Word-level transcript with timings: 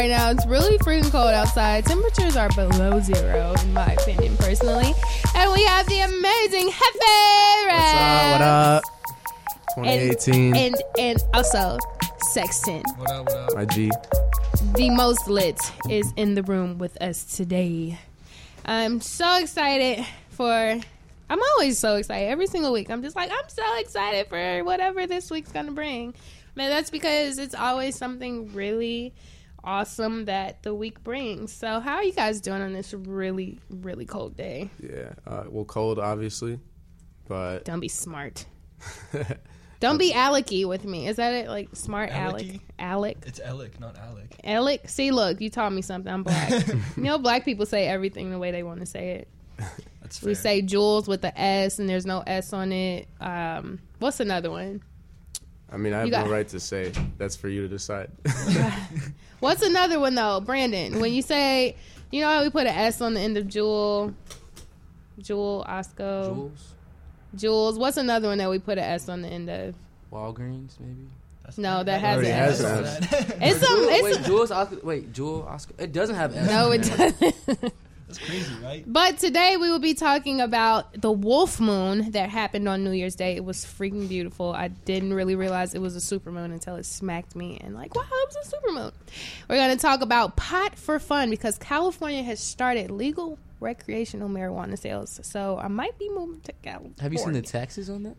right 0.00 0.08
now. 0.08 0.30
It's 0.30 0.46
really 0.46 0.78
freaking 0.78 1.10
cold 1.10 1.34
outside. 1.34 1.84
Temperatures 1.84 2.34
are 2.34 2.48
below 2.50 3.00
zero, 3.00 3.52
in 3.62 3.72
my 3.74 3.92
opinion, 3.92 4.34
personally. 4.38 4.94
And 5.34 5.52
we 5.52 5.62
have 5.64 5.86
the 5.88 6.00
amazing 6.00 6.70
Hefe 6.70 7.66
What's 7.66 7.94
up? 7.94 8.32
What 8.32 8.40
up? 8.40 8.82
2018. 9.74 10.56
And 10.56 10.76
and 10.98 11.18
also 11.34 11.76
Sexton. 12.32 12.82
What 12.96 13.10
up, 13.10 13.26
what 13.26 13.36
up? 13.36 13.54
My 13.54 13.66
G. 13.66 13.90
the 14.74 14.88
most 14.88 15.28
lit 15.28 15.60
is 15.90 16.10
in 16.16 16.34
the 16.34 16.44
room 16.44 16.78
with 16.78 17.00
us 17.02 17.36
today. 17.36 17.98
I'm 18.64 19.02
so 19.02 19.38
excited 19.38 20.06
for. 20.30 20.80
I'm 21.28 21.42
always 21.52 21.78
so 21.78 21.96
excited 21.96 22.30
every 22.30 22.46
single 22.46 22.72
week. 22.72 22.90
I'm 22.90 23.02
just 23.02 23.16
like 23.16 23.30
I'm 23.30 23.48
so 23.48 23.78
excited 23.78 24.28
for 24.28 24.64
whatever 24.64 25.06
this 25.06 25.30
week's 25.30 25.52
gonna 25.52 25.72
bring. 25.72 26.14
Man, 26.56 26.70
that's 26.70 26.88
because 26.88 27.38
it's 27.38 27.54
always 27.54 27.96
something 27.96 28.54
really 28.54 29.12
awesome 29.64 30.26
that 30.26 30.62
the 30.62 30.74
week 30.74 31.02
brings. 31.02 31.52
So, 31.52 31.80
how 31.80 31.96
are 31.96 32.04
you 32.04 32.12
guys 32.12 32.40
doing 32.40 32.62
on 32.62 32.72
this 32.72 32.92
really, 32.94 33.58
really 33.68 34.06
cold 34.06 34.36
day? 34.36 34.70
Yeah. 34.82 35.12
Uh, 35.26 35.44
well, 35.48 35.64
cold, 35.64 35.98
obviously. 35.98 36.58
But 37.28 37.64
Don't 37.64 37.80
be 37.80 37.88
smart. 37.88 38.44
Don't 39.80 39.96
be 39.96 40.12
Alecky 40.12 40.66
with 40.68 40.84
me. 40.84 41.08
Is 41.08 41.16
that 41.16 41.32
it? 41.32 41.48
Like 41.48 41.70
smart 41.74 42.10
Alec? 42.10 42.46
Alecky? 42.46 42.60
Alec? 42.78 43.18
It's 43.24 43.40
Alec, 43.40 43.80
not 43.80 43.96
Alec. 43.96 44.36
Alec? 44.44 44.88
See, 44.88 45.10
look, 45.10 45.40
you 45.40 45.48
taught 45.48 45.72
me 45.72 45.80
something. 45.80 46.12
I'm 46.12 46.22
black. 46.22 46.50
you 46.68 47.02
know, 47.02 47.16
black 47.18 47.46
people 47.46 47.64
say 47.64 47.86
everything 47.86 48.30
the 48.30 48.38
way 48.38 48.50
they 48.50 48.62
want 48.62 48.80
to 48.80 48.86
say 48.86 49.12
it. 49.12 49.28
That's 50.02 50.18
fair. 50.18 50.28
We 50.28 50.34
say 50.34 50.60
Jules 50.60 51.08
with 51.08 51.22
the 51.22 51.38
S 51.38 51.78
and 51.78 51.88
there's 51.88 52.04
no 52.04 52.20
S 52.26 52.52
on 52.52 52.72
it. 52.72 53.08
Um, 53.20 53.80
what's 54.00 54.20
another 54.20 54.50
one? 54.50 54.82
I 55.72 55.76
mean, 55.76 55.92
I 55.94 56.00
have 56.00 56.10
got- 56.10 56.26
no 56.26 56.32
right 56.32 56.48
to 56.48 56.60
say. 56.60 56.92
That's 57.18 57.36
for 57.36 57.48
you 57.48 57.62
to 57.62 57.68
decide. 57.68 58.10
What's 59.40 59.62
another 59.62 59.98
one 60.00 60.14
though, 60.14 60.40
Brandon? 60.40 61.00
When 61.00 61.12
you 61.12 61.22
say, 61.22 61.76
you 62.10 62.20
know 62.20 62.28
how 62.28 62.42
we 62.42 62.50
put 62.50 62.62
an 62.66 62.74
S 62.74 63.00
on 63.00 63.14
the 63.14 63.20
end 63.20 63.36
of 63.38 63.48
Jewel, 63.48 64.12
Jewel, 65.20 65.64
Osco, 65.68 66.24
Jules, 66.34 66.74
Jules. 67.36 67.78
What's 67.78 67.96
another 67.96 68.28
one 68.28 68.38
that 68.38 68.50
we 68.50 68.58
put 68.58 68.78
an 68.78 68.84
S 68.84 69.08
on 69.08 69.22
the 69.22 69.28
end 69.28 69.48
of? 69.48 69.74
Walgreens, 70.12 70.78
maybe. 70.80 71.06
That's 71.44 71.56
No, 71.56 71.82
that 71.84 72.00
has 72.00 72.18
an 72.18 72.24
has 72.26 72.60
S. 72.64 72.78
an 72.98 73.04
S. 73.04 73.32
It's 73.40 73.66
some. 73.66 73.78
Jewel, 73.78 73.88
It's 73.90 74.18
wait, 74.18 74.26
Jules, 74.26 74.50
Oscar, 74.50 74.78
wait, 74.82 75.12
Jewel, 75.12 75.46
Oscar. 75.48 75.74
It 75.78 75.92
doesn't 75.92 76.16
have 76.16 76.34
S. 76.36 76.48
no, 76.50 76.66
on 76.66 76.72
it 76.74 76.82
there. 76.82 77.10
doesn't. 77.12 77.72
That's 78.10 78.26
crazy, 78.26 78.52
right? 78.62 78.84
But 78.86 79.18
today 79.18 79.56
we 79.56 79.70
will 79.70 79.78
be 79.78 79.94
talking 79.94 80.40
about 80.40 81.00
the 81.00 81.12
wolf 81.12 81.60
moon 81.60 82.10
that 82.10 82.28
happened 82.28 82.68
on 82.68 82.82
New 82.82 82.90
Year's 82.90 83.14
Day. 83.14 83.36
It 83.36 83.44
was 83.44 83.64
freaking 83.64 84.08
beautiful. 84.08 84.52
I 84.52 84.66
didn't 84.68 85.14
really 85.14 85.36
realize 85.36 85.74
it 85.74 85.80
was 85.80 85.94
a 85.94 86.00
super 86.00 86.32
moon 86.32 86.50
until 86.50 86.74
it 86.74 86.86
smacked 86.86 87.36
me 87.36 87.58
and 87.60 87.74
like, 87.74 87.94
wow, 87.94 88.02
it 88.02 88.28
was 88.34 88.46
a 88.46 88.50
super 88.50 88.72
moon. 88.72 88.90
We're 89.48 89.56
going 89.56 89.76
to 89.76 89.80
talk 89.80 90.00
about 90.00 90.36
pot 90.36 90.76
for 90.76 90.98
fun 90.98 91.30
because 91.30 91.56
California 91.58 92.24
has 92.24 92.40
started 92.40 92.90
legal 92.90 93.38
recreational 93.60 94.28
marijuana 94.28 94.76
sales. 94.76 95.20
So 95.22 95.56
I 95.62 95.68
might 95.68 95.96
be 95.98 96.08
moving 96.08 96.40
to 96.40 96.52
California. 96.62 96.96
Have 97.00 97.12
you 97.12 97.18
seen 97.20 97.32
the 97.34 97.42
taxes 97.42 97.88
on 97.88 98.02
that? 98.02 98.16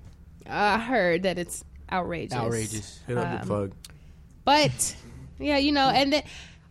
I 0.47 0.79
heard 0.79 1.23
that 1.23 1.37
it's 1.37 1.66
outrageous. 1.91 2.37
Outrageous. 2.37 2.99
Hit 3.07 3.17
up 3.17 3.27
Um, 3.27 3.39
the 3.41 3.45
plug. 3.45 3.71
But 4.45 4.95
yeah, 5.39 5.57
you 5.57 5.71
know, 5.71 5.89
and 5.89 6.13
then 6.13 6.23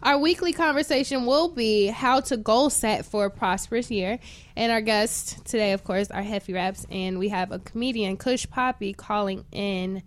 our 0.02 0.18
weekly 0.18 0.52
conversation 0.52 1.26
will 1.26 1.48
be 1.48 1.86
how 1.88 2.20
to 2.20 2.36
goal 2.36 2.70
set 2.70 3.04
for 3.04 3.26
a 3.26 3.30
prosperous 3.30 3.90
year. 3.90 4.18
And 4.56 4.72
our 4.72 4.80
guests 4.80 5.40
today, 5.44 5.72
of 5.72 5.84
course, 5.84 6.10
are 6.10 6.22
Heffy 6.22 6.54
Raps, 6.54 6.86
and 6.90 7.18
we 7.18 7.28
have 7.28 7.52
a 7.52 7.58
comedian, 7.58 8.16
Kush 8.16 8.46
Poppy, 8.48 8.92
calling 8.92 9.44
in 9.52 10.02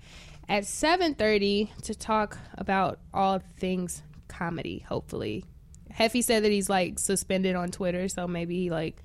at 0.49 0.65
seven 0.65 1.15
thirty 1.15 1.71
to 1.83 1.95
talk 1.95 2.37
about 2.57 2.99
all 3.13 3.39
things 3.59 4.03
comedy. 4.27 4.79
Hopefully, 4.87 5.45
Heffy 5.91 6.23
said 6.23 6.43
that 6.43 6.51
he's 6.51 6.69
like 6.69 6.99
suspended 6.99 7.55
on 7.55 7.69
Twitter, 7.71 8.07
so 8.09 8.27
maybe 8.27 8.57
he 8.57 8.69
like 8.69 9.01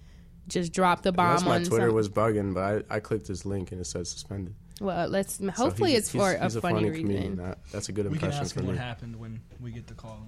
just 0.48 0.72
dropped 0.72 1.02
the 1.02 1.12
bomb 1.12 1.26
Unless 1.38 1.44
my 1.44 1.54
on 1.56 1.64
Twitter 1.64 1.86
some- 1.88 1.94
was 1.94 2.08
bugging, 2.08 2.54
but 2.54 2.86
I, 2.90 2.96
I 2.96 3.00
clicked 3.00 3.26
his 3.28 3.44
link 3.44 3.70
and 3.72 3.80
it 3.80 3.84
said 3.84 4.06
suspended. 4.06 4.54
Well, 4.80 5.08
let's 5.08 5.34
So 5.38 5.50
hopefully 5.50 5.90
he's- 5.90 6.04
it's 6.04 6.10
for 6.12 6.30
he's- 6.30 6.42
he's 6.42 6.56
a 6.56 6.60
funny, 6.62 6.84
comedian. 6.84 7.08
reason. 7.08 7.36
That- 7.36 7.58
that's 7.70 7.88
a 7.88 7.92
good 7.92 8.06
impression 8.06 8.12
We 8.12 8.18
can 8.18 8.26
impression 8.28 8.44
ask 8.44 8.54
for 8.54 8.60
him 8.60 8.66
what 8.68 8.76
happened 8.78 9.16
when 9.16 9.40
we 9.60 9.70
get 9.72 9.86
the 9.88 9.94
call. 9.94 10.26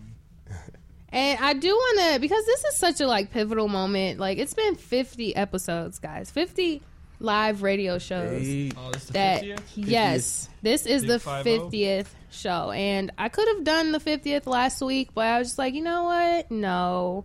And 1.12 1.40
I 1.44 1.54
do 1.54 1.68
want 1.74 2.14
to 2.14 2.20
because 2.20 2.46
this 2.46 2.64
is 2.64 2.76
such 2.76 3.00
a 3.00 3.06
like 3.06 3.32
pivotal 3.32 3.66
moment. 3.68 4.20
Like 4.20 4.38
it's 4.38 4.54
been 4.54 4.76
50 4.76 5.34
episodes, 5.34 5.98
guys. 5.98 6.30
50 6.30 6.82
live 7.18 7.62
radio 7.62 7.98
shows. 7.98 8.40
Hey, 8.42 8.70
Oh, 8.76 8.90
this 8.92 9.02
is 9.02 9.06
the 9.08 9.12
that 9.14 9.42
50th? 9.42 9.60
yes, 9.74 10.48
this 10.62 10.86
is 10.86 11.02
Big 11.02 11.08
the 11.10 11.18
50? 11.18 11.48
50th 11.80 12.06
show. 12.30 12.70
And 12.70 13.10
I 13.18 13.28
could 13.28 13.48
have 13.48 13.64
done 13.64 13.90
the 13.92 13.98
50th 13.98 14.46
last 14.46 14.80
week, 14.82 15.08
but 15.12 15.24
I 15.26 15.38
was 15.40 15.48
just 15.48 15.58
like, 15.58 15.74
"You 15.74 15.82
know 15.82 16.04
what? 16.04 16.50
No. 16.50 17.24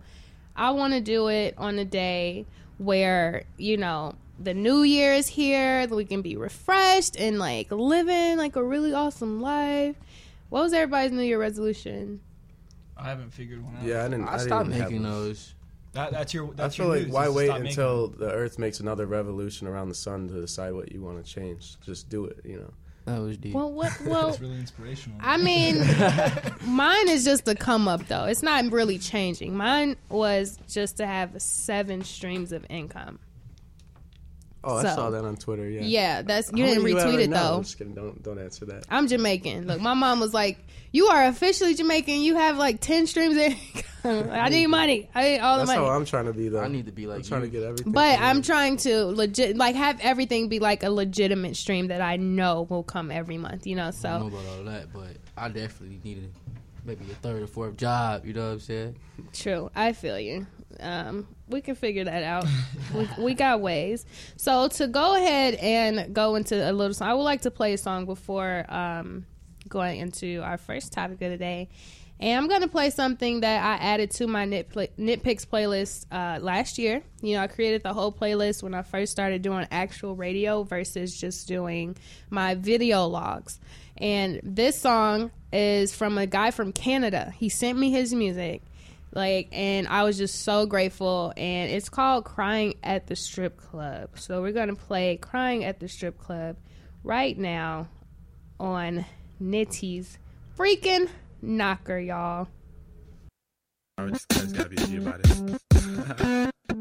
I 0.56 0.70
want 0.72 0.94
to 0.94 1.00
do 1.00 1.28
it 1.28 1.54
on 1.56 1.78
a 1.78 1.84
day 1.84 2.44
where, 2.78 3.44
you 3.56 3.76
know, 3.76 4.14
the 4.42 4.52
new 4.52 4.82
year 4.82 5.12
is 5.12 5.28
here, 5.28 5.86
that 5.86 5.94
we 5.94 6.04
can 6.04 6.22
be 6.22 6.36
refreshed 6.36 7.16
and 7.18 7.38
like 7.38 7.70
living 7.70 8.36
like 8.36 8.56
a 8.56 8.64
really 8.64 8.92
awesome 8.92 9.40
life." 9.40 9.94
What 10.48 10.62
was 10.62 10.72
everybody's 10.72 11.12
new 11.12 11.22
year 11.22 11.38
resolution? 11.40 12.20
I 12.96 13.08
haven't 13.08 13.32
figured 13.32 13.62
one 13.62 13.76
out. 13.76 13.84
yeah, 13.84 14.04
I 14.04 14.08
didn't. 14.08 14.28
I 14.28 14.32
didn't 14.32 14.46
stopped 14.46 14.68
making 14.68 15.02
those. 15.02 15.54
That, 15.92 16.12
that's 16.12 16.34
your. 16.34 16.52
I 16.58 16.68
feel 16.68 16.86
your 16.86 16.94
like 16.96 17.04
news, 17.04 17.12
why 17.12 17.28
wait 17.28 17.46
stop 17.46 17.60
making 17.60 17.68
until 17.70 18.08
the 18.08 18.30
Earth 18.30 18.58
makes 18.58 18.80
another 18.80 19.06
revolution 19.06 19.66
around 19.66 19.88
the 19.88 19.94
sun 19.94 20.28
to 20.28 20.40
decide 20.40 20.72
what 20.72 20.92
you 20.92 21.02
want 21.02 21.24
to 21.24 21.30
change? 21.30 21.80
Just 21.80 22.08
do 22.08 22.26
it. 22.26 22.40
You 22.44 22.58
know. 22.58 22.72
That 23.06 23.20
was 23.20 23.36
deep. 23.38 23.54
Well, 23.54 23.72
what 23.72 23.92
well 24.04 24.26
That's 24.26 24.40
really 24.40 24.58
inspirational. 24.58 25.18
I 25.22 25.36
mean, 25.36 25.78
mine 26.66 27.08
is 27.08 27.24
just 27.24 27.46
a 27.48 27.54
come 27.54 27.86
up 27.86 28.06
though. 28.08 28.24
It's 28.24 28.42
not 28.42 28.70
really 28.72 28.98
changing. 28.98 29.56
Mine 29.56 29.96
was 30.08 30.58
just 30.68 30.96
to 30.98 31.06
have 31.06 31.40
seven 31.40 32.02
streams 32.02 32.52
of 32.52 32.66
income. 32.68 33.20
Oh, 34.68 34.82
So- 34.82 34.88
I 34.88 34.94
saw 34.94 35.10
that 35.10 35.24
on 35.24 35.36
Twitter. 35.36 35.68
Yeah. 35.68 35.82
Yeah, 35.82 36.22
that's 36.22 36.50
you 36.52 36.64
How 36.64 36.70
didn't 36.70 36.82
many 36.84 36.94
do 36.96 37.00
you 37.00 37.06
retweet 37.06 37.20
it 37.22 37.30
now? 37.30 37.50
though. 37.50 37.56
I'm 37.58 37.62
just 37.62 37.78
kidding. 37.78 37.94
Don't 37.94 38.22
don't 38.22 38.38
answer 38.38 38.64
that. 38.66 38.84
I'm 38.90 39.06
Jamaican. 39.06 39.66
Look, 39.68 39.80
my 39.80 39.94
mom 39.94 40.18
was 40.20 40.34
like, 40.34 40.58
"You 40.92 41.06
are 41.06 41.26
officially 41.26 41.74
Jamaican. 41.74 42.20
You 42.20 42.34
have 42.36 42.58
like 42.58 42.80
ten 42.80 43.06
streams 43.06 43.36
of. 43.36 43.82
I 44.32 44.48
need 44.50 44.66
money. 44.68 45.08
I 45.14 45.22
need 45.22 45.38
all 45.38 45.58
the 45.58 45.64
money." 45.64 45.66
That's 45.66 45.78
money." 45.78 45.88
how 45.88 45.94
I'm 45.96 46.04
trying 46.04 46.24
to 46.26 46.32
be 46.32 46.48
though. 46.48 46.60
I 46.60 46.68
need 46.68 46.86
to 46.86 46.92
be 46.92 47.06
like 47.06 47.18
I'm 47.18 47.22
trying 47.24 47.40
you. 47.42 47.46
to 47.48 47.52
get 47.52 47.62
everything. 47.62 47.92
But 47.92 48.18
I'm 48.20 48.38
you. 48.38 48.42
trying 48.42 48.76
to 48.78 49.06
legit 49.06 49.56
like 49.56 49.76
have 49.76 50.00
everything 50.00 50.48
be 50.48 50.58
like 50.58 50.82
a 50.82 50.90
legitimate 50.90 51.56
stream 51.56 51.88
that 51.88 52.00
I 52.00 52.16
know 52.16 52.66
will 52.68 52.82
come 52.82 53.10
every 53.10 53.38
month. 53.38 53.66
You 53.66 53.76
know, 53.76 53.84
I 53.86 53.90
don't 53.92 54.02
know 54.02 54.30
so 54.30 54.36
about 54.36 54.58
all 54.58 54.64
that, 54.64 54.92
but 54.92 55.16
I 55.36 55.48
definitely 55.48 56.00
needed 56.04 56.32
maybe 56.84 57.04
a 57.10 57.14
third 57.14 57.42
or 57.42 57.46
fourth 57.46 57.76
job. 57.76 58.24
You 58.26 58.32
know 58.32 58.46
what 58.46 58.52
I'm 58.54 58.60
saying? 58.60 58.96
True. 59.32 59.70
I 59.74 59.92
feel 59.92 60.18
you. 60.18 60.46
Um, 60.80 61.26
we 61.48 61.60
can 61.60 61.74
figure 61.74 62.04
that 62.04 62.22
out. 62.22 62.46
we, 62.94 63.08
we 63.18 63.34
got 63.34 63.60
ways. 63.60 64.04
So 64.36 64.68
to 64.68 64.86
go 64.86 65.16
ahead 65.16 65.54
and 65.54 66.14
go 66.14 66.34
into 66.34 66.56
a 66.56 66.72
little 66.72 66.94
song, 66.94 67.08
I 67.08 67.14
would 67.14 67.22
like 67.22 67.42
to 67.42 67.50
play 67.50 67.72
a 67.72 67.78
song 67.78 68.06
before 68.06 68.64
um, 68.68 69.26
going 69.68 70.00
into 70.00 70.40
our 70.42 70.58
first 70.58 70.92
topic 70.92 71.22
of 71.22 71.30
the 71.30 71.36
day. 71.36 71.68
And 72.18 72.38
I'm 72.38 72.48
going 72.48 72.62
to 72.62 72.68
play 72.68 72.88
something 72.88 73.40
that 73.40 73.62
I 73.62 73.84
added 73.84 74.10
to 74.12 74.26
my 74.26 74.46
nit 74.46 74.70
nitpicks 74.70 75.46
playlist 75.46 76.06
uh, 76.10 76.40
last 76.40 76.78
year. 76.78 77.02
You 77.20 77.36
know, 77.36 77.42
I 77.42 77.46
created 77.46 77.82
the 77.82 77.92
whole 77.92 78.10
playlist 78.10 78.62
when 78.62 78.72
I 78.72 78.80
first 78.82 79.12
started 79.12 79.42
doing 79.42 79.66
actual 79.70 80.16
radio 80.16 80.62
versus 80.62 81.14
just 81.14 81.46
doing 81.46 81.94
my 82.30 82.54
video 82.54 83.04
logs. 83.06 83.60
And 83.98 84.40
this 84.42 84.80
song 84.80 85.30
is 85.52 85.94
from 85.94 86.16
a 86.16 86.26
guy 86.26 86.52
from 86.52 86.72
Canada. 86.72 87.34
He 87.36 87.50
sent 87.50 87.78
me 87.78 87.90
his 87.90 88.14
music 88.14 88.62
like 89.16 89.48
and 89.50 89.88
i 89.88 90.04
was 90.04 90.18
just 90.18 90.42
so 90.42 90.66
grateful. 90.66 91.32
And 91.36 91.70
it's 91.72 91.88
called 91.88 92.24
crying 92.24 92.74
at 92.84 93.06
the 93.08 93.16
strip 93.16 93.56
club. 93.56 94.10
So 94.18 94.42
we're 94.42 94.52
gonna 94.52 94.76
play 94.76 95.16
crying 95.16 95.64
at 95.64 95.80
the 95.80 95.88
strip 95.88 96.18
club 96.18 96.56
right 97.02 97.36
now 97.36 97.88
on 98.60 99.04
nitty's 99.42 100.18
freaking 100.56 101.08
knocker 101.42 101.98
y'all. 101.98 102.48
I 103.98 104.06
just, 104.08 104.26
I 104.30 104.40
just 104.40 104.54
gotta 104.54 104.68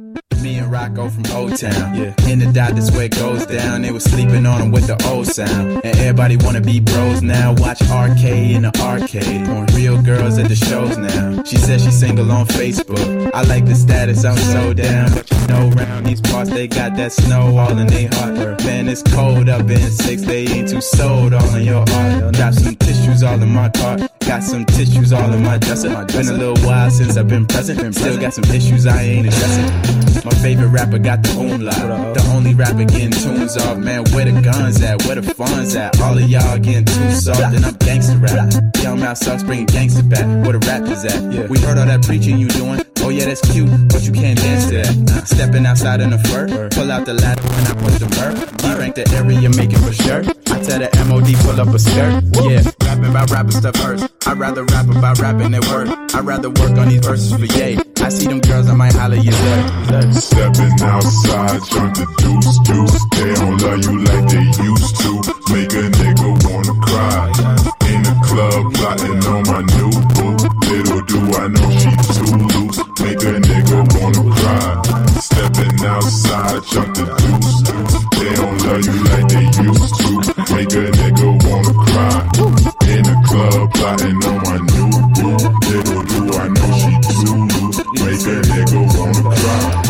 be. 0.03 0.19
Me 0.45 0.59
and 0.59 0.71
Rocco 0.71 1.09
from 1.09 1.23
O 1.31 1.49
Town. 1.49 1.95
Yeah. 1.95 2.13
In 2.29 2.37
the 2.37 2.45
dot, 2.53 2.75
this 2.75 2.91
where 2.91 3.05
it 3.05 3.15
goes 3.15 3.47
down. 3.47 3.81
They 3.81 3.89
was 3.89 4.03
sleeping 4.03 4.45
on 4.45 4.61
him 4.61 4.71
with 4.71 4.85
the 4.85 4.95
old 5.09 5.25
sound. 5.25 5.83
And 5.83 5.97
everybody 5.97 6.37
wanna 6.37 6.61
be 6.61 6.79
bros 6.79 7.23
now. 7.23 7.55
Watch 7.57 7.81
arcade 7.89 8.51
in 8.55 8.61
the 8.61 8.79
arcade. 8.79 9.47
On 9.47 9.65
real 9.73 9.99
girls 10.03 10.37
at 10.37 10.47
the 10.47 10.55
shows 10.55 10.99
now. 10.99 11.41
She 11.45 11.57
said 11.57 11.81
she's 11.81 11.97
single 11.99 12.31
on 12.31 12.45
Facebook. 12.45 13.31
I 13.33 13.41
like 13.41 13.65
the 13.65 13.73
status, 13.73 14.23
I'm 14.23 14.37
so 14.37 14.71
down. 14.71 15.15
But 15.15 15.31
you 15.31 15.47
know, 15.47 15.69
round 15.69 16.05
these 16.05 16.21
parts, 16.21 16.51
they 16.51 16.67
got 16.67 16.95
that 16.95 17.11
snow 17.11 17.57
all 17.57 17.75
in 17.75 17.87
their 17.87 18.09
heart. 18.13 18.63
Man, 18.65 18.87
it's 18.87 19.01
cold 19.01 19.49
up 19.49 19.67
in 19.67 19.89
six. 19.89 20.21
They 20.21 20.45
ain't 20.45 20.69
too 20.69 20.79
sold 20.79 21.33
all 21.33 21.55
in 21.55 21.63
your 21.63 21.83
art. 21.89 22.37
Got 22.37 22.53
some 22.53 22.75
tissues 22.75 23.23
all 23.23 23.41
in 23.41 23.49
my 23.49 23.69
cart. 23.69 24.01
Got 24.27 24.43
some 24.43 24.65
tissues 24.65 25.11
all 25.11 25.33
in 25.33 25.43
my 25.43 25.57
dresser. 25.57 25.89
Been 26.05 26.27
a 26.27 26.33
little 26.33 26.57
while 26.67 26.91
since 26.91 27.17
I've 27.17 27.27
been 27.27 27.47
present. 27.47 27.95
Still 27.95 28.19
got 28.19 28.33
some 28.33 28.43
issues 28.45 28.85
I 28.85 29.01
ain't 29.01 29.27
addressing. 29.27 30.25
My 30.25 30.34
favorite 30.35 30.69
rapper 30.69 30.99
got 30.99 31.23
the 31.23 31.31
umlaut. 31.31 32.15
The 32.15 32.31
only 32.33 32.53
rapper 32.53 32.85
getting 32.85 33.11
tunes 33.11 33.57
off. 33.57 33.77
Man, 33.77 34.03
where 34.11 34.25
the 34.25 34.41
guns 34.41 34.81
at? 34.81 35.03
Where 35.05 35.15
the 35.15 35.23
funds 35.33 35.75
at? 35.75 35.99
All 36.01 36.17
of 36.17 36.29
y'all 36.29 36.57
getting 36.59 36.85
too 36.85 37.11
soft, 37.11 37.41
and 37.41 37.65
I'm 37.65 37.75
gangster 37.75 38.17
rap. 38.17 38.53
Young 38.81 38.99
mouth 38.99 39.17
sucks, 39.17 39.43
bringing 39.43 39.65
gangster 39.65 40.03
back. 40.03 40.25
Where 40.43 40.57
the 40.57 40.65
rappers 40.67 41.05
at? 41.05 41.49
We 41.49 41.59
heard 41.59 41.77
all 41.77 41.85
that 41.85 42.03
preaching 42.03 42.37
you 42.37 42.47
doing. 42.49 42.81
Oh 43.05 43.09
yeah, 43.09 43.25
that's 43.25 43.41
cute, 43.53 43.69
but 43.93 44.01
you 44.01 44.11
can't 44.11 44.33
dance 44.41 44.65
to 44.65 44.81
that. 44.81 45.27
Stepping 45.27 45.63
outside 45.67 46.01
in 46.01 46.09
the 46.09 46.17
fur, 46.17 46.49
pull 46.73 46.91
out 46.91 47.05
the 47.05 47.13
ladder 47.13 47.45
when 47.53 47.65
I 47.69 47.73
push 47.77 48.01
the 48.01 48.09
murk. 48.17 48.33
D 48.57 48.73
rank 48.81 48.95
the 48.95 49.05
area, 49.13 49.45
make 49.53 49.69
it 49.69 49.77
for 49.77 49.93
sure. 49.93 50.25
I 50.49 50.57
tell 50.65 50.81
the 50.81 50.89
MOD 51.05 51.29
pull 51.45 51.61
up 51.61 51.69
a 51.69 51.77
skirt. 51.77 52.25
Yeah, 52.49 52.65
rapping 52.81 53.13
about 53.13 53.29
rapping 53.29 53.51
stuff 53.61 53.75
hurts. 53.77 54.09
I'd 54.25 54.39
rather 54.39 54.65
rap 54.65 54.89
about 54.89 55.19
rapping 55.19 55.53
at 55.53 55.61
work. 55.69 55.85
I'd 56.17 56.25
rather 56.25 56.49
work 56.49 56.73
on 56.81 56.89
these 56.89 57.05
verses 57.05 57.29
for 57.37 57.45
yay. 57.45 57.77
I 58.01 58.09
see 58.09 58.25
them 58.25 58.41
girls, 58.41 58.67
I 58.69 58.73
might 58.73 58.97
holler 58.97 59.21
you 59.21 59.29
there. 59.29 60.11
Stepping 60.17 60.73
outside, 60.81 61.61
trying 61.69 61.93
to 61.93 62.05
deuce 62.17 62.57
deuce. 62.65 62.97
They 63.21 63.33
don't 63.37 63.61
love 63.61 63.85
you 63.85 64.01
like 64.01 64.25
they 64.33 64.49
used 64.65 64.97
to. 65.05 65.13
Make 65.53 65.77
a 65.77 65.85
nigga 65.93 66.29
wanna 66.41 66.73
cry. 66.81 67.29
In 67.85 68.01
the 68.01 68.17
club, 68.25 68.73
plotting 68.73 69.21
on 69.29 69.45
my 69.45 69.61
new 69.77 69.93
boo. 70.17 70.33
Little 70.73 71.05
do 71.05 71.19
I 71.37 71.53
know 71.53 71.69
she 71.77 71.93
too 72.17 72.33
loose. 72.33 72.64
Wanna 73.93 74.23
cry. 74.35 74.81
Stepping 75.19 75.85
outside, 75.85 76.63
trying 76.65 76.93
the 76.93 77.05
deuce. 77.19 77.61
They 78.19 78.31
don't 78.35 78.57
love 78.65 78.85
you 78.85 78.97
like 79.09 79.27
they 79.29 79.45
used 79.63 79.95
to. 79.99 80.09
Make 80.55 80.73
a 80.73 80.85
nigga 80.99 81.27
wanna 81.45 81.73
cry. 81.85 82.17
In 82.91 83.03
the 83.03 83.15
club, 83.27 83.73
plotting 83.73 84.19
on 84.29 84.37
my 84.45 84.57
new 84.73 84.89
boo. 85.15 85.37
Little 85.69 86.03
do 86.11 86.19
I 86.33 86.47
know 86.55 86.71
she 86.79 86.93
too. 87.13 87.37
Make 88.03 88.25
a 88.25 88.37
nigga 88.49 88.79
wanna 88.97 89.21
cry. 89.35 89.84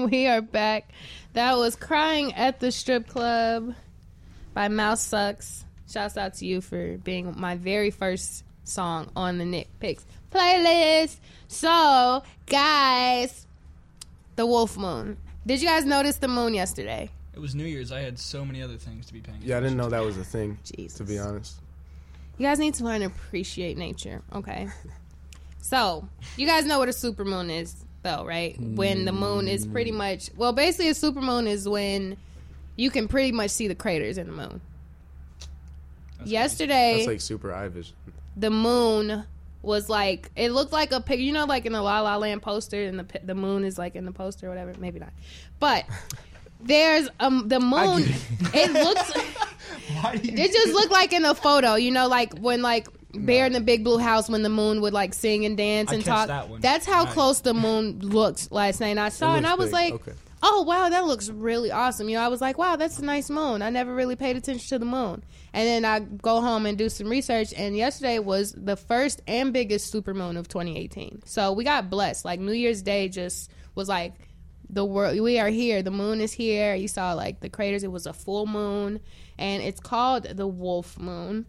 we 0.10 0.26
are 0.26 0.40
back. 0.40 0.90
That 1.34 1.56
was 1.58 1.76
Crying 1.76 2.32
at 2.34 2.60
the 2.60 2.72
Strip 2.72 3.06
Club 3.08 3.74
by 4.54 4.68
Mouse 4.68 5.02
Sucks. 5.02 5.64
Shouts 5.90 6.16
out 6.16 6.34
to 6.34 6.46
you 6.46 6.60
for 6.60 6.96
being 6.98 7.34
my 7.36 7.56
very 7.56 7.90
first 7.90 8.44
song 8.64 9.10
on 9.14 9.38
the 9.38 9.44
Nick 9.44 9.68
Picks 9.80 10.06
playlist. 10.32 11.18
So, 11.48 12.22
guys, 12.46 13.46
the 14.36 14.46
Wolf 14.46 14.76
Moon. 14.76 15.18
Did 15.44 15.60
you 15.60 15.68
guys 15.68 15.84
notice 15.84 16.16
the 16.16 16.28
moon 16.28 16.54
yesterday? 16.54 17.10
It 17.34 17.40
was 17.40 17.54
New 17.54 17.64
Year's. 17.64 17.92
I 17.92 18.00
had 18.00 18.18
so 18.18 18.44
many 18.44 18.62
other 18.62 18.76
things 18.76 19.06
to 19.06 19.12
be 19.12 19.20
paying. 19.20 19.38
Yeah, 19.42 19.58
I 19.58 19.60
didn't 19.60 19.76
know 19.76 19.88
attention 19.88 20.06
that 20.06 20.06
was 20.06 20.18
a 20.18 20.24
thing. 20.24 20.58
Jesus. 20.64 20.98
To 20.98 21.04
be 21.04 21.18
honest. 21.18 21.56
You 22.38 22.46
guys 22.46 22.58
need 22.58 22.74
to 22.74 22.84
learn 22.84 23.00
to 23.00 23.06
appreciate 23.06 23.76
nature, 23.76 24.22
okay? 24.32 24.68
So, 25.62 26.08
you 26.38 26.46
guys 26.46 26.64
know 26.64 26.78
what 26.78 26.88
a 26.88 26.92
supermoon 26.92 27.54
is, 27.54 27.84
though, 28.02 28.24
right? 28.24 28.58
When 28.60 29.04
the 29.04 29.12
moon 29.12 29.48
is 29.48 29.66
pretty 29.66 29.92
much, 29.92 30.30
well, 30.36 30.52
basically, 30.52 30.88
a 30.88 30.94
supermoon 30.94 31.46
is 31.46 31.68
when 31.68 32.16
you 32.76 32.90
can 32.90 33.08
pretty 33.08 33.32
much 33.32 33.50
see 33.50 33.68
the 33.68 33.74
craters 33.74 34.18
in 34.18 34.26
the 34.26 34.32
moon. 34.32 34.60
That's 36.18 36.30
Yesterday, 36.30 36.94
That's 36.96 37.08
like 37.08 37.20
super 37.20 37.52
eye 37.52 37.68
vision. 37.68 37.96
the 38.36 38.50
moon 38.50 39.24
was 39.62 39.88
like, 39.88 40.30
it 40.36 40.50
looked 40.52 40.72
like 40.72 40.92
a 40.92 41.00
pic, 41.00 41.20
you 41.20 41.32
know, 41.32 41.44
like 41.44 41.66
in 41.66 41.72
the 41.72 41.82
La 41.82 42.00
La 42.00 42.16
Land 42.16 42.42
poster, 42.42 42.82
and 42.84 42.98
the 42.98 43.20
the 43.24 43.34
moon 43.34 43.64
is 43.64 43.78
like 43.78 43.94
in 43.96 44.04
the 44.04 44.12
poster 44.12 44.46
or 44.46 44.50
whatever. 44.50 44.72
Maybe 44.78 44.98
not, 45.00 45.12
but 45.58 45.84
there's 46.62 47.08
um 47.20 47.48
the 47.48 47.60
moon. 47.60 48.04
It 48.54 48.72
looks. 48.72 49.12
Why 50.02 50.16
do 50.16 50.28
you 50.28 50.34
It 50.36 50.52
just 50.52 50.72
looked 50.72 50.92
like 50.92 51.12
in 51.12 51.24
a 51.24 51.34
photo, 51.34 51.74
you 51.74 51.90
know, 51.90 52.06
like 52.08 52.38
when 52.38 52.62
like 52.62 52.88
Bear 53.14 53.46
in 53.46 53.52
the 53.52 53.60
Big 53.60 53.82
Blue 53.84 53.98
House 53.98 54.28
when 54.28 54.42
the 54.42 54.48
moon 54.48 54.80
would 54.82 54.92
like 54.92 55.14
sing 55.14 55.44
and 55.44 55.56
dance 55.56 55.90
I 55.90 55.94
and 55.96 56.04
talk. 56.04 56.28
that. 56.28 56.48
That's 56.60 56.86
how 56.86 57.04
Right. 57.04 57.12
close 57.12 57.40
the 57.40 57.54
moon 57.54 57.98
looked 58.00 58.52
last 58.52 58.80
night. 58.80 58.88
And 58.90 59.00
I 59.00 59.08
saw 59.08 59.34
it, 59.34 59.38
and 59.38 59.46
I 59.46 59.54
was 59.54 59.66
big. 59.68 59.72
like, 59.72 59.94
Okay. 59.94 60.12
"Oh 60.42 60.62
wow, 60.62 60.88
that 60.88 61.06
looks 61.06 61.28
really 61.28 61.70
awesome." 61.72 62.08
You 62.08 62.16
know, 62.18 62.22
I 62.24 62.28
was 62.28 62.40
like, 62.40 62.56
"Wow, 62.56 62.76
that's 62.76 62.98
a 62.98 63.04
nice 63.04 63.28
moon." 63.28 63.62
I 63.62 63.70
never 63.70 63.94
really 63.94 64.16
paid 64.16 64.36
attention 64.36 64.68
to 64.68 64.78
the 64.78 64.84
moon. 64.86 65.24
And 65.52 65.66
then 65.66 65.84
I 65.84 65.98
go 66.00 66.40
home 66.40 66.66
and 66.66 66.78
do 66.78 66.88
some 66.88 67.08
research, 67.08 67.52
and 67.56 67.76
yesterday 67.76 68.20
was 68.20 68.54
the 68.56 68.76
first 68.76 69.22
and 69.26 69.52
biggest 69.52 69.92
supermoon 69.92 70.36
of 70.38 70.46
2018. 70.48 71.22
So 71.24 71.52
we 71.52 71.64
got 71.64 71.90
blessed. 71.90 72.24
Like 72.24 72.38
New 72.38 72.52
Year's 72.52 72.82
Day 72.82 73.08
just 73.08 73.50
was 73.74 73.88
like 73.88 74.14
the 74.72 74.84
world 74.84 75.18
we 75.18 75.36
are 75.40 75.48
here 75.48 75.82
the 75.82 75.90
moon 75.90 76.20
is 76.20 76.30
here 76.30 76.76
you 76.76 76.86
saw 76.86 77.12
like 77.12 77.40
the 77.40 77.48
craters 77.48 77.82
it 77.82 77.90
was 77.90 78.06
a 78.06 78.12
full 78.12 78.46
moon 78.46 79.00
and 79.36 79.64
it's 79.64 79.80
called 79.80 80.22
the 80.22 80.46
wolf 80.46 80.96
moon 80.96 81.44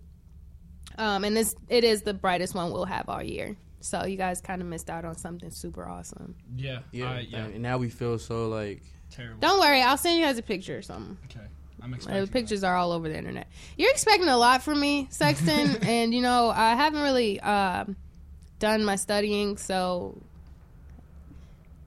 um 0.98 1.24
and 1.24 1.36
this 1.36 1.56
it 1.70 1.84
is 1.84 2.02
the 2.04 2.14
brightest 2.14 2.54
one 2.56 2.72
we'll 2.72 2.86
have 2.86 3.08
all 3.10 3.22
year 3.24 3.56
so 3.80 4.06
you 4.06 4.18
guys 4.18 4.42
kind 4.42 4.62
of 4.62 4.68
missed 4.68 4.90
out 4.90 5.06
on 5.06 5.16
something 5.18 5.50
super 5.52 5.88
awesome 5.88 6.36
Yeah. 6.56 6.80
Yeah, 6.92 7.12
I- 7.12 7.20
yeah. 7.30 7.46
and 7.46 7.62
now 7.62 7.78
we 7.78 7.90
feel 7.90 8.20
so 8.20 8.48
like 8.48 8.84
Terrible. 9.10 9.40
don't 9.40 9.60
worry 9.60 9.82
i'll 9.82 9.98
send 9.98 10.18
you 10.20 10.26
guys 10.26 10.38
a 10.38 10.44
picture 10.44 10.78
or 10.78 10.82
something 10.82 11.18
Okay. 11.26 11.46
I'm 11.84 11.92
Uh, 11.92 11.96
expecting. 11.96 12.26
the 12.26 12.32
pictures 12.32 12.64
are 12.64 12.76
all 12.76 12.92
over 12.92 13.10
the 13.10 13.18
internet 13.18 13.48
you're 13.78 13.92
expecting 13.92 14.28
a 14.30 14.38
lot 14.38 14.62
from 14.64 14.80
me 14.80 15.08
sexton 15.10 15.78
and 15.84 16.14
you 16.14 16.22
know 16.22 16.50
i 16.50 16.76
haven't 16.76 17.02
really 17.02 17.40
um 17.42 17.96
done 18.60 18.86
my 18.86 18.96
studying 18.96 19.58
so 19.58 20.16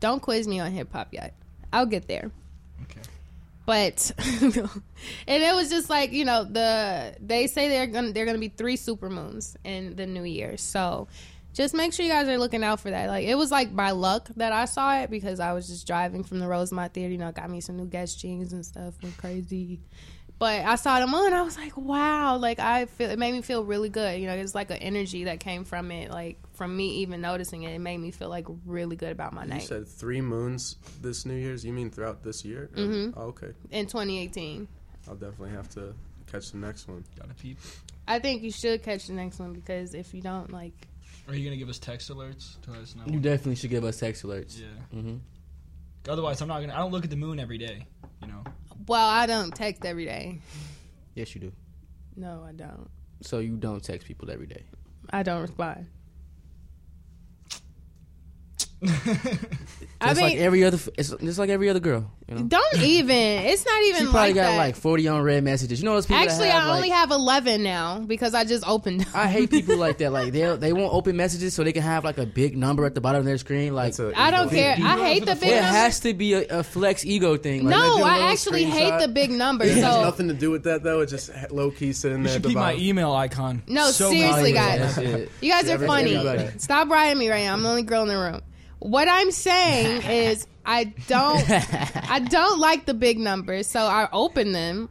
don't 0.00 0.20
quiz 0.20 0.46
me 0.48 0.60
on 0.60 0.72
hip-hop 0.72 1.08
yet 1.12 1.34
i'll 1.72 1.86
get 1.86 2.08
there 2.08 2.22
That. 2.22 2.26
Okay. 2.26 2.43
But 3.66 4.12
and 4.18 4.68
it 5.26 5.54
was 5.54 5.70
just 5.70 5.88
like 5.88 6.12
you 6.12 6.24
know 6.24 6.44
the 6.44 7.14
they 7.20 7.46
say 7.46 7.68
they're 7.68 7.86
gonna 7.86 8.12
they're 8.12 8.26
gonna 8.26 8.38
be 8.38 8.48
three 8.48 8.76
super 8.76 9.08
moons 9.08 9.56
in 9.64 9.96
the 9.96 10.06
new 10.06 10.24
year. 10.24 10.56
So 10.56 11.08
just 11.54 11.72
make 11.72 11.92
sure 11.92 12.04
you 12.04 12.10
guys 12.10 12.28
are 12.28 12.36
looking 12.36 12.64
out 12.64 12.80
for 12.80 12.90
that. 12.90 13.08
Like 13.08 13.26
it 13.26 13.36
was 13.36 13.50
like 13.50 13.74
by 13.74 13.92
luck 13.92 14.28
that 14.36 14.52
i 14.52 14.64
saw 14.64 14.98
it 14.98 15.10
because 15.10 15.40
i 15.40 15.52
was 15.52 15.68
just 15.68 15.86
driving 15.86 16.24
from 16.24 16.40
the 16.40 16.46
rosemont 16.46 16.92
theater 16.92 17.12
you 17.12 17.18
know 17.18 17.30
got 17.32 17.48
me 17.48 17.60
some 17.60 17.76
new 17.76 17.86
Guess 17.86 18.16
jeans 18.16 18.52
and 18.52 18.66
stuff 18.66 18.94
went 19.02 19.16
crazy 19.16 19.80
but 20.38 20.64
i 20.64 20.74
saw 20.76 21.00
the 21.00 21.06
moon 21.06 21.32
i 21.32 21.42
was 21.42 21.56
like 21.56 21.76
wow 21.76 22.36
like 22.36 22.58
i 22.58 22.86
feel 22.86 23.08
it 23.10 23.18
made 23.18 23.32
me 23.32 23.40
feel 23.42 23.64
really 23.64 23.88
good 23.88 24.20
you 24.20 24.26
know 24.26 24.34
it's 24.34 24.54
like 24.54 24.70
an 24.70 24.76
energy 24.78 25.24
that 25.24 25.38
came 25.40 25.64
from 25.64 25.90
it 25.90 26.10
like 26.10 26.38
from 26.54 26.76
me 26.76 26.96
even 26.98 27.20
noticing 27.20 27.62
it 27.62 27.74
it 27.74 27.78
made 27.80 27.98
me 27.98 28.10
feel 28.10 28.28
like 28.28 28.46
really 28.64 28.94
good 28.96 29.10
about 29.10 29.32
my 29.32 29.44
night. 29.44 29.62
You 29.62 29.66
said 29.66 29.88
three 29.88 30.20
moons 30.20 30.76
this 31.02 31.26
New 31.26 31.34
Year's. 31.34 31.64
You 31.64 31.72
mean 31.72 31.90
throughout 31.90 32.22
this 32.22 32.44
year? 32.44 32.70
Or- 32.76 32.80
Mhm. 32.82 33.12
Oh, 33.16 33.22
okay. 33.34 33.52
in 33.72 33.86
2018 33.86 34.68
I'll 35.08 35.16
definitely 35.16 35.50
have 35.50 35.68
to 35.70 35.94
catch 36.30 36.52
the 36.52 36.58
next 36.58 36.86
one. 36.86 37.02
Gotta 37.18 37.34
peep. 37.34 37.58
I 38.06 38.20
think 38.20 38.42
you 38.42 38.52
should 38.52 38.82
catch 38.84 39.08
the 39.08 39.14
next 39.14 39.40
one 39.40 39.52
because 39.52 39.94
if 39.94 40.14
you 40.14 40.20
don't, 40.20 40.52
like, 40.52 40.86
Are 41.26 41.34
you 41.34 41.42
gonna 41.44 41.56
give 41.56 41.68
us 41.68 41.78
text 41.80 42.08
alerts 42.10 42.60
to 42.62 42.72
us 42.74 42.94
know? 42.94 43.02
you 43.12 43.18
definitely 43.18 43.56
should 43.56 43.70
give 43.70 43.82
us 43.84 43.98
text 43.98 44.22
alerts. 44.24 44.60
Yeah. 44.60 44.66
hmm 45.00 45.16
Otherwise, 46.08 46.40
I'm 46.40 46.48
not 46.48 46.60
gonna. 46.60 46.74
I 46.74 46.78
don't 46.78 46.92
look 46.92 47.02
at 47.04 47.10
the 47.10 47.16
moon 47.16 47.40
every 47.40 47.58
day. 47.58 47.86
You 48.22 48.28
know. 48.28 48.44
Well, 48.86 49.06
I 49.06 49.26
don't 49.26 49.54
text 49.54 49.84
every 49.84 50.04
day. 50.04 50.40
Yes, 51.14 51.34
you 51.34 51.40
do. 51.40 51.52
No, 52.16 52.44
I 52.46 52.52
don't. 52.52 52.88
So 53.22 53.38
you 53.38 53.56
don't 53.56 53.82
text 53.82 54.06
people 54.06 54.30
every 54.30 54.46
day. 54.46 54.64
I 55.10 55.22
don't 55.22 55.40
respond. 55.42 55.86
I 60.00 60.12
mean, 60.12 60.22
like 60.22 60.36
every 60.36 60.64
other, 60.64 60.78
it's 60.98 61.10
just 61.10 61.38
like 61.38 61.48
every 61.48 61.70
other 61.70 61.80
girl. 61.80 62.10
You 62.28 62.34
know? 62.36 62.42
don't 62.42 62.82
even. 62.82 63.16
It's 63.16 63.64
not 63.64 63.82
even 63.84 64.00
She 64.00 64.04
probably 64.04 64.20
like 64.20 64.34
got 64.34 64.42
that. 64.50 64.56
like 64.58 64.76
forty 64.76 65.06
unread 65.06 65.42
messages. 65.44 65.80
You 65.80 65.86
know 65.86 65.94
those 65.94 66.04
people. 66.06 66.20
that 66.22 66.30
Actually, 66.30 66.48
have, 66.48 66.64
I 66.64 66.76
only 66.76 66.88
like, 66.90 66.98
have 66.98 67.10
eleven 67.10 67.62
now 67.62 68.00
because 68.00 68.34
I 68.34 68.44
just 68.44 68.66
opened. 68.68 69.00
them. 69.00 69.10
I 69.14 69.28
hate 69.28 69.50
people 69.50 69.76
like 69.78 69.98
that. 69.98 70.12
Like 70.12 70.32
they 70.32 70.56
they 70.56 70.72
won't 70.74 70.92
open 70.92 71.16
messages 71.16 71.54
so 71.54 71.64
they 71.64 71.72
can 71.72 71.82
have 71.82 72.04
like 72.04 72.18
a 72.18 72.26
big 72.26 72.56
number 72.56 72.84
at 72.84 72.94
the 72.94 73.00
bottom 73.00 73.20
of 73.20 73.24
their 73.24 73.38
screen. 73.38 73.74
Like 73.74 73.94
That's 73.94 74.14
a 74.14 74.20
I 74.20 74.30
don't 74.30 74.50
care. 74.50 74.74
I 74.78 74.98
hate 75.02 75.20
go 75.20 75.26
the 75.26 75.36
for 75.36 75.40
big 75.42 75.50
it 75.50 75.54
numbers. 75.62 75.70
has 75.74 76.00
to 76.00 76.12
be 76.14 76.34
a, 76.34 76.58
a 76.58 76.62
flex 76.62 77.04
ego 77.06 77.36
thing. 77.38 77.64
Like, 77.64 77.74
they 77.74 77.80
no, 77.80 77.96
do 77.98 78.02
a 78.02 78.06
I 78.06 78.12
little 78.16 78.28
actually 78.32 78.64
hate 78.64 78.98
the 79.00 79.08
big 79.08 79.30
numbers. 79.30 79.70
It 79.76 79.82
has 79.82 79.94
So 79.94 80.02
nothing 80.02 80.28
to 80.28 80.34
do 80.34 80.50
with 80.50 80.64
that 80.64 80.82
though. 80.82 81.00
It's 81.00 81.12
just 81.12 81.30
low 81.50 81.70
key 81.70 81.92
sitting 81.94 82.18
You 82.18 82.24
there. 82.24 82.32
should 82.34 82.36
at 82.36 82.42
the 82.42 82.48
keep 82.50 82.58
my 82.58 82.74
email 82.76 83.12
icon. 83.12 83.62
No, 83.66 83.90
so 83.90 84.10
seriously, 84.10 84.52
guys. 84.52 84.98
You 85.40 85.50
guys 85.50 85.70
are 85.70 85.78
funny. 85.78 86.48
Stop 86.58 86.88
riding 86.90 87.18
me 87.18 87.30
right 87.30 87.44
now. 87.44 87.54
I'm 87.54 87.62
the 87.62 87.68
only 87.70 87.82
girl 87.82 88.02
in 88.02 88.08
the 88.08 88.18
room. 88.18 88.40
What 88.84 89.08
I'm 89.08 89.30
saying 89.30 90.02
is 90.10 90.46
I 90.66 90.84
don't 90.84 91.42
I 92.10 92.18
don't 92.18 92.60
like 92.60 92.84
the 92.84 92.92
big 92.92 93.18
numbers, 93.18 93.66
so 93.66 93.80
I 93.80 94.10
open 94.12 94.52
them. 94.52 94.90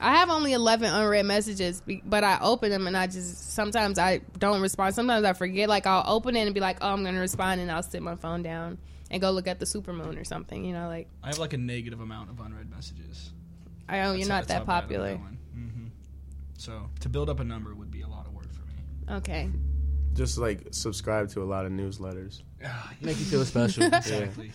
I 0.00 0.14
have 0.16 0.30
only 0.30 0.54
11 0.54 0.90
unread 0.90 1.26
messages, 1.26 1.82
but 2.06 2.24
I 2.24 2.38
open 2.40 2.70
them 2.70 2.86
and 2.86 2.96
I 2.96 3.06
just 3.06 3.52
sometimes 3.52 3.98
I 3.98 4.22
don't 4.38 4.62
respond. 4.62 4.94
Sometimes 4.94 5.26
I 5.26 5.34
forget. 5.34 5.68
Like 5.68 5.86
I'll 5.86 6.10
open 6.10 6.36
it 6.36 6.46
and 6.46 6.54
be 6.54 6.60
like, 6.60 6.78
"Oh, 6.80 6.88
I'm 6.88 7.02
going 7.02 7.16
to 7.16 7.20
respond," 7.20 7.60
and 7.60 7.70
I'll 7.70 7.82
sit 7.82 8.02
my 8.02 8.14
phone 8.16 8.42
down 8.42 8.78
and 9.10 9.20
go 9.20 9.30
look 9.30 9.46
at 9.46 9.58
the 9.58 9.66
supermoon 9.66 10.18
or 10.18 10.24
something. 10.24 10.64
You 10.64 10.72
know, 10.72 10.88
like 10.88 11.06
I 11.22 11.26
have 11.26 11.38
like 11.38 11.52
a 11.52 11.58
negative 11.58 12.00
amount 12.00 12.30
of 12.30 12.40
unread 12.40 12.70
messages. 12.70 13.32
I 13.90 14.00
know 14.04 14.14
you're 14.14 14.26
not 14.26 14.48
that 14.48 14.60
how 14.60 14.64
bad 14.64 14.72
I'm 14.72 14.82
popular. 14.82 15.16
going. 15.16 15.38
Mhm. 15.54 15.90
So 16.56 16.88
to 17.00 17.10
build 17.10 17.28
up 17.28 17.40
a 17.40 17.44
number 17.44 17.74
would 17.74 17.90
be 17.90 18.00
a 18.00 18.08
lot 18.08 18.26
of 18.26 18.32
work 18.32 18.50
for 18.54 18.64
me. 18.64 19.16
Okay. 19.18 19.50
Just 20.18 20.36
like 20.36 20.66
subscribe 20.72 21.28
to 21.30 21.42
a 21.42 21.44
lot 21.44 21.64
of 21.64 21.70
newsletters. 21.70 22.42
Ah, 22.64 22.92
Make 23.00 23.20
you 23.20 23.24
feel 23.24 23.44
special. 23.44 23.84
Exactly. 23.94 24.50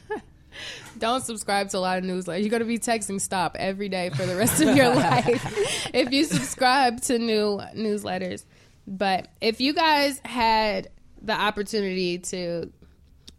Don't 1.00 1.24
subscribe 1.24 1.70
to 1.70 1.77
a 1.77 1.79
lot 1.79 1.98
of 1.98 2.03
newsletters. 2.03 2.41
You're 2.41 2.50
going 2.50 2.60
to 2.60 2.65
be 2.67 2.77
texting 2.77 3.20
stop 3.22 3.55
every 3.58 3.88
day 3.88 4.10
for 4.10 4.25
the 4.25 4.36
rest 4.36 4.62
of 4.62 4.75
your 4.75 4.89
life 4.96 5.89
if 5.93 6.12
you 6.12 6.25
subscribe 6.25 7.00
to 7.03 7.17
new 7.17 7.62
newsletters. 7.75 8.43
But 8.86 9.29
if 9.39 9.62
you 9.62 9.74
guys 9.74 10.20
had 10.25 10.89
the 11.22 11.34
opportunity 11.34 12.20
to 12.20 12.70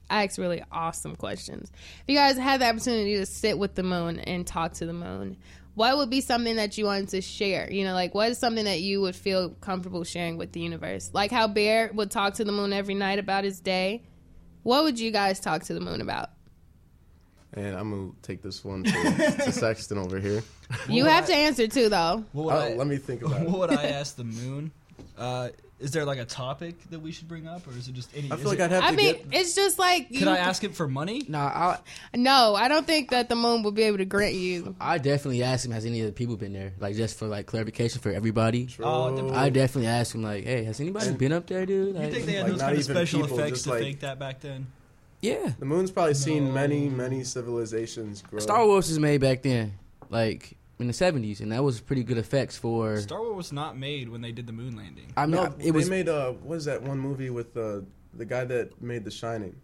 ask 0.08 0.38
really 0.38 0.64
awesome 0.72 1.14
questions, 1.14 1.70
if 1.74 2.04
you 2.06 2.16
guys 2.16 2.38
had 2.38 2.62
the 2.62 2.68
opportunity 2.70 3.16
to 3.16 3.26
sit 3.26 3.58
with 3.58 3.74
the 3.74 3.82
moon 3.82 4.18
and 4.18 4.46
talk 4.46 4.72
to 4.74 4.86
the 4.86 4.94
moon, 4.94 5.36
what 5.74 5.96
would 5.96 6.10
be 6.10 6.20
something 6.20 6.56
that 6.56 6.78
you 6.78 6.84
wanted 6.84 7.08
to 7.08 7.20
share? 7.20 7.70
You 7.70 7.84
know, 7.84 7.94
like 7.94 8.14
what 8.14 8.30
is 8.30 8.38
something 8.38 8.64
that 8.64 8.80
you 8.80 9.00
would 9.00 9.16
feel 9.16 9.50
comfortable 9.60 10.04
sharing 10.04 10.36
with 10.36 10.52
the 10.52 10.60
universe? 10.60 11.10
Like 11.12 11.30
how 11.30 11.48
Bear 11.48 11.90
would 11.94 12.10
talk 12.10 12.34
to 12.34 12.44
the 12.44 12.52
moon 12.52 12.72
every 12.72 12.94
night 12.94 13.18
about 13.18 13.44
his 13.44 13.60
day. 13.60 14.02
What 14.62 14.84
would 14.84 14.98
you 14.98 15.10
guys 15.10 15.40
talk 15.40 15.64
to 15.64 15.74
the 15.74 15.80
moon 15.80 16.00
about? 16.00 16.30
And 17.54 17.76
I'm 17.76 17.90
gonna 17.90 18.12
take 18.22 18.42
this 18.42 18.64
one 18.64 18.82
to, 18.84 18.90
to 18.92 19.52
Sexton 19.52 19.98
over 19.98 20.18
here. 20.18 20.42
You 20.88 21.04
would 21.04 21.12
have 21.12 21.24
I- 21.24 21.26
to 21.28 21.34
answer 21.34 21.66
too, 21.68 21.88
though. 21.88 22.24
What 22.32 22.44
would 22.46 22.54
Oh, 22.54 22.58
I, 22.58 22.74
let 22.74 22.86
me 22.86 22.96
think 22.96 23.22
about 23.26 23.42
it. 23.42 23.48
what 23.48 23.70
would 23.70 23.78
I 23.78 23.84
ask 23.86 24.16
the 24.16 24.24
moon? 24.24 24.72
Uh, 25.16 25.50
is 25.84 25.90
there 25.92 26.04
like 26.04 26.18
a 26.18 26.24
topic 26.24 26.74
that 26.90 26.98
we 26.98 27.12
should 27.12 27.28
bring 27.28 27.46
up, 27.46 27.66
or 27.68 27.70
is 27.76 27.86
it 27.86 27.92
just 27.94 28.08
any? 28.16 28.32
I 28.32 28.36
feel 28.36 28.48
like 28.48 28.58
it- 28.58 28.62
I'd 28.62 28.70
have 28.72 28.82
to. 28.82 28.86
I 28.88 28.90
to 28.90 28.96
mean, 28.96 29.14
get. 29.14 29.26
it's 29.40 29.54
just 29.54 29.78
like. 29.78 30.08
Could 30.08 30.20
you- 30.22 30.28
I 30.28 30.38
ask 30.38 30.64
it 30.64 30.74
for 30.74 30.88
money? 30.88 31.22
nah, 31.28 31.46
I 31.46 31.78
No, 32.16 32.54
I 32.56 32.66
don't 32.68 32.86
think 32.86 33.10
that 33.10 33.28
the 33.28 33.36
moon 33.36 33.62
will 33.62 33.70
be 33.72 33.82
able 33.84 33.98
to 33.98 34.04
grant 34.04 34.34
you. 34.34 34.74
I 34.80 34.98
definitely 34.98 35.42
asked 35.42 35.64
him, 35.66 35.72
has 35.72 35.84
any 35.86 36.02
other 36.02 36.10
people 36.12 36.36
been 36.36 36.52
there? 36.52 36.72
Like 36.80 36.96
just 36.96 37.18
for 37.18 37.26
like 37.26 37.46
clarification 37.46 38.00
for 38.00 38.10
everybody. 38.10 38.68
Oh, 38.82 39.08
it 39.08 39.10
Bro, 39.10 39.16
depends. 39.16 39.36
I 39.36 39.50
definitely 39.50 39.88
asked 39.88 40.14
him 40.14 40.22
like, 40.22 40.44
hey, 40.44 40.64
has 40.64 40.80
anybody 40.80 41.12
been 41.12 41.32
up 41.32 41.46
there, 41.46 41.64
dude? 41.66 41.94
You 41.96 42.10
think 42.10 42.26
they 42.26 42.32
had 42.32 42.42
Like, 42.44 42.52
those 42.52 42.60
kind 42.62 42.76
of 42.78 42.84
special 42.84 43.20
people, 43.22 43.38
effects 43.38 43.62
to 43.62 43.70
like- 43.70 43.80
fake 43.82 44.00
that 44.00 44.18
back 44.18 44.40
then? 44.40 44.66
yeah. 45.20 45.52
the 45.58 45.64
moon's 45.66 45.90
probably 45.90 46.14
seen 46.14 46.46
No. 46.46 46.52
many, 46.52 46.88
many 46.88 47.22
civilizations 47.24 48.22
grow. 48.22 48.40
Star 48.40 48.66
Wars 48.66 48.88
was 48.88 48.98
made 48.98 49.20
back 49.20 49.42
then, 49.42 49.74
like 50.10 50.56
in 50.84 50.88
the 50.88 50.92
seventies, 50.92 51.40
and 51.40 51.50
that 51.52 51.64
was 51.64 51.80
pretty 51.80 52.04
good 52.04 52.18
effects 52.18 52.56
for. 52.56 52.98
Star 53.00 53.20
Wars 53.22 53.36
was 53.36 53.52
not 53.52 53.76
made 53.76 54.08
when 54.08 54.20
they 54.20 54.32
did 54.32 54.46
the 54.46 54.52
moon 54.52 54.76
landing. 54.76 55.06
I 55.16 55.24
mean, 55.26 55.36
No, 55.36 55.44
it 55.44 55.58
they 55.58 55.70
was 55.70 55.88
made 55.90 56.08
uh, 56.08 56.32
what 56.32 56.56
is 56.56 56.66
that 56.66 56.82
one 56.82 56.98
movie 56.98 57.30
with 57.30 57.56
uh, 57.56 57.80
the 58.12 58.24
guy 58.24 58.44
that 58.44 58.80
made 58.82 59.04
The 59.04 59.10
Shining? 59.10 59.56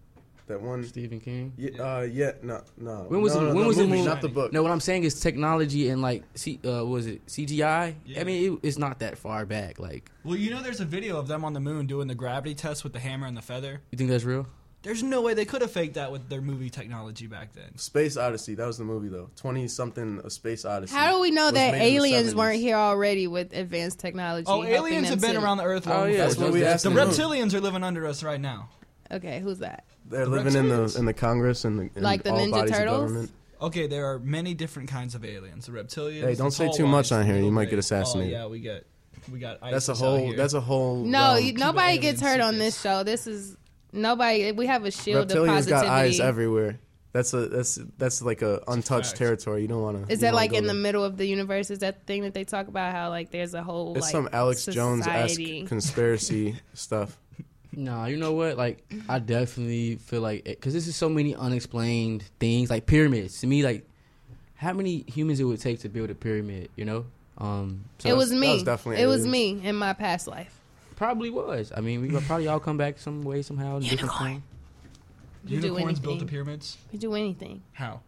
That 0.47 0.61
one. 0.61 0.83
Stephen 0.83 1.21
King. 1.21 1.53
Yeah, 1.57 1.81
uh, 1.81 2.01
yeah, 2.01 2.33
no, 2.43 2.61
no. 2.77 3.05
When 3.07 3.23
was 3.23 3.35
no, 3.37 3.41
the- 3.41 3.47
no, 3.51 3.55
when 3.55 3.63
the 3.63 3.69
was 3.69 3.77
the 3.77 3.83
movie, 3.85 3.99
movie? 3.99 4.09
not 4.09 4.21
the 4.21 4.29
book? 4.29 4.53
No, 4.53 4.63
what 4.65 4.73
I'm 4.73 4.81
saying 4.81 5.05
is 5.05 5.21
technology 5.21 5.91
and 5.91 6.03
like, 6.03 6.25
C, 6.35 6.59
uh, 6.65 6.79
what 6.79 6.87
was 6.89 7.07
it 7.07 7.25
CGI? 7.27 7.95
Yeah. 8.05 8.21
I 8.21 8.25
mean, 8.25 8.55
it, 8.55 8.67
it's 8.67 8.77
not 8.79 8.99
that 8.99 9.17
far 9.17 9.47
back. 9.47 9.79
Like, 9.79 10.11
Well, 10.25 10.35
you 10.37 10.51
know, 10.51 10.61
there's 10.61 10.81
a 10.81 10.85
video 10.85 11.19
of 11.19 11.29
them 11.29 11.45
on 11.45 11.53
the 11.53 11.61
moon 11.61 11.87
doing 11.87 12.09
the 12.09 12.17
gravity 12.17 12.57
test 12.57 12.83
with 12.83 12.93
the 12.93 12.99
hammer 12.99 13.29
and 13.29 13.37
the 13.37 13.43
feather. 13.43 13.81
you 13.93 13.99
think 13.99 14.11
that's 14.11 14.25
real? 14.25 14.49
There's 14.83 15.03
no 15.03 15.21
way 15.21 15.35
they 15.35 15.45
could 15.45 15.61
have 15.61 15.71
faked 15.71 15.95
that 15.95 16.11
with 16.11 16.29
their 16.31 16.41
movie 16.41 16.71
technology 16.71 17.27
back 17.27 17.53
then. 17.53 17.77
Space 17.77 18.17
Odyssey. 18.17 18.55
That 18.55 18.67
was 18.67 18.79
the 18.79 18.85
movie 18.85 19.09
though. 19.09 19.29
Twenty 19.37 19.69
something, 19.69 20.21
a 20.25 20.31
Space 20.31 20.65
Odyssey. 20.65 20.95
How 20.95 21.13
do 21.13 21.21
we 21.21 21.31
know 21.31 21.47
was 21.47 21.55
that 21.55 21.73
made 21.73 21.79
in 21.89 21.93
the 21.93 21.97
aliens 21.99 22.33
70s. 22.33 22.37
weren't 22.37 22.61
here 22.61 22.77
already 22.77 23.27
with 23.27 23.53
advanced 23.53 23.99
technology? 23.99 24.47
Oh, 24.49 24.63
helping 24.63 24.75
aliens 24.75 25.09
them 25.11 25.19
have 25.19 25.21
been 25.21 25.35
to- 25.39 25.45
around 25.45 25.59
the 25.59 25.65
Earth 25.65 25.87
oh, 25.87 25.91
long 25.91 26.01
Oh, 26.01 26.05
yeah, 26.07 26.11
before. 26.13 26.27
That's 26.29 26.39
what 26.41 26.53
we 26.53 26.59
that's- 26.61 26.75
asked. 26.77 26.85
The 26.85 26.91
the 26.91 26.95
moon. 27.05 27.09
reptilians 27.15 27.53
are 27.55 27.61
living 27.61 27.85
under 27.85 28.07
us 28.07 28.23
right 28.23 28.41
now. 28.41 28.71
Okay, 29.13 29.41
who's 29.41 29.59
that? 29.59 29.85
They're 30.09 30.25
The 30.25 30.31
living 30.31 30.55
in 30.55 30.69
the 30.71 30.77
reptilians. 30.77 30.99
in 30.99 31.05
the 31.05 31.13
Congress 31.15 31.65
and 31.67 31.79
the 31.79 31.91
in 31.97 32.03
Like 32.03 32.23
the 32.23 32.31
all 32.33 32.39
Ninja 32.39 32.51
bodies 32.53 32.71
Turtles? 32.73 32.95
of 33.03 33.09
government. 33.09 33.31
Okay, 33.61 33.87
there 33.87 34.07
are 34.07 34.19
many 34.19 34.55
different 34.55 34.89
kinds 34.89 35.15
of 35.15 35.25
aliens. 35.27 35.67
The 35.67 35.73
reptilians. 35.73 36.23
Hey, 36.23 36.35
don't 36.37 36.47
the 36.47 36.51
say 36.53 36.65
tall 36.67 36.75
too 36.75 36.87
much 36.87 37.11
ones, 37.11 37.13
on 37.13 37.27
here, 37.27 37.35
the 37.37 37.43
you 37.45 37.51
might 37.51 37.63
little 37.69 37.71
get 37.73 37.77
guys. 37.77 37.85
assassinated. 37.85 38.35
Oh 38.35 38.39
yeah, 38.39 38.47
we 38.47 38.61
get 38.61 38.87
we 39.31 39.39
got. 39.41 39.61
That's 39.61 39.89
a 39.91 39.93
ISIS 39.93 40.03
out 40.03 40.07
whole. 40.07 40.19
here. 40.29 40.37
That's 40.39 40.55
a 40.55 40.61
whole. 40.63 41.05
No, 41.05 41.35
realm. 41.35 41.45
you, 41.45 41.53
nobody 41.53 41.87
alien 41.89 42.01
gets 42.01 42.23
hurt 42.23 42.41
on 42.41 42.57
this 42.57 42.81
show. 42.81 43.03
This 43.03 43.27
is 43.27 43.57
nobody. 43.93 44.53
We 44.53 44.67
have 44.67 44.85
a 44.85 44.91
shield 44.91 45.31
of 45.31 45.37
reptilians 45.37 45.47
positivity. 45.49 45.87
got 45.87 45.93
eyes 45.95 46.21
everywhere. 46.21 46.79
That's 47.13 47.33
a 47.35 47.47
that's 47.49 47.79
that's 47.99 48.23
like 48.23 48.41
a 48.43 48.63
untouched 48.69 49.09
fact. 49.09 49.19
territory. 49.19 49.63
You 49.63 49.69
don't 49.69 49.83
want 49.83 50.07
to. 50.07 50.13
Is 50.13 50.21
that 50.21 50.33
like 50.33 50.53
in 50.53 50.67
the 50.67 50.75
middle 50.75 51.03
of 51.05 51.17
the 51.17 51.27
universe? 51.27 51.71
Is 51.71 51.81
that 51.81 52.01
the 52.01 52.05
thing 52.05 52.23
that 52.23 52.35
they 52.35 52.45
talk 52.45 52.69
about? 52.69 52.93
How 52.93 53.09
like 53.09 53.31
there's 53.31 53.53
a 53.55 53.63
whole 53.63 53.97
It's 53.97 54.03
like 54.07 54.13
some 54.13 54.29
Alex 54.33 54.65
Jones 54.67 55.05
society. 55.05 55.61
esque 55.61 55.69
conspiracy 55.69 56.57
stuff. 56.75 57.19
No, 57.73 58.05
you 58.05 58.17
know 58.17 58.33
what? 58.33 58.57
Like, 58.57 58.85
I 59.09 59.21
definitely 59.21 59.97
feel 59.97 60.21
like 60.21 60.45
because 60.45 60.75
this 60.75 60.87
is 60.89 60.97
so 60.97 61.09
many 61.09 61.35
unexplained 61.37 62.25
things, 62.41 62.69
like 62.71 62.87
pyramids. 62.87 63.41
To 63.41 63.47
me, 63.47 63.63
like, 63.63 63.89
how 64.55 64.73
many 64.73 65.05
humans 65.07 65.41
it 65.41 65.45
would 65.45 65.61
take 65.61 65.81
to 65.81 65.89
build 65.89 66.11
a 66.11 66.15
pyramid? 66.15 66.69
You 66.77 66.85
know, 66.85 67.07
um, 67.39 67.85
so 67.99 68.09
it 68.09 68.17
was 68.17 68.31
that 68.31 68.37
me. 68.37 68.55
was 68.55 68.63
definitely 68.65 69.03
it 69.03 69.07
was 69.07 69.27
me 69.27 69.61
in 69.65 69.77
my 69.77 69.93
past 69.95 70.27
life. 70.27 70.60
Probably 71.01 71.31
was. 71.31 71.73
I 71.75 71.81
mean, 71.81 72.03
we 72.03 72.09
would 72.09 72.25
probably 72.25 72.47
all 72.47 72.61
come 72.61 72.77
back 72.77 72.99
some 72.99 73.23
way 73.23 73.41
somehow. 73.41 73.77
in 73.77 73.85
different 73.85 74.01
Unicorn. 74.03 74.31
form. 74.33 74.43
You 75.47 75.61
do 75.63 75.69
Unicorns 75.69 75.99
built 75.99 76.03
the 76.03 76.11
anything. 76.25 76.29
pyramids. 76.29 76.77
You 76.93 76.99
do 76.99 77.15
anything. 77.15 77.63
How? 77.73 78.03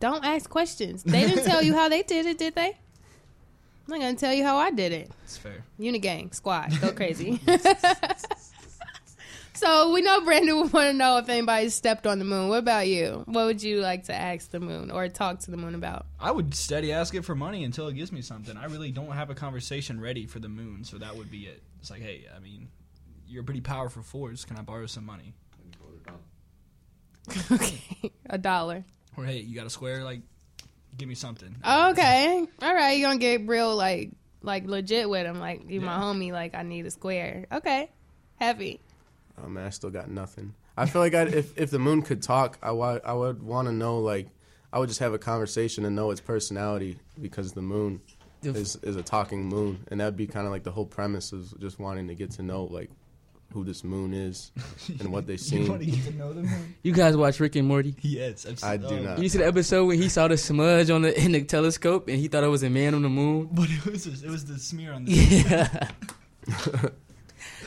Don't 0.00 0.24
ask 0.24 0.48
questions. 0.48 1.02
They 1.02 1.26
didn't 1.26 1.44
tell 1.44 1.62
you 1.62 1.74
how 1.74 1.90
they 1.90 2.02
did 2.02 2.24
it, 2.24 2.38
did 2.38 2.54
they? 2.54 2.68
I'm 2.68 2.74
not 3.88 4.00
gonna 4.00 4.16
tell 4.16 4.32
you 4.32 4.44
how 4.44 4.56
I 4.56 4.70
did 4.70 4.92
it. 4.92 5.10
It's 5.24 5.36
fair. 5.36 5.62
Unigang, 5.78 6.34
squad, 6.34 6.72
go 6.80 6.90
crazy. 6.92 7.38
so 9.52 9.92
we 9.92 10.00
know 10.00 10.22
Brandon 10.22 10.56
would 10.56 10.72
want 10.72 10.86
to 10.86 10.92
know 10.94 11.18
if 11.18 11.28
anybody 11.28 11.68
stepped 11.68 12.06
on 12.06 12.18
the 12.18 12.24
moon. 12.24 12.48
What 12.48 12.60
about 12.60 12.88
you? 12.88 13.24
What 13.26 13.44
would 13.44 13.62
you 13.62 13.80
like 13.80 14.04
to 14.04 14.14
ask 14.14 14.50
the 14.50 14.60
moon 14.60 14.90
or 14.90 15.06
talk 15.08 15.40
to 15.40 15.50
the 15.50 15.58
moon 15.58 15.74
about? 15.74 16.06
I 16.18 16.30
would 16.30 16.54
steady 16.54 16.92
ask 16.92 17.14
it 17.14 17.26
for 17.26 17.34
money 17.34 17.64
until 17.64 17.88
it 17.88 17.94
gives 17.94 18.10
me 18.10 18.22
something. 18.22 18.56
I 18.56 18.66
really 18.66 18.90
don't 18.90 19.12
have 19.12 19.28
a 19.28 19.34
conversation 19.34 20.00
ready 20.00 20.24
for 20.24 20.38
the 20.38 20.48
moon, 20.48 20.84
so 20.84 20.96
that 20.96 21.14
would 21.14 21.30
be 21.30 21.42
it. 21.42 21.62
It's 21.80 21.90
like, 21.90 22.00
hey, 22.02 22.26
I 22.34 22.38
mean, 22.40 22.68
you're 23.26 23.42
a 23.42 23.44
pretty 23.44 23.60
powerful 23.60 24.02
force. 24.02 24.44
Can 24.44 24.56
I 24.56 24.62
borrow 24.62 24.86
some 24.86 25.04
money? 25.06 25.34
okay, 27.52 27.80
a 28.30 28.38
dollar. 28.38 28.84
Or 29.16 29.24
hey, 29.24 29.38
you 29.40 29.54
got 29.54 29.66
a 29.66 29.70
square? 29.70 30.02
Like, 30.04 30.20
give 30.96 31.08
me 31.08 31.14
something. 31.14 31.54
Okay, 31.66 32.46
all 32.62 32.74
right. 32.74 32.92
You 32.92 33.04
gonna 33.06 33.18
get 33.18 33.46
real 33.46 33.74
like 33.76 34.10
like 34.42 34.66
legit 34.66 35.08
with 35.08 35.26
him? 35.26 35.38
Like 35.38 35.68
you 35.68 35.80
my 35.80 35.96
Yeah. 35.96 36.00
homie? 36.02 36.32
Like 36.32 36.54
I 36.54 36.62
need 36.62 36.86
a 36.86 36.90
square. 36.90 37.46
Okay, 37.52 37.90
Heffy. 38.40 38.78
Oh 39.42 39.48
man, 39.48 39.66
I 39.66 39.70
still 39.70 39.90
got 39.90 40.08
nothing. 40.10 40.54
I 40.76 40.86
feel 40.86 41.02
like 41.02 41.14
I'd, 41.14 41.34
if 41.34 41.56
if 41.58 41.70
the 41.70 41.78
moon 41.78 42.02
could 42.02 42.22
talk, 42.22 42.58
I 42.62 42.70
wa- 42.70 43.00
I 43.04 43.12
would 43.12 43.42
want 43.42 43.68
to 43.68 43.72
know 43.72 43.98
like 43.98 44.28
I 44.72 44.78
would 44.78 44.88
just 44.88 45.00
have 45.00 45.12
a 45.12 45.18
conversation 45.18 45.84
and 45.84 45.94
know 45.96 46.10
its 46.10 46.20
personality 46.20 46.98
because 47.20 47.52
the 47.52 47.62
moon 47.62 48.00
The 48.06 48.12
f- 48.12 48.17
is 48.42 48.76
is 48.82 48.96
a 48.96 49.02
talking 49.02 49.44
moon, 49.44 49.84
and 49.90 50.00
that'd 50.00 50.16
be 50.16 50.26
kind 50.26 50.46
of 50.46 50.52
like 50.52 50.62
the 50.64 50.70
whole 50.70 50.86
premise 50.86 51.32
is 51.32 51.52
just 51.58 51.78
wanting 51.78 52.08
to 52.08 52.14
get 52.14 52.30
to 52.32 52.42
know 52.42 52.64
like 52.64 52.90
who 53.52 53.64
this 53.64 53.82
moon 53.82 54.12
is 54.12 54.52
and 55.00 55.10
what 55.10 55.26
they 55.26 55.34
You 55.50 55.70
want 55.70 55.80
to 55.82 55.86
get 55.90 56.04
to 56.04 56.12
know 56.14 56.32
the 56.34 56.42
moon? 56.42 56.74
You 56.82 56.92
guys 56.92 57.16
watch 57.16 57.40
Rick 57.40 57.56
and 57.56 57.66
Morty? 57.66 57.94
yes, 58.02 58.44
I've 58.46 58.62
I 58.62 58.76
do 58.76 58.86
oh. 58.86 58.98
not. 58.98 59.18
You 59.20 59.28
see 59.28 59.38
the 59.38 59.46
episode 59.46 59.86
when 59.86 59.98
he 59.98 60.08
saw 60.08 60.28
the 60.28 60.36
smudge 60.36 60.90
on 60.90 61.02
the 61.02 61.18
in 61.18 61.32
the 61.32 61.42
telescope 61.44 62.08
and 62.08 62.18
he 62.18 62.28
thought 62.28 62.44
it 62.44 62.48
was 62.48 62.62
a 62.62 62.70
man 62.70 62.94
on 62.94 63.02
the 63.02 63.08
moon? 63.08 63.48
But 63.52 63.70
it 63.70 63.84
was 63.86 64.06
it 64.06 64.28
was 64.30 64.44
the 64.44 64.58
smear 64.58 64.92
on 64.92 65.04
the. 65.06 65.12
Yeah. 65.12 65.88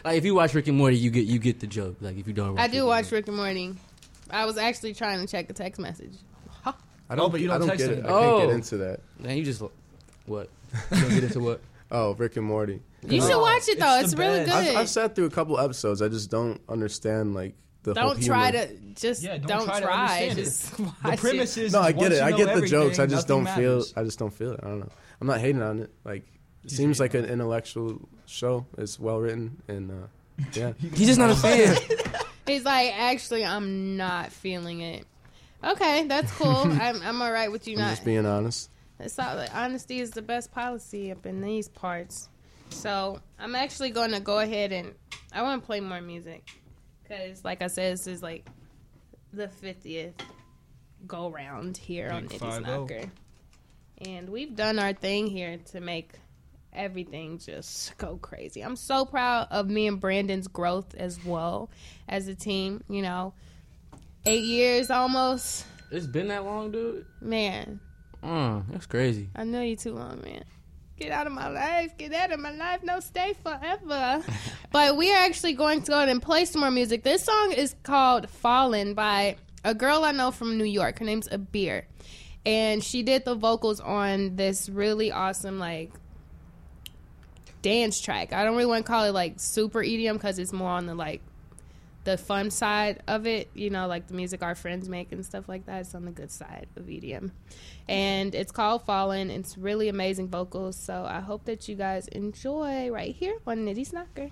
like 0.06 0.18
if 0.18 0.26
you 0.26 0.36
watch 0.36 0.54
Rick 0.54 0.68
and 0.68 0.78
Morty, 0.78 0.98
you 0.98 1.10
get 1.10 1.26
you 1.26 1.40
get 1.40 1.60
the 1.60 1.68
joke. 1.68 1.98
Like 2.02 2.18
if 2.18 2.28
you 2.28 2.34
don't, 2.34 2.60
I 2.60 2.68
do 2.68 2.80
and 2.80 2.88
watch 2.88 3.12
Rick 3.12 3.28
and 3.28 3.38
Morty. 3.38 3.76
I 4.30 4.46
was 4.46 4.58
actually 4.58 4.94
trying 4.94 5.20
to 5.20 5.28
check 5.28 5.50
a 5.50 5.54
text 5.54 5.80
message. 5.80 6.14
I 6.64 7.16
don't, 7.16 7.26
Oh, 7.26 7.30
but 7.30 7.42
you 7.42 7.48
don't 7.48 7.56
I 7.58 7.60
don't 7.60 7.68
text 7.68 7.86
get 7.86 7.98
it. 7.98 8.06
I 8.06 8.08
anybody. 8.08 8.14
can't 8.24 8.34
Oh. 8.34 8.46
get 8.48 8.56
into 8.56 8.78
that. 8.78 9.00
Man, 9.20 9.38
you 9.38 9.44
just 9.44 9.62
what? 10.26 10.48
You 10.92 11.02
don't 11.02 11.10
get 11.10 11.24
into 11.26 11.40
what? 11.40 11.62
Oh, 11.94 12.14
Rick 12.14 12.38
and 12.38 12.46
Morty. 12.46 12.82
You 13.06 13.20
should 13.22 13.38
watch 13.38 13.68
it 13.68 13.78
though. 13.78 13.96
it's 13.96 14.04
It's, 14.06 14.12
the 14.14 14.18
really 14.22 14.46
best. 14.46 14.48
good. 14.66 14.76
I've, 14.76 14.82
I've 14.84 14.90
sat 14.90 15.14
through 15.14 15.26
a 15.26 15.30
couple 15.30 15.60
episodes. 15.60 16.02
I 16.02 16.08
just 16.08 16.32
don't 16.32 16.62
understand 16.70 17.34
like 17.36 17.54
the 17.84 17.94
whole 17.94 18.14
Don't 18.14 18.24
try 18.24 18.52
humor. 18.52 18.66
to 18.68 18.78
just 18.96 19.22
Yeah, 19.24 19.40
don't 19.40 19.48
don't, 19.48 19.66
try 19.68 19.80
to 19.82 19.86
try. 19.88 20.02
understand 20.30 20.32
it. 20.40 20.44
Just 20.46 20.78
The 20.78 21.18
premise 21.18 21.58
it. 21.58 21.64
is 21.66 21.74
No, 21.74 21.80
I 21.82 21.92
once 21.92 22.00
get 22.00 22.12
it. 22.14 22.16
you 22.16 22.22
I 22.22 22.30
know 22.30 22.38
get 22.38 22.56
the 22.56 22.62
jokes. 22.66 22.98
I 22.98 23.04
everything, 23.04 23.10
just 23.18 23.28
don't 23.28 23.44
nothing 23.44 23.62
feel. 23.62 23.84
I 23.98 24.04
just 24.06 24.20
don't 24.20 24.34
feel 24.34 24.54
it. 24.54 24.62
I 24.64 24.68
don't 24.68 24.80
know. 24.80 24.90
I'm 25.20 25.28
not 25.28 25.42
hating 25.42 25.62
on 25.62 25.80
it. 25.80 25.92
Like 26.06 26.24
it 26.64 26.72
seems 26.72 27.02
like 27.02 27.14
an 27.14 27.26
intellectual 27.26 28.08
show. 28.26 28.66
It's 28.78 28.98
well 28.98 29.20
written 29.20 29.62
and 29.68 29.92
uh, 29.92 30.08
yeah. 30.54 30.72
He's 30.80 31.08
just 31.08 31.20
not 31.20 31.30
a 31.32 31.36
fan. 31.36 31.76
He's 32.48 32.64
like, 32.64 32.94
actually, 32.98 33.44
I'm 33.44 33.98
not 33.98 34.32
feeling 34.32 34.80
it. 34.80 35.06
Okay, 35.62 36.06
that's 36.08 36.32
cool. 36.32 36.48
I'm, 36.56 37.02
I'm 37.02 37.22
all 37.22 37.32
right 37.34 37.52
with 37.52 37.68
you 37.68 37.74
I'm 37.76 37.82
not. 37.82 37.90
just 37.90 38.06
being 38.06 38.26
honest. 38.26 38.70
It's 39.02 39.18
all, 39.20 39.36
like, 39.36 39.54
honesty 39.54 40.00
is 40.00 40.12
the 40.12 40.22
best 40.22 40.52
policy 40.52 41.12
up 41.12 41.26
in 41.26 41.42
these 41.42 41.68
parts. 41.68 42.30
So 42.70 43.20
I'm 43.38 43.56
actually 43.56 43.90
going 43.92 44.12
to 44.12 44.20
go 44.20 44.40
ahead 44.40 44.72
and 44.72 44.94
I 45.34 45.42
want 45.42 45.62
to 45.62 45.66
play 45.66 45.80
more 45.80 46.02
music 46.02 46.48
because, 47.04 47.44
like 47.44 47.62
I 47.62 47.68
said, 47.68 47.94
this 47.94 48.08
is 48.08 48.24
like 48.24 48.48
the 49.34 49.48
50th 49.48 50.14
go 51.08 51.30
round 51.30 51.78
here 51.78 52.10
on 52.10 52.28
Big 52.28 52.40
Nitty 52.40 52.64
5-0. 52.64 52.66
Snocker, 52.66 53.10
and 54.06 54.30
we've 54.30 54.56
done 54.56 54.80
our 54.80 54.94
thing 54.94 55.28
here 55.28 55.58
to 55.72 55.82
make 55.82 56.12
everything 56.74 57.38
just 57.38 57.98
go 57.98 58.18
crazy. 58.18 58.62
I'm 58.62 58.76
so 58.76 59.06
proud 59.06 59.48
of 59.52 59.70
me 59.70 59.88
and 59.88 60.00
Brandon's 60.00 60.48
growth 60.48 60.96
as 60.96 61.24
well 61.24 61.70
as 62.08 62.28
a 62.28 62.36
team. 62.36 62.84
You 62.90 63.02
know, 63.02 63.34
eight 64.26 64.44
years 64.44 64.90
almost, 64.90 65.66
it's 65.92 66.08
been 66.08 66.30
that 66.30 66.46
long, 66.46 66.72
dude. 66.72 67.06
man. 67.20 67.80
Mm, 68.24 68.66
that's 68.72 68.86
crazy. 68.86 69.30
I 69.36 69.44
know 69.44 69.62
you 69.62 69.76
too 69.76 69.94
long, 69.94 70.22
man. 70.22 70.44
Get 70.98 71.12
out 71.12 71.26
of 71.26 71.34
my 71.34 71.50
life. 71.50 71.98
Get 71.98 72.14
out 72.14 72.32
of 72.32 72.40
my 72.40 72.52
life. 72.52 72.84
No, 72.84 73.00
stay 73.00 73.34
forever. 73.42 74.24
but 74.72 74.96
we 74.96 75.12
are 75.12 75.18
actually 75.18 75.54
going 75.54 75.82
to 75.82 75.92
go 75.92 75.98
ahead 75.98 76.10
and 76.10 76.22
play 76.22 76.46
some 76.46 76.62
more 76.62 76.70
music. 76.70 77.04
This 77.04 77.24
song 77.24 77.54
is 77.54 77.76
called 77.82 78.30
Fallen 78.30 78.94
by 78.94 79.38
a 79.64 79.74
girl 79.74 80.04
I 80.04 80.12
know 80.12 80.30
from 80.30 80.60
New 80.60 80.66
York. 80.66 81.00
Her 81.00 81.06
name's 81.06 81.28
Abir. 81.30 81.86
And 82.46 82.84
she 82.84 83.02
did 83.02 83.26
the 83.26 83.34
vocals 83.34 83.80
on 83.80 84.36
this 84.36 84.70
really 84.70 85.12
awesome, 85.12 85.58
like, 85.58 85.92
dance 87.64 88.00
track. 88.00 88.34
I 88.34 88.44
don't 88.44 88.56
really 88.56 88.68
want 88.68 88.86
to 88.86 88.92
call 88.92 89.06
it, 89.06 89.12
like, 89.12 89.40
super 89.40 89.80
EDM 89.80 90.14
because 90.14 90.38
it's 90.38 90.54
more 90.54 90.70
on 90.70 90.86
the, 90.86 90.96
like, 90.96 91.22
the 92.04 92.18
fun 92.18 92.50
side 92.50 93.04
of 93.08 93.28
it, 93.28 93.50
you 93.54 93.70
know, 93.70 93.88
like 93.88 94.08
the 94.08 94.14
music 94.14 94.42
our 94.42 94.56
friends 94.56 94.90
make 94.90 95.12
and 95.12 95.26
stuff 95.26 95.48
like 95.48 95.66
that. 95.68 95.82
It's 95.82 95.96
on 95.96 96.06
the 96.06 96.12
good 96.12 96.32
side 96.32 96.68
of 96.76 96.86
EDM. 96.86 97.32
And 97.88 98.34
it's 98.34 98.52
called 98.52 98.86
Fallen. 98.86 99.30
It's 99.30 99.58
really 99.58 99.90
amazing 99.90 100.30
vocals. 100.30 100.76
So 100.76 101.06
I 101.08 101.20
hope 101.20 101.46
that 101.46 101.68
you 101.68 101.76
guys 101.76 102.08
enjoy 102.08 102.90
right 102.90 103.14
here 103.16 103.38
on 103.46 103.60
Nitty 103.60 103.90
Snocker. 103.92 104.32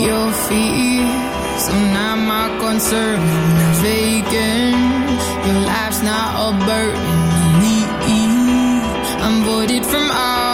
Your 0.00 0.32
fears 0.32 1.68
are 1.68 1.92
not 1.94 2.16
my 2.18 2.58
concern. 2.60 3.20
Vacant. 3.82 5.46
Your 5.46 5.60
life's 5.66 6.02
not 6.02 6.54
a 6.54 6.66
burden. 6.66 7.19
I'm 9.22 9.44
voided 9.44 9.84
from 9.84 10.10
all 10.10 10.49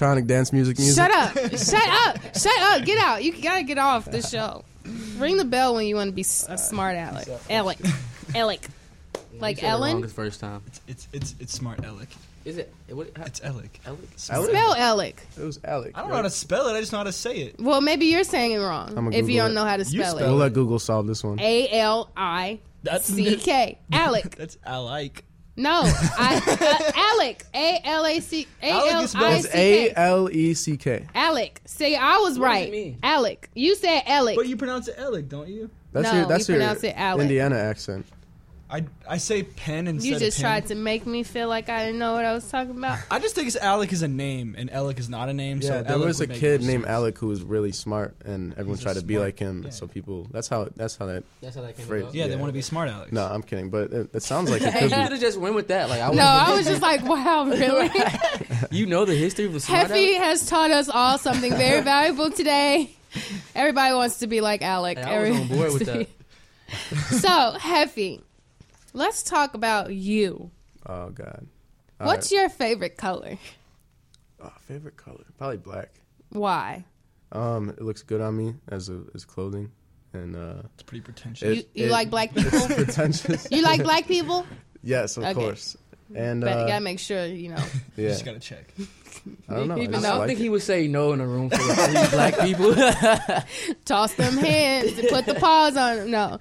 electronic 0.00 0.26
dance 0.26 0.52
music. 0.52 0.78
Music. 0.78 0.96
Shut 0.96 1.10
up! 1.12 1.32
Shut 1.56 1.88
up! 2.06 2.36
Shut 2.36 2.58
up! 2.62 2.84
Get 2.84 2.98
out! 2.98 3.22
You 3.22 3.32
gotta 3.40 3.62
get 3.62 3.78
off 3.78 4.04
the 4.10 4.22
show. 4.22 4.64
Ring 5.18 5.36
the 5.36 5.44
bell 5.44 5.74
when 5.74 5.86
you 5.86 5.94
want 5.96 6.08
to 6.08 6.14
be 6.14 6.22
s- 6.22 6.46
a 6.48 6.58
smart 6.58 6.96
aleck. 6.96 7.28
Alec. 7.50 7.78
Alec. 8.34 8.68
Like 9.40 9.56
You 9.56 9.62
said 9.62 9.66
it 9.66 9.72
wrong 9.72 9.80
Ellen? 9.82 10.00
the 10.00 10.08
first 10.08 10.38
time. 10.40 10.62
It's 10.86 11.08
it's 11.12 11.34
it's 11.40 11.52
smart 11.52 11.84
Alec. 11.84 12.08
Is 12.44 12.56
it? 12.56 12.72
What? 12.88 13.10
How, 13.16 13.24
It's 13.24 13.42
Alec. 13.42 13.80
Alec? 13.84 13.98
Alec? 14.30 14.50
Spell 14.50 14.74
Alec. 14.76 15.26
It 15.36 15.42
was 15.42 15.58
Alec. 15.64 15.90
I 15.96 16.00
don't 16.02 16.10
know 16.10 16.14
how 16.16 16.22
to 16.22 16.30
spell 16.30 16.68
it. 16.68 16.74
I 16.76 16.80
just 16.80 16.92
know 16.92 16.98
how 16.98 17.04
to 17.04 17.12
say 17.12 17.38
it. 17.38 17.56
Well, 17.60 17.80
maybe 17.80 18.06
you're 18.06 18.22
saying 18.22 18.52
it 18.52 18.58
wrong. 18.58 18.96
I'ma 18.96 19.10
If 19.10 19.16
you 19.16 19.22
Google 19.22 19.36
don't 19.42 19.50
it. 19.50 19.54
know 19.54 19.64
how 19.64 19.76
to 19.76 19.82
You 19.82 20.02
spell 20.02 20.16
spell 20.16 20.28
We'll 20.28 20.36
it. 20.36 20.44
let 20.44 20.52
Google 20.52 20.78
solve 20.78 21.08
this 21.08 21.24
one. 21.24 21.40
A 21.40 21.68
L 21.80 22.10
I 22.16 22.60
That's 22.84 23.06
C 23.12 23.36
K. 23.36 23.76
Alec. 23.90 24.36
That's 24.38 24.56
Alec. 24.64 25.24
No, 25.56 25.82
I 25.84 26.42
uh, 26.46 27.16
Alec. 27.16 27.44
A 27.54 27.80
L 27.84 28.04
A 28.06 28.20
C 28.20 28.46
A 28.62 28.70
Alec 28.70 28.92
L 28.92 29.02
is 29.04 29.10
spelled- 29.10 29.24
I 29.24 29.36
It's 29.36 29.52
C 29.52 29.58
A 29.58 29.88
K. 29.88 29.92
L 29.96 30.28
E 30.30 30.54
C 30.54 30.76
K. 30.76 31.06
Alec. 31.14 31.60
See, 31.64 31.94
I 31.94 32.16
was 32.18 32.38
What 32.38 32.46
does 32.48 32.54
right. 32.54 32.68
it 32.68 32.72
mean? 32.72 32.98
Alec. 33.02 33.48
You 33.54 33.74
said 33.76 34.02
Alec. 34.06 34.36
But 34.36 34.48
you 34.48 34.56
pronounce 34.56 34.88
it 34.88 34.96
Alec, 34.98 35.28
don't 35.28 35.48
you? 35.48 35.70
That's 35.92 36.10
No, 36.12 36.18
your 36.18 36.26
that's 36.26 36.48
you 36.48 36.54
your 36.56 36.60
pronounce 36.62 36.82
it 36.84 36.94
Alec. 36.96 37.22
Indiana 37.22 37.56
accent. 37.56 38.04
I 38.74 38.84
I 39.08 39.18
say 39.18 39.42
pen 39.44 39.86
instead 39.86 40.08
You 40.08 40.14
of 40.16 40.20
just 40.22 40.38
pin. 40.38 40.42
tried 40.42 40.66
to 40.66 40.74
make 40.74 41.06
me 41.06 41.22
feel 41.22 41.48
like 41.48 41.68
I 41.68 41.84
didn't 41.84 42.00
know 42.00 42.14
what 42.14 42.24
I 42.24 42.32
was 42.32 42.48
talking 42.50 42.76
about. 42.76 42.98
I 43.10 43.20
just 43.20 43.34
think 43.36 43.46
it's 43.46 43.56
Alec 43.56 43.92
is 43.92 44.02
a 44.02 44.08
name 44.08 44.56
and 44.58 44.68
Alec 44.72 44.98
is 44.98 45.08
not 45.08 45.28
a 45.28 45.32
name. 45.32 45.58
Yeah, 45.60 45.68
so 45.68 45.82
there 45.82 45.92
Alec 45.92 46.06
was 46.06 46.20
a 46.20 46.22
would 46.24 46.28
make 46.30 46.40
kid 46.40 46.60
more 46.62 46.70
named 46.70 46.82
sense. 46.84 46.90
Alec 46.92 47.18
who 47.18 47.26
was 47.28 47.42
really 47.42 47.70
smart, 47.72 48.16
and 48.24 48.52
everyone 48.54 48.70
He's 48.78 48.80
a 48.80 48.82
tried 48.82 48.96
to 48.96 49.02
be 49.04 49.14
smart- 49.14 49.26
like 49.28 49.38
him. 49.38 49.62
yeah. 49.64 49.70
So 49.70 49.86
people, 49.86 50.26
that's 50.32 50.48
how 50.48 50.68
that's 50.74 50.96
how 50.96 51.06
that. 51.06 51.22
That's 51.40 51.54
how 51.54 51.62
that 51.62 51.76
came 51.76 51.86
Phrase- 51.86 52.02
about. 52.02 52.14
Yeah, 52.14 52.26
they 52.26 52.36
want 52.36 52.48
to 52.48 52.52
be 52.52 52.62
smart 52.62 52.88
Alex. 52.88 53.12
No, 53.12 53.24
I'm 53.24 53.42
kidding, 53.42 53.70
but 53.70 53.92
it, 53.92 54.10
it 54.14 54.22
sounds 54.24 54.50
like 54.50 54.62
it 54.62 54.72
Hey, 54.72 54.80
could 54.88 54.90
you 54.90 54.96
be. 54.96 55.02
could 55.04 55.12
have 55.12 55.20
just 55.20 55.38
went 55.38 55.54
with 55.54 55.68
that. 55.68 55.88
Like 55.88 56.00
I 56.00 56.08
was. 56.08 56.16
No, 56.18 56.24
I 56.24 56.54
was 56.56 56.66
just 56.66 56.82
like, 56.82 57.04
wow, 57.04 57.44
really? 57.48 57.90
You 58.72 58.86
know 58.86 59.04
the 59.04 59.14
history 59.14 59.44
of 59.44 59.52
the 59.52 59.60
smart 59.60 59.88
Heffy 59.88 60.14
Alec? 60.16 60.22
has 60.22 60.46
taught 60.48 60.70
us 60.72 60.88
all 60.88 61.16
something 61.18 61.52
very 61.54 61.80
valuable 61.94 62.30
today. 62.30 62.90
Everybody 63.54 63.94
wants 63.94 64.18
to 64.18 64.26
be 64.26 64.40
like 64.40 64.62
Alec. 64.62 64.98
Hey, 64.98 65.04
I 65.04 65.28
was 65.30 65.38
on 65.38 65.46
board 65.46 65.60
wants 65.60 65.74
with 65.74 65.84
to 65.86 65.92
that. 65.92 65.98
be- 65.98 67.18
So, 67.18 67.28
Heffy, 67.58 68.20
let's 68.94 69.22
talk 69.22 69.52
about 69.54 69.92
you. 69.92 70.50
Oh 70.86 71.10
God. 71.10 71.46
What's 71.98 72.32
your 72.32 72.48
favorite 72.48 72.96
color? 72.96 73.36
your 74.40 74.52
favorite 74.60 74.96
color? 74.96 75.24
Probably 75.38 75.56
black. 75.58 75.90
Why? 76.30 76.84
Um, 77.32 77.68
it 77.70 77.82
looks 77.82 78.02
good 78.02 78.20
on 78.20 78.36
me 78.36 78.54
as 78.68 78.88
a, 78.88 79.02
as 79.14 79.24
clothing, 79.24 79.70
and 80.12 80.36
uh, 80.36 80.62
It's 80.74 80.82
pretty 80.82 81.02
pretentious. 81.02 81.42
it- 81.58 81.68
You, 81.74 81.82
you 81.84 81.86
it- 81.88 81.92
like 81.92 82.10
black 82.10 82.34
people? 82.34 82.50
it's 82.58 82.74
pretentious. 82.74 83.46
you 83.50 83.62
like 83.62 83.82
black 83.82 84.06
people? 84.06 84.46
yes, 84.82 85.16
of 85.16 85.24
Okay. 85.24 85.34
course. 85.34 85.76
And 86.14 86.42
but 86.42 86.50
you 86.50 86.56
uh, 86.64 86.66
gotta 86.68 86.84
make 86.84 86.98
sure, 86.98 87.24
you 87.26 87.48
know. 87.50 87.56
You 87.96 88.04
yeah, 88.04 88.08
just 88.10 88.24
gotta 88.26 88.38
check. 88.40 88.72
I 89.48 89.54
don't 89.54 89.68
know. 89.68 89.76
Even 89.78 89.92
just 89.92 90.02
though- 90.02 90.08
I 90.08 90.10
don't 90.12 90.18
like 90.20 90.28
think 90.28 90.40
it. 90.40 90.42
he 90.42 90.48
would 90.50 90.62
say 90.62 90.86
no 90.86 91.12
in 91.12 91.20
a 91.20 91.26
room 91.26 91.48
full 91.48 91.70
of 91.70 92.10
black 92.10 92.38
people. 92.40 92.74
Toss 93.84 94.12
them 94.14 94.36
hands 94.36 94.98
and 94.98 95.08
put 95.08 95.24
the 95.26 95.34
paws 95.34 95.76
on 95.76 95.96
them. 95.96 96.10
No. 96.10 96.38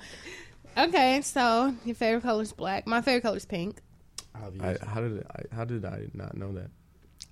Okay, 0.77 1.21
so 1.21 1.73
your 1.85 1.95
favorite 1.95 2.23
color 2.23 2.41
is 2.41 2.51
black. 2.53 2.87
My 2.87 3.01
favorite 3.01 3.21
color 3.21 3.37
is 3.37 3.45
pink. 3.45 3.79
I, 4.35 4.77
how 4.85 5.01
did 5.01 5.25
I, 5.29 5.55
how 5.55 5.63
did 5.65 5.85
I 5.85 6.07
not 6.13 6.35
know 6.35 6.51
that? 6.53 6.69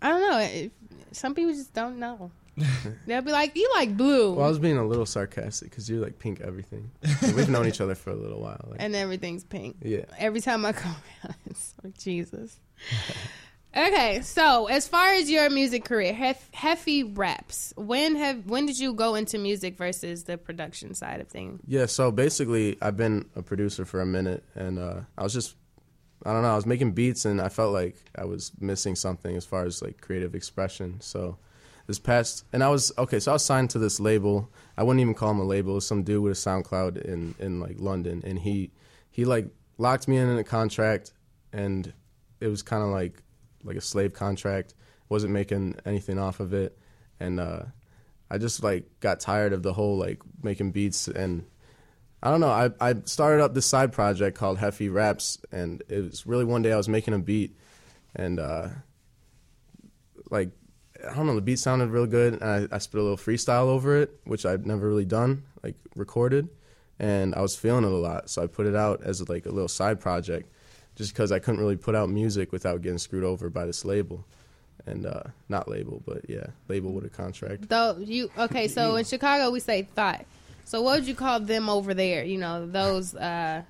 I 0.02 0.10
don't 0.10 0.22
know. 0.30 0.38
It, 0.38 0.72
some 1.12 1.34
people 1.36 1.52
just 1.52 1.74
don't 1.74 1.98
know. 2.00 2.32
They'll 3.08 3.22
be 3.22 3.32
like, 3.32 3.56
"You 3.56 3.70
like 3.76 3.96
blue," 3.98 4.34
Well, 4.34 4.46
I 4.46 4.50
was 4.50 4.60
being 4.60 4.78
a 4.78 4.86
little 4.86 5.06
sarcastic 5.06 5.70
because 5.70 5.90
you're 5.90 6.02
like 6.02 6.20
pink 6.20 6.42
everything. 6.42 6.92
We've 7.36 7.50
known 7.50 7.66
each 7.68 7.82
other 7.82 7.96
for 7.96 8.12
a 8.12 8.16
little 8.16 8.40
while. 8.42 8.64
Like, 8.70 8.82
and 8.82 8.96
everything's 8.96 9.44
pink. 9.44 9.78
yeah. 9.82 10.06
Every 10.18 10.42
time 10.42 10.66
I 10.66 10.74
come 10.74 10.96
around, 11.24 11.36
it's 11.46 11.74
like 11.84 11.98
Jesus. 11.98 12.60
okay, 13.76 14.22
so 14.22 14.68
as 14.68 14.88
far 14.88 15.14
as 15.14 15.30
your 15.30 15.50
music 15.50 15.86
career, 15.86 16.14
hef- 16.14 16.50
raps. 17.14 17.74
When 17.76 18.16
have 18.16 18.46
when 18.46 18.66
did 18.66 18.80
you 18.80 18.94
go 18.94 19.16
into 19.16 19.38
music 19.38 19.78
versus 19.78 20.24
the 20.24 20.38
production 20.38 20.94
side 20.94 21.22
of 21.22 21.28
things? 21.28 21.62
Yeah, 21.68 21.86
so 21.86 22.12
basically, 22.12 22.78
I've 22.82 22.98
been 22.98 23.30
a 23.36 23.42
producer 23.42 23.86
for 23.86 24.02
a 24.02 24.06
minute, 24.06 24.44
and 24.56 24.80
uh, 24.80 25.02
I 25.18 25.24
was 25.24 25.34
just, 25.34 25.56
I 26.26 26.34
don't 26.34 26.42
know, 26.42 26.52
I 26.52 26.56
was 26.56 26.66
making 26.66 26.92
beats, 26.92 27.26
and 27.26 27.42
I 27.42 27.50
felt 27.50 27.74
like 27.74 27.96
I 28.16 28.26
was 28.26 28.52
missing 28.60 28.96
something 28.96 29.36
as 29.36 29.46
far 29.46 29.66
as 29.66 29.82
like 29.82 30.02
creative 30.02 30.36
expression. 30.36 31.00
So 31.02 31.38
this 31.88 32.00
past, 32.00 32.46
and 32.54 32.64
I 32.64 32.70
was 32.70 32.92
okay, 32.98 33.20
so 33.20 33.32
I 33.32 33.34
was 33.34 33.46
signed 33.46 33.70
to 33.72 33.80
this 33.80 34.00
label. 34.00 34.50
I 34.78 34.84
wouldn't 34.84 35.02
even 35.02 35.14
call 35.14 35.32
him 35.32 35.40
a 35.40 35.44
label. 35.44 35.82
Some 35.82 36.04
dude 36.04 36.24
with 36.24 36.34
a 36.34 36.36
SoundCloud 36.36 37.02
in 37.02 37.36
in 37.40 37.60
like 37.60 37.76
London, 37.80 38.24
and 38.26 38.40
he 38.40 38.72
he 39.10 39.26
like 39.26 39.48
locked 39.78 40.08
me 40.08 40.18
in 40.18 40.30
in 40.30 40.38
a 40.38 40.44
contract, 40.44 41.14
and 41.52 41.94
it 42.40 42.48
was 42.48 42.62
kind 42.62 42.84
of 42.84 42.90
like 42.90 43.22
like 43.64 43.78
a 43.78 43.82
slave 43.82 44.14
contract. 44.14 44.74
wasn't 45.10 45.34
making 45.34 45.76
anything 45.86 46.20
off 46.20 46.40
of 46.40 46.54
it, 46.54 46.78
and 47.20 47.40
uh, 47.40 47.64
I 48.30 48.38
just 48.38 48.64
like 48.64 48.86
got 49.00 49.20
tired 49.20 49.54
of 49.54 49.64
the 49.64 49.74
whole 49.74 49.98
like 49.98 50.22
making 50.42 50.72
beats 50.72 51.08
and 51.08 51.46
I 52.24 52.30
don't 52.30 52.40
know. 52.40 52.50
I 52.50 52.70
I 52.80 52.96
started 53.06 53.44
up 53.44 53.54
this 53.54 53.66
side 53.66 53.94
project 53.94 54.38
called 54.38 54.60
Heffy 54.60 54.94
Raps, 54.94 55.40
and 55.52 55.82
it 55.90 56.02
was 56.02 56.28
really 56.28 56.46
one 56.46 56.62
day 56.62 56.72
I 56.72 56.78
was 56.78 56.88
making 56.88 57.16
a 57.16 57.20
beat, 57.20 57.58
and 58.16 58.40
uh, 58.40 58.68
like 60.30 60.52
I 61.10 61.16
don't 61.16 61.26
know, 61.26 61.36
the 61.36 61.42
beat 61.42 61.58
sounded 61.58 61.90
real 61.90 62.06
good, 62.06 62.34
and 62.34 62.44
I, 62.44 62.76
I 62.76 62.78
spit 62.78 63.00
a 63.00 63.04
little 63.04 63.18
freestyle 63.18 63.66
over 63.66 63.98
it, 63.98 64.20
which 64.26 64.46
I've 64.46 64.68
never 64.68 64.88
really 64.88 65.06
done, 65.06 65.44
like 65.64 65.76
recorded, 65.96 66.50
and 67.00 67.34
I 67.34 67.42
was 67.42 67.56
feeling 67.56 67.86
it 67.86 67.92
a 67.92 67.96
lot, 67.96 68.30
so 68.30 68.44
I 68.44 68.48
put 68.48 68.68
it 68.68 68.76
out 68.76 69.02
as 69.04 69.28
like 69.28 69.48
a 69.48 69.52
little 69.52 69.68
side 69.68 70.00
project, 70.00 70.52
just 71.02 71.14
because 71.14 71.32
I 71.32 71.40
couldn't 71.40 71.60
really 71.60 71.78
put 71.78 71.96
out 71.96 72.10
music 72.10 72.52
without 72.52 72.82
getting 72.84 73.00
screwed 73.00 73.24
over 73.24 73.50
by 73.50 73.66
this 73.66 73.84
label, 73.84 74.24
and 74.86 75.06
uh, 75.08 75.24
not 75.50 75.68
label, 75.68 76.02
but 76.06 76.30
yeah, 76.30 76.46
label 76.68 76.92
with 76.92 77.06
a 77.06 77.10
contract. 77.10 77.68
Though 77.70 77.98
you 77.98 78.30
okay, 78.38 78.68
so 78.68 78.96
in 78.98 79.06
Chicago 79.06 79.50
we 79.50 79.60
say 79.60 79.82
thought. 79.84 80.26
So 80.66 80.82
what 80.84 81.00
would 81.00 81.08
you 81.08 81.16
call 81.16 81.40
them 81.40 81.70
over 81.70 81.94
there? 81.96 82.24
You 82.24 82.38
know 82.38 82.68
those. 82.68 83.16
uh 83.16 83.64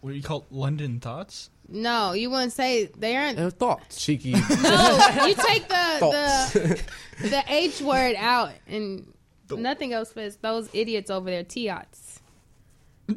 What 0.00 0.10
do 0.10 0.16
you 0.16 0.22
call 0.22 0.44
London 0.50 0.98
thoughts? 1.00 1.48
No, 1.68 2.12
you 2.14 2.28
wouldn't 2.30 2.52
say 2.52 2.86
they 2.98 3.16
aren't. 3.16 3.38
Uh, 3.38 3.50
thoughts. 3.50 4.04
Cheeky. 4.04 4.32
No, 4.62 5.26
you 5.26 5.34
take 5.34 5.68
the 5.68 5.96
Thoughts. 6.00 6.52
the 6.52 6.82
the 7.28 7.42
H 7.46 7.80
word 7.80 8.16
out 8.18 8.50
and 8.66 9.06
nothing 9.50 9.92
else 9.92 10.12
fits. 10.12 10.36
Those 10.36 10.68
idiots 10.72 11.10
over 11.10 11.30
there, 11.30 11.44
tiots. 11.44 12.19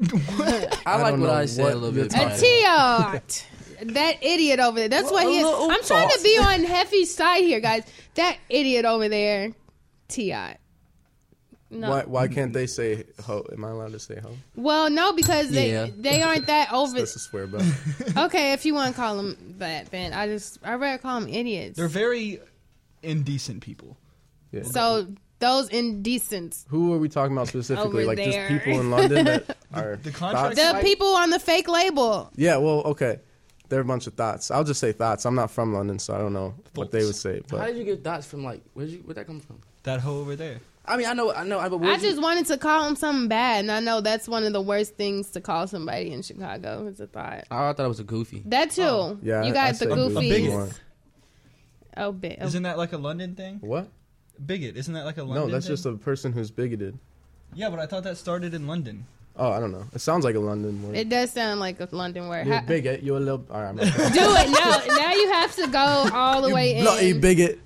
I, 0.01 0.67
I 0.85 1.01
like 1.01 1.11
don't 1.13 1.21
what 1.21 1.29
I 1.31 1.45
said 1.45 1.63
what 1.63 1.73
a 1.73 1.75
little 1.77 1.91
bit. 1.91 2.05
A 2.07 2.09
talking 2.09 2.29
better. 2.29 2.41
tiot. 3.21 3.45
That 3.93 4.23
idiot 4.23 4.59
over 4.59 4.79
there. 4.79 4.87
That's 4.89 5.11
what 5.11 5.25
Well, 5.25 5.31
he 5.33 5.39
is. 5.39 5.45
I'm 5.77 5.83
trying 5.83 6.09
to 6.09 6.23
be 6.23 6.37
on 6.37 6.63
Heffy's 6.63 7.13
side 7.13 7.41
here, 7.43 7.59
guys. 7.59 7.83
That 8.15 8.37
idiot 8.49 8.85
over 8.85 9.09
there, 9.09 9.51
tiot. 10.09 10.57
No. 11.69 11.89
Why 11.89 12.03
why 12.03 12.27
can't 12.27 12.53
they 12.53 12.67
say 12.67 13.03
ho? 13.25 13.43
Am 13.51 13.65
I 13.65 13.71
allowed 13.71 13.93
to 13.93 13.99
say 13.99 14.19
ho? 14.21 14.29
Well, 14.55 14.91
no, 14.91 15.11
because 15.13 15.49
they 15.49 15.71
Yeah. 15.71 15.87
they 15.97 16.21
aren't 16.21 16.45
that 16.45 16.71
over. 16.71 16.95
That's 16.99 17.15
a 17.15 17.19
swear, 17.19 17.47
but 17.47 17.63
Okay, 18.17 18.53
if 18.53 18.63
you 18.63 18.75
want 18.75 18.93
to 18.95 19.01
call 19.01 19.17
them 19.17 19.55
that, 19.57 19.89
then 19.89 20.13
I 20.13 20.27
just 20.27 20.59
I 20.63 20.75
rather 20.75 20.99
call 20.99 21.19
them 21.19 21.27
idiots. 21.29 21.75
They're 21.77 21.87
very 21.87 22.39
indecent 23.01 23.61
people. 23.63 23.97
yeah. 24.51 24.61
so 24.63 25.07
those 25.43 25.69
indecents, 25.69 26.65
Who 26.69 26.93
are 26.93 26.97
we 26.97 27.09
talking 27.09 27.35
about 27.35 27.47
specifically? 27.49 27.89
Oh, 27.91 27.97
over 27.99 28.05
like 28.05 28.17
there. 28.17 28.49
just 28.49 28.63
people 28.65 28.79
in 28.79 28.89
London 28.91 29.25
that 29.25 29.57
are 29.73 29.97
the 29.97 30.11
contract- 30.11 30.57
thoughts? 30.57 30.73
the 30.79 30.83
people 30.83 31.07
on 31.15 31.29
the 31.29 31.39
fake 31.39 31.67
label. 31.67 32.31
Yeah, 32.35 32.57
well, 32.57 32.81
okay. 32.93 33.19
They're 33.69 33.81
a 33.81 33.85
bunch 33.85 34.05
of 34.07 34.13
thoughts. 34.13 34.51
I'll 34.51 34.63
just 34.63 34.79
say 34.79 34.91
thoughts. 34.91 35.25
I'm 35.25 35.35
not 35.35 35.49
from 35.49 35.73
London, 35.73 35.97
so 35.99 36.13
I 36.13 36.17
don't 36.19 36.33
know 36.33 36.53
what 36.75 36.91
they 36.91 37.03
would 37.03 37.15
say. 37.15 37.41
How 37.49 37.57
But 37.57 37.67
did 37.67 37.77
you 37.77 37.83
get 37.85 38.03
thoughts 38.03 38.27
from 38.27 38.43
like 38.43 38.61
where'd 38.73 38.89
you 38.89 38.99
where'd 38.99 39.17
that 39.17 39.25
come 39.27 39.39
from? 39.39 39.59
That 39.83 39.99
hoe 40.01 40.19
over 40.19 40.35
there. 40.35 40.59
I 40.85 40.97
mean, 40.97 41.07
I 41.07 41.13
know, 41.13 41.33
I 41.33 41.43
know, 41.45 41.59
I, 41.59 41.69
but 41.69 41.77
I 41.77 41.79
where'd 41.79 42.01
you- 42.01 42.09
just 42.09 42.21
wanted 42.21 42.45
to 42.47 42.57
call 42.57 42.85
him 42.87 42.95
something 42.97 43.29
bad, 43.29 43.59
and 43.61 43.71
I 43.71 43.79
know 43.79 44.01
that's 44.01 44.27
one 44.27 44.43
of 44.43 44.51
the 44.53 44.61
worst 44.61 44.95
things 44.95 45.29
to 45.31 45.41
call 45.41 45.65
somebody 45.67 46.11
in 46.11 46.21
Chicago. 46.21 46.85
Is 46.87 46.99
a 46.99 47.07
thought. 47.07 47.45
Oh, 47.49 47.69
I 47.69 47.73
thought 47.73 47.85
it 47.85 47.87
was 47.87 47.99
a 48.01 48.03
goofy. 48.03 48.43
That 48.45 48.71
too. 48.71 48.81
Oh. 48.83 49.17
yeah, 49.23 49.43
you 49.43 49.51
I- 49.51 49.53
got 49.53 49.67
I 49.67 49.71
the 49.71 49.77
say 49.77 49.85
goofy. 49.87 50.29
A 50.29 50.33
bigot. 50.35 50.51
more. 50.51 50.69
Oh, 51.95 52.11
bit. 52.11 52.39
Oh, 52.41 52.45
Isn't 52.45 52.63
that 52.63 52.77
like 52.77 52.91
a 52.93 52.97
London 52.97 53.35
thing? 53.35 53.59
What? 53.61 53.87
Bigot. 54.45 54.77
Isn't 54.77 54.93
that 54.93 55.05
like 55.05 55.17
a 55.17 55.23
London 55.23 55.47
No, 55.47 55.51
that's 55.53 55.65
thing? 55.67 55.73
just 55.73 55.85
a 55.85 55.93
person 55.93 56.31
who's 56.33 56.51
bigoted. 56.51 56.97
Yeah, 57.53 57.69
but 57.69 57.79
I 57.79 57.85
thought 57.85 58.03
that 58.03 58.17
started 58.17 58.53
in 58.53 58.67
London. 58.67 59.05
Oh, 59.35 59.51
I 59.51 59.59
don't 59.59 59.71
know. 59.71 59.83
It 59.93 59.99
sounds 59.99 60.23
like 60.25 60.35
a 60.35 60.39
London 60.39 60.83
word. 60.83 60.95
it 60.95 61.09
does 61.09 61.31
sound 61.31 61.59
like 61.59 61.79
a 61.79 61.87
London 61.91 62.27
word. 62.29 62.45
You're 62.45 62.55
Ha- 62.55 62.61
a 62.63 62.67
bigot. 62.67 63.01
You're 63.01 63.17
a 63.17 63.19
little. 63.19 63.43
All 63.49 63.61
right, 63.61 63.69
I'm 63.69 63.75
not. 63.75 63.85
Do 63.95 63.95
it 63.95 64.49
now. 64.51 64.95
Now 64.95 65.11
you 65.13 65.31
have 65.31 65.55
to 65.55 65.67
go 65.67 66.09
all 66.13 66.43
the 66.43 66.53
way 66.53 66.75
in. 66.75 66.83
bloody 66.83 67.13
bigot. 67.13 67.59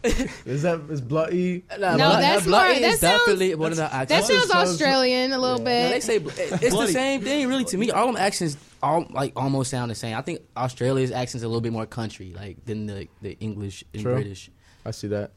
Is 0.46 0.62
that 0.62 0.80
is 0.90 1.02
bloody? 1.02 1.64
Nah, 1.72 1.92
No, 1.92 1.98
Blood- 1.98 2.22
that's 2.24 2.46
Blood 2.46 2.72
more- 2.72 2.80
that 2.80 2.88
is 2.94 3.00
sounds- 3.02 3.20
definitely 3.20 3.56
one 3.56 3.72
of 3.72 3.78
the 3.78 3.84
That 3.84 3.94
accents. 4.12 4.28
sounds 4.28 4.48
sounds- 4.50 4.70
Australian 4.72 5.34
a 5.34 5.38
little 5.38 5.58
No, 5.58 5.64
they 5.66 5.90
bit. 5.92 6.04
say 6.04 6.18
bl- 6.20 6.30
it's 6.38 6.60
the 6.62 6.70
Bloody. 6.70 6.94
same 6.94 7.22
thing, 7.22 7.48
really. 7.50 7.66
To 7.66 7.78
me, 7.78 7.92
all 7.92 8.08
them 8.08 8.16
accents 8.16 8.56
all 8.82 9.06
like 9.10 9.34
almost 9.36 9.70
sound 9.70 9.92
the 9.92 9.96
same. 9.96 10.16
I 10.16 10.22
think 10.22 10.40
Australia's 10.56 11.12
accents 11.12 11.44
a 11.44 11.48
little 11.50 11.60
bit 11.60 11.74
more 11.74 11.86
country, 11.86 12.34
like 12.34 12.64
than 12.66 12.86
the 12.86 13.10
the 13.22 13.38
English 13.42 13.84
and 13.94 14.04
True. 14.04 14.14
British. 14.14 14.50
I 14.86 14.92
see 14.92 15.08
that. 15.10 15.32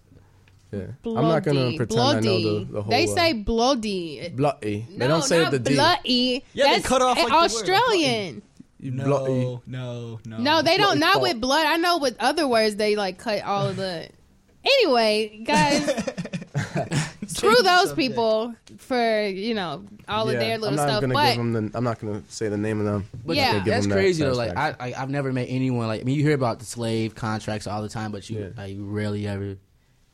Yeah, 0.72 0.87
I'm 1.04 1.14
not 1.14 1.42
gonna 1.42 1.61
Bloody. 1.61 1.76
pretend 1.78 2.00
I 2.00 2.20
know 2.20 2.42
the, 2.61 2.64
the 2.72 2.83
whole. 2.83 2.90
They 2.90 3.04
uh, 3.04 3.14
say 3.14 3.33
bloody. 3.33 4.28
bloody. 4.28 4.87
They 4.88 4.96
No, 4.98 5.09
don't 5.09 5.22
say 5.22 5.42
not 5.42 5.50
the 5.52 5.59
D. 5.59 5.74
bloody. 5.74 6.44
Yeah, 6.54 6.74
they 6.76 6.80
cut 6.83 7.02
off, 7.02 7.16
like, 7.18 7.26
the 7.26 7.33
word, 7.35 7.44
Australian. 7.44 8.42
No, 8.83 9.04
blow- 9.04 9.62
no, 9.66 10.20
no. 10.24 10.38
No, 10.38 10.62
they 10.62 10.76
don't. 10.76 10.92
it's 10.92 11.00
Not 11.00 11.14
called- 11.14 11.22
with 11.24 11.40
blood. 11.40 11.66
I 11.66 11.76
know 11.76 11.98
with 11.98 12.16
other 12.20 12.46
words 12.48 12.76
they 12.76 12.94
like 12.96 13.18
cut 13.18 13.42
all 13.42 13.66
of 13.68 13.76
the. 13.76 14.09
Anyway, 14.62 15.40
guys, 15.42 15.87
screw 17.26 17.54
those 17.62 17.88
subject. 17.88 17.96
people 17.96 18.54
for 18.78 19.22
you 19.22 19.54
know 19.54 19.85
all 20.09 20.28
of 20.28 20.35
yeah, 20.35 20.38
their 20.40 20.54
I'm 20.56 20.61
little 20.61 20.76
not 20.76 20.88
stuff. 20.88 21.00
gonna 21.00 21.14
But 21.14 21.28
give 21.28 21.37
them 21.38 21.52
the. 21.70 21.78
I'm 21.78 21.85
not 21.85 21.98
gonna 21.98 22.22
say 22.28 22.48
the 22.48 22.56
name 22.59 22.78
of 22.80 22.85
them. 22.87 23.06
But 23.24 23.37
Yeah. 23.37 23.54
Give 23.54 23.64
that's 23.66 23.85
them 23.87 23.90
that 23.90 23.96
crazy 23.96 24.22
though. 24.22 24.33
Like 24.33 24.50
I, 24.50 24.54
satisfaction. 24.72 24.94
I, 24.98 25.02
I've 25.02 25.11
never 25.11 25.33
met 25.33 25.46
anyone 25.48 25.87
like. 25.87 26.02
I 26.02 26.04
mean, 26.04 26.14
you 26.16 26.22
hear 26.22 26.35
about 26.35 26.59
the 26.59 26.64
slave 26.66 27.14
contracts 27.14 27.66
all 27.66 27.83
the 27.83 27.88
time, 27.88 28.12
but 28.12 28.28
you, 28.28 28.38
Yeah. 28.40 28.48
like, 28.56 28.74
you 28.74 28.85
rarely 28.85 29.26
ever, 29.26 29.56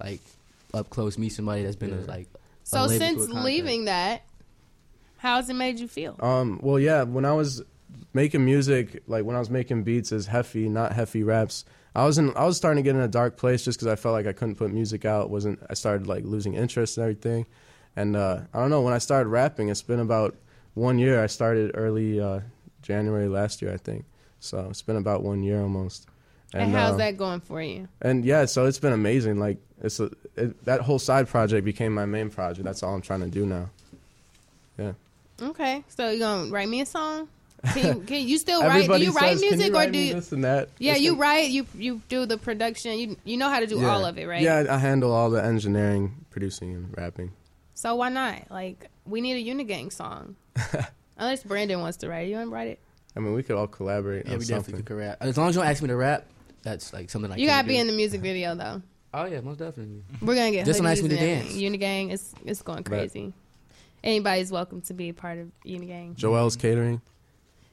like, 0.01 0.21
up 0.75 0.91
close 0.91 1.19
meet 1.19 1.31
somebody 1.31 1.63
that's 1.63 1.77
been 1.77 1.93
a, 1.93 2.01
Yeah. 2.01 2.07
like. 2.07 2.29
a 2.35 2.39
so 2.65 2.89
to 2.89 2.99
since 2.99 3.27
a 3.27 3.33
leaving 3.33 3.85
that, 3.87 4.23
how's 5.19 5.49
it 5.49 5.55
made 5.55 5.79
you 5.81 5.89
feel? 5.89 6.17
Um. 6.21 6.61
Well, 6.63 6.79
yeah. 6.79 7.03
When 7.03 7.25
I 7.25 7.33
was 7.33 7.63
making 8.13 8.45
music, 8.45 9.03
like 9.07 9.25
when 9.25 9.37
I 9.37 9.39
was 9.39 9.51
making 9.51 9.83
beats 9.85 10.13
as 10.13 10.29
Heffy, 10.29 10.69
not 10.69 10.93
Heffy 10.93 11.25
raps, 11.25 11.65
I 11.95 12.05
was 12.05 12.19
in. 12.19 12.35
I 12.37 12.45
was 12.45 12.57
starting 12.57 12.83
to 12.83 12.87
get 12.89 12.97
in 12.97 13.03
a 13.03 13.09
dark 13.09 13.37
place 13.37 13.65
just 13.65 13.79
because 13.79 13.89
I 13.91 13.97
felt 13.97 14.13
like 14.13 14.27
I 14.27 14.33
couldn't 14.33 14.57
put 14.57 14.73
music 14.73 15.05
out. 15.05 15.31
wasn't 15.31 15.61
I 15.71 15.75
started 15.75 16.07
like 16.07 16.25
losing 16.25 16.55
interest 16.55 16.99
and 16.99 17.03
everything, 17.05 17.47
and 17.95 18.17
uh, 18.17 18.41
I 18.53 18.59
don't 18.61 18.71
know. 18.71 18.83
When 18.83 18.93
I 18.95 18.99
started 18.99 19.29
rapping, 19.31 19.69
it's 19.69 19.83
been 19.83 20.01
about 20.01 20.37
one 20.75 20.99
year. 20.99 21.23
I 21.23 21.27
started 21.27 21.71
early 21.75 22.21
uh, 22.21 22.41
January 22.83 23.29
last 23.29 23.63
year, 23.63 23.73
I 23.73 23.79
think. 23.79 24.05
So 24.41 24.67
it's 24.69 24.83
been 24.83 24.97
about 24.97 25.23
one 25.23 25.43
year 25.43 25.63
almost. 25.63 26.07
And, 26.55 26.73
how's 26.73 26.93
um, 26.93 26.99
that 26.99 27.17
going 27.17 27.41
for 27.41 27.61
you? 27.61 27.89
And 28.01 28.25
yeah, 28.25 28.45
so 28.45 28.67
it's 28.67 28.79
been 28.79 28.93
amazing. 28.93 29.39
Like 29.39 29.59
it's 29.83 30.01
a, 30.01 30.11
it, 30.37 30.65
that 30.65 30.81
whole 30.81 30.99
side 30.99 31.29
project 31.29 31.65
became 31.65 31.93
my 31.93 32.07
main 32.07 32.31
project. 32.31 32.65
That's 32.65 32.83
all 32.83 32.95
I'm 32.95 33.03
trying 33.03 33.21
to 33.21 33.29
do 33.29 33.45
now. 33.47 33.69
Yeah. 34.79 34.93
Okay, 35.43 35.85
so 35.89 36.11
you 36.11 36.19
gonna 36.19 36.51
write 36.51 36.69
me 36.69 36.81
a 36.81 36.87
song? 36.87 37.29
Can 37.75 37.87
you, 37.87 38.03
can 38.05 38.29
you 38.29 38.39
still 38.39 38.63
write? 38.67 38.87
Do 38.89 38.97
you 38.99 39.13
write 39.13 39.39
says, 39.39 39.41
"Can 39.41 39.49
music 39.51 39.67
you 39.67 39.73
or 39.73 39.77
write 39.77 39.93
do 39.93 39.99
you? 39.99 40.15
this 40.15 40.33
and 40.33 40.45
that? 40.45 40.69
Yeah, 40.79 40.93
It's 40.93 41.01
you 41.03 41.13
been- 41.13 41.21
write. 41.21 41.51
You 41.51 41.67
you 41.77 42.01
do 42.09 42.25
the 42.27 42.39
production. 42.39 42.99
You 42.99 43.17
you 43.25 43.37
know 43.37 43.51
how 43.51 43.61
to 43.61 43.67
do 43.67 43.79
Yeah. 43.81 43.89
all 43.89 44.05
of 44.05 44.17
it, 44.19 44.27
right? 44.27 44.41
Yeah, 44.43 44.65
I 44.71 44.79
handle 44.79 45.13
all 45.13 45.31
the 45.31 45.45
engineering, 45.45 46.15
producing, 46.31 46.75
and 46.75 46.97
rapping. 46.97 47.33
So 47.75 47.95
why 47.97 48.09
not? 48.09 48.51
Like 48.51 48.89
we 49.05 49.21
need 49.21 49.47
a 49.47 49.51
Unigang 49.55 49.93
song. 49.93 50.37
Unless 51.19 51.45
Brandon 51.45 51.81
wants 51.81 51.99
to 51.99 52.09
write 52.09 52.27
it, 52.27 52.31
you 52.31 52.37
want 52.37 52.51
to 52.51 52.55
write 52.55 52.69
it? 52.69 52.79
I 53.17 53.21
mean, 53.21 53.33
we 53.33 53.43
could 53.43 53.57
all 53.57 53.67
collaborate 53.67 54.27
Yeah, 54.27 54.33
on 54.35 54.39
we 54.39 54.45
something. 54.45 54.75
definitely 54.75 54.83
could 54.85 54.97
rap. 54.99 55.17
As 55.21 55.37
long 55.39 55.49
as 55.49 55.55
you 55.55 55.63
don't 55.63 55.71
ask 55.71 55.83
me 55.83 55.89
to 55.89 55.97
rap, 55.97 56.27
that's 56.67 56.93
like 56.93 57.09
something 57.09 57.31
I 57.31 57.37
you 57.37 57.47
gotta 57.47 57.67
be 57.67 57.75
do. 57.75 57.81
in 57.81 57.87
the 57.87 57.93
music 57.93 58.21
video 58.21 58.55
though. 58.57 58.83
Oh 59.15 59.25
yeah, 59.25 59.41
most 59.41 59.59
definitely. 59.59 60.03
We're 60.21 60.35
gonna 60.35 60.51
get 60.51 60.67
Just 60.67 60.81
don't 60.81 60.89
ask 60.89 61.03
me 61.03 61.09
to 61.11 61.17
dance. 61.17 61.53
Unigang 61.53 62.13
is 62.13 62.35
it's 62.45 62.63
going 62.63 62.83
crazy. 62.83 63.33
Anybody's 64.03 64.51
welcome 64.51 64.81
to 64.83 64.95
be 64.95 65.11
a 65.11 65.15
part 65.15 65.39
of 65.39 65.51
Unigang. 65.65 66.17
Joel's 66.17 66.57
catering. 66.57 67.01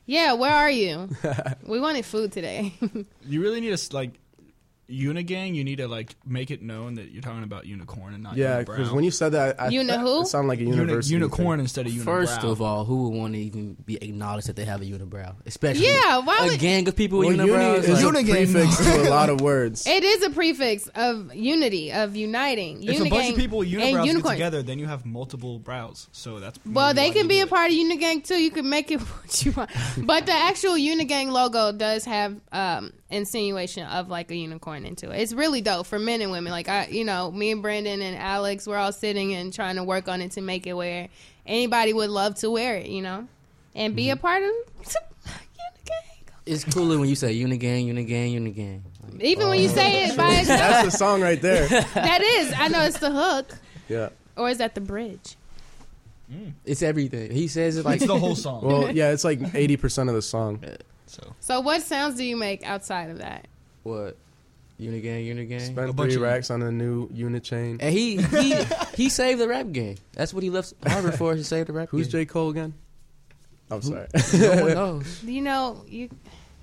Yeah, 0.05 0.33
where 0.33 0.53
are 0.53 0.69
you? 0.69 1.09
we 1.65 1.79
wanted 1.79 2.05
food 2.05 2.31
today. 2.31 2.73
You 3.25 3.41
really 3.41 3.61
need 3.61 3.75
to 3.75 3.95
like 3.95 4.19
Unigang. 4.89 5.55
You 5.55 5.63
need 5.63 5.77
to 5.77 5.87
like 5.87 6.15
make 6.25 6.51
it 6.51 6.61
known 6.61 6.95
that 6.95 7.11
you're 7.11 7.21
talking 7.21 7.43
about 7.43 7.65
unicorn 7.65 8.13
and 8.13 8.23
not 8.23 8.35
Yeah, 8.37 8.59
because 8.59 8.91
when 8.91 9.03
you 9.03 9.11
said 9.11 9.31
that, 9.33 9.59
I, 9.61 9.69
Uni 9.69 9.93
who? 9.97 10.21
it 10.21 10.27
sounded 10.27 10.47
like 10.49 10.59
a 10.59 10.63
Uni- 10.63 11.01
unicorn 11.05 11.57
thing. 11.57 11.65
instead 11.65 11.87
of 11.87 11.93
unibrow. 11.93 12.03
First 12.03 12.43
of 12.43 12.61
all, 12.61 12.85
who 12.85 13.09
would 13.09 13.17
want 13.17 13.33
to 13.33 13.39
even 13.39 13.75
be 13.85 13.95
acknowledged 13.95 14.47
that 14.47 14.55
they 14.55 14.65
have 14.65 14.81
a 14.81 14.85
unibrow? 14.85 15.35
Especially 15.45 15.85
Yeah, 15.87 16.19
why 16.19 16.39
a 16.41 16.47
would- 16.49 16.59
gang 16.59 16.87
of 16.87 16.95
people 16.95 17.19
Well, 17.19 17.29
with 17.29 17.37
uni 17.37 17.49
unibrows. 17.51 17.83
is 17.89 18.03
like- 18.03 18.27
a 18.27 18.31
prefix 18.31 18.77
to 18.77 19.01
a 19.03 19.09
lot 19.09 19.29
of 19.29 19.41
words. 19.41 19.83
it 19.87 20.03
is 20.03 20.23
a 20.23 20.29
prefix 20.29 20.87
of 20.95 21.33
unity, 21.33 21.91
of 21.91 22.15
uniting. 22.15 22.83
if 22.83 22.99
a 22.99 23.09
bunch 23.09 23.29
of 23.31 23.35
people 23.37 23.59
with 23.59 23.69
and 23.73 23.95
unibrows 23.97 24.23
get 24.23 24.31
together, 24.31 24.63
then 24.63 24.79
you 24.79 24.85
have 24.87 25.05
multiple 25.05 25.59
brows. 25.59 26.07
So 26.11 26.39
that's 26.39 26.59
Well, 26.65 26.93
they 26.93 27.11
can 27.11 27.27
be 27.27 27.37
do 27.37 27.43
a 27.43 27.47
part 27.47 27.71
of 27.71 27.75
Unigang 27.77 28.23
too. 28.23 28.35
You 28.35 28.51
can 28.51 28.69
make 28.69 28.91
it 28.91 28.99
what 29.01 29.45
you 29.45 29.51
want. 29.53 29.71
But 29.97 30.25
the 30.25 30.33
actual 30.33 30.73
Unigang 30.73 31.29
logo 31.31 31.71
does 31.71 32.05
have 32.05 32.39
um, 32.51 32.91
insinuation 33.13 33.85
of 33.85 34.09
like 34.09 34.31
a 34.31 34.35
unicorn 34.35 34.85
into 34.85 35.11
it. 35.11 35.19
It's 35.19 35.33
really 35.33 35.61
dope 35.61 35.85
for 35.85 35.99
men 35.99 36.21
and 36.21 36.31
women. 36.31 36.51
Like 36.51 36.67
I, 36.67 36.87
you 36.87 37.03
know, 37.03 37.31
me 37.31 37.51
and 37.51 37.61
Brandon 37.61 38.01
and 38.01 38.17
Alex, 38.17 38.67
we're 38.67 38.77
all 38.77 38.91
sitting 38.91 39.33
and 39.33 39.53
trying 39.53 39.75
to 39.75 39.83
work 39.83 40.07
on 40.07 40.21
it 40.21 40.31
to 40.31 40.41
make 40.41 40.67
it 40.67 40.73
where 40.73 41.09
anybody 41.45 41.93
would 41.93 42.09
love 42.09 42.35
to 42.35 42.49
wear 42.49 42.75
it. 42.75 42.87
You 42.87 43.01
know, 43.01 43.27
and 43.75 43.95
be 43.95 44.09
a 44.09 44.15
mm-hmm. 44.15 44.21
part 44.21 44.43
of 44.43 44.49
Unigang. 45.25 46.33
it's 46.45 46.63
cooler 46.65 46.97
when 46.97 47.09
you 47.09 47.15
say 47.15 47.35
unigang, 47.35 47.87
unigang, 47.87 48.33
unigang. 48.33 48.81
Like, 49.03 49.23
Even 49.23 49.49
when 49.49 49.59
you 49.59 49.69
oh. 49.69 49.73
say 49.73 50.05
it 50.05 50.17
by 50.17 50.29
itself, 50.33 50.59
That's 50.59 50.85
the 50.85 50.97
song 50.97 51.21
right 51.21 51.41
there. 51.41 51.67
that 51.93 52.21
is. 52.21 52.53
I 52.57 52.67
know 52.67 52.81
it's 52.83 52.99
the 52.99 53.11
hook, 53.11 53.53
Yeah. 53.87 54.09
or 54.35 54.49
is 54.49 54.57
that 54.57 54.75
the 54.75 54.81
bridge? 54.81 55.37
it's 56.65 56.81
everything. 56.81 57.29
He 57.29 57.47
says 57.47 57.77
it 57.77 57.85
like 57.85 57.97
It's 57.97 58.07
the 58.07 58.17
whole 58.17 58.35
song. 58.35 58.63
Well, 58.63 58.91
yeah, 58.91 59.11
it's 59.11 59.23
like 59.23 59.53
eighty 59.53 59.77
percent 59.77 60.09
of 60.09 60.15
the 60.15 60.21
song. 60.21 60.63
So 61.13 61.35
So, 61.39 61.59
what 61.61 61.81
sounds 61.81 62.15
do 62.15 62.23
you 62.23 62.35
make 62.35 62.63
outside 62.65 63.09
of 63.09 63.19
that? 63.19 63.47
what? 63.83 64.17
Unigang, 64.79 65.25
unigang. 65.27 65.57
A 65.57 65.59
Spent 65.61 65.95
bunch 65.95 66.13
three 66.13 66.15
of- 66.15 66.21
racks 66.23 66.49
on 66.49 66.61
a 66.63 66.71
new 66.71 67.07
unit 67.13 67.43
chain. 67.43 67.77
And 67.79 67.93
he 67.93 68.17
he 68.21 68.55
he 68.95 69.09
saved 69.09 69.39
the 69.39 69.47
rap 69.47 69.71
game. 69.71 69.97
That's 70.13 70.33
what 70.33 70.41
he 70.43 70.49
left 70.49 70.73
Harvard 70.85 71.15
for. 71.15 71.35
He 71.35 71.43
saved 71.43 71.69
the 71.69 71.73
rap 71.73 71.89
Who's 71.89 72.07
game. 72.07 72.21
J 72.21 72.25
Cole 72.25 72.49
again? 72.49 72.73
I'm 73.69 73.81
sorry. 73.81 74.07
No 74.33 74.63
one 74.63 74.73
knows. 74.73 75.23
You 75.25 75.41
know, 75.41 75.83
you 75.87 76.09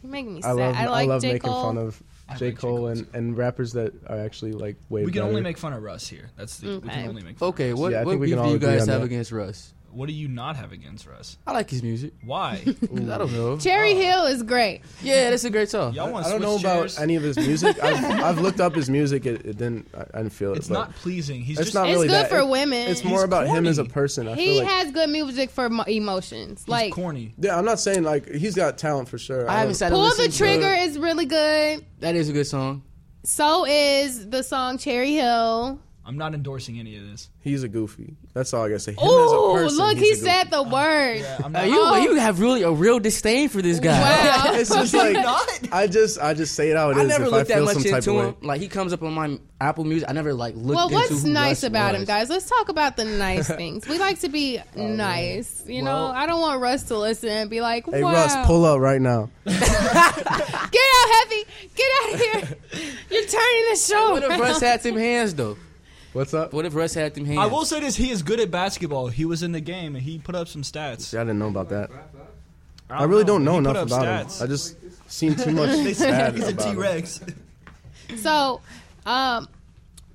you 0.03 0.09
make 0.09 0.27
me 0.27 0.43
I 0.43 0.53
love 0.53 0.75
I 0.75 0.85
I, 0.87 1.05
love 1.05 1.23
J. 1.23 1.35
making 1.35 1.51
Cole. 1.51 1.63
fun 1.63 1.79
of 1.79 2.03
I 2.29 2.35
J 2.37 2.47
like 2.47 2.55
J. 2.57 2.61
Cole 2.61 2.77
Cole, 2.79 2.87
and, 2.89 3.07
and 3.15 3.39
rappers 3.39 3.73
that 3.75 3.93
are 4.09 4.19
actually 4.19 4.53
like 4.53 4.77
way 4.89 5.05
we 5.05 5.13
can 5.13 5.21
better. 5.21 5.29
only 5.31 5.41
make 5.43 5.57
fun 5.57 5.73
of 5.73 5.83
Russ 5.83 6.09
here. 6.09 6.31
That's 6.37 6.59
the 6.59 6.81
we 6.81 6.89
can 6.89 7.09
only 7.09 7.23
make. 7.23 7.39
Fun 7.39 7.49
Okay, 7.51 7.71
Of 7.71 7.79
Russ. 7.79 7.81
what 7.81 7.93
Yeah, 7.93 8.03
what 8.05 8.21
beef 8.21 8.35
do 8.37 8.49
you 8.51 8.59
guys 8.59 8.87
have 8.87 9.01
that. 9.01 9.03
against 9.03 9.31
Russ? 9.33 9.73
What 9.93 10.07
do 10.07 10.13
you 10.13 10.29
not 10.29 10.57
have 10.57 10.73
against 10.73 11.07
Russ? 11.07 11.37
I 11.47 11.53
like 11.53 11.69
his 11.71 11.83
music. 11.83 12.13
Why? 12.25 12.63
I 12.67 13.19
don't 13.19 13.33
know. 13.33 13.57
Cherry 13.59 13.93
oh. 13.95 13.97
Hill 14.01 14.25
is 14.27 14.43
great. 14.43 14.83
Yeah, 15.03 15.31
that's 15.31 15.45
a 15.45 15.51
great 15.51 15.69
song. 15.69 15.95
Y'all 15.95 16.13
want 16.13 16.27
I 16.27 16.31
don't 16.31 16.41
know 16.41 16.59
switch 16.59 16.63
about 16.65 16.99
any 17.01 17.17
of 17.17 17.23
his 17.23 17.37
music. 17.37 17.77
I've, 17.83 18.05
I've 18.23 18.41
looked 18.41 18.61
up 18.61 18.75
his 18.75 18.89
music. 18.89 19.27
It, 19.27 19.45
it 19.45 19.59
didn't. 19.59 19.89
I, 19.95 20.01
I 20.15 20.23
didn't 20.23 20.33
feel 20.33 20.53
it. 20.53 20.59
It's 20.59 20.69
but 20.69 20.75
not 20.75 20.95
pleasing. 20.97 21.43
He's 21.43 21.59
It's 21.59 21.67
just 21.69 21.75
not 21.75 21.89
It's 21.89 21.95
really 21.97 22.09
good 22.09 22.15
that. 22.25 22.31
for 22.31 22.39
It- 22.39 22.49
women. 22.49 22.89
It's 22.89 23.01
He's 23.01 23.11
more 23.11 23.25
about 23.25 23.47
him 23.49 23.67
as 23.67 23.79
a 23.79 23.85
person. 23.85 24.29
I 24.29 24.35
he 24.35 24.47
feel 24.47 24.57
like. 24.65 24.69
has 24.69 24.93
good 24.93 25.11
music 25.11 25.51
for 25.51 25.69
mo- 25.69 25.85
emotions. 25.85 26.61
he's 26.61 26.69
like 26.69 26.93
corny. 26.93 27.35
yeah, 27.39 27.59
I'm 27.59 27.65
not 27.65 27.81
saying 27.81 28.03
like 28.05 28.29
he's 28.31 28.55
got 28.55 28.79
talent 28.79 29.09
for 29.09 29.19
sure. 29.19 29.49
I 29.51 29.55
haven't 29.55 29.69
don't- 29.69 29.75
sat 29.75 29.87
and 29.87 29.95
Pull 29.95 30.03
the 30.03 30.09
listened 30.11 30.33
to- 30.33 30.39
Trigger 30.39 30.73
is 30.73 30.99
really 30.99 31.27
good. 31.27 31.85
That 32.01 32.15
is 32.15 32.29
a 32.29 32.33
good 32.33 32.47
song. 32.47 32.83
So 33.25 33.67
is 33.67 34.31
the 34.31 34.43
song 34.43 34.79
Cherry 34.79 35.13
Hill. 35.13 35.79
I'm 36.11 36.19
not 36.19 36.35
endorsing 36.35 36.81
any 36.81 36.97
of 36.97 37.09
this. 37.09 37.29
He's 37.41 37.63
a 37.63 37.69
goofy. 37.69 38.17
That's 38.35 38.53
all 38.53 38.65
I 38.65 38.69
gotta 38.69 38.81
say. 38.81 38.93
Him 38.95 38.99
Ooh, 39.09 39.25
as 39.25 39.33
a 39.33 39.63
person, 39.63 39.79
look, 39.79 39.97
he's 39.97 40.07
he 40.07 40.11
a 40.11 40.15
goofy. 40.17 40.27
said 40.27 40.51
the 40.51 40.63
word. 40.65 41.19
Yeah, 41.21 41.39
I'm 41.45 41.55
Uh, 41.55 41.63
you 41.63 41.81
Oh. 41.81 41.97
you 41.99 42.15
have 42.17 42.41
really 42.41 42.63
a 42.63 42.71
real 42.73 42.99
disdain 42.99 43.49
for 43.49 43.63
this 43.63 43.79
guy. 43.79 44.01
Wow. 44.01 44.53
It's 44.61 44.71
just 44.75 44.93
like 44.93 45.13
not. 45.13 45.49
I 45.71 45.87
just 45.87 46.19
I 46.21 46.35
just 46.35 46.57
say 46.57 46.71
it 46.71 46.77
how 46.77 46.91
it 46.91 46.97
is. 46.97 47.05
I 47.05 47.07
never 47.07 47.25
if 47.27 47.31
looked 47.31 47.51
I 47.53 47.55
that 47.55 47.55
feel 47.59 47.65
much 47.65 47.75
some 47.75 47.83
type 47.85 47.95
into 47.99 48.19
of 48.19 48.27
him. 48.41 48.47
Like 48.49 48.61
he 48.61 48.67
comes 48.67 48.93
up 48.93 49.03
on 49.05 49.13
my 49.15 49.39
Apple 49.61 49.85
Music. 49.85 50.09
I 50.11 50.13
never 50.13 50.35
like 50.35 50.55
looked 50.57 50.65
into 50.67 50.75
well, 50.75 50.87
into 50.89 50.95
what's 51.15 51.23
who 51.23 51.31
nice 51.31 51.49
Russ 51.63 51.63
about 51.65 51.95
him, 51.95 52.01
was. 52.01 52.09
guys? 52.09 52.29
Let's 52.29 52.49
talk 52.49 52.69
about 52.69 52.97
the 52.97 53.05
nice 53.05 53.47
things. 53.61 53.87
We 53.87 53.99
like 53.99 54.19
to 54.21 54.29
be 54.29 54.59
nice. 54.75 55.63
You 55.67 55.83
know, 55.83 55.93
Well- 55.93 56.07
I 56.09 56.27
don't 56.27 56.41
want 56.41 56.61
Russ 56.61 56.83
to 56.85 56.99
listen 56.99 57.29
and 57.29 57.49
be 57.49 57.61
like, 57.61 57.87
Hey 57.89 58.03
wow. 58.03 58.13
Russ, 58.13 58.35
pull 58.47 58.65
up 58.65 58.81
right 58.81 59.01
now. 59.01 59.31
Get 59.47 59.55
out, 59.63 61.09
Heffy. 61.15 61.45
Get 61.75 61.91
out 62.03 62.15
of 62.15 62.21
here. 62.21 62.59
You're 63.11 63.27
turning 63.27 63.65
the 63.71 63.77
show. 63.77 64.11
What 64.11 64.23
if 64.25 64.31
around. 64.31 64.41
Russ 64.41 64.61
had 64.61 64.83
some 64.83 64.97
hands 64.97 65.35
though? 65.35 65.57
What's 66.13 66.35
up? 66.35 66.53
What 66.53 66.67
if 66.67 66.75
Russ 66.75 66.95
had 66.95 67.15
them 67.15 67.25
hands? 67.25 67.39
I 67.39 67.47
will 67.47 67.65
say 67.65 67.81
this: 67.81 67.97
he 67.97 68.11
is 68.11 68.23
good 68.23 68.41
at 68.41 68.51
basketball. 68.51 69.09
He 69.09 69.25
was 69.25 69.43
in 69.43 69.53
the 69.53 69.61
game 69.61 69.95
and 69.95 70.03
he 70.05 70.19
put 70.19 70.35
up 70.35 70.49
some 70.49 70.63
stats. 70.63 71.03
See, 71.03 71.17
I 71.17 71.21
didn't 71.21 71.39
know 71.39 71.49
about 71.49 71.69
that. 71.69 71.91
I, 72.89 73.01
don't 73.01 73.11
really 73.11 73.25
don't 73.25 73.45
know 73.45 73.59
He 73.61 73.65
put 73.65 73.71
enough 73.71 73.77
up 73.77 73.87
about 73.87 74.27
stats. 74.27 74.41
him. 74.41 74.45
I 74.45 74.47
just 74.49 75.11
seen 75.11 75.37
too 75.37 75.53
much 75.53 75.71
They 75.85 75.95
say 75.95 76.11
bad 76.11 76.35
he's 76.35 76.49
a 76.49 76.51
about 76.51 76.67
him. 76.67 76.75
T-Rex. 76.75 77.21
So, 78.17 78.61
um, 79.07 79.49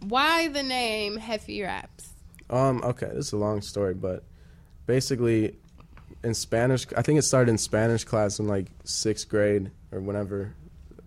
why 0.01 0.49
the 0.49 0.63
name 0.63 1.17
Heffy 1.17 1.63
Raps? 1.63 2.09
Um, 2.49 2.81
okay, 2.83 3.07
this 3.07 3.27
is 3.27 3.33
a 3.33 3.37
long 3.37 3.61
story, 3.61 3.93
but 3.93 4.23
basically, 4.85 5.55
in 6.23 6.33
Spanish, 6.33 6.85
I 6.97 7.01
think 7.01 7.17
it 7.19 7.21
started 7.21 7.49
in 7.51 7.57
Spanish 7.57 8.03
class 8.03 8.39
in 8.39 8.47
like 8.47 8.67
sixth 8.83 9.29
grade 9.29 9.71
or 9.93 10.01
whenever 10.01 10.53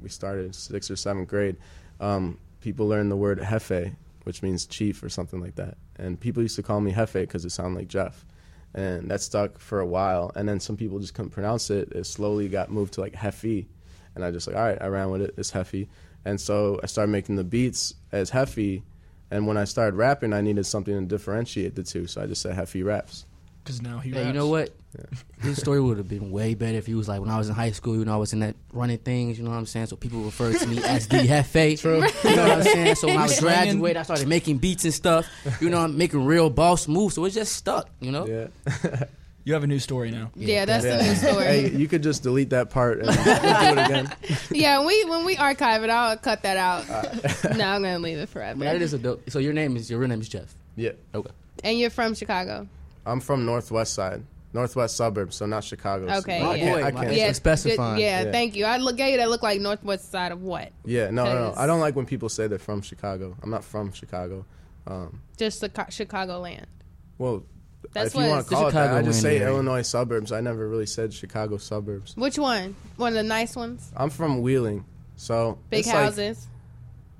we 0.02 0.08
started, 0.08 0.54
sixth 0.54 0.90
or 0.90 0.96
seventh 0.96 1.28
grade. 1.28 1.56
Um, 2.00 2.38
people 2.62 2.88
learned 2.88 3.10
the 3.10 3.16
word 3.16 3.38
jefe, 3.40 3.92
which 4.28 4.42
means 4.42 4.66
chief 4.66 5.02
or 5.02 5.08
something 5.08 5.40
like 5.40 5.54
that, 5.54 5.78
and 5.96 6.20
people 6.20 6.42
used 6.42 6.56
to 6.56 6.62
call 6.62 6.82
me 6.82 6.92
Hefe 6.92 7.14
because 7.14 7.46
it 7.46 7.50
sounded 7.50 7.78
like 7.78 7.88
Jeff, 7.88 8.26
and 8.74 9.10
that 9.10 9.22
stuck 9.22 9.58
for 9.58 9.80
a 9.80 9.86
while. 9.86 10.30
And 10.34 10.46
then 10.46 10.60
some 10.60 10.76
people 10.76 10.98
just 10.98 11.14
couldn't 11.14 11.30
pronounce 11.30 11.70
it. 11.70 11.92
It 11.92 12.04
slowly 12.04 12.46
got 12.46 12.70
moved 12.70 12.92
to 12.92 13.00
like 13.00 13.14
Hefe, 13.14 13.66
and 14.14 14.22
I 14.22 14.30
just 14.30 14.46
like 14.46 14.54
all 14.54 14.62
right, 14.62 14.76
I 14.78 14.88
ran 14.88 15.10
with 15.10 15.22
it. 15.22 15.34
It's 15.38 15.50
Hefe, 15.50 15.88
and 16.26 16.38
so 16.38 16.78
I 16.82 16.86
started 16.88 17.10
making 17.10 17.36
the 17.36 17.44
beats 17.44 17.94
as 18.12 18.30
Hefe. 18.30 18.82
And 19.30 19.46
when 19.46 19.56
I 19.56 19.64
started 19.64 19.96
rapping, 19.96 20.34
I 20.34 20.42
needed 20.42 20.66
something 20.66 20.94
to 20.94 21.06
differentiate 21.06 21.74
the 21.74 21.82
two, 21.82 22.06
so 22.06 22.20
I 22.20 22.26
just 22.26 22.42
said 22.42 22.54
Heffy 22.54 22.84
raps. 22.84 23.24
Because 23.64 23.80
now 23.80 23.98
he. 23.98 24.10
Hey, 24.10 24.26
you 24.26 24.34
know 24.34 24.48
what? 24.48 24.74
His 25.42 25.58
story 25.58 25.80
would 25.80 25.98
have 25.98 26.08
been 26.08 26.30
way 26.30 26.54
better 26.54 26.78
if 26.78 26.86
he 26.86 26.94
was 26.94 27.08
like 27.08 27.20
when 27.20 27.28
I 27.30 27.36
was 27.38 27.48
in 27.48 27.54
high 27.54 27.70
school. 27.72 27.96
You 27.96 28.04
know, 28.04 28.14
I 28.14 28.16
was 28.16 28.32
in 28.32 28.40
that 28.40 28.56
running 28.72 28.98
things. 28.98 29.38
You 29.38 29.44
know 29.44 29.50
what 29.50 29.56
I'm 29.58 29.66
saying? 29.66 29.86
So 29.86 29.96
people 29.96 30.20
referred 30.22 30.58
to 30.58 30.66
me 30.66 30.82
as 30.82 31.06
the 31.08 31.16
Hefe. 31.18 31.78
True. 31.80 31.96
You 32.28 32.36
know 32.36 32.42
what 32.48 32.58
I'm 32.58 32.62
saying? 32.62 32.94
So 32.96 33.06
when 33.08 33.18
I 33.18 33.22
was 33.24 33.38
graduated. 33.38 33.96
I 33.98 34.02
started 34.02 34.28
making 34.28 34.58
beats 34.58 34.84
and 34.84 34.94
stuff. 34.94 35.26
You 35.60 35.68
know, 35.70 35.78
I'm 35.80 35.96
making 35.98 36.24
real 36.24 36.48
boss 36.50 36.88
moves. 36.88 37.14
So 37.16 37.24
it 37.26 37.30
just 37.30 37.52
stuck. 37.54 37.88
You 38.00 38.12
know. 38.12 38.26
Yeah. 38.26 39.04
You 39.44 39.54
have 39.54 39.64
a 39.64 39.66
new 39.66 39.78
story 39.78 40.10
now. 40.10 40.30
Yeah, 40.36 40.66
that's 40.66 40.84
the 40.84 41.02
new 41.02 41.14
story. 41.14 41.44
Hey, 41.46 41.70
you 41.70 41.88
could 41.88 42.02
just 42.02 42.22
delete 42.22 42.50
that 42.50 42.68
part 42.68 42.98
and 42.98 43.06
we'll 43.06 43.14
do 43.24 43.80
it 43.80 43.84
again. 43.86 44.14
Yeah, 44.50 44.84
we 44.84 45.04
when 45.06 45.24
we 45.24 45.38
archive 45.38 45.82
it, 45.84 45.88
I'll 45.88 46.18
cut 46.18 46.42
that 46.42 46.58
out. 46.58 46.84
Uh, 46.90 47.54
no, 47.56 47.64
I'm 47.64 47.82
gonna 47.82 47.98
leave 47.98 48.18
it 48.18 48.28
forever. 48.28 48.60
That 48.60 48.82
is 48.82 48.92
a 48.92 48.98
dope. 48.98 49.30
So 49.30 49.38
your 49.38 49.54
name 49.54 49.74
is 49.78 49.88
your 49.90 50.00
real 50.00 50.10
name 50.10 50.20
is 50.20 50.28
Jeff. 50.28 50.54
Yeah, 50.76 50.90
Okay. 51.14 51.30
and 51.64 51.78
you're 51.78 51.88
from 51.88 52.14
Chicago. 52.14 52.68
I'm 53.06 53.20
from 53.20 53.46
Northwest 53.46 53.94
Side, 53.94 54.22
Northwest 54.52 54.96
suburbs, 54.96 55.36
so 55.36 55.44
not 55.46 55.62
Chicago. 55.62 56.08
so 56.08 56.14
Okay, 56.20 56.40
I 56.40 56.54
yeah. 56.54 56.64
can't. 56.64 56.82
I 56.84 56.90
can't. 56.90 57.12
yeah, 57.14 57.32
specifying. 57.32 57.96
good- 57.96 58.02
Yeah, 58.02 58.22
Yeah. 58.22 58.32
thank 58.32 58.56
you. 58.56 58.64
I 58.64 58.78
look 58.78 58.96
gave 58.96 59.12
you 59.12 59.16
that 59.18 59.28
look 59.28 59.42
like 59.42 59.60
northwest 59.60 60.10
side 60.10 60.32
of 60.32 60.42
what? 60.42 60.70
Yeah, 60.84 61.10
no, 61.10 61.24
no, 61.24 61.34
no. 61.34 61.48
'Cause- 61.50 61.58
I 61.58 61.66
don't 61.66 61.80
like 61.80 61.94
when 61.96 62.06
people 62.06 62.28
say 62.30 62.46
they're 62.46 62.58
from 62.58 62.80
Chicago. 62.80 63.36
I'm 63.42 63.50
not 63.50 63.62
from 63.64 63.92
Chicago. 63.92 64.46
Um, 64.86 65.20
Just 65.36 65.60
the 65.60 65.70
Chicago 65.90 66.40
land. 66.40 66.66
well, 67.18 67.42
That's 67.92 68.08
if 68.08 68.14
what 68.14 68.22
you 68.22 68.28
want 68.30 68.38
it's- 68.40 68.48
to 68.48 68.54
call 68.56 68.68
it 68.68 68.72
that, 68.72 68.94
I 68.94 69.02
just 69.02 69.20
say 69.20 69.36
area. 69.36 69.48
Illinois 69.48 69.82
suburbs. 69.82 70.32
I 70.32 70.40
never 70.40 70.66
really 70.66 70.86
said 70.86 71.12
Chicago 71.12 71.58
suburbs. 71.58 72.16
Which 72.16 72.38
one? 72.38 72.74
One 72.96 73.08
of 73.08 73.14
the 73.16 73.22
nice 73.22 73.54
ones. 73.54 73.92
I'm 73.96 74.08
from 74.10 74.40
Wheeling, 74.40 74.84
so 75.16 75.58
Big 75.68 75.80
it's 75.80 75.88
like- 75.88 75.96
houses. 75.96 76.46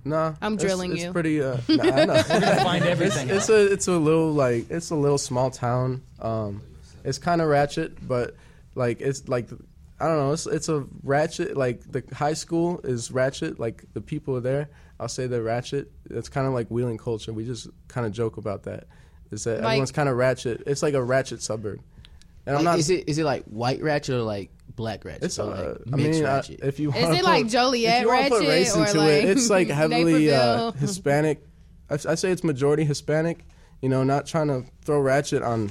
Nah, 0.04 0.34
I'm 0.40 0.54
it's- 0.54 0.66
drilling 0.66 0.92
it's 0.92 1.02
you. 1.02 1.12
pretty. 1.12 1.42
Uh, 1.42 1.58
nah, 1.68 1.82
I 1.84 2.04
know. 2.06 2.22
Find 2.22 2.84
everything. 2.84 3.28
it's 3.28 3.50
a 3.50 3.70
it's 3.72 3.86
a 3.88 3.98
little 3.98 4.32
like 4.32 4.70
it's 4.70 4.88
a 4.90 4.94
little 4.94 5.18
small 5.18 5.50
town. 5.50 6.00
Um, 6.22 6.62
it's 7.04 7.18
kind 7.18 7.40
of 7.40 7.48
ratchet, 7.48 8.06
but 8.06 8.34
like 8.74 9.00
it's 9.00 9.28
like 9.28 9.48
I 10.00 10.06
don't 10.06 10.16
know. 10.18 10.32
It's 10.32 10.46
it's 10.46 10.68
a 10.68 10.86
ratchet. 11.02 11.56
Like 11.56 11.80
the 11.90 12.02
high 12.14 12.34
school 12.34 12.80
is 12.84 13.10
ratchet. 13.10 13.58
Like 13.58 13.84
the 13.94 14.00
people 14.00 14.36
are 14.36 14.40
there. 14.40 14.68
I'll 15.00 15.08
say 15.08 15.26
they're 15.26 15.42
ratchet. 15.42 15.90
It's 16.10 16.28
kind 16.28 16.46
of 16.46 16.52
like 16.52 16.68
Wheeling 16.68 16.98
culture. 16.98 17.32
We 17.32 17.44
just 17.44 17.68
kind 17.88 18.06
of 18.06 18.12
joke 18.12 18.36
about 18.36 18.64
that. 18.64 18.84
Is 19.30 19.44
that 19.44 19.60
Like- 19.60 19.64
everyone's 19.64 19.92
kind 19.92 20.08
of 20.08 20.16
ratchet? 20.16 20.62
It's 20.66 20.82
like 20.82 20.94
a 20.94 21.02
ratchet 21.02 21.42
suburb. 21.42 21.80
And 22.46 22.56
I'm 22.56 22.64
not. 22.64 22.78
is 22.78 22.88
it 22.90 23.08
is 23.08 23.18
it 23.18 23.24
like 23.24 23.44
white 23.44 23.82
ratchet 23.82 24.14
or 24.14 24.22
like 24.22 24.50
black 24.74 25.04
ratchet? 25.04 25.24
It's 25.24 25.38
or 25.38 25.52
uh, 25.52 25.68
like 25.84 25.92
I 25.92 25.96
mean, 25.96 26.24
ratchet? 26.24 26.60
if 26.62 26.80
you 26.80 26.90
Is 26.92 27.02
wanna 27.04 27.22
like 27.22 27.42
put- 27.44 27.52
Joliet 27.52 27.96
if 27.96 28.02
you 28.02 28.08
wanna 28.08 28.22
put 28.30 28.32
ratchet 28.40 28.48
race 28.48 28.76
or 28.76 28.86
into 28.86 28.98
like 28.98 29.10
it, 29.12 29.24
it's 29.30 29.50
like 29.50 29.68
heavily 29.82 30.32
uh, 30.32 30.70
Hispanic. 30.72 31.44
I, 31.90 31.94
I 31.94 32.14
say 32.14 32.30
it's 32.30 32.42
majority 32.44 32.84
Hispanic. 32.84 33.44
You 33.82 33.88
know, 33.90 34.02
not 34.02 34.26
trying 34.26 34.48
to 34.48 34.64
throw 34.84 34.98
ratchet 35.00 35.42
on 35.42 35.70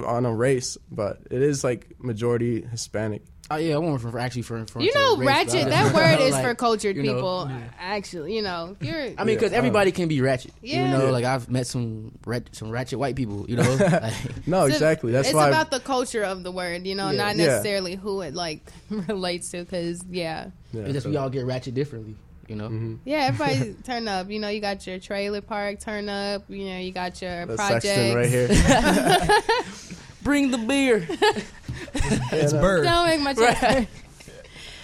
the, 0.00 0.06
on 0.06 0.26
a 0.26 0.34
race, 0.34 0.76
but 0.90 1.18
it 1.30 1.42
is 1.42 1.62
like 1.64 1.94
majority 1.98 2.62
Hispanic. 2.62 3.22
oh 3.50 3.56
yeah, 3.56 3.74
I 3.74 3.78
want 3.78 4.00
from 4.00 4.16
actually 4.16 4.42
from 4.42 4.66
from 4.66 4.82
You 4.82 4.92
know, 4.94 5.18
ratchet. 5.18 5.68
That 5.68 5.94
word 5.94 6.20
is 6.20 6.32
like, 6.32 6.44
for 6.44 6.54
cultured 6.54 6.96
you 6.96 7.02
know, 7.04 7.14
people. 7.14 7.50
Actually, 7.78 8.34
you 8.36 8.42
know, 8.42 8.76
you're. 8.80 8.96
I 9.16 9.24
mean, 9.24 9.36
because 9.36 9.52
Yeah. 9.52 9.58
everybody 9.58 9.90
um, 9.90 9.94
can 9.96 10.08
be 10.08 10.20
ratchet. 10.20 10.52
Yeah. 10.62 10.84
You 10.92 10.98
know, 10.98 11.04
Yeah. 11.06 11.10
like 11.12 11.24
I've 11.24 11.48
met 11.48 11.66
some 11.66 12.12
rat, 12.26 12.48
some 12.52 12.70
ratchet 12.70 12.98
white 12.98 13.14
people. 13.16 13.46
You 13.48 13.56
know, 13.56 13.74
like, 13.80 14.12
No, 14.46 14.64
It's- 14.64 14.76
exactly. 14.76 15.12
That's 15.12 15.26
why 15.26 15.30
it's 15.30 15.34
why. 15.34 15.48
about 15.48 15.70
the 15.70 15.80
culture 15.80 16.24
of 16.24 16.42
the 16.42 16.50
word, 16.50 16.86
you 16.86 16.94
know, 16.96 17.10
Yeah. 17.10 17.18
not 17.24 17.36
Yeah. 17.36 17.46
necessarily 17.46 17.94
who 17.94 18.20
it 18.22 18.34
like 18.34 18.60
relates 18.90 19.50
to. 19.52 19.58
Because 19.64 20.02
yeah, 20.10 20.50
yeah, 20.72 20.82
it's 20.82 20.92
just 20.94 21.04
so- 21.04 21.10
we 21.10 21.16
all 21.16 21.30
get 21.30 21.44
ratchet 21.46 21.74
differently. 21.74 22.16
You 22.48 22.54
know, 22.56 22.68
Mhm. 22.68 22.98
yeah, 23.04 23.26
everybody 23.32 23.74
turn 23.84 24.06
up. 24.08 24.30
You 24.30 24.38
know, 24.38 24.48
you 24.48 24.60
got 24.60 24.86
your 24.86 24.98
trailer 25.00 25.40
park 25.40 25.80
turn 25.80 26.08
up. 26.08 26.44
You 26.48 26.64
know, 26.66 26.78
you 26.78 26.92
got 26.92 27.20
your 27.20 27.46
the 27.46 27.56
project 27.56 28.14
right 28.14 28.28
here. 28.28 28.48
bring 30.22 30.50
the 30.50 30.58
beer. 30.58 31.06
It's 32.32 32.52
Yeah, 32.52 32.58
no. 32.58 32.60
bird. 32.60 32.84
Don't 32.84 33.06
make 33.06 33.20
my 33.20 33.34
chest 33.34 33.58
hurt. 33.58 33.88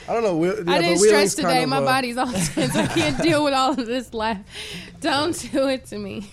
I 0.09 0.13
don't 0.13 0.23
know. 0.25 0.37
Wheel- 0.37 0.65
yeah, 0.65 0.73
I 0.73 0.81
didn't 0.81 1.01
Wheeling's 1.01 1.33
stretch 1.33 1.45
kind 1.47 1.55
today. 1.55 1.63
of, 1.63 1.69
My 1.69 1.77
uh, 1.79 1.85
body's 1.85 2.17
all 2.17 2.33
tense. 2.33 2.75
I 2.75 2.87
can't 2.87 3.23
deal 3.23 3.45
with 3.45 3.55
all 3.55 3.71
of 3.79 3.87
this 3.87 4.13
laugh. 4.13 4.39
Don't 5.01 5.39
do 5.53 5.69
it 5.69 5.87
to 5.87 5.99
me. 5.99 6.29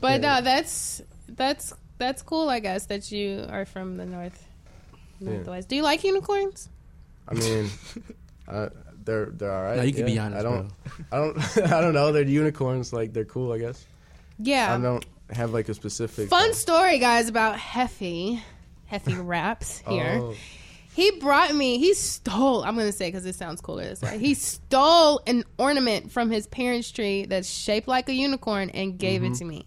but 0.00 0.20
Yeah. 0.22 0.38
no, 0.38 0.40
that's 0.42 1.02
that's 1.28 1.72
that's 1.98 2.22
cool. 2.22 2.48
I 2.48 2.58
guess 2.60 2.86
that 2.86 3.10
you 3.12 3.46
are 3.48 3.64
from 3.64 3.96
the 3.96 4.04
north 4.06 4.44
Yeah. 5.20 5.30
northwest. 5.30 5.68
Do 5.68 5.76
you 5.76 5.82
like 5.82 6.02
unicorns? 6.04 6.68
I 7.28 7.34
mean, 7.34 7.70
uh, 8.48 8.68
they're 9.04 9.26
they're 9.26 9.52
all 9.52 9.62
right. 9.62 9.76
No, 9.76 9.82
you 9.82 9.92
can 9.92 10.06
be 10.06 10.18
honest, 10.18 10.40
I 10.40 10.42
don't. 10.42 10.70
I 11.12 11.16
don't. 11.18 11.58
I 11.72 11.80
don't 11.80 11.94
know. 11.94 12.12
They're 12.12 12.22
unicorns. 12.24 12.92
Like 12.92 13.12
they're 13.12 13.24
cool. 13.24 13.52
I 13.52 13.58
guess. 13.58 13.84
Yeah. 14.38 14.74
I 14.74 14.80
don't 14.80 15.04
have 15.30 15.52
like 15.52 15.68
a 15.68 15.74
specific. 15.74 16.28
Fun 16.28 16.50
uh, 16.50 16.54
story, 16.54 16.98
guys, 16.98 17.28
about 17.28 17.56
Heffy. 17.56 18.40
Heffy 18.90 19.16
Raps 19.26 19.78
here. 19.88 20.18
oh, 20.20 20.34
He 20.92 21.10
brought 21.18 21.54
me, 21.54 21.78
he 21.78 21.94
stole, 21.94 22.62
I'm 22.62 22.74
going 22.74 22.86
to 22.86 22.92
say 22.92 23.08
because 23.08 23.24
it 23.26 23.34
sounds 23.34 23.60
cooler 23.60 23.82
this 23.84 24.02
way. 24.02 24.18
He 24.18 24.34
stole 24.34 25.20
an 25.26 25.44
ornament 25.58 26.12
from 26.12 26.30
his 26.30 26.46
parents' 26.46 26.90
tree 26.92 27.24
that's 27.26 27.48
shaped 27.48 27.88
like 27.88 28.08
a 28.08 28.12
unicorn 28.12 28.70
and 28.70 28.98
gave 28.98 29.22
Mm-hmm. 29.22 29.32
it 29.32 29.38
to 29.38 29.44
me. 29.44 29.66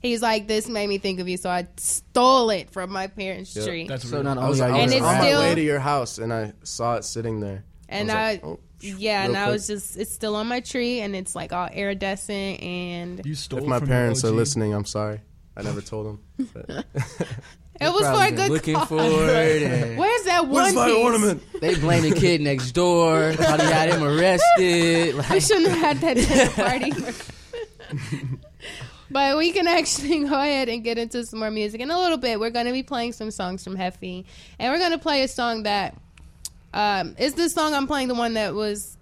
He's 0.00 0.22
like, 0.22 0.46
this 0.48 0.68
made 0.68 0.86
me 0.88 0.98
think 0.98 1.20
of 1.20 1.28
you, 1.28 1.36
so 1.36 1.50
I 1.50 1.66
stole 1.76 2.50
it 2.50 2.70
from 2.70 2.90
my 2.92 3.06
parents' 3.08 3.54
Yeah, 3.56 3.64
tree. 3.64 3.86
That's 3.88 4.08
So 4.08 4.16
real. 4.16 4.22
not 4.24 4.38
I 4.38 4.48
was, 4.48 4.60
only 4.60 4.72
are 4.72 4.76
I 4.76 4.78
And 4.78 4.86
was 4.90 4.94
it's 4.94 5.02
on 5.06 5.18
my 5.18 5.26
still- 5.26 5.40
way 5.40 5.54
to 5.54 5.62
your 5.62 5.80
house 5.80 6.18
and 6.18 6.32
I 6.32 6.52
saw 6.62 6.96
it 6.96 7.04
sitting 7.04 7.40
there. 7.40 7.64
and 7.88 8.08
was 8.08 8.14
I, 8.16 8.30
like, 8.32 8.44
oh, 8.44 8.60
yeah, 8.82 9.24
and 9.24 9.34
real 9.34 9.42
I 9.42 9.50
was 9.50 9.66
just, 9.66 9.96
it's 9.96 10.12
still 10.12 10.36
on 10.36 10.46
my 10.48 10.60
tree 10.60 11.00
and 11.00 11.14
it's 11.16 11.34
like 11.34 11.52
all 11.52 11.68
iridescent 11.68 12.60
and 12.62 13.20
You 13.24 13.34
stole 13.34 13.60
If 13.60 13.66
my 13.66 13.78
from 13.78 13.88
parents 13.88 14.24
are 14.24 14.30
listening, 14.30 14.74
I'm 14.74 14.84
sorry. 14.84 15.20
I 15.56 15.62
never 15.62 15.80
told 15.92 16.18
them. 16.38 16.54
It 17.80 17.88
was 17.92 18.02
for 18.06 18.22
a 18.22 18.26
been 18.26 18.34
good 18.36 18.50
looking 18.50 18.74
cause. 18.76 18.88
for 18.88 19.00
it. 19.00 19.98
Where's 19.98 20.22
that 20.24 20.42
one 20.44 20.52
Where's 20.52 20.74
my 20.74 20.86
piece? 20.86 20.96
ornament? 21.04 21.42
they 21.60 21.74
blame 21.74 22.08
the 22.08 22.14
kid 22.14 22.40
next 22.40 22.72
door. 22.72 23.32
Probably 23.34 23.66
had 23.66 23.88
him 23.92 24.04
arrested. 24.04 25.14
We 25.14 25.20
Like, 25.20 25.42
shouldn't 25.42 25.66
have 25.68 25.78
had 25.78 25.96
that 26.02 26.16
dinner 26.16 26.50
party. 26.50 26.92
but 29.10 29.36
we 29.36 29.52
can 29.52 29.66
actually 29.66 30.20
go 30.24 30.34
ahead 30.34 30.68
and 30.68 30.84
get 30.84 30.98
into 30.98 31.24
some 31.26 31.40
more 31.40 31.50
music 31.50 31.80
in 31.80 31.90
a 31.90 31.98
little 31.98 32.18
bit. 32.18 32.38
We're 32.38 32.50
going 32.50 32.66
to 32.66 32.72
be 32.72 32.82
playing 32.82 33.12
some 33.14 33.30
songs 33.30 33.64
from 33.64 33.76
Heffy, 33.76 34.24
and 34.58 34.72
we're 34.72 34.78
going 34.78 34.92
to 34.92 34.98
play 34.98 35.22
a 35.22 35.28
song 35.28 35.64
that 35.64 35.96
um, 36.72 37.14
is 37.18 37.34
this 37.34 37.52
song 37.52 37.74
I'm 37.74 37.86
playing 37.86 38.08
the 38.08 38.14
one 38.14 38.34
that 38.34 38.54
was 38.54 38.96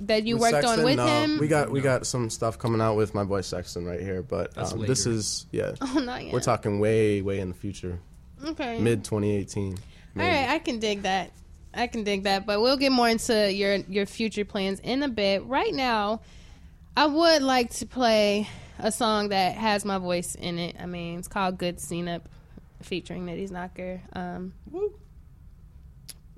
that 0.00 0.26
you 0.26 0.36
With 0.36 0.52
worked 0.52 0.66
on 0.66 0.84
with 0.84 0.96
No, 0.96 1.06
him. 1.06 1.38
We 1.38 1.48
got 1.48 1.70
we 1.70 1.80
got 1.80 2.06
some 2.06 2.28
stuff 2.30 2.58
coming 2.58 2.80
out 2.80 2.96
with 2.96 3.14
my 3.14 3.24
boy 3.24 3.40
Sexton 3.40 3.86
right 3.86 4.00
here, 4.00 4.22
but 4.22 4.54
That's 4.54 4.72
um, 4.72 4.80
this 4.80 5.06
later. 5.06 5.18
is 5.18 5.46
yeah. 5.52 5.72
oh, 5.80 6.00
not 6.00 6.24
yet. 6.24 6.32
We're 6.32 6.40
talking 6.40 6.80
way 6.80 7.22
way 7.22 7.40
in 7.40 7.48
the 7.48 7.54
future, 7.54 7.98
okay. 8.44 8.78
mid 8.78 9.04
2018. 9.04 9.72
All 9.72 9.78
maybe. 10.14 10.28
right, 10.28 10.50
I 10.50 10.58
can 10.58 10.78
dig 10.78 11.02
that. 11.02 11.30
I 11.74 11.86
can 11.88 12.04
dig 12.04 12.22
that, 12.24 12.46
but 12.46 12.60
we'll 12.62 12.76
get 12.76 12.92
more 12.92 13.08
into 13.08 13.52
your 13.52 13.76
your 13.76 14.06
future 14.06 14.44
plans 14.44 14.80
in 14.80 15.02
a 15.02 15.08
bit. 15.08 15.44
Right 15.44 15.74
now, 15.74 16.20
I 16.96 17.06
would 17.06 17.42
like 17.42 17.70
to 17.74 17.86
play 17.86 18.48
a 18.78 18.92
song 18.92 19.30
that 19.30 19.56
has 19.56 19.84
my 19.84 19.98
voice 19.98 20.34
in 20.34 20.58
it. 20.58 20.76
I 20.80 20.86
mean, 20.86 21.18
it's 21.18 21.28
called 21.28 21.58
"Good 21.58 21.80
Scene 21.80 22.08
Up," 22.08 22.28
featuring 22.82 23.26
Nitty's 23.26 23.50
Knocker. 23.50 24.00
Um, 24.14 24.52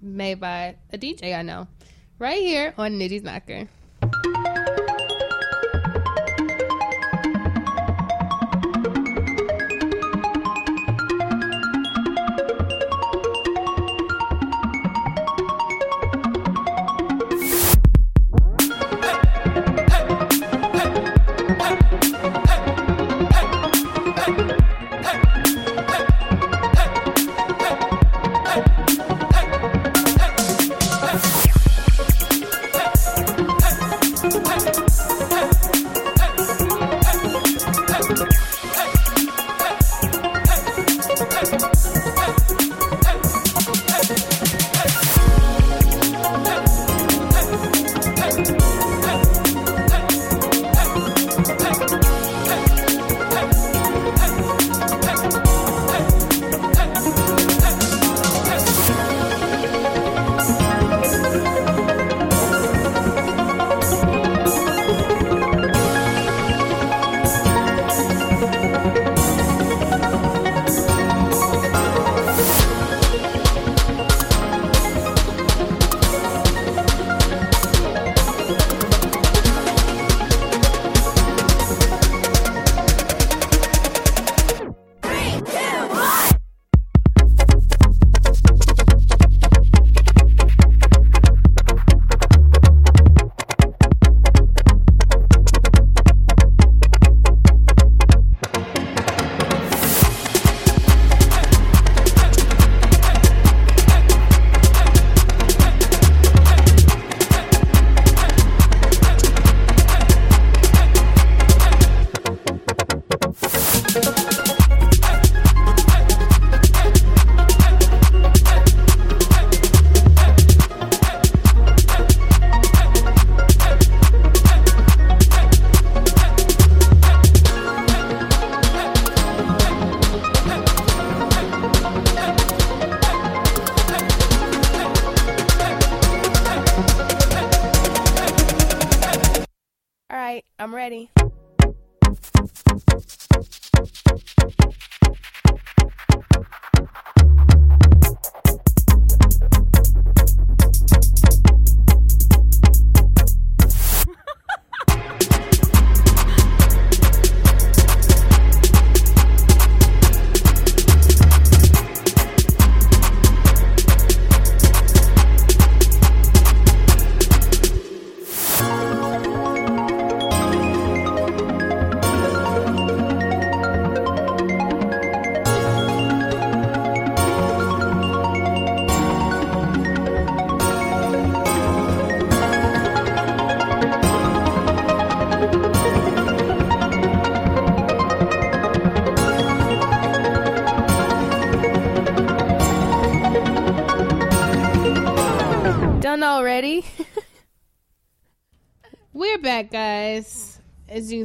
made 0.01 0.41
by 0.41 0.77
a 0.93 0.99
DJ 0.99 1.37
I 1.37 1.43
know, 1.43 1.69
right 2.19 2.39
here 2.39 2.75
on 2.79 2.99
Nitty's 2.99 3.23
Knocker. 3.23 3.69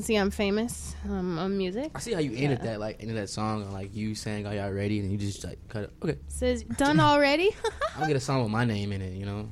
See, 0.03 0.15
I'm 0.15 0.31
famous 0.31 0.95
um, 1.05 1.39
on 1.39 1.57
music. 1.57 1.91
I 1.95 1.99
see 1.99 2.13
how 2.13 2.19
you 2.19 2.33
ended 2.35 2.61
that, 2.61 2.79
like 2.79 2.97
ended 2.99 3.17
that 3.17 3.29
song 3.29 3.63
on 3.63 3.71
like 3.71 3.95
you 3.95 4.15
saying, 4.15 4.45
"Are 4.45 4.53
y'all 4.53 4.71
ready?" 4.71 4.99
and 4.99 5.11
you 5.11 5.17
just 5.17 5.43
like 5.43 5.59
cut 5.69 5.83
it. 5.83 5.93
Okay, 6.03 6.17
Says 6.27 6.63
done 6.77 6.99
already. 6.99 7.55
I'm 7.93 7.95
gonna 7.95 8.07
get 8.07 8.17
a 8.17 8.19
song 8.19 8.43
with 8.43 8.51
my 8.51 8.65
name 8.65 8.91
in 8.91 9.01
it. 9.01 9.13
You 9.13 9.25
know, 9.25 9.49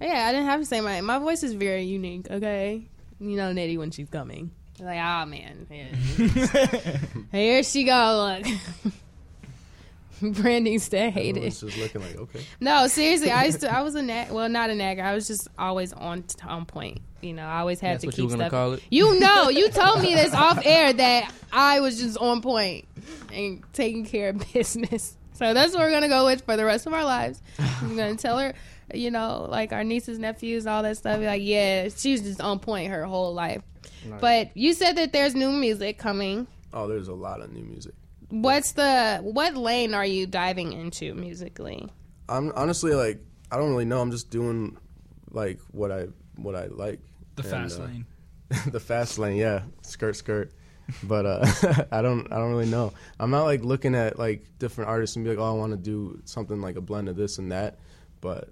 yeah, 0.00 0.26
I 0.28 0.32
didn't 0.32 0.46
have 0.46 0.60
to 0.60 0.66
say 0.66 0.80
my 0.80 1.00
my 1.00 1.18
voice 1.18 1.42
is 1.42 1.54
very 1.54 1.84
unique. 1.84 2.30
Okay, 2.30 2.88
you 3.18 3.36
know 3.36 3.52
Nettie 3.52 3.78
when 3.78 3.90
she's 3.90 4.10
coming. 4.10 4.50
Like, 4.80 4.98
ah 5.00 5.24
man, 5.24 5.66
yeah. 5.70 6.98
here 7.32 7.62
she 7.62 7.84
go. 7.84 8.38
Look, 8.42 10.34
Brandy 10.36 10.78
still 10.78 11.10
hate 11.10 11.36
it. 11.36 11.52
Everyone's 11.54 11.60
just 11.60 11.78
looking 11.78 12.00
like, 12.00 12.16
okay. 12.16 12.44
No, 12.60 12.86
seriously, 12.86 13.30
I 13.30 13.44
used 13.44 13.60
to. 13.60 13.74
I 13.74 13.82
was 13.82 13.94
a 13.94 14.02
nag. 14.02 14.30
Well, 14.30 14.48
not 14.48 14.70
a 14.70 14.74
nagger. 14.74 15.02
I 15.02 15.14
was 15.14 15.26
just 15.26 15.48
always 15.58 15.92
on 15.92 16.24
on 16.46 16.64
point. 16.64 17.00
You 17.20 17.32
know, 17.34 17.44
I 17.44 17.60
always 17.60 17.80
had 17.80 17.94
that's 17.94 18.02
to 18.02 18.06
what 18.08 18.14
keep 18.14 18.22
you 18.24 18.28
were 18.28 18.36
stuff. 18.36 18.50
call 18.50 18.72
it. 18.74 18.82
You 18.90 19.18
know, 19.18 19.48
you 19.48 19.68
told 19.70 20.02
me 20.02 20.14
this 20.14 20.32
off 20.34 20.60
air 20.64 20.92
that 20.92 21.32
I 21.52 21.80
was 21.80 21.98
just 22.00 22.16
on 22.18 22.40
point 22.42 22.86
and 23.32 23.62
taking 23.72 24.04
care 24.04 24.30
of 24.30 24.52
business. 24.52 25.16
So 25.34 25.54
that's 25.54 25.72
what 25.72 25.80
we're 25.80 25.90
gonna 25.90 26.08
go 26.08 26.26
with 26.26 26.44
for 26.44 26.56
the 26.56 26.64
rest 26.64 26.86
of 26.86 26.92
our 26.92 27.04
lives. 27.04 27.40
I'm 27.58 27.96
gonna 27.96 28.16
tell 28.16 28.38
her, 28.38 28.54
you 28.92 29.10
know, 29.10 29.46
like 29.48 29.72
our 29.72 29.84
nieces, 29.84 30.18
nephews, 30.18 30.66
all 30.66 30.82
that 30.82 30.96
stuff. 30.96 31.20
Like, 31.20 31.42
yeah, 31.44 31.88
she's 31.96 32.22
just 32.22 32.40
on 32.40 32.58
point 32.58 32.90
her 32.90 33.04
whole 33.04 33.34
life. 33.34 33.62
But 34.20 34.56
you 34.56 34.72
said 34.74 34.94
that 34.96 35.12
there's 35.12 35.34
new 35.34 35.50
music 35.52 35.98
coming. 35.98 36.46
Oh, 36.72 36.86
there's 36.86 37.08
a 37.08 37.14
lot 37.14 37.40
of 37.40 37.52
new 37.52 37.62
music. 37.64 37.94
What's 38.30 38.72
the 38.72 39.18
what 39.22 39.54
lane 39.56 39.94
are 39.94 40.04
you 40.06 40.26
diving 40.26 40.72
into 40.72 41.14
musically? 41.14 41.88
I'm 42.28 42.52
honestly 42.54 42.94
like, 42.94 43.20
I 43.50 43.56
don't 43.56 43.70
really 43.70 43.84
know. 43.84 44.00
I'm 44.00 44.10
just 44.10 44.30
doing 44.30 44.76
like 45.30 45.60
what 45.72 45.90
I 45.92 46.06
what 46.42 46.54
I 46.54 46.66
like. 46.66 47.00
The 47.36 47.42
And, 47.42 47.50
fast 47.50 47.80
uh, 47.80 47.84
lane. 47.84 48.06
the 48.72 48.80
fast 48.80 49.18
lane, 49.18 49.36
yeah, 49.36 49.62
skirt, 49.82 50.16
skirt. 50.16 50.52
But 51.02 51.26
uh, 51.26 51.84
I 51.92 52.00
don't, 52.00 52.32
I 52.32 52.36
don't 52.36 52.50
really 52.50 52.70
know. 52.70 52.92
I'm 53.20 53.30
not 53.30 53.44
like 53.44 53.62
looking 53.62 53.94
at 53.94 54.18
like 54.18 54.46
different 54.58 54.88
artists 54.88 55.16
and 55.16 55.24
be 55.24 55.30
like, 55.30 55.38
oh, 55.38 55.44
I 55.50 55.52
want 55.52 55.72
to 55.72 55.76
do 55.76 56.20
something 56.24 56.60
like 56.62 56.76
a 56.76 56.80
blend 56.80 57.08
of 57.10 57.16
this 57.16 57.36
and 57.38 57.52
that. 57.52 57.78
But 58.22 58.50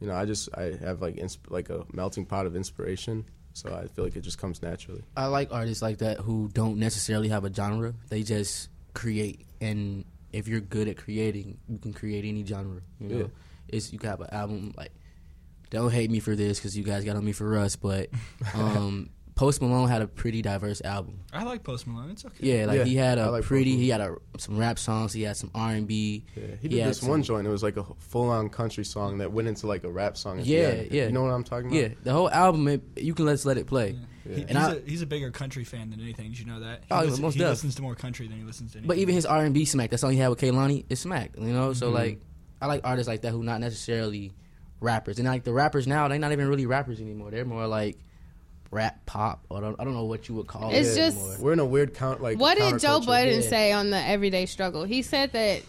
you 0.00 0.06
know, 0.06 0.14
I 0.14 0.26
just 0.26 0.50
I 0.54 0.76
have 0.84 1.00
like 1.00 1.16
insp- 1.16 1.50
like 1.50 1.70
a 1.70 1.84
melting 1.92 2.26
pot 2.26 2.44
of 2.46 2.54
inspiration, 2.54 3.24
so 3.54 3.74
I 3.74 3.86
feel 3.88 4.04
like 4.04 4.16
it 4.16 4.20
just 4.20 4.38
comes 4.38 4.62
naturally. 4.62 5.02
I 5.16 5.26
like 5.26 5.50
artists 5.50 5.82
like 5.82 5.98
that 5.98 6.18
who 6.18 6.50
don't 6.52 6.78
necessarily 6.78 7.28
have 7.30 7.44
a 7.44 7.52
genre. 7.52 7.94
They 8.10 8.22
just 8.22 8.68
create, 8.94 9.46
and 9.62 10.04
if 10.30 10.46
you're 10.46 10.60
good 10.60 10.88
at 10.88 10.98
creating, 10.98 11.56
you 11.68 11.78
can 11.78 11.94
create 11.94 12.24
any 12.26 12.44
genre. 12.44 12.82
You 13.00 13.08
know, 13.08 13.18
Yeah. 13.20 13.26
it's 13.68 13.92
you 13.94 13.98
can 13.98 14.10
have 14.10 14.20
an 14.20 14.28
album 14.30 14.74
like. 14.76 14.92
Don't 15.70 15.90
hate 15.92 16.10
me 16.10 16.20
for 16.20 16.34
this 16.34 16.58
because 16.58 16.76
you 16.76 16.84
guys 16.84 17.04
got 17.04 17.16
on 17.16 17.24
me 17.24 17.32
for 17.32 17.48
Russ, 17.48 17.76
but 17.76 18.08
um, 18.54 19.10
Post 19.34 19.60
Malone 19.62 19.88
had 19.88 20.02
a 20.02 20.06
pretty 20.08 20.42
diverse 20.42 20.80
album. 20.82 21.20
I 21.32 21.44
like 21.44 21.62
Post 21.62 21.86
Malone. 21.86 22.10
It's 22.10 22.24
okay. 22.24 22.34
Yeah, 22.40 22.66
like 22.66 22.78
Yeah, 22.78 22.84
he 22.84 22.96
had 22.96 23.18
a 23.18 23.30
like 23.30 23.44
pretty, 23.44 23.76
he 23.76 23.88
had 23.90 24.00
a, 24.00 24.16
some 24.38 24.56
rap 24.58 24.78
songs, 24.78 25.12
he 25.12 25.22
had 25.22 25.36
some 25.36 25.50
R 25.54 25.70
and 25.72 25.86
B. 25.86 26.24
Yeah, 26.34 26.42
he 26.60 26.68
did 26.68 26.80
had 26.80 26.90
this 26.90 27.00
some- 27.00 27.10
one 27.10 27.22
joint. 27.22 27.46
It 27.46 27.50
was 27.50 27.62
like 27.62 27.76
a 27.76 27.84
full 27.98 28.30
on 28.30 28.48
country 28.48 28.84
song 28.84 29.18
that 29.18 29.30
went 29.32 29.46
into 29.46 29.66
like 29.66 29.84
a 29.84 29.90
rap 29.90 30.16
song. 30.16 30.40
at 30.40 30.46
Yeah, 30.46 30.58
end. 30.58 30.88
yeah. 30.90 31.06
You 31.06 31.12
know 31.12 31.22
what 31.22 31.30
I'm 31.30 31.44
talking 31.44 31.68
about? 31.68 31.78
Yeah, 31.80 31.88
the 32.02 32.12
whole 32.12 32.30
album, 32.30 32.66
it, 32.68 32.82
you 32.96 33.14
can 33.14 33.26
let's 33.26 33.44
let 33.44 33.58
it 33.58 33.66
play. 33.66 33.96
He- 34.26 34.42
And 34.42 34.48
he's, 34.48 34.56
I- 34.56 34.72
a, 34.74 34.80
he's 34.86 35.02
a 35.02 35.06
bigger 35.06 35.30
country 35.30 35.64
fan 35.64 35.90
than 35.90 36.00
anything. 36.00 36.30
Did 36.30 36.38
you 36.40 36.46
know 36.46 36.60
that? 36.60 36.80
He, 36.80 36.86
Oh, 36.90 37.02
listen- 37.04 37.22
most 37.22 37.34
he 37.34 37.40
def. 37.40 37.50
listens 37.50 37.74
to 37.76 37.82
more 37.82 37.94
country 37.94 38.26
than 38.26 38.38
he 38.38 38.42
listens 38.44 38.72
to 38.72 38.78
anything. 38.78 38.88
But 38.88 38.96
even 38.98 39.14
his 39.14 39.24
R 39.26 39.44
and 39.44 39.54
B 39.54 39.64
smack. 39.66 39.90
That's 39.90 40.00
song 40.00 40.12
he 40.12 40.18
had 40.18 40.28
with 40.28 40.40
Kehlani, 40.40 40.84
it 40.88 40.96
smack. 40.96 41.32
You 41.38 41.52
know, 41.52 41.68
Mm-hmm. 41.70 41.78
so 41.78 41.90
like, 41.90 42.20
I 42.60 42.66
like 42.66 42.80
artists 42.82 43.06
like 43.08 43.20
that 43.22 43.30
who 43.30 43.44
not 43.44 43.60
necessarily 43.60 44.32
rappers, 44.80 45.18
and 45.18 45.26
like 45.28 45.44
the 45.44 45.52
rappers 45.52 45.86
now, 45.86 46.08
they're 46.08 46.18
not 46.18 46.32
even 46.32 46.48
really 46.48 46.66
rappers 46.66 47.00
anymore. 47.00 47.30
They're 47.30 47.44
more 47.44 47.66
like 47.66 47.98
rap 48.70 49.04
pop, 49.06 49.44
or 49.48 49.58
I 49.58 49.60
don't, 49.62 49.80
I 49.80 49.84
don't 49.84 49.94
know 49.94 50.04
what 50.04 50.28
you 50.28 50.34
would 50.36 50.46
call 50.46 50.70
It's 50.70 50.90
it. 50.90 50.96
just- 50.96 51.16
anymore. 51.18 51.36
We're 51.40 51.52
in 51.54 51.58
a 51.60 51.64
weird 51.66 51.94
count. 51.94 52.20
Like 52.22 52.38
What 52.38 52.58
did 52.58 52.78
Joe 52.78 53.00
counterculture. 53.00 53.06
Budden 53.06 53.40
Yeah. 53.42 53.48
say 53.48 53.72
on 53.72 53.90
the 53.90 53.98
Everyday 53.98 54.46
Struggle? 54.46 54.84
He 54.84 55.02
said 55.02 55.32
that 55.32 55.62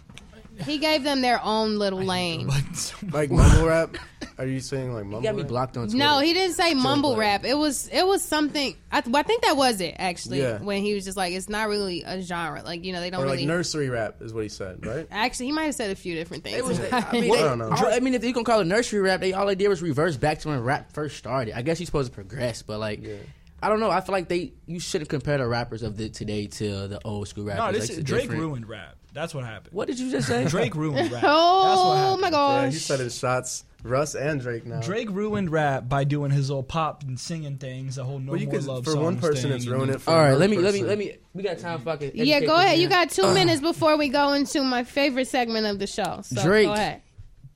he 0.65 0.77
gave 0.77 1.03
them 1.03 1.21
their 1.21 1.41
own 1.43 1.77
little 1.79 2.01
lane. 2.01 2.47
But 2.47 2.75
so 2.75 2.95
much- 3.03 3.13
Like 3.13 3.31
mumble 3.31 3.67
rap? 3.67 3.95
Are 4.39 4.47
you 4.47 4.59
saying 4.61 4.93
like 4.93 5.03
mumble? 5.03 5.19
you 5.19 5.23
got 5.25 5.35
me 5.35 5.41
rap? 5.41 5.49
blocked 5.49 5.77
on 5.77 5.83
Twitter. 5.87 5.97
No, 5.97 6.19
he 6.19 6.33
didn't 6.33 6.55
say 6.55 6.73
mumble 6.73 7.09
Budden. 7.11 7.19
rap. 7.19 7.45
It 7.45 7.55
was 7.57 7.87
it 7.89 8.07
was 8.07 8.23
something. 8.23 8.75
I, 8.91 9.03
well, 9.05 9.17
I 9.17 9.23
think 9.23 9.43
that 9.43 9.57
was 9.57 9.81
it 9.81 9.95
actually. 9.99 10.39
Yeah. 10.41 10.59
When 10.59 10.81
he 10.81 10.93
was 10.95 11.03
just 11.05 11.17
like, 11.17 11.33
it's 11.33 11.49
not 11.49 11.67
really 11.67 12.03
a 12.03 12.21
genre. 12.21 12.63
Like 12.63 12.85
you 12.85 12.93
know, 12.93 13.01
they 13.01 13.09
don't 13.09 13.21
Or 13.21 13.25
like 13.27 13.33
really. 13.35 13.45
nursery 13.45 13.89
rap 13.89 14.21
is 14.21 14.33
what 14.33 14.43
he 14.43 14.49
said, 14.49 14.85
right? 14.85 15.05
actually, 15.11 15.47
he 15.47 15.51
might 15.51 15.65
have 15.65 15.75
said 15.75 15.91
a 15.91 15.95
few 15.95 16.15
different 16.15 16.43
things. 16.43 16.57
It 16.57 16.63
was, 16.63 16.79
I 16.91 17.05
I 17.09 17.11
mean, 17.11 17.23
I 17.31 17.35
they, 17.35 17.41
don't 17.43 17.59
know. 17.59 17.69
I 17.69 17.99
mean, 17.99 18.13
if 18.13 18.23
you 18.23 18.33
can 18.33 18.43
call 18.45 18.61
it 18.61 18.65
nursery 18.65 19.01
rap, 19.01 19.19
they 19.19 19.33
all 19.33 19.45
they 19.45 19.55
did 19.55 19.67
was 19.67 19.81
reverse 19.81 20.15
back 20.17 20.39
to 20.39 20.47
when 20.47 20.63
rap 20.63 20.93
first 20.93 21.17
started. 21.17 21.53
I 21.57 21.61
guess 21.61 21.79
you're 21.81 21.85
supposed 21.85 22.09
to 22.11 22.15
progress, 22.15 22.61
but 22.61 22.79
like, 22.79 23.03
Yeah. 23.03 23.15
I 23.61 23.67
don't 23.67 23.81
know. 23.81 23.91
I 23.91 23.99
feel 23.99 24.13
like 24.13 24.29
they 24.29 24.53
you 24.67 24.79
shouldn't 24.79 25.09
compare 25.09 25.37
the 25.37 25.45
rappers 25.45 25.83
of 25.83 25.97
the 25.97 26.07
today 26.07 26.47
to 26.47 26.87
the 26.87 27.01
old 27.03 27.27
school 27.27 27.43
rappers. 27.43 27.59
no, 27.59 27.65
Like, 27.65 27.73
this 27.75 27.89
it's 27.89 27.97
is, 27.97 28.03
Drake 28.05 28.21
different. 28.21 28.41
ruined 28.41 28.69
rap. 28.69 28.95
That's 29.11 29.33
what 29.33 29.43
happened. 29.43 29.73
What 29.73 29.89
did 29.89 29.99
you 29.99 30.09
just 30.09 30.29
say? 30.29 30.45
Drake 30.45 30.75
ruined 30.75 31.11
rap. 31.11 31.23
oh 31.27 31.63
That's 31.67 31.81
what 31.81 31.91
oh 31.91 31.95
happened. 31.97 32.21
my 32.21 32.27
Yeah, 32.27 32.31
gosh! 32.67 32.73
he 32.73 32.79
said 32.79 32.99
his 33.01 33.17
shots. 33.17 33.65
Russ 33.83 34.15
and 34.15 34.41
Drake 34.41 34.65
now. 34.65 34.81
Drake 34.81 35.09
ruined 35.09 35.51
rap 35.51 35.87
by 35.87 36.03
doing 36.03 36.31
his 36.31 36.49
little 36.49 36.63
pop 36.63 37.03
and 37.03 37.19
singing 37.19 37.57
things, 37.57 37.95
the 37.95 38.03
whole 38.03 38.19
no 38.19 38.31
Well, 38.33 38.41
you 38.41 38.47
more 38.47 38.55
could, 38.55 38.65
love 38.65 38.85
for 38.85 38.95
one 38.97 39.17
person, 39.19 39.49
thing, 39.49 39.51
it's 39.53 39.65
and 39.65 39.73
ruined 39.73 39.91
it. 39.91 40.01
For 40.01 40.11
All 40.11 40.17
right, 40.17 40.33
let 40.33 40.49
me 40.49 40.57
let 40.57 40.73
me 40.73 40.83
let 40.83 40.97
me. 40.97 41.17
We 41.33 41.43
got 41.43 41.59
time. 41.59 41.79
Fuck 41.79 42.01
it. 42.01 42.15
yeah, 42.15 42.41
go 42.41 42.55
ahead. 42.55 42.71
man. 42.71 42.79
You 42.79 42.89
got 42.89 43.09
two 43.09 43.33
minutes 43.33 43.61
before 43.61 43.97
we 43.97 44.09
go 44.09 44.33
into 44.33 44.61
my 44.63 44.83
favorite 44.83 45.27
segment 45.27 45.65
of 45.65 45.79
the 45.79 45.87
show. 45.87 46.19
So 46.23 46.41
Drake 46.41 46.67
go 46.67 46.73
ahead. 46.73 47.01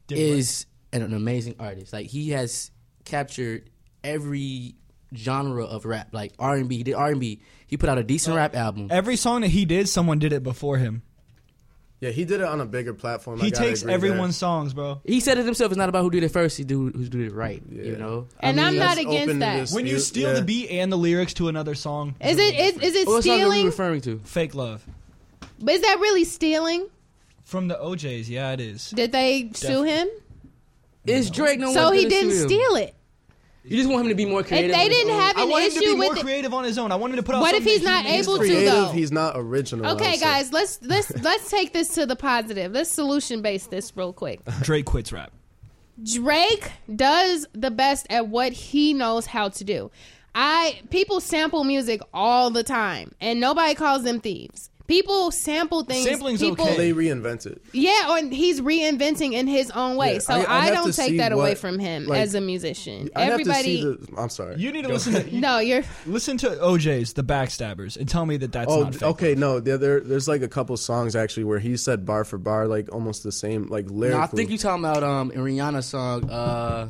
Did 0.08 0.48
an, 0.94 1.02
an 1.02 1.14
amazing 1.14 1.56
artist. 1.60 1.92
Like 1.92 2.08
he 2.08 2.32
has 2.32 2.72
captured 3.06 3.70
every 4.04 4.76
genre 5.16 5.66
of 5.66 5.86
rap, 5.86 6.10
like 6.14 6.34
R 6.40 6.56
and 6.56 6.70
B. 6.70 6.78
He 6.78 6.84
did 6.84 6.94
R 6.94 7.12
and 7.12 7.20
B. 7.20 7.42
He 7.68 7.78
put 7.78 7.90
out 7.90 7.98
a 7.98 8.04
decent 8.04 8.36
rap 8.36 8.56
album. 8.56 8.88
every 8.92 9.16
song 9.16 9.42
that 9.42 9.50
he 9.50 9.66
did, 9.66 9.90
someone 9.90 10.20
did 10.20 10.32
it 10.32 10.44
before 10.44 10.78
him. 10.78 11.04
Yeah, 12.04 12.10
he 12.12 12.26
did 12.26 12.42
it 12.42 12.46
on 12.48 12.60
a 12.60 12.66
bigger 12.66 12.94
platform. 12.94 13.40
He 13.40 13.50
gotta 13.50 13.66
takes 13.66 13.82
agree 13.82 13.94
everyone's 13.94 14.36
songs, 14.36 14.74
bro. 14.74 15.00
He 15.06 15.20
said 15.22 15.38
it 15.38 15.46
himself. 15.46 15.72
It's 15.72 15.78
not 15.78 15.88
about 15.90 16.02
who 16.04 16.10
did 16.10 16.24
it 16.24 16.30
first. 16.30 16.58
He 16.58 16.64
do 16.66 16.90
who 16.90 17.08
did 17.08 17.22
it 17.22 17.34
right. 17.34 17.64
Yeah. 17.70 17.84
You 17.84 17.96
know. 17.98 18.28
And 18.42 18.60
I 18.60 18.66
I'm 18.68 18.74
mean, 18.74 18.80
not 18.82 18.98
against 18.98 19.40
that. 19.40 19.60
this- 19.62 19.72
When 19.74 19.86
you 19.86 19.94
You- 19.94 20.00
steal 20.00 20.30
yeah. 20.30 20.36
the 20.36 20.42
beat 20.42 20.70
and 20.70 20.92
the 20.92 20.98
lyrics 20.98 21.34
to 21.36 21.48
another 21.48 21.76
song, 21.76 22.16
Is 22.20 22.38
it 22.38 22.56
is, 22.56 22.78
is 22.82 22.96
it 22.96 23.08
What 23.08 23.24
song 23.24 23.34
are 23.34 23.36
we 23.38 23.42
stealing? 23.52 23.66
referring 23.66 24.02
to? 24.02 24.20
fake 24.26 24.54
love 24.54 24.86
But 25.60 25.76
is 25.76 25.82
that 25.82 26.00
really 26.02 26.26
stealing? 26.26 26.88
from 27.46 27.68
the 27.70 27.82
O'Jays? 27.82 28.30
Yeah, 28.30 28.52
it 28.52 28.60
is. 28.60 28.90
Did 28.92 29.12
they 29.12 29.50
sue 29.54 29.84
him? 29.84 30.08
Is 31.06 31.30
Drake 31.30 31.60
no 31.60 31.74
So 31.74 31.90
one's 31.90 32.02
he 32.02 32.10
didn't 32.10 32.32
sue 32.32 32.42
him. 32.44 32.48
steal 32.50 32.76
it. 32.76 32.96
You 33.66 33.78
just 33.78 33.90
want 33.90 34.04
him 34.04 34.10
to 34.10 34.16
be 34.16 34.26
more 34.26 34.42
If 34.42 34.48
creative. 34.48 34.72
they 34.72 34.76
on 34.84 34.90
his 34.90 34.98
didn't 34.98 35.14
own. 35.14 35.20
have 35.22 35.38
I 35.38 35.44
an 35.44 35.50
want 35.50 35.64
him 35.64 35.72
to 35.72 35.78
issue 35.78 35.92
be 35.94 35.96
more 35.96 36.16
it. 36.18 36.20
creative 36.22 36.54
on 36.54 36.64
his 36.66 36.78
own. 36.78 36.92
I 36.92 36.96
want 36.96 37.14
him 37.14 37.18
to 37.18 37.24
put 37.24 37.36
out. 37.36 37.42
What 37.42 37.56
if 37.56 37.64
he's 37.64 37.82
not 37.84 38.06
he 38.06 38.16
able 38.18 38.34
to, 38.34 38.40
creative. 38.40 38.72
though. 38.74 38.86
He's 38.92 39.12
not 39.12 39.34
original. 39.38 39.92
Okay, 39.94 40.18
guys, 40.18 40.52
let's 40.52 40.80
let's 40.82 41.12
let's 41.24 41.50
take 41.50 41.72
this 41.72 41.96
to 41.96 42.06
the 42.06 42.16
positive. 42.18 42.74
Let's 42.74 42.90
solution 42.92 43.42
base 43.42 43.68
this 43.68 43.96
real 43.96 44.12
quick. 44.12 44.42
Drake 44.62 44.86
quits 44.86 45.14
rap. 45.14 45.32
Drake 46.04 46.72
does 46.94 47.48
the 47.54 47.72
best 47.72 48.08
at 48.10 48.28
what 48.28 48.52
he 48.52 48.94
knows 48.94 49.26
how 49.28 49.50
to 49.50 49.64
do. 49.64 49.92
I 50.36 50.82
people 50.90 51.22
sample 51.22 51.64
music 51.64 52.02
all 52.14 52.50
the 52.50 52.64
time 52.64 53.12
and 53.22 53.40
nobody 53.40 53.76
calls 53.76 54.04
them 54.04 54.20
thieves. 54.20 54.72
People 54.86 55.32
sample 55.32 55.84
things. 55.86 56.06
Sampling's 56.06 56.42
people, 56.42 56.66
okay. 56.66 56.76
They 56.76 56.92
reinvent 56.92 57.46
it. 57.46 57.62
Yeah, 57.72 58.18
and 58.18 58.34
he's 58.34 58.60
reinventing 58.60 59.32
in 59.32 59.48
his 59.48 59.72
own 59.72 59.96
way. 59.96 60.14
Yeah, 60.14 60.20
so 60.20 60.34
I- 60.34 60.66
I, 60.68 60.70
don't 60.72 60.94
take 60.94 61.12
see 61.12 61.18
that 61.20 61.32
away 61.32 61.56
from 61.56 61.80
him 61.80 62.06
like, 62.06 62.20
as 62.20 62.36
a 62.36 62.42
musician. 62.42 63.10
I 63.16 63.22
have 63.22 63.28
to 63.30 63.34
Everybody, 63.42 63.64
see 63.64 63.84
the. 63.84 64.08
I'm 64.18 64.30
sorry. 64.30 64.58
You 64.58 64.74
need 64.74 64.82
to 64.82 64.90
Go 64.90 64.96
listen 64.96 65.14
to 65.14 65.30
you, 65.30 65.40
no, 65.40 65.60
you're 65.60 65.84
listen 66.06 66.38
to 66.40 66.62
O'Jays 66.62 67.14
The 67.14 67.24
Backstabbers 67.24 67.96
and 67.96 68.10
tell 68.10 68.26
me 68.26 68.36
that 68.38 68.52
that's 68.52 68.70
Oh, 68.70 68.84
not 68.84 68.94
fake. 68.96 69.04
okay. 69.04 69.36
No, 69.36 69.62
there, 69.62 69.78
there, 69.78 70.00
there's 70.02 70.28
like 70.28 70.42
a 70.42 70.50
couple 70.50 70.76
songs 70.76 71.16
actually 71.16 71.46
where 71.46 71.60
he 71.60 71.78
said 71.78 72.06
bar 72.06 72.26
for 72.26 72.38
bar, 72.38 72.68
like 72.68 72.92
almost 72.94 73.24
the 73.24 73.32
same, 73.32 73.68
like 73.68 73.86
lyrically. 73.90 74.18
No, 74.18 74.24
I 74.24 74.28
think 74.28 74.50
you 74.50 74.58
talking 74.58 74.84
about 74.84 75.02
um 75.04 75.32
Rihanna's 75.32 75.86
song. 75.86 76.30
Uh, 76.30 76.90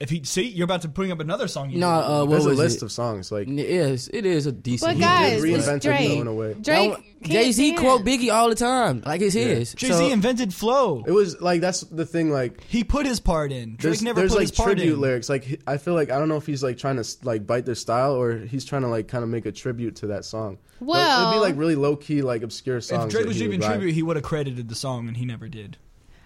If 0.00 0.10
he 0.10 0.22
see, 0.22 0.46
you're 0.46 0.64
about 0.64 0.82
to 0.82 0.88
bring 0.88 1.10
up 1.10 1.18
another 1.18 1.48
song. 1.48 1.70
You 1.70 1.78
no, 1.80 1.90
know. 1.90 2.06
uh, 2.06 2.20
what 2.24 2.30
There's 2.30 2.44
a 2.46 2.50
list 2.50 2.76
it? 2.76 2.82
of 2.84 2.92
songs. 2.92 3.32
Like 3.32 3.48
It 3.48 3.58
is. 3.58 4.08
It 4.12 4.24
is 4.24 4.46
a 4.46 4.52
decent. 4.52 4.92
but 4.96 5.00
guys, 5.00 5.42
did 5.42 5.50
it's 5.54 5.66
reinvent 5.66 5.76
it, 5.78 5.82
Drake. 5.82 6.08
though, 6.10 6.20
in 6.20 6.26
a 6.28 6.32
way. 6.34 6.54
Drake, 6.54 6.92
Jay 7.22 7.50
Z 7.50 7.72
quote 7.74 8.04
Biggie 8.04 8.32
all 8.32 8.48
the 8.48 8.54
time, 8.54 9.02
like 9.04 9.22
it's 9.22 9.34
his. 9.34 9.74
Jay 9.74 9.88
Z 9.88 9.92
So- 9.94 10.08
invented 10.12 10.54
flow. 10.54 11.02
it 11.04 11.10
was 11.10 11.40
like 11.40 11.60
that's 11.60 11.80
the 11.80 12.06
thing. 12.06 12.30
Like 12.30 12.62
He 12.68 12.84
put 12.84 13.06
his 13.06 13.18
part 13.18 13.50
in. 13.50 13.70
Drake 13.70 13.80
there's, 13.80 14.02
never 14.02 14.20
there's 14.20 14.30
put 14.30 14.38
like 14.38 14.42
his 14.42 14.50
part 14.52 14.76
tribute 14.76 14.94
in. 14.94 15.00
lyrics. 15.00 15.28
Like 15.28 15.60
I 15.66 15.78
feel 15.78 15.94
like 15.94 16.10
I 16.10 16.18
don't 16.20 16.28
know 16.28 16.36
if 16.36 16.46
he's 16.46 16.62
like 16.62 16.78
trying 16.78 17.02
to 17.02 17.16
like 17.24 17.44
bite 17.44 17.64
their 17.66 17.74
style 17.74 18.12
or 18.14 18.38
he's 18.38 18.64
trying 18.64 18.82
to 18.82 18.88
like 18.88 19.08
kind 19.08 19.24
of 19.24 19.30
make 19.30 19.46
a 19.46 19.52
tribute 19.52 19.96
to 19.96 20.06
that 20.08 20.24
song. 20.24 20.58
But 20.78 20.86
Well- 20.86 21.22
it'd 21.30 21.34
be 21.34 21.40
like 21.44 21.56
really 21.58 21.74
low 21.74 21.96
key, 21.96 22.22
like 22.22 22.42
obscure 22.44 22.80
songs. 22.80 23.06
If 23.06 23.10
Drake 23.10 23.22
that 23.24 23.28
was 23.28 23.36
he 23.40 23.46
doing 23.46 23.60
tribute, 23.60 23.94
he 23.94 24.04
would 24.04 24.14
have 24.14 24.24
credited 24.24 24.68
the 24.68 24.76
song, 24.76 25.08
and 25.08 25.16
he 25.16 25.24
never 25.24 25.48
did. 25.48 25.76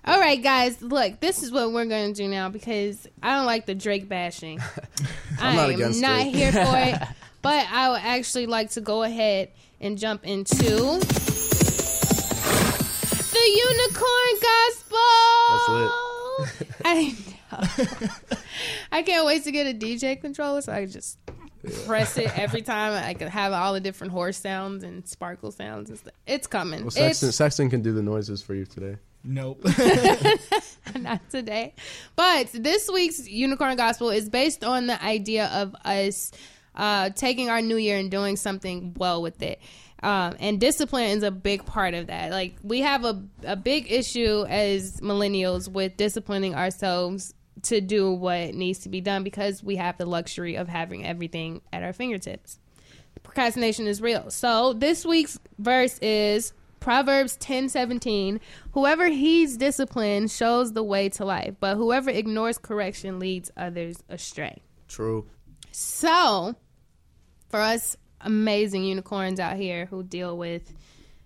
All 0.04 0.18
right, 0.18 0.42
guys, 0.42 0.82
look, 0.82 1.20
this 1.20 1.44
is 1.44 1.52
what 1.52 1.72
we're 1.72 1.84
going 1.84 2.12
to 2.12 2.22
do 2.22 2.28
now 2.28 2.48
because 2.48 3.06
I 3.22 3.36
don't 3.36 3.46
like 3.46 3.66
the 3.66 3.74
Drake 3.74 4.08
bashing. 4.08 4.58
I'm 5.40 5.54
not 5.54 5.70
against 5.70 6.00
not 6.00 6.22
Drake. 6.22 6.34
here 6.34 6.50
for 6.50 6.76
it, 6.76 7.00
but 7.42 7.66
I 7.70 7.88
would 7.90 8.00
actually 8.02 8.46
like 8.46 8.70
to 8.70 8.80
go 8.80 9.04
ahead 9.04 9.52
and 9.80 9.96
jump 9.96 10.26
into 10.26 10.64
the 10.64 11.02
Unicorn 13.46 14.40
Gospel. 14.42 14.98
That's 15.50 15.68
lit. 15.68 15.90
I 16.84 17.14
know. 17.52 18.08
I 18.90 19.02
can't 19.02 19.24
wait 19.24 19.44
to 19.44 19.52
get 19.52 19.68
a 19.68 19.74
DJ 19.78 20.20
controller 20.20 20.62
so 20.62 20.72
I 20.72 20.80
can 20.82 20.90
just 20.90 21.16
press 21.86 22.18
it 22.18 22.36
every 22.36 22.62
time. 22.62 22.92
I 22.92 23.14
can 23.14 23.28
have 23.28 23.52
all 23.52 23.72
the 23.72 23.80
different 23.80 24.12
horse 24.12 24.36
sounds 24.36 24.82
and 24.82 25.06
sparkle 25.06 25.52
sounds 25.52 25.90
and 25.90 25.98
stuff. 26.00 26.14
It's 26.26 26.48
coming. 26.48 26.80
Well, 26.80 26.88
it's 26.88 26.96
Sexton, 26.96 27.30
Sexton 27.30 27.70
can 27.70 27.82
do 27.82 27.92
the 27.92 28.02
noises 28.02 28.42
for 28.42 28.54
you 28.54 28.66
today. 28.66 28.96
Nope. 29.24 29.64
not 30.98 31.28
today. 31.30 31.74
But 32.16 32.50
this 32.52 32.90
week's 32.92 33.28
Unicorn 33.28 33.76
Gospel 33.76 34.10
is 34.10 34.28
based 34.28 34.64
on 34.64 34.86
the 34.86 35.02
idea 35.02 35.46
of 35.46 35.74
us 35.84 36.32
uh, 36.74 37.10
taking 37.10 37.48
our 37.48 37.60
new 37.60 37.76
year 37.76 37.98
and 37.98 38.10
doing 38.10 38.36
something 38.36 38.94
well 38.96 39.22
with 39.22 39.42
it. 39.42 39.60
Um, 40.02 40.34
and 40.40 40.58
discipline 40.58 41.10
is 41.10 41.22
a 41.22 41.30
big 41.30 41.64
part 41.64 41.94
of 41.94 42.08
that. 42.08 42.32
Like, 42.32 42.56
we 42.64 42.80
have 42.80 43.04
a, 43.04 43.22
a 43.44 43.54
big 43.54 43.90
issue 43.90 44.44
as 44.48 45.00
millennials 45.00 45.68
with 45.68 45.96
disciplining 45.96 46.56
ourselves 46.56 47.34
to 47.62 47.80
do 47.80 48.10
what 48.12 48.54
needs 48.54 48.80
to 48.80 48.88
be 48.88 49.00
done 49.00 49.22
because 49.22 49.62
we 49.62 49.76
have 49.76 49.98
the 49.98 50.06
luxury 50.06 50.56
of 50.56 50.66
having 50.66 51.06
everything 51.06 51.60
at 51.72 51.84
our 51.84 51.92
fingertips 51.92 52.58
procrastination 53.22 53.86
is 53.86 54.00
real. 54.00 54.30
So 54.30 54.72
this 54.72 55.04
week's 55.04 55.38
verse 55.58 55.98
is 56.00 56.52
Proverbs 56.82 57.36
ten 57.36 57.68
seventeen. 57.68 58.40
Whoever 58.72 59.08
heeds 59.08 59.56
discipline 59.56 60.26
shows 60.26 60.72
the 60.72 60.82
way 60.82 61.08
to 61.10 61.24
life, 61.24 61.54
but 61.60 61.76
whoever 61.76 62.10
ignores 62.10 62.58
correction 62.58 63.20
leads 63.20 63.52
others 63.56 64.02
astray. 64.08 64.62
True. 64.88 65.26
So, 65.70 66.56
for 67.48 67.60
us 67.60 67.96
amazing 68.20 68.84
unicorns 68.84 69.38
out 69.38 69.56
here 69.56 69.86
who 69.86 70.02
deal 70.02 70.36
with, 70.36 70.74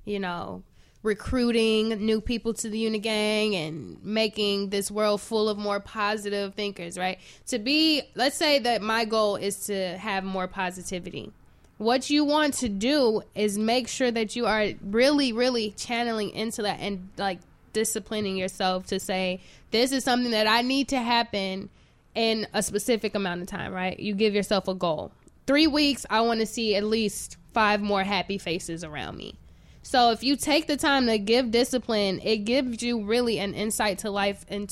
you 0.05 0.19
know, 0.19 0.63
recruiting 1.03 1.89
new 2.05 2.21
people 2.21 2.53
to 2.53 2.69
the 2.69 2.85
Unigang 2.85 3.55
and 3.55 4.03
making 4.05 4.71
this 4.71 4.91
world 4.91 5.21
full 5.21 5.49
of 5.49 5.57
more 5.57 5.81
positive 5.81 6.55
thinkers, 6.55 6.99
right? 6.99 7.19
To 7.47 7.59
be, 7.59 8.03
let's 8.15 8.37
say 8.37 8.59
that 8.59 8.83
my 8.83 9.05
goal 9.05 9.37
is 9.37 9.67
to 9.67 9.97
have 9.97 10.25
more 10.25 10.49
positivity. 10.49 11.33
What 11.79 12.09
you 12.09 12.25
want 12.25 12.55
to 12.55 12.69
do 12.69 13.23
is 13.35 13.59
make 13.59 13.87
sure 13.89 14.11
that 14.11 14.35
you 14.35 14.47
are 14.47 14.69
really, 14.83 15.33
really 15.33 15.73
channeling 15.73 16.31
into 16.31 16.63
that 16.63 16.81
and 16.81 17.11
like 17.19 17.39
disciplining 17.75 18.37
yourself 18.37 18.87
to 18.87 18.99
say, 18.99 19.41
this 19.71 19.93
is 19.93 20.03
something 20.03 20.31
that 20.31 20.47
I 20.47 20.63
need 20.63 20.89
to 20.89 20.99
happen 20.99 21.69
in 22.15 22.47
a 22.55 22.63
specific 22.63 23.15
amount 23.15 23.43
of 23.43 23.47
time, 23.47 23.75
right? 23.75 24.01
You 24.01 24.15
give 24.15 24.35
yourself 24.35 24.69
a 24.69 24.75
goal. 24.75 25.13
Three 25.47 25.67
weeks, 25.67 26.07
I 26.09 26.23
want 26.23 26.41
to 26.41 26.47
see 26.47 26.75
at 26.75 26.85
least 26.85 27.37
five 27.53 27.83
more 27.83 28.05
happy 28.05 28.39
faces 28.39 28.83
around 28.83 29.19
me. 29.19 29.37
So 29.83 30.11
if 30.11 30.25
you 30.25 30.35
take 30.35 30.67
the 30.67 30.77
time 30.77 31.07
to 31.07 31.19
give 31.19 31.51
discipline, 31.51 32.21
it 32.25 32.39
gives 32.39 32.83
you 32.83 33.05
really 33.05 33.39
an 33.39 33.55
insight 33.55 33.99
to 33.99 34.11
life 34.11 34.45
and 34.49 34.69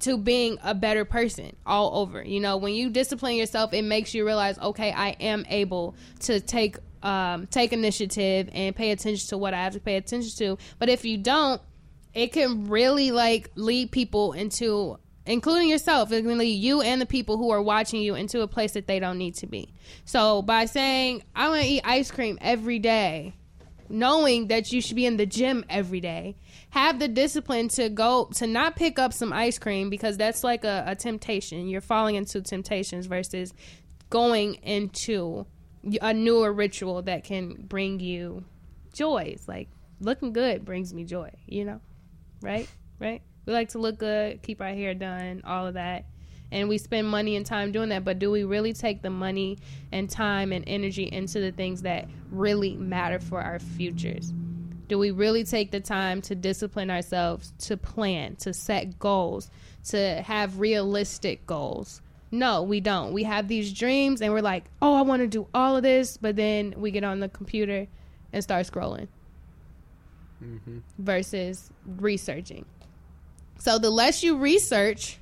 to 0.00 0.18
being 0.18 0.58
a 0.62 0.74
better 0.74 1.04
person 1.04 1.54
all 1.64 1.98
over. 1.98 2.22
You 2.22 2.40
know, 2.40 2.56
when 2.56 2.74
you 2.74 2.90
discipline 2.90 3.36
yourself, 3.36 3.72
it 3.72 3.82
makes 3.82 4.14
you 4.14 4.26
realize, 4.26 4.58
okay, 4.58 4.92
I 4.92 5.10
am 5.20 5.44
able 5.48 5.94
to 6.20 6.40
take 6.40 6.76
um, 7.02 7.46
take 7.48 7.72
initiative 7.72 8.48
and 8.52 8.74
pay 8.74 8.90
attention 8.90 9.28
to 9.28 9.38
what 9.38 9.52
I 9.52 9.62
have 9.62 9.74
to 9.74 9.80
pay 9.80 9.96
attention 9.96 10.30
to. 10.38 10.58
But 10.78 10.88
if 10.88 11.04
you 11.04 11.18
don't, 11.18 11.60
it 12.14 12.32
can 12.32 12.68
really 12.68 13.10
like 13.10 13.50
lead 13.56 13.90
people 13.90 14.32
into 14.32 14.98
including 15.26 15.68
yourself 15.68 16.12
it 16.12 16.22
can 16.22 16.38
lead 16.38 16.52
you 16.52 16.80
and 16.82 17.00
the 17.00 17.06
people 17.06 17.36
who 17.38 17.50
are 17.50 17.62
watching 17.62 18.00
you 18.00 18.14
into 18.14 18.42
a 18.42 18.46
place 18.46 18.72
that 18.72 18.86
they 18.86 18.98
don't 18.98 19.18
need 19.18 19.34
to 19.34 19.46
be 19.46 19.72
so 20.04 20.42
by 20.42 20.66
saying 20.66 21.22
i 21.34 21.48
want 21.48 21.62
to 21.62 21.66
eat 21.66 21.80
ice 21.82 22.10
cream 22.10 22.38
every 22.40 22.78
day 22.78 23.34
knowing 23.88 24.48
that 24.48 24.70
you 24.72 24.80
should 24.80 24.96
be 24.96 25.06
in 25.06 25.16
the 25.16 25.26
gym 25.26 25.64
every 25.68 26.00
day 26.00 26.36
have 26.74 26.98
the 26.98 27.08
discipline 27.08 27.68
to 27.68 27.88
go 27.88 28.26
to 28.34 28.46
not 28.46 28.76
pick 28.76 28.98
up 28.98 29.12
some 29.12 29.32
ice 29.32 29.58
cream 29.58 29.90
because 29.90 30.16
that's 30.16 30.44
like 30.44 30.64
a, 30.64 30.84
a 30.86 30.94
temptation 30.94 31.68
you're 31.68 31.80
falling 31.80 32.14
into 32.14 32.40
temptations 32.40 33.06
versus 33.06 33.54
going 34.10 34.54
into 34.62 35.46
a 36.00 36.12
newer 36.12 36.52
ritual 36.52 37.02
that 37.02 37.24
can 37.24 37.54
bring 37.68 38.00
you 38.00 38.44
joys 38.92 39.44
like 39.48 39.68
looking 40.00 40.32
good 40.32 40.64
brings 40.64 40.92
me 40.92 41.04
joy 41.04 41.30
you 41.46 41.64
know 41.64 41.80
right? 42.44 42.68
Right? 43.00 43.22
We 43.46 43.52
like 43.52 43.70
to 43.70 43.78
look 43.78 43.98
good, 43.98 44.42
keep 44.42 44.60
our 44.60 44.68
hair 44.68 44.94
done, 44.94 45.42
all 45.44 45.66
of 45.66 45.74
that. 45.74 46.04
And 46.52 46.68
we 46.68 46.78
spend 46.78 47.08
money 47.08 47.34
and 47.34 47.44
time 47.44 47.72
doing 47.72 47.88
that, 47.88 48.04
but 48.04 48.18
do 48.18 48.30
we 48.30 48.44
really 48.44 48.72
take 48.72 49.02
the 49.02 49.10
money 49.10 49.58
and 49.90 50.08
time 50.08 50.52
and 50.52 50.62
energy 50.68 51.04
into 51.10 51.40
the 51.40 51.50
things 51.50 51.82
that 51.82 52.08
really 52.30 52.76
matter 52.76 53.18
for 53.18 53.40
our 53.40 53.58
futures? 53.58 54.32
Do 54.88 54.98
we 54.98 55.10
really 55.10 55.44
take 55.44 55.70
the 55.70 55.80
time 55.80 56.20
to 56.22 56.34
discipline 56.34 56.90
ourselves, 56.90 57.52
to 57.60 57.76
plan, 57.76 58.36
to 58.36 58.52
set 58.52 58.98
goals, 58.98 59.50
to 59.88 60.22
have 60.22 60.58
realistic 60.60 61.46
goals? 61.46 62.02
No, 62.30 62.62
we 62.62 62.80
don't. 62.80 63.12
We 63.12 63.22
have 63.24 63.48
these 63.48 63.72
dreams 63.72 64.20
and 64.20 64.32
we're 64.32 64.42
like, 64.42 64.64
oh, 64.82 64.94
I 64.96 65.02
want 65.02 65.20
to 65.20 65.28
do 65.28 65.46
all 65.54 65.76
of 65.76 65.82
this, 65.82 66.16
but 66.16 66.36
then 66.36 66.74
we 66.76 66.90
get 66.90 67.04
on 67.04 67.20
the 67.20 67.28
computer 67.28 67.86
and 68.32 68.42
start 68.42 68.66
scrolling 68.66 69.08
mm-hmm. 70.42 70.78
versus 70.98 71.70
researching. 71.86 72.64
So 73.58 73.78
the 73.78 73.90
less 73.90 74.22
you 74.22 74.36
research, 74.36 75.18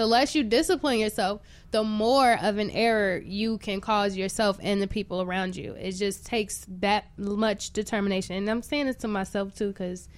the 0.00 0.06
less 0.06 0.34
you 0.34 0.42
discipline 0.42 0.98
yourself, 0.98 1.42
the 1.72 1.84
more 1.84 2.38
of 2.40 2.56
an 2.56 2.70
error 2.70 3.18
you 3.18 3.58
can 3.58 3.82
cause 3.82 4.16
yourself 4.16 4.58
and 4.62 4.80
the 4.80 4.86
people 4.86 5.20
around 5.20 5.54
you. 5.54 5.74
It 5.74 5.92
just 5.92 6.24
takes 6.24 6.64
that 6.80 7.04
much 7.18 7.74
determination. 7.74 8.36
And 8.36 8.48
I'm 8.48 8.62
saying 8.62 8.86
this 8.86 8.96
to 8.96 9.08
myself 9.08 9.54
too 9.54 9.68
because 9.68 10.08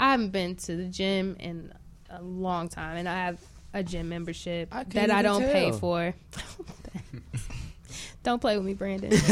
I 0.00 0.10
haven't 0.10 0.30
been 0.30 0.56
to 0.56 0.74
the 0.74 0.86
gym 0.86 1.36
in 1.38 1.72
a 2.10 2.20
long 2.20 2.68
time 2.68 2.96
and 2.96 3.08
I 3.08 3.26
have 3.26 3.38
a 3.72 3.84
gym 3.84 4.08
membership 4.08 4.68
I 4.72 4.82
that 4.82 5.12
I 5.12 5.22
don't 5.22 5.44
pay 5.44 5.70
for. 5.70 6.12
don't 8.24 8.40
play 8.40 8.56
with 8.56 8.66
me, 8.66 8.74
Brandon. 8.74 9.12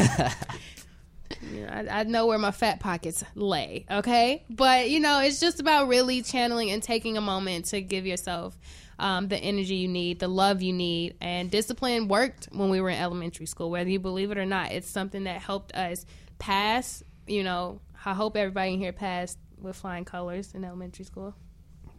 You 1.53 1.67
know, 1.67 1.69
I, 1.69 2.01
I 2.01 2.03
know 2.05 2.27
where 2.27 2.39
my 2.39 2.51
fat 2.51 2.81
pockets 2.81 3.23
lay, 3.35 3.87
okay? 3.91 4.45
But, 4.51 4.91
you 4.91 4.99
know, 4.99 5.21
it's 5.21 5.39
just 5.39 5.61
about 5.61 5.87
really 5.87 6.21
channeling 6.23 6.71
and 6.71 6.83
taking 6.83 7.17
a 7.17 7.21
moment 7.21 7.67
to 7.67 7.81
give 7.81 8.07
yourself 8.07 8.59
um, 8.99 9.29
the 9.29 9.37
energy 9.37 9.77
you 9.77 9.89
need, 9.89 10.19
the 10.19 10.29
love 10.29 10.63
you 10.63 10.73
need. 10.73 11.17
And 11.21 11.51
discipline 11.51 12.09
worked 12.09 12.49
when 12.53 12.71
we 12.71 12.81
were 12.81 12.91
in 12.91 12.99
elementary 12.99 13.47
school, 13.47 13.71
whether 13.71 13.89
you 13.89 14.01
believe 14.01 14.31
it 14.31 14.39
or 14.39 14.47
not. 14.47 14.73
It's 14.73 14.91
something 14.91 15.25
that 15.25 15.41
helped 15.41 15.75
us 15.75 16.05
pass, 16.39 17.03
you 17.27 17.43
know, 17.45 17.81
I 18.05 18.15
hope 18.15 18.37
everybody 18.37 18.75
in 18.75 18.79
here 18.79 18.93
passed 18.93 19.39
with 19.61 19.77
flying 19.77 20.05
colors 20.05 20.55
in 20.55 20.65
elementary 20.65 21.05
school. 21.05 21.35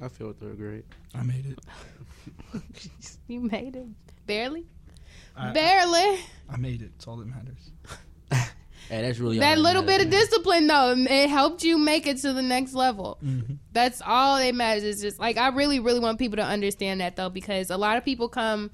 I 0.02 0.08
feel 0.08 0.34
third 0.34 0.58
grade. 0.58 0.86
I 1.14 1.24
made 1.24 1.46
it. 1.46 1.60
You 3.28 3.42
made 3.42 3.76
it. 3.76 3.86
Barely? 4.26 4.66
I, 5.38 5.52
Barely. 5.52 6.20
I 6.50 6.58
made 6.58 6.82
it. 6.82 6.92
It's 6.96 7.08
all 7.08 7.18
that 7.18 7.28
matters. 7.28 7.72
Hey, 8.90 9.04
that's 9.04 9.20
really 9.20 9.40
that 9.40 9.60
little 9.60 9.84
bit 9.84 10.02
of 10.02 10.10
discipline 10.10 10.68
though 10.68 10.96
it 10.98 11.30
helped 11.30 11.64
you 11.64 11.78
make 11.78 12.08
it 12.08 12.18
to 12.18 12.34
the 12.34 12.42
next 12.42 12.74
level. 12.74 13.20
Mm-hmm. 13.24 13.54
that's 13.72 14.02
all 14.06 14.38
that 14.38 14.56
matters. 14.56 14.84
Is 14.84 15.02
just 15.02 15.20
like 15.20 15.38
i 15.38 15.50
really 15.50 15.80
really 15.80 16.00
want 16.00 16.18
people 16.20 16.38
to 16.38 16.44
understand 16.44 17.02
that 17.02 17.16
though 17.16 17.30
because 17.30 17.70
a 17.70 17.78
lot 17.78 17.98
of 17.98 18.06
people 18.06 18.30
come 18.30 18.72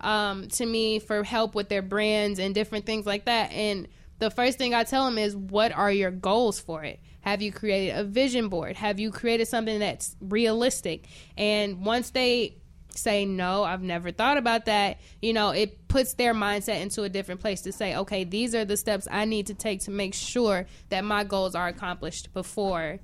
um, 0.00 0.48
to 0.48 0.66
me 0.66 0.98
for 0.98 1.24
help 1.24 1.54
with 1.54 1.68
their 1.68 1.82
brands 1.82 2.38
and 2.38 2.54
different 2.54 2.84
things 2.86 3.06
like 3.06 3.24
that 3.24 3.50
and 3.52 3.88
the 4.18 4.30
first 4.30 4.56
thing 4.56 4.72
i 4.74 4.84
tell 4.84 5.04
them 5.04 5.18
is 5.18 5.36
what 5.36 5.72
are 5.72 5.90
your 5.90 6.10
goals 6.10 6.60
for 6.60 6.84
it? 6.84 7.00
Have 7.26 7.42
you 7.42 7.50
created 7.50 7.96
a 7.96 8.04
vision 8.04 8.48
board? 8.48 8.76
Have 8.76 9.00
you 9.00 9.10
created 9.10 9.48
something 9.48 9.80
that's 9.80 10.14
realistic? 10.20 11.08
And 11.36 11.84
once 11.84 12.10
they 12.10 12.58
say 12.96 13.24
no 13.24 13.64
i've 13.64 13.82
never 13.82 14.10
thought 14.10 14.36
about 14.36 14.64
that 14.66 14.98
you 15.20 15.32
know 15.32 15.50
it 15.50 15.88
puts 15.88 16.14
their 16.14 16.34
mindset 16.34 16.80
into 16.80 17.02
a 17.02 17.08
different 17.08 17.40
place 17.40 17.62
to 17.62 17.72
say 17.72 17.96
okay 17.96 18.24
these 18.24 18.54
are 18.54 18.64
the 18.64 18.76
steps 18.76 19.06
i 19.10 19.24
need 19.24 19.46
to 19.46 19.54
take 19.54 19.80
to 19.80 19.90
make 19.90 20.14
sure 20.14 20.66
that 20.88 21.04
my 21.04 21.24
goals 21.24 21.54
are 21.54 21.68
accomplished 21.68 22.32
before 22.32 22.98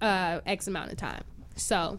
uh, 0.00 0.40
x 0.46 0.66
amount 0.66 0.90
of 0.90 0.98
time 0.98 1.22
so 1.56 1.98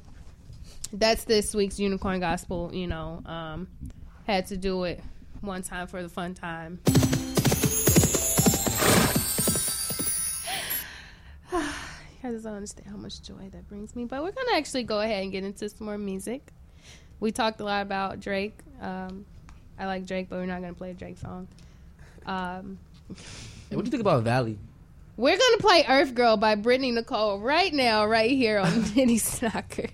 that's 0.91 1.24
this 1.24 1.53
week's 1.55 1.80
unicorn 1.80 2.20
gospel 2.20 2.70
you 2.74 2.88
know 2.88 3.22
um, 3.26 3.68
had 4.28 4.45
to 4.45 4.57
do 4.57 4.84
it 4.84 5.01
one 5.41 5.61
time 5.61 5.88
for 5.88 6.01
the 6.01 6.09
fun 6.09 6.34
time 6.34 6.80
I 12.24 12.32
just 12.32 12.45
don't 12.45 12.55
understand 12.55 12.88
how 12.88 12.95
much 12.95 13.22
joy 13.22 13.49
that 13.51 13.68
brings 13.68 13.95
me. 13.95 14.05
But 14.05 14.24
we're 14.24 14.32
gonna 14.32 14.55
actually 14.55 14.84
go 14.84 15.01
ahead 15.01 15.24
and 15.24 15.32
get 15.32 15.43
into 15.43 15.68
some 15.70 15.86
more 15.86 15.97
music 15.97 16.51
we 17.24 17.32
talked 17.32 17.61
a 17.61 17.63
lot 17.63 17.82
about 17.82 18.19
Drake. 18.19 18.59
Um, 18.82 19.26
I 19.80 19.86
like 19.86 20.05
Drake, 20.05 20.28
but 20.30 20.39
we're 20.39 20.45
not 20.45 20.59
gonna 20.59 20.74
play 20.74 20.91
a 20.91 20.93
Drake 20.93 21.17
song. 21.17 21.47
Um, 22.26 22.78
hey, 23.69 23.78
what 23.78 23.86
do 23.86 23.88
you 23.88 23.91
think 23.91 24.01
about 24.01 24.24
Valley? 24.24 24.59
We're 25.15 25.38
gonna 25.38 25.57
play 25.59 25.86
Earth 25.88 26.13
Girl 26.15 26.36
by 26.36 26.55
Brittany 26.55 26.91
Nicole 26.91 27.39
right 27.39 27.74
now, 27.74 28.05
right 28.05 28.30
here 28.30 28.59
on 28.59 28.84
Diddy 28.93 29.17
Soccer. 29.17 29.88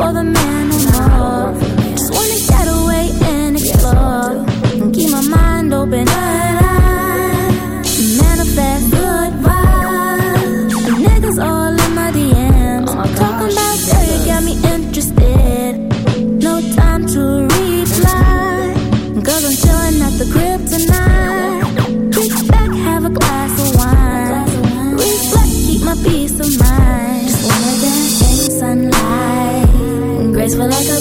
for 0.00 0.12
the 0.14 0.24
man 0.24 0.49
moving 30.60 30.76
like 30.76 30.88
a 30.88 30.99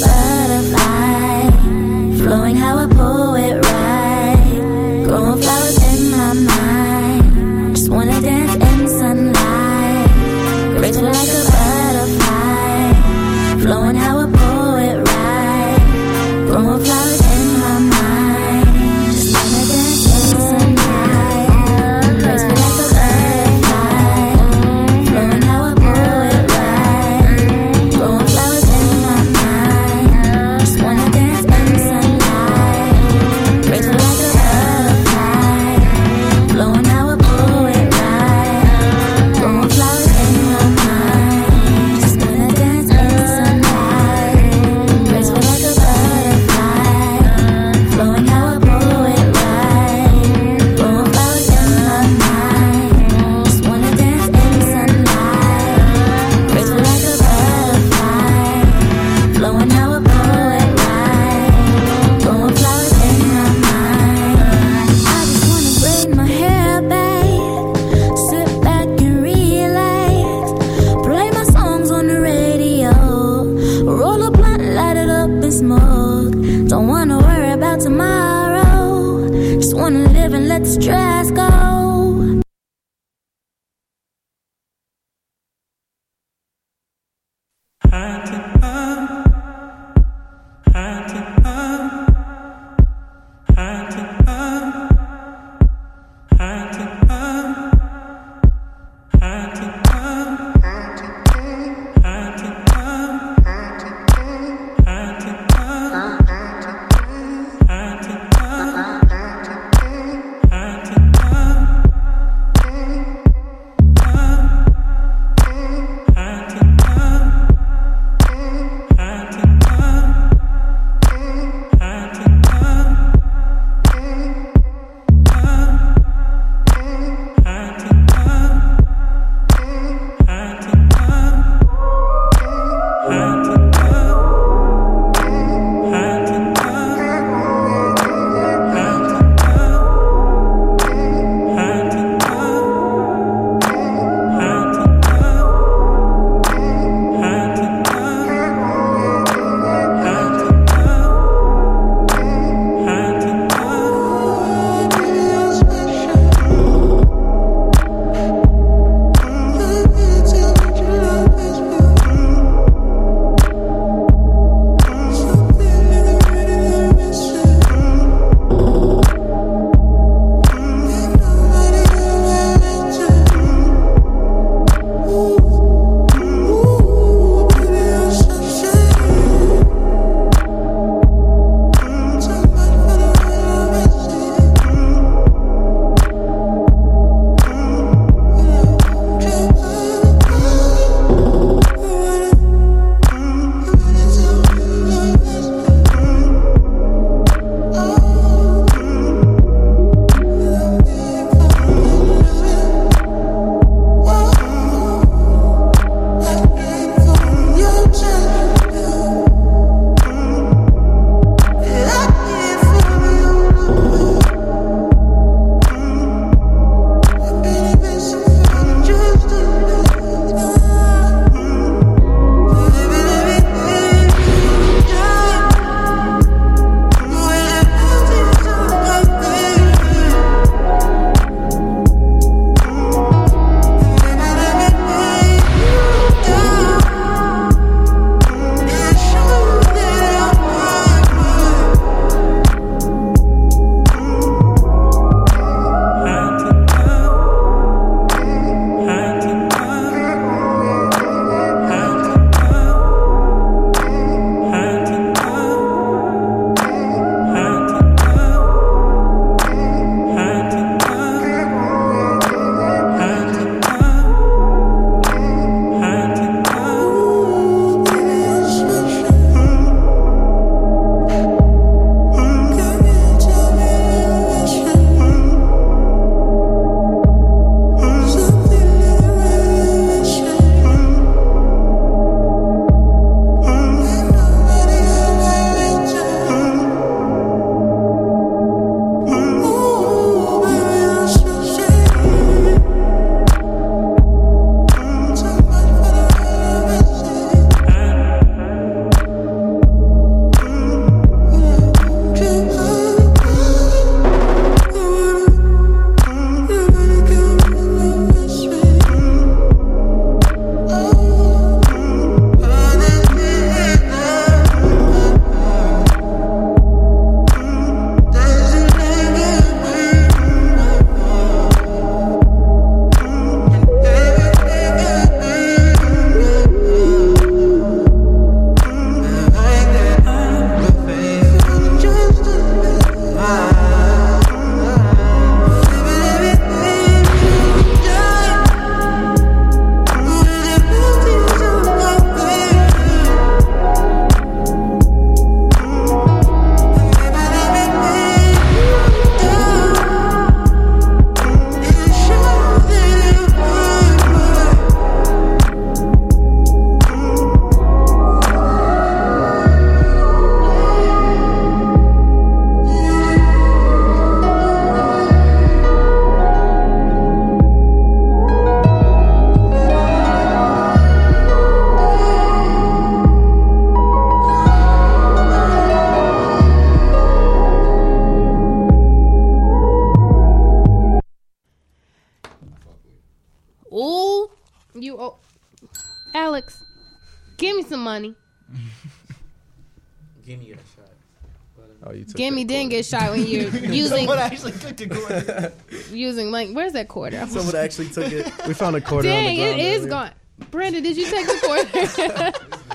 get 392.79 392.85
shot 392.85 393.11
when 393.11 393.25
you're 393.27 393.49
using 393.71 393.99
Someone 394.07 394.19
actually 394.19 394.51
took 394.53 394.77
the 394.77 394.87
quarter. 394.87 395.53
using 395.91 396.31
like 396.31 396.49
where's 396.51 396.73
that 396.73 396.87
quarter? 396.87 397.25
Someone 397.29 397.55
actually 397.55 397.89
took 397.89 398.11
it. 398.11 398.31
We 398.47 398.53
found 398.53 398.75
a 398.75 398.81
quarter 398.81 399.09
on 399.09 399.13
Dang, 399.15 399.35
the 399.37 399.43
ground. 399.43 399.59
is 399.61 399.77
earlier. 399.79 399.89
gone. 399.89 400.11
Brandon, 400.51 400.81
did 400.83 400.97
you 400.97 401.05
take 401.05 401.25
the 401.27 401.39
quarter? 401.43 402.31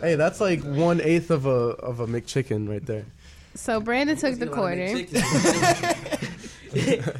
Hey, 0.00 0.16
that's 0.16 0.38
like 0.40 0.62
one 0.62 1.00
eighth 1.00 1.30
of 1.30 1.46
a 1.46 1.50
of 1.80 2.00
a 2.00 2.06
McChicken 2.06 2.68
right 2.68 2.84
there. 2.84 3.06
so 3.54 3.80
Brandon 3.80 4.16
took 4.16 4.38
the 4.38 4.46
quarter. 4.48 4.88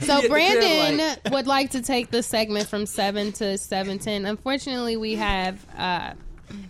So 0.00 0.28
Brandon 0.28 1.16
would 1.30 1.46
like 1.46 1.70
to 1.70 1.80
take 1.82 2.10
the 2.10 2.22
segment 2.22 2.66
from 2.66 2.84
seven 2.86 3.32
to 3.34 3.56
seven 3.56 3.98
ten. 3.98 4.26
Unfortunately, 4.26 4.96
we 4.96 5.14
have 5.14 5.64
uh, 5.78 6.12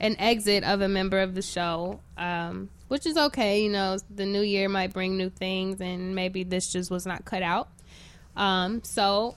an 0.00 0.14
exit 0.18 0.62
of 0.62 0.82
a 0.82 0.88
member 0.88 1.18
of 1.20 1.34
the 1.34 1.42
show, 1.42 1.98
um, 2.18 2.68
which 2.94 3.06
is 3.06 3.16
okay. 3.16 3.64
You 3.64 3.70
know, 3.70 3.98
the 4.08 4.24
new 4.24 4.40
year 4.42 4.68
might 4.68 4.92
bring 4.92 5.16
new 5.16 5.28
things, 5.28 5.80
and 5.80 6.14
maybe 6.14 6.44
this 6.44 6.70
just 6.70 6.92
was 6.92 7.04
not 7.04 7.24
cut 7.24 7.42
out. 7.42 7.68
Um, 8.36 8.84
so 8.84 9.34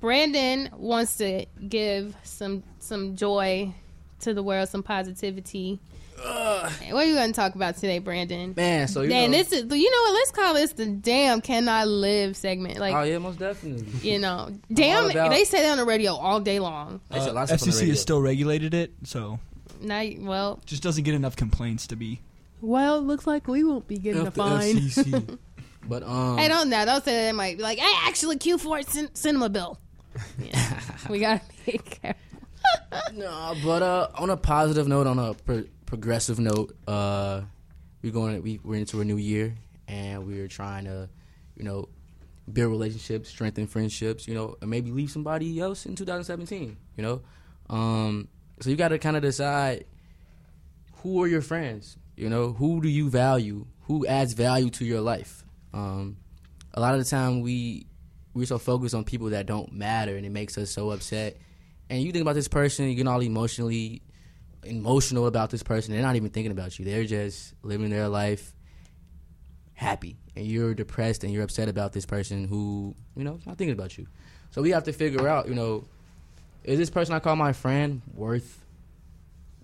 Brandon 0.00 0.70
wants 0.76 1.16
to 1.16 1.44
give 1.68 2.14
some 2.22 2.62
some 2.78 3.16
joy 3.16 3.74
to 4.20 4.32
the 4.32 4.44
world, 4.44 4.68
some 4.68 4.84
positivity. 4.84 5.80
what 6.22 6.70
are 6.92 7.04
you 7.04 7.14
going 7.14 7.32
to 7.32 7.34
talk 7.34 7.56
about 7.56 7.74
today, 7.78 7.98
Brandon? 7.98 8.54
Man, 8.56 8.86
so 8.86 9.00
you 9.02 9.08
Man, 9.08 9.32
know, 9.32 9.38
this 9.38 9.52
is 9.52 9.62
you 9.64 9.90
know 9.90 10.02
what? 10.02 10.14
Let's 10.14 10.30
call 10.30 10.54
this 10.54 10.72
the 10.74 10.86
"Damn 10.86 11.40
Can 11.40 11.68
I 11.68 11.86
Live" 11.86 12.36
segment. 12.36 12.78
Like, 12.78 12.94
oh 12.94 13.02
yeah, 13.02 13.18
most 13.18 13.40
definitely. 13.40 14.08
you 14.08 14.20
know, 14.20 14.50
damn, 14.72 15.10
about- 15.10 15.30
they 15.32 15.42
say 15.42 15.62
that 15.62 15.72
on 15.72 15.78
the 15.78 15.84
radio 15.84 16.14
all 16.14 16.38
day 16.38 16.60
long. 16.60 17.00
They 17.10 17.18
said 17.18 17.34
Uh, 17.36 17.40
of 17.40 17.48
stuff 17.48 17.62
on 17.62 17.68
the 17.70 17.74
FCC 17.74 17.88
has 17.88 18.00
still 18.00 18.20
regulated 18.22 18.72
it, 18.72 18.92
so 19.02 19.40
Now, 19.80 20.04
well, 20.20 20.60
just 20.64 20.84
doesn't 20.84 21.02
get 21.02 21.14
enough 21.14 21.34
complaints 21.34 21.88
to 21.88 21.96
be. 21.96 22.20
Well, 22.60 22.98
it 22.98 23.02
looks 23.02 23.26
like 23.26 23.48
we 23.48 23.64
won't 23.64 23.86
be 23.88 23.98
getting 23.98 24.22
a 24.22 24.26
F 24.26 24.34
the 24.34 24.40
fine. 24.42 24.76
FCC. 24.76 25.38
but 25.88 26.02
um, 26.02 26.38
Hey, 26.38 26.48
don't 26.48 26.68
know. 26.70 26.84
don't 26.84 27.04
say 27.04 27.12
that. 27.12 27.22
They 27.26 27.32
might 27.32 27.56
be 27.56 27.62
like, 27.62 27.78
I 27.80 28.04
actually, 28.06 28.36
Q 28.38 28.58
for 28.58 28.78
it, 28.78 28.88
cin- 28.88 29.14
cinema 29.14 29.48
bill. 29.48 29.78
Yeah, 30.38 30.80
we 31.08 31.20
gotta 31.20 31.40
be 31.64 31.78
careful. 31.78 32.20
No, 33.14 33.54
but 33.64 33.82
uh, 33.82 34.08
on 34.16 34.30
a 34.30 34.36
positive 34.36 34.88
note, 34.88 35.06
on 35.06 35.18
a 35.18 35.34
pro- 35.34 35.64
progressive 35.86 36.38
note, 36.40 36.76
uh, 36.88 37.42
we're 38.02 38.12
going. 38.12 38.42
We, 38.42 38.60
we're 38.64 38.76
into 38.76 39.00
a 39.00 39.04
new 39.04 39.16
year, 39.16 39.54
and 39.88 40.26
we're 40.26 40.48
trying 40.48 40.84
to, 40.86 41.08
you 41.56 41.64
know, 41.64 41.88
build 42.52 42.70
relationships, 42.70 43.28
strengthen 43.28 43.66
friendships, 43.68 44.26
you 44.26 44.34
know, 44.34 44.56
and 44.60 44.68
maybe 44.68 44.90
leave 44.90 45.10
somebody 45.10 45.60
else 45.60 45.86
in 45.86 45.94
2017. 45.94 46.76
You 46.96 47.02
know, 47.02 47.22
um, 47.70 48.28
so 48.60 48.68
you 48.70 48.76
got 48.76 48.88
to 48.88 48.98
kind 48.98 49.16
of 49.16 49.22
decide 49.22 49.84
who 50.96 51.22
are 51.22 51.28
your 51.28 51.42
friends. 51.42 51.96
You 52.20 52.28
know, 52.28 52.52
who 52.52 52.80
do 52.80 52.88
you 52.88 53.10
value? 53.10 53.66
Who 53.82 54.06
adds 54.06 54.34
value 54.34 54.70
to 54.70 54.84
your 54.84 55.00
life? 55.00 55.44
Um, 55.72 56.16
a 56.74 56.80
lot 56.80 56.94
of 56.94 57.00
the 57.00 57.08
time, 57.08 57.40
we 57.40 57.86
we're 58.34 58.46
so 58.46 58.58
focused 58.58 58.94
on 58.94 59.04
people 59.04 59.30
that 59.30 59.46
don't 59.46 59.72
matter, 59.72 60.16
and 60.16 60.24
it 60.24 60.30
makes 60.30 60.56
us 60.56 60.70
so 60.70 60.90
upset 60.90 61.36
and 61.90 62.04
you 62.04 62.12
think 62.12 62.22
about 62.22 62.36
this 62.36 62.48
person, 62.48 62.88
you 62.88 62.94
get 62.94 63.08
all 63.08 63.20
emotionally 63.20 64.00
emotional 64.62 65.26
about 65.26 65.50
this 65.50 65.62
person. 65.62 65.92
They're 65.92 66.02
not 66.02 66.16
even 66.16 66.30
thinking 66.30 66.52
about 66.52 66.78
you. 66.78 66.84
They're 66.84 67.04
just 67.04 67.54
living 67.62 67.90
their 67.90 68.08
life 68.08 68.54
happy, 69.74 70.16
and 70.36 70.46
you're 70.46 70.72
depressed 70.72 71.24
and 71.24 71.32
you're 71.32 71.42
upset 71.42 71.68
about 71.68 71.92
this 71.92 72.06
person 72.06 72.46
who 72.46 72.94
you 73.16 73.24
know 73.24 73.34
is 73.34 73.46
not 73.46 73.58
thinking 73.58 73.74
about 73.74 73.98
you. 73.98 74.06
So 74.52 74.62
we 74.62 74.70
have 74.70 74.84
to 74.84 74.92
figure 74.92 75.26
out, 75.26 75.48
you 75.48 75.54
know, 75.54 75.84
is 76.62 76.78
this 76.78 76.90
person 76.90 77.14
I 77.14 77.18
call 77.18 77.34
my 77.34 77.52
friend 77.52 78.02
worth 78.14 78.59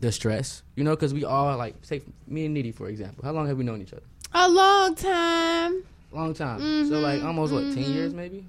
the 0.01 0.13
stress? 0.13 0.63
You 0.75 0.85
know, 0.85 0.95
because 0.95 1.13
we 1.15 1.25
all 1.25 1.57
like 1.57 1.81
take 1.83 2.05
me 2.27 2.47
and 2.47 2.57
Nitty 2.57 2.75
for 2.75 2.89
example. 2.89 3.25
How 3.25 3.33
long 3.33 3.47
have 3.49 3.57
we 3.59 3.65
known 3.65 3.83
each 3.83 3.93
other? 3.93 4.03
A 4.33 4.49
long 4.49 4.95
time, 4.95 5.83
Long 6.13 6.35
time. 6.35 6.89
So 6.89 6.99
like 7.01 7.23
almost 7.23 7.53
what 7.53 7.63
ten 7.75 7.85
years 7.93 8.13
maybe. 8.15 8.45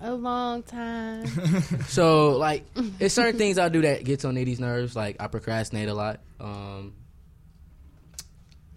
a 0.00 0.12
long 0.14 0.62
time. 0.62 1.26
So 1.88 2.36
like, 2.36 2.64
it's 3.00 3.14
certain 3.14 3.38
things 3.38 3.58
I 3.58 3.68
do 3.68 3.82
that 3.82 4.04
gets 4.04 4.24
on 4.24 4.34
Nitty's 4.34 4.60
nerves. 4.60 4.94
Like 4.96 5.16
I 5.20 5.26
procrastinate 5.28 5.88
a 5.88 5.94
lot. 5.94 6.20
Um, 6.40 6.92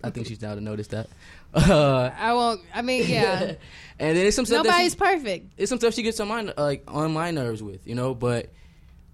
I 0.03 0.09
think 0.11 0.27
she's 0.27 0.41
now 0.41 0.55
to 0.55 0.61
notice 0.61 0.87
that. 0.87 1.07
Uh, 1.53 2.11
I 2.17 2.33
won't. 2.33 2.61
I 2.73 2.81
mean, 2.81 3.05
yeah, 3.07 3.53
and 3.99 4.17
then 4.17 4.25
it's 4.25 4.35
some 4.35 4.45
stuff 4.45 4.63
that 4.63 4.69
nobody's 4.69 4.93
she, 4.93 4.97
perfect. 4.97 5.53
it's 5.57 5.69
some 5.69 5.79
stuff 5.79 5.93
she 5.93 6.03
gets 6.03 6.19
on 6.19 6.27
my 6.27 6.53
like 6.57 6.83
on 6.87 7.11
my 7.11 7.31
nerves 7.31 7.61
with, 7.63 7.85
you 7.87 7.95
know. 7.95 8.13
But 8.13 8.49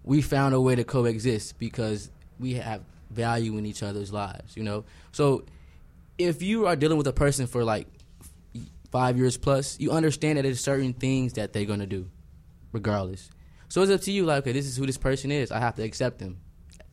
we 0.04 0.22
found 0.22 0.54
a 0.54 0.62
way 0.62 0.76
to 0.76 0.84
coexist 0.84 1.58
because 1.58 2.12
we 2.40 2.54
have 2.54 2.82
value 3.10 3.58
in 3.58 3.66
each 3.66 3.84
other's 3.84 4.12
lives, 4.12 4.56
you 4.56 4.64
know. 4.64 4.86
So 5.12 5.46
if 6.18 6.42
you 6.42 6.68
are 6.68 6.76
dealing 6.76 6.98
with 6.98 7.08
a 7.08 7.14
person 7.14 7.48
for 7.48 7.64
like 7.64 7.88
five 8.92 9.18
years 9.18 9.38
plus, 9.38 9.80
you 9.80 9.92
understand 9.92 10.38
that 10.38 10.44
there's 10.44 10.62
certain 10.62 10.94
things 10.94 11.34
that 11.34 11.54
they're 11.54 11.66
gonna 11.66 11.86
do, 11.86 12.10
regardless. 12.72 13.30
So 13.68 13.82
it's 13.82 13.92
up 13.92 14.02
to 14.02 14.12
you. 14.12 14.26
Like, 14.26 14.44
okay, 14.44 14.52
this 14.52 14.66
is 14.66 14.78
who 14.78 14.86
this 14.86 14.98
person 14.98 15.32
is. 15.32 15.52
I 15.52 15.60
have 15.60 15.76
to 15.76 15.84
accept 15.84 16.20
them. 16.20 16.38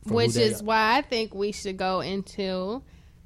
Which 0.05 0.35
is 0.35 0.61
are. 0.61 0.65
why 0.65 0.97
I 0.97 1.01
think 1.01 1.33
we 1.33 1.51
should 1.51 1.77
go 1.77 2.01
into 2.01 2.83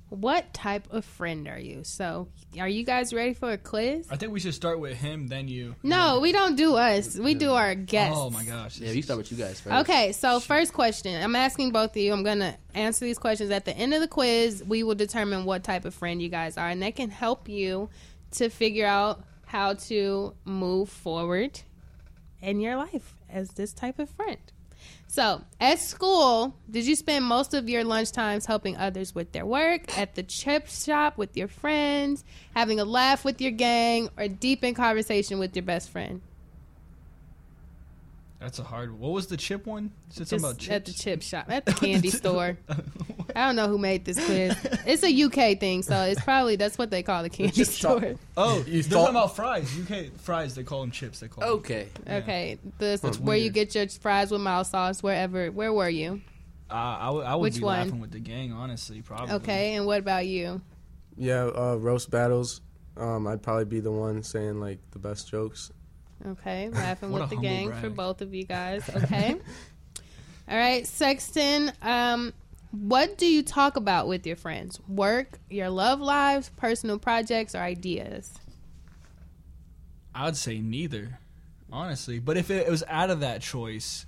what 0.10 0.54
type 0.54 0.88
of 0.92 1.04
friend 1.04 1.48
are 1.48 1.60
you? 1.60 1.84
So, 1.84 2.30
are 2.60 2.68
you 2.68 2.84
guys 2.84 3.14
ready 3.14 3.34
for 3.34 3.52
a 3.52 3.58
quiz? 3.58 4.08
I 4.10 4.16
think 4.16 4.32
we 4.32 4.40
should 4.40 4.54
start 4.54 4.80
with 4.80 4.98
him, 4.98 5.28
then 5.28 5.48
you. 5.48 5.76
No, 5.84 6.20
we 6.20 6.32
don't 6.32 6.56
do 6.56 6.76
us. 6.76 7.18
We 7.18 7.34
do 7.34 7.52
our 7.52 7.76
guests. 7.76 8.18
Oh 8.18 8.30
my 8.30 8.44
gosh. 8.44 8.80
Yeah, 8.80 8.92
we 8.92 9.02
start 9.02 9.18
with 9.18 9.32
you 9.32 9.38
guys 9.38 9.60
first. 9.60 9.76
Okay, 9.90 10.14
so 10.14 10.40
first 10.40 10.74
question. 10.74 11.22
I'm 11.22 11.36
asking 11.36 11.72
both 11.72 11.92
of 11.92 11.98
you. 11.98 12.14
I'm 12.14 12.24
going 12.24 12.40
to 12.40 12.56
answer 12.74 13.04
these 13.06 13.18
questions 13.18 13.52
at 13.52 13.66
the 13.66 13.76
end 13.76 13.94
of 13.94 14.02
the 14.02 14.08
quiz. 14.08 14.64
We 14.66 14.84
will 14.84 14.96
determine 14.96 15.44
what 15.46 15.64
type 15.64 15.84
of 15.84 15.94
friend 15.94 16.22
you 16.22 16.30
guys 16.30 16.58
are, 16.58 16.70
and 16.70 16.82
that 16.84 16.96
can 16.96 17.10
help 17.10 17.50
you 17.50 17.90
to 18.32 18.50
figure 18.50 18.88
out 18.88 19.24
how 19.46 19.74
to 19.74 20.34
move 20.46 20.90
forward 20.90 21.62
in 22.42 22.60
your 22.60 22.76
life 22.76 23.16
as 23.30 23.52
this 23.52 23.74
type 23.74 24.00
of 24.00 24.10
friend. 24.10 24.40
So, 25.18 25.42
at 25.60 25.80
school, 25.80 26.56
did 26.70 26.86
you 26.86 26.96
spend 26.96 27.26
most 27.26 27.56
of 27.56 27.68
your 27.68 27.84
lunch 27.84 28.12
times 28.12 28.46
helping 28.46 28.78
others 28.78 29.16
with 29.16 29.32
their 29.32 29.48
work, 29.48 29.98
at 29.98 30.14
the 30.14 30.22
chip 30.22 30.68
shop 30.68 31.18
with 31.18 31.36
your 31.36 31.48
friends, 31.48 32.24
having 32.54 32.80
a 32.80 32.86
laugh 32.86 33.26
with 33.26 33.42
your 33.42 33.50
gang, 33.50 34.10
or 34.16 34.28
deep 34.28 34.64
in 34.64 34.76
conversation 34.76 35.40
with 35.40 35.56
your 35.56 35.64
best 35.66 35.90
friend? 35.90 36.22
That's 38.40 38.60
a 38.60 38.64
hard. 38.64 38.98
What 39.00 39.14
was 39.14 39.28
the 39.28 39.38
chip 39.38 39.66
one? 39.66 39.92
Said 40.10 40.28
something 40.28 40.46
about 40.46 40.58
chips. 40.60 40.72
at 40.72 40.86
the 40.86 40.94
chip 40.94 41.22
shop, 41.24 41.46
at 41.50 41.66
the 41.66 41.74
candy 41.74 42.10
store. 42.22 42.58
I 43.36 43.48
don't 43.48 43.56
know 43.56 43.68
who 43.68 43.78
made 43.80 44.06
this 44.06 44.24
quiz. 44.24 44.56
It's 44.86 45.04
a 45.04 45.24
UK 45.24 45.60
thing, 45.60 45.82
so 45.82 45.96
it's 46.04 46.22
probably 46.22 46.56
that's 46.56 46.78
what 46.78 46.92
they 46.92 47.02
call 47.02 47.24
the 47.24 47.30
candy 47.30 47.52
chip 47.54 47.68
shop. 47.74 47.98
store. 48.00 48.16
Oh, 48.38 48.64
You 48.68 48.84
they're 48.84 48.92
talking 49.00 49.16
about 49.16 49.36
fries. 49.36 49.72
UK 49.80 50.12
fries. 50.20 50.54
They 50.54 50.64
call 50.64 50.82
them 50.82 50.92
chips. 50.92 51.20
They 51.20 51.28
call. 51.28 51.44
'em- 51.44 51.50
Okay. 51.58 51.88
Okay, 52.08 52.60
the 52.78 53.00
That's 53.02 53.20
where 53.20 53.36
you 53.38 53.46
weird. 53.46 53.54
get 53.56 53.76
your 53.76 53.88
fries 53.88 54.30
with 54.32 54.42
mild 54.42 54.68
sauce, 54.68 55.02
wherever. 55.02 55.48
Where 55.52 55.74
were 55.74 55.90
you? 55.90 56.22
Uh, 56.70 56.74
I 56.74 57.10
would. 57.10 57.26
Would 57.26 57.40
Which 57.42 57.56
be 57.56 57.64
one? 57.64 57.80
laughing 57.80 58.00
with 58.02 58.12
the 58.12 58.20
gang. 58.20 58.52
Honestly, 58.54 59.02
probably. 59.02 59.34
Okay, 59.36 59.74
and 59.76 59.86
what 59.88 60.00
about 60.00 60.28
you? 60.28 60.62
Yeah, 61.18 61.46
uh, 61.46 61.76
roast 61.80 62.12
battles. 62.12 62.62
Um, 62.98 63.26
I'd 63.28 63.42
probably 63.42 63.66
be 63.66 63.80
the 63.80 63.92
one 63.92 64.22
saying 64.22 64.60
like 64.60 64.80
the 64.92 65.00
best 65.00 65.28
jokes. 65.30 65.72
Okay, 66.26 66.70
laughing 66.70 67.12
with 67.12 67.30
the 67.30 67.36
gang 67.38 67.70
brag. 67.70 67.82
for 67.82 67.90
both 67.90 68.22
of 68.22 68.34
you 68.34 68.44
guys. 68.44 68.90
Okay. 68.96 69.36
All 70.50 70.58
right, 70.58 70.88
Sexton. 70.88 71.74
Um, 71.82 72.34
what 72.72 73.18
do 73.18 73.26
you 73.26 73.44
talk 73.44 73.76
about 73.76 74.08
with 74.08 74.26
your 74.26 74.36
friends? 74.38 74.80
Work, 74.88 75.40
your 75.50 75.70
love 75.70 76.00
lives, 76.00 76.50
personal 76.56 77.00
projects, 77.00 77.54
or 77.54 77.60
ideas? 77.60 78.34
I 80.16 80.26
would 80.26 80.38
say 80.38 80.60
neither, 80.60 81.20
honestly. 81.72 82.20
But 82.20 82.38
if 82.38 82.50
it 82.50 82.70
was 82.70 82.84
out 82.88 83.10
of 83.10 83.20
that 83.20 83.42
choice, 83.42 84.06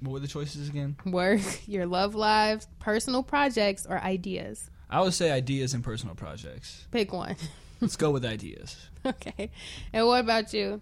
what 0.00 0.12
were 0.12 0.20
the 0.20 0.28
choices 0.28 0.68
again? 0.68 0.96
Work, 1.06 1.40
your 1.66 1.86
love 1.86 2.14
lives, 2.14 2.66
personal 2.80 3.22
projects, 3.22 3.86
or 3.86 3.98
ideas. 4.00 4.70
I 4.90 5.00
would 5.00 5.14
say 5.14 5.30
ideas 5.30 5.72
and 5.74 5.82
personal 5.82 6.14
projects. 6.14 6.86
Pick 6.90 7.12
one. 7.12 7.36
Let's 7.80 7.96
go 7.96 8.10
with 8.10 8.24
ideas. 8.24 8.76
okay. 9.06 9.50
And 9.92 10.06
what 10.06 10.20
about 10.20 10.52
you? 10.52 10.80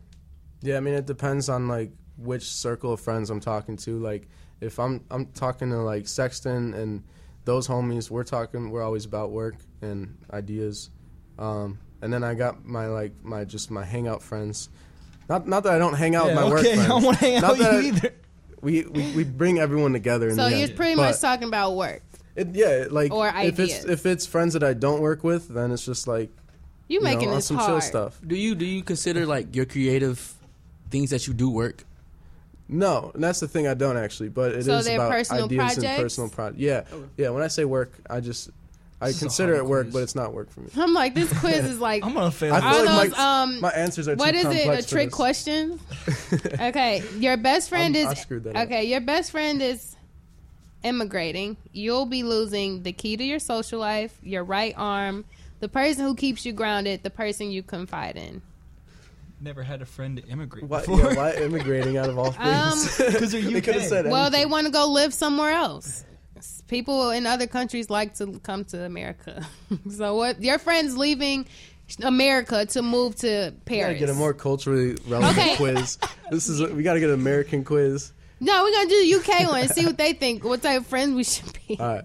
Yeah, 0.62 0.76
I 0.76 0.80
mean 0.80 0.94
it 0.94 1.06
depends 1.06 1.48
on 1.48 1.68
like 1.68 1.90
which 2.16 2.44
circle 2.44 2.92
of 2.92 3.00
friends 3.00 3.30
I'm 3.30 3.40
talking 3.40 3.76
to. 3.78 3.98
Like 3.98 4.28
if 4.60 4.78
I'm 4.78 5.04
I'm 5.10 5.26
talking 5.26 5.70
to 5.70 5.78
like 5.78 6.06
Sexton 6.08 6.74
and 6.74 7.02
those 7.44 7.66
homies, 7.68 8.10
we're 8.10 8.24
talking 8.24 8.70
we're 8.70 8.82
always 8.82 9.04
about 9.04 9.30
work 9.32 9.56
and 9.80 10.16
ideas. 10.32 10.90
Um, 11.38 11.78
and 12.00 12.12
then 12.12 12.22
I 12.24 12.34
got 12.34 12.64
my 12.64 12.86
like 12.86 13.12
my 13.24 13.44
just 13.44 13.70
my 13.70 13.84
hangout 13.84 14.22
friends. 14.22 14.68
Not 15.28 15.46
not 15.48 15.62
that 15.64 15.74
I 15.74 15.78
don't 15.78 15.94
hang 15.94 16.14
out 16.14 16.26
with 16.26 16.34
Yeah, 16.34 16.40
my 16.42 16.48
work 16.50 16.60
okay, 16.60 16.78
I 16.78 16.86
don't 16.88 17.02
want 17.02 17.18
to 17.18 17.24
hang 17.24 17.36
out 17.36 17.42
Not 17.42 17.50
with 17.52 17.60
you 17.60 17.64
that 17.64 17.74
I- 17.74 17.80
either. 18.08 18.14
We, 18.60 18.82
we 18.84 19.12
we 19.16 19.24
bring 19.24 19.58
everyone 19.58 19.92
together. 19.92 20.28
In 20.28 20.36
So 20.36 20.46
you're 20.46 20.68
end. 20.68 20.76
pretty 20.76 20.94
But 20.94 21.10
much 21.10 21.20
talking 21.20 21.48
about 21.48 21.74
work. 21.74 22.02
it, 22.36 22.54
yeah, 22.54 22.86
like 22.90 23.12
Or 23.12 23.26
if 23.34 23.58
it's 23.58 23.84
if 23.84 24.06
it's 24.06 24.24
friends 24.24 24.52
that 24.52 24.62
I 24.62 24.72
don't 24.72 25.00
work 25.00 25.24
with, 25.24 25.48
then 25.48 25.72
it's 25.72 25.84
just 25.84 26.06
like 26.06 26.30
You 26.86 26.98
you 26.98 27.02
making 27.02 27.22
know, 27.26 27.30
on 27.30 27.34
this 27.38 27.46
some 27.46 27.56
hard. 27.56 27.68
chill 27.70 27.80
stuff. 27.80 28.20
Do 28.24 28.36
you 28.36 28.54
do 28.54 28.64
you 28.64 28.84
consider 28.84 29.26
like 29.26 29.56
your 29.56 29.64
creative 29.64 30.32
things 30.92 31.10
that 31.10 31.26
you 31.26 31.32
do 31.34 31.50
work? 31.50 31.84
No, 32.68 33.10
and 33.14 33.22
that's 33.24 33.40
the 33.40 33.48
thing. 33.48 33.66
I 33.66 33.74
don't 33.74 33.96
actually, 33.96 34.28
but 34.28 34.52
it 34.52 34.58
is 34.58 34.66
So 34.66 34.80
they're 34.82 34.94
about 34.96 35.10
personal 35.10 35.44
ideas 35.46 35.58
projects? 35.74 35.84
and 35.84 36.02
personal 36.02 36.30
projects. 36.30 36.60
Yeah, 36.62 36.84
yeah. 37.16 37.30
When 37.30 37.42
I 37.42 37.48
say 37.48 37.64
work, 37.64 37.92
I 38.08 38.20
just 38.20 38.50
I 39.00 39.08
This 39.08 39.18
consider 39.18 39.54
it 39.54 39.56
hard 39.58 39.68
work, 39.68 39.84
quiz. 39.86 39.92
but 39.94 40.02
it's 40.04 40.14
not 40.14 40.32
work 40.32 40.48
for 40.50 40.60
me. 40.60 40.68
I'm 40.76 40.94
like, 40.94 41.14
this 41.14 41.36
quiz 41.40 41.64
is 41.64 41.80
like, 41.90 42.04
I'm 42.06 42.14
gonna 42.14 42.30
fail. 42.30 42.54
I 42.54 42.60
this. 42.60 42.70
feel 42.78 42.88
are 42.88 42.94
like 42.96 43.08
those 43.10 43.18
my- 43.18 43.42
um, 43.42 43.60
My 43.60 43.70
answers 43.70 44.06
are 44.08 44.14
what 44.14 44.30
too 44.30 44.38
is 44.38 44.46
it? 44.46 44.84
A 44.84 44.88
trick 44.88 45.10
question? 45.10 45.80
okay, 46.60 47.02
your 47.18 47.36
best 47.36 47.68
friend 47.68 47.96
I'm- 47.96 48.06
I 48.06 48.12
is 48.12 48.18
screwed 48.20 48.44
that 48.44 48.54
up. 48.56 48.66
okay. 48.66 48.84
Your 48.84 49.00
best 49.00 49.32
friend 49.32 49.60
is 49.60 49.96
immigrating. 50.82 51.56
You'll 51.72 52.06
be 52.06 52.22
losing 52.22 52.84
the 52.84 52.92
key 52.92 53.16
to 53.16 53.24
your 53.24 53.38
social 53.38 53.80
life, 53.80 54.16
your 54.22 54.44
right 54.44 54.74
arm, 54.76 55.24
the 55.60 55.68
person 55.68 56.04
who 56.04 56.14
keeps 56.14 56.44
you 56.46 56.52
grounded, 56.52 57.02
the 57.02 57.10
person 57.10 57.50
you 57.50 57.62
confide 57.62 58.16
in. 58.16 58.42
Never 59.42 59.62
had 59.64 59.82
a 59.82 59.86
friend 59.86 60.16
to 60.18 60.26
immigrate 60.28 60.64
Why, 60.64 60.80
before. 60.80 60.98
yeah, 61.00 61.16
why 61.16 61.32
immigrating 61.34 61.96
out 61.96 62.08
of 62.08 62.16
all 62.16 62.28
Um, 62.38 62.72
things? 62.78 62.96
Because 62.96 63.32
they're 63.32 63.42
they 63.50 63.60
could 63.60 63.74
have 63.74 63.82
said 63.84 64.06
Well, 64.06 64.30
they 64.30 64.46
want 64.46 64.66
to 64.66 64.72
go 64.72 64.86
live 64.86 65.12
somewhere 65.12 65.50
else. 65.52 66.04
People 66.68 67.10
in 67.10 67.26
other 67.26 67.46
countries 67.48 67.90
like 67.90 68.14
to 68.18 68.38
come 68.40 68.64
to 68.66 68.84
America. 68.84 69.44
so 69.90 70.14
what? 70.16 70.42
Your 70.42 70.58
friend's 70.58 70.96
leaving 70.96 71.46
America 72.04 72.64
to 72.66 72.82
move 72.82 73.16
to 73.16 73.26
We 73.26 73.30
gotta 73.30 73.52
Paris. 73.64 73.98
get 73.98 74.08
a 74.10 74.14
more 74.14 74.32
culturally 74.32 74.96
relevant 75.08 75.36
Okay. 75.38 75.56
quiz. 75.56 75.98
This 76.30 76.48
is 76.48 76.60
we 76.72 76.82
gotta 76.84 77.00
get 77.00 77.08
an 77.10 77.14
American 77.16 77.64
quiz. 77.64 78.12
no, 78.40 78.62
we're 78.62 78.72
gonna 78.72 78.88
do 78.88 79.00
the 79.00 79.14
UK 79.14 79.48
one. 79.50 79.60
And 79.62 79.70
see 79.70 79.86
what 79.86 79.98
they 79.98 80.12
think. 80.12 80.44
What 80.44 80.62
type 80.62 80.80
of 80.80 80.86
friends 80.86 81.14
we 81.14 81.24
should 81.24 81.52
be. 81.66 81.78
All 81.80 81.86
right. 81.94 82.04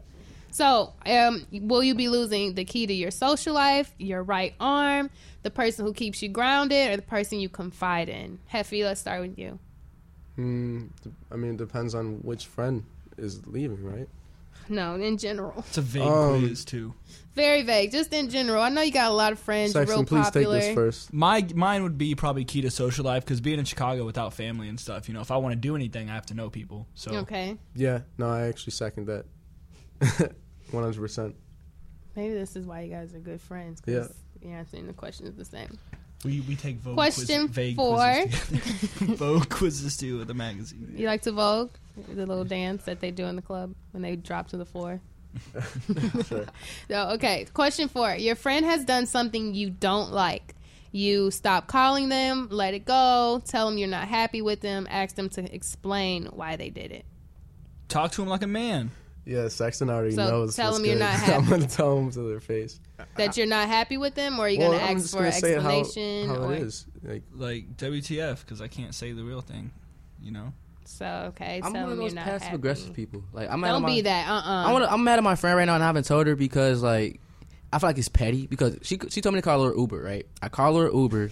So, 0.51 0.93
um, 1.05 1.45
will 1.51 1.83
you 1.83 1.93
be 1.93 2.07
losing 2.09 2.55
the 2.55 2.65
key 2.65 2.87
to 2.87 2.93
your 2.93 3.11
social 3.11 3.53
life, 3.53 3.93
your 3.99 4.23
right 4.23 4.55
arm, 4.59 5.11
the 5.47 5.51
person 5.51 5.85
who 5.85 5.93
keeps 5.93 6.21
you 6.21 6.29
grounded, 6.29 6.91
or 6.91 6.95
the 6.97 7.01
person 7.01 7.39
you 7.39 7.47
confide 7.49 8.09
in? 8.09 8.39
Heffy, 8.53 8.83
let's 8.83 8.99
start 9.01 9.21
with 9.21 9.37
you. 9.39 9.59
Hmm, 10.35 10.87
d- 11.01 11.11
I 11.31 11.35
mean, 11.35 11.51
it 11.51 11.57
depends 11.57 11.95
on 11.95 12.17
which 12.17 12.45
friend 12.45 12.83
is 13.17 13.45
leaving, 13.47 13.83
right? 13.83 14.07
No, 14.69 14.95
in 14.95 15.17
general. 15.17 15.53
It's 15.69 15.77
a 15.77 15.81
vague 15.81 16.01
Um, 16.03 16.39
quiz 16.41 16.65
too. 16.65 16.93
Very 17.35 17.61
vague. 17.61 17.91
Just 17.91 18.11
in 18.11 18.29
general. 18.29 18.61
I 18.61 18.67
know 18.69 18.81
you 18.81 18.91
got 18.91 19.09
a 19.09 19.13
lot 19.13 19.31
of 19.31 19.39
friends. 19.39 19.73
you're 19.73 19.85
real 19.85 20.03
please 20.03 20.25
popular. 20.25 20.59
take 20.59 20.67
this 20.67 20.75
first. 20.75 21.13
My 21.13 21.47
mine 21.55 21.83
would 21.83 21.97
be 21.97 22.15
probably 22.15 22.43
key 22.43 22.61
to 22.61 22.69
social 22.69 23.05
life 23.05 23.23
because 23.23 23.39
being 23.39 23.59
in 23.59 23.65
Chicago 23.65 24.05
without 24.05 24.33
family 24.33 24.67
and 24.67 24.77
stuff, 24.77 25.07
you 25.07 25.13
know, 25.13 25.21
if 25.21 25.31
I 25.31 25.37
want 25.37 25.53
to 25.53 25.55
do 25.55 25.75
anything, 25.77 26.09
I 26.09 26.15
have 26.15 26.25
to 26.27 26.33
know 26.33 26.49
people. 26.49 26.85
So 26.95 27.11
Okay. 27.19 27.57
Yeah, 27.75 28.01
no, 28.17 28.27
I 28.29 28.47
actually 28.47 28.71
second 28.73 29.07
that. 29.07 29.25
One 30.71 30.83
hundred 30.83 30.99
percent. 30.99 31.35
Maybe 32.17 32.33
this 32.33 32.55
is 32.57 32.65
why 32.65 32.81
you 32.81 32.91
guys 32.91 33.13
are 33.13 33.19
good 33.19 33.39
friends. 33.39 33.79
Cause 33.79 34.13
You're 34.47 34.57
answering 34.59 34.87
the 34.87 34.93
questions 34.93 35.35
the 35.37 35.45
same. 35.45 35.77
we, 36.23 36.41
we 36.41 36.55
take 36.55 36.77
vogue 36.77 36.95
Question 36.95 37.47
quiz, 37.47 37.55
vague 37.55 37.75
four. 37.75 37.97
quizzes 37.97 38.89
vogue 39.19 39.49
quizzes 39.49 39.97
too 39.97 40.17
with 40.19 40.27
the 40.27 40.33
magazine. 40.33 40.93
You 40.95 41.05
like 41.07 41.21
to 41.23 41.31
Vogue? 41.31 41.71
The 42.13 42.25
little 42.25 42.43
dance 42.45 42.83
that 42.85 42.99
they 42.99 43.11
do 43.11 43.25
in 43.25 43.35
the 43.35 43.41
club 43.41 43.73
when 43.91 44.01
they 44.03 44.15
drop 44.15 44.47
to 44.49 44.57
the 44.57 44.65
floor. 44.65 45.01
Sure. 46.27 46.45
So, 46.89 47.09
okay. 47.15 47.45
Question 47.53 47.89
four. 47.89 48.15
Your 48.15 48.35
friend 48.35 48.65
has 48.65 48.85
done 48.85 49.05
something 49.05 49.53
you 49.53 49.69
don't 49.69 50.11
like. 50.11 50.55
You 50.91 51.29
stop 51.31 51.67
calling 51.67 52.09
them, 52.09 52.47
let 52.49 52.73
it 52.73 52.85
go, 52.85 53.41
tell 53.45 53.67
them 53.69 53.77
you're 53.77 53.87
not 53.89 54.07
happy 54.07 54.41
with 54.41 54.61
them, 54.61 54.87
ask 54.89 55.15
them 55.15 55.29
to 55.29 55.53
explain 55.53 56.27
why 56.27 56.55
they 56.55 56.69
did 56.69 56.91
it. 56.91 57.05
Talk 57.89 58.11
to 58.13 58.21
him 58.21 58.29
like 58.29 58.41
a 58.41 58.47
man. 58.47 58.91
Yeah, 59.27 59.49
Sexton 59.49 59.89
already 59.89 60.15
So, 60.15 60.27
knows. 60.29 60.55
tell 60.55 60.67
what's 60.71 60.77
them 60.77 60.85
you're 60.85 60.95
good. 60.95 60.99
not 61.01 61.13
I'm 61.29 61.43
happy. 61.43 61.49
gonna 61.49 61.67
tell 61.67 61.95
them 61.97 62.11
to 62.11 62.21
their 62.29 62.39
face. 62.39 62.79
That 63.17 63.35
you're 63.35 63.45
not 63.45 63.67
happy 63.67 63.97
with 63.97 64.15
them, 64.15 64.39
or 64.39 64.45
are 64.45 64.49
you 64.49 64.59
well, 64.59 64.69
going 64.69 64.79
to 64.79 64.85
I'm 64.85 64.95
ask 64.97 65.03
just 65.03 65.13
for 65.13 65.17
gonna 65.19 65.27
an 65.27 65.33
say 65.33 65.53
it 65.53 65.61
how, 65.61 65.79
explanation? 65.79 66.29
how 66.29 66.43
or, 66.43 66.53
it 66.53 66.61
is. 66.61 66.85
Like, 67.03 67.23
Like 67.35 67.77
WTF? 67.77 68.39
Because 68.41 68.61
I 68.61 68.67
can't 68.67 68.95
say 68.95 69.11
the 69.11 69.23
real 69.23 69.41
thing. 69.41 69.71
You 70.21 70.31
know. 70.31 70.53
So, 70.85 71.05
okay. 71.35 71.59
I'm 71.61 71.73
tell 71.73 71.83
one 71.83 71.83
of 71.83 71.89
them 71.89 71.99
you're 71.99 72.09
those 72.11 72.23
passive 72.23 72.53
aggressive 72.53 72.93
people. 72.93 73.21
Like 73.33 73.49
I'm 73.51 73.59
mad 73.59 73.67
Don't 73.73 73.83
at 73.83 73.87
my, 73.89 73.95
be 73.95 74.01
that. 74.01 74.27
Uh 74.29 74.33
uh 74.33 74.65
I 74.67 74.71
wanna, 74.71 74.87
I'm 74.89 75.03
mad 75.03 75.17
at 75.17 75.23
my 75.23 75.35
friend 75.35 75.57
right 75.57 75.65
now, 75.65 75.75
and 75.75 75.83
I 75.83 75.87
haven't 75.87 76.05
told 76.05 76.25
her 76.27 76.35
because 76.37 76.81
like 76.81 77.19
I 77.73 77.79
feel 77.79 77.89
like 77.89 77.97
it's 77.97 78.07
petty 78.07 78.47
because 78.47 78.77
she 78.83 78.97
she 79.09 79.19
told 79.19 79.35
me 79.35 79.39
to 79.41 79.43
call 79.43 79.61
her 79.65 79.75
Uber, 79.75 80.01
right? 80.01 80.25
I 80.41 80.47
call 80.47 80.77
her 80.77 80.89
Uber, 80.89 81.29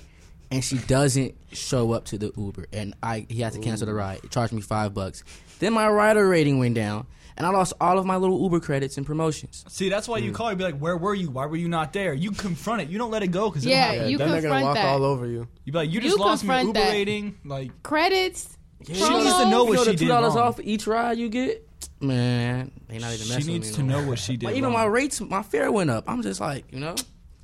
and 0.51 0.61
she 0.63 0.77
doesn't 0.79 1.35
show 1.53 1.93
up 1.93 2.03
to 2.05 2.17
the 2.17 2.33
Uber, 2.35 2.65
and 2.73 2.93
I 3.01 3.25
he 3.29 3.39
has 3.41 3.53
to 3.53 3.59
cancel 3.61 3.87
the 3.87 3.93
ride. 3.93 4.19
It 4.25 4.31
charged 4.31 4.51
me 4.51 4.61
five 4.61 4.93
bucks. 4.93 5.23
Then 5.59 5.71
my 5.71 5.87
rider 5.87 6.27
rating 6.27 6.59
went 6.59 6.75
down, 6.75 7.07
and 7.37 7.45
I 7.45 7.49
lost 7.49 7.73
all 7.81 7.97
of 7.99 8.05
my 8.05 8.15
little 8.15 8.41
Uber 8.41 8.59
credits 8.61 8.97
and 8.97 9.05
promotions. 9.05 9.65
See, 9.67 9.89
that's 9.89 10.07
why 10.07 10.17
you 10.19 10.29
Hmm. 10.29 10.35
call 10.35 10.47
her. 10.49 10.55
Be 10.55 10.63
like, 10.63 10.77
where 10.79 10.95
were 10.97 11.13
you? 11.13 11.29
Why 11.29 11.45
were 11.45 11.57
you 11.57 11.67
not 11.67 11.93
there? 11.93 12.13
You 12.13 12.31
confront 12.31 12.81
it. 12.81 12.89
You 12.89 12.97
don't 12.97 13.11
let 13.11 13.23
it 13.23 13.27
go 13.27 13.49
because 13.49 13.65
Yeah, 13.65 13.91
yeah, 13.93 14.05
you 14.07 14.17
then 14.17 14.31
they're 14.31 14.41
gonna 14.41 14.55
confront 14.55 14.65
walk 14.65 14.75
that. 14.75 14.85
all 14.85 15.03
over 15.03 15.25
you. 15.27 15.47
You 15.65 15.71
be 15.73 15.77
like, 15.79 15.89
you 15.89 15.95
You 15.95 16.01
just 16.01 16.19
lost 16.19 16.43
me 16.43 16.47
confront 16.49 16.67
Uber 16.67 16.79
that. 16.79 16.91
rating. 16.91 17.37
Like 17.45 17.83
Credits. 17.83 18.57
she 18.85 18.93
needs 18.93 19.03
to 19.03 19.09
know 19.49 19.65
Promo. 19.65 19.67
what 19.67 19.69
you 19.69 19.73
know 19.75 19.83
she 19.83 19.85
the 19.85 19.91
did 19.91 19.99
two 19.99 20.07
dollars 20.07 20.35
wrong. 20.35 20.47
off 20.47 20.59
each 20.61 20.85
ride 20.87 21.17
you 21.17 21.29
get, 21.29 21.67
man. 22.01 22.71
They 22.87 22.99
not 22.99 23.13
even 23.13 23.25
She 23.25 23.33
messing 23.33 23.53
needs 23.53 23.67
with 23.67 23.75
to 23.77 23.83
me 23.83 23.89
no 23.89 24.01
know 24.01 24.07
what 24.09 24.19
she 24.19 24.37
did. 24.37 24.45
Like, 24.47 24.55
even 24.55 24.65
wrong. 24.71 24.73
my 24.73 24.85
rates, 24.85 25.19
my 25.21 25.41
fare 25.43 25.71
went 25.71 25.89
up. 25.89 26.05
I'm 26.07 26.21
just 26.21 26.39
like, 26.39 26.65
you 26.71 26.79
know, 26.79 26.95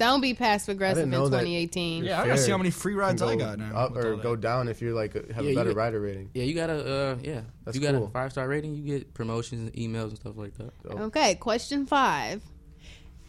Don't 0.02 0.20
be 0.22 0.34
passive 0.34 0.74
aggressive 0.74 1.04
in 1.04 1.10
know 1.12 1.30
that. 1.30 1.40
2018. 1.42 2.04
Yeah, 2.04 2.22
I 2.22 2.28
gotta 2.28 2.38
see 2.40 2.52
how 2.52 2.58
many 2.58 2.72
free 2.72 2.94
rides 2.96 3.22
I 3.22 3.36
got 3.36 3.60
now. 3.60 3.76
Up 3.76 3.94
with 3.94 4.04
or 4.06 4.12
all 4.16 4.18
go 4.20 4.32
that. 4.36 4.42
down 4.42 4.68
if 4.68 4.82
you're 4.82 4.94
like 4.94 5.14
have 5.14 5.26
Yeah, 5.30 5.42
a 5.42 5.44
you 5.52 5.56
better 5.56 5.70
get- 5.70 5.78
rider 5.78 6.00
rating. 6.02 6.30
yeah, 6.34 6.44
you 6.44 6.54
gotta, 6.54 6.74
uh, 7.14 7.18
yeah, 7.22 7.42
That's 7.66 7.76
you 7.78 7.82
got 7.84 7.94
cool. 7.94 8.06
a 8.06 8.10
five 8.10 8.32
star 8.32 8.48
rating, 8.48 8.74
you 8.76 8.84
get 8.84 9.14
promotions 9.14 9.70
and 9.70 9.74
emails 9.74 10.10
and 10.10 10.18
stuff 10.18 10.36
like 10.38 10.56
that. 10.58 10.72
Dope. 10.84 11.00
Okay, 11.00 11.36
question 11.36 11.86
five. 11.86 12.42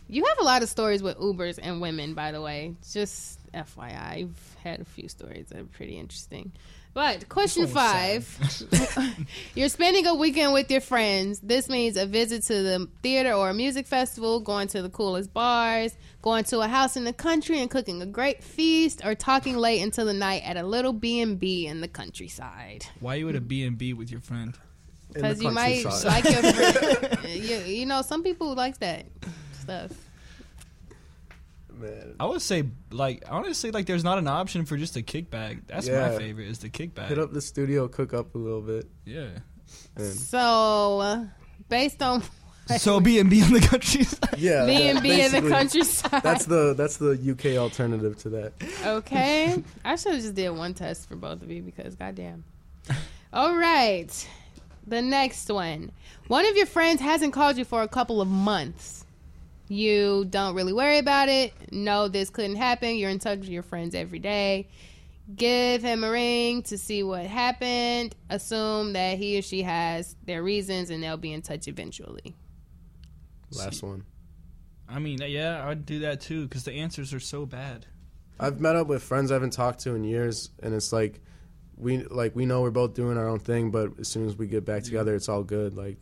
You 0.09 0.25
have 0.27 0.39
a 0.41 0.45
lot 0.45 0.63
of 0.63 0.69
stories 0.69 1.03
with 1.03 1.17
Ubers 1.19 1.59
and 1.63 1.81
women, 1.81 2.15
by 2.15 2.33
the 2.33 2.41
way. 2.43 2.75
Just 2.93 3.39
FYI, 3.55 3.95
I've 4.29 4.57
had 4.63 4.81
a 4.81 4.85
few 4.85 5.09
stories 5.09 5.47
that 5.49 5.59
are 5.61 5.65
pretty 5.65 5.99
interesting. 5.99 6.53
But 6.95 7.29
question 7.31 7.67
five 7.67 8.29
You're 9.55 9.71
spending 9.71 10.07
a 10.07 10.15
weekend 10.15 10.53
with 10.53 10.71
your 10.71 10.83
friends. 10.83 11.41
This 11.41 11.69
means 11.69 11.97
a 11.97 12.05
visit 12.05 12.43
to 12.45 12.63
the 12.63 12.89
theater 13.03 13.33
or 13.33 13.49
a 13.49 13.55
music 13.55 13.87
festival, 13.87 14.41
going 14.41 14.69
to 14.69 14.83
the 14.83 14.91
coolest 14.91 15.33
bars, 15.33 15.97
going 16.21 16.45
to 16.45 16.61
a 16.61 16.69
house 16.69 16.97
in 16.97 17.05
the 17.05 17.15
country 17.15 17.61
and 17.61 17.71
cooking 17.71 18.03
a 18.03 18.07
great 18.07 18.45
feast, 18.45 19.01
or 19.05 19.15
talking 19.15 19.57
late 19.57 19.81
into 19.81 20.05
the 20.05 20.13
night 20.13 20.43
at 20.45 20.59
a 20.59 20.63
little 20.63 20.93
B&B 20.93 21.67
in 21.67 21.81
the 21.81 21.89
countryside. 21.89 22.85
Why 23.01 23.15
you 23.15 23.29
at 23.31 23.37
a 23.37 23.41
B 23.41 23.65
and 23.65 23.79
B 23.79 23.95
with 23.95 24.11
your 24.11 24.21
friend? 24.21 24.55
Because 25.13 25.43
you 25.43 25.51
might 25.51 25.85
like 26.05 26.25
your 26.25 26.43
friend. 26.43 27.19
you, 27.29 27.57
you 27.59 27.87
know, 27.87 28.03
some 28.03 28.23
people 28.23 28.55
like 28.55 28.79
that 28.81 29.07
stuff. 29.61 29.93
Man, 31.83 32.15
I 32.21 32.27
would 32.27 32.41
say 32.43 32.65
like 32.91 33.25
I 33.29 33.35
want 33.35 33.55
say 33.57 33.71
like 33.73 33.87
there's 33.87 34.05
not 34.05 34.19
an 34.19 34.29
option 34.29 34.65
for 34.65 34.77
just 34.77 34.97
a 34.97 35.03
kickback. 35.03 35.63
That's 35.67 35.89
my 35.89 36.17
favorite 36.17 36.49
is 36.49 36.59
the 36.61 36.71
kickback. 36.71 37.09
hit 37.09 37.19
up 37.19 37.33
the 37.33 37.41
studio, 37.41 37.89
cook 37.89 38.15
up 38.15 38.35
a 38.35 38.39
little 38.39 38.61
bit, 38.63 38.87
Yeah. 39.05 39.27
and 39.97 40.07
So, 40.07 41.01
uh, 41.01 41.25
based 41.69 42.01
on 42.03 42.23
So 42.79 43.01
B 43.01 43.19
and 43.19 43.29
B 43.29 43.41
in 43.41 43.53
the 43.53 43.61
countryside. 43.61 44.35
yeah, 44.39 44.65
B 44.65 44.89
and 44.89 45.03
B 45.03 45.11
in 45.11 45.17
the 45.33 45.41
basically, 45.41 45.51
countryside, 45.51 46.23
That's 46.23 46.47
the 46.47 46.75
that's 46.75 46.97
the 46.99 47.13
UK 47.13 47.59
alternative 47.59 48.17
to 48.19 48.29
that. 48.31 48.53
okay. 48.87 49.63
I 49.85 49.97
should 49.97 50.13
have 50.13 50.23
just 50.23 50.35
did 50.35 50.51
one 50.51 50.75
test 50.75 51.09
for 51.09 51.17
both 51.17 51.43
of 51.43 51.51
you 51.51 51.63
because 51.63 51.97
goddamn. 51.97 52.45
All 53.33 53.57
right, 53.57 54.29
the 54.87 55.03
next 55.03 55.49
one. 55.49 55.91
One 56.29 56.47
of 56.47 56.57
your 56.57 56.67
friends 56.67 57.01
hasn't 57.01 57.33
called 57.33 57.57
you 57.57 57.65
for 57.65 57.83
a 57.83 57.89
couple 57.89 58.21
of 58.21 58.29
months. 58.29 59.02
You 59.73 60.27
don't 60.27 60.55
really 60.55 60.75
worry 60.75 60.99
about 60.99 61.31
it. 61.31 61.55
No, 61.73 62.07
this 62.07 62.29
couldn't 62.29 62.57
happen. 62.57 62.97
You're 62.97 63.09
in 63.09 63.19
touch 63.19 63.39
with 63.39 63.49
your 63.49 63.63
friends 63.63 63.95
every 63.95 64.19
day. 64.19 64.69
Give 65.35 65.83
him 65.83 66.05
a 66.05 66.11
ring 66.11 66.63
to 66.65 66.77
see 66.77 67.03
what 67.03 67.25
happened. 67.25 68.15
Assume 68.29 68.93
that 68.93 69.17
he 69.17 69.39
or 69.39 69.41
she 69.41 69.63
has 69.63 70.15
their 70.27 70.43
reasons 70.43 70.91
and 70.91 71.03
they'll 71.03 71.17
be 71.17 71.33
in 71.33 71.41
touch 71.41 71.69
eventually. 71.69 72.37
Last 73.51 73.83
one. 73.83 74.05
I 74.91 74.99
mean, 74.99 75.21
yeah, 75.23 75.67
I'd 75.67 75.87
do 75.87 76.01
that 76.01 76.21
too 76.21 76.47
because 76.47 76.65
the 76.65 76.73
answers 76.73 77.15
are 77.15 77.21
so 77.21 77.47
bad. 77.47 77.87
I've 78.39 78.61
met 78.61 78.77
up 78.77 78.89
with 78.89 79.03
friends 79.03 79.31
I 79.31 79.37
haven't 79.37 79.55
talked 79.55 79.81
to 79.81 79.95
in 79.95 80.05
years, 80.05 80.51
and 80.63 80.75
it's 80.75 80.93
like 80.93 81.23
we 81.79 82.03
like 82.05 82.37
we 82.37 82.45
know 82.45 82.61
we're 82.61 82.73
both 82.73 82.93
doing 82.93 83.17
our 83.17 83.29
own 83.29 83.39
thing, 83.39 83.71
but 83.71 83.99
as 84.01 84.09
soon 84.09 84.27
as 84.27 84.37
we 84.37 84.49
get 84.49 84.67
back 84.67 84.83
together, 84.83 85.15
it's 85.15 85.31
all 85.31 85.43
good. 85.43 85.75
Like 85.75 85.97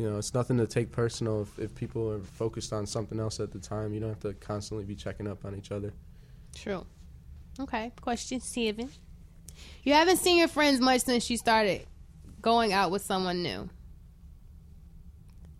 you 0.00 0.08
know, 0.08 0.16
it's 0.16 0.32
nothing 0.32 0.56
to 0.56 0.66
take 0.66 0.90
personal 0.90 1.42
if, 1.42 1.58
if 1.58 1.74
people 1.74 2.10
are 2.10 2.20
focused 2.20 2.72
on 2.72 2.86
something 2.86 3.20
else 3.20 3.38
at 3.38 3.52
the 3.52 3.58
time. 3.58 3.92
You 3.92 4.00
don't 4.00 4.08
have 4.08 4.20
to 4.20 4.32
constantly 4.32 4.86
be 4.86 4.94
checking 4.94 5.28
up 5.28 5.44
on 5.44 5.54
each 5.54 5.70
other. 5.70 5.92
True. 6.56 6.86
Okay. 7.60 7.92
Question 8.00 8.40
seven. 8.40 8.88
You 9.82 9.92
haven't 9.92 10.16
seen 10.16 10.38
your 10.38 10.48
friends 10.48 10.80
much 10.80 11.02
since 11.02 11.28
you 11.28 11.36
started 11.36 11.86
going 12.40 12.72
out 12.72 12.90
with 12.90 13.02
someone 13.02 13.42
new. 13.42 13.68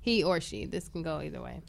He 0.00 0.24
or 0.24 0.40
she. 0.40 0.64
This 0.64 0.88
can 0.88 1.02
go 1.02 1.20
either 1.20 1.42
way. 1.42 1.60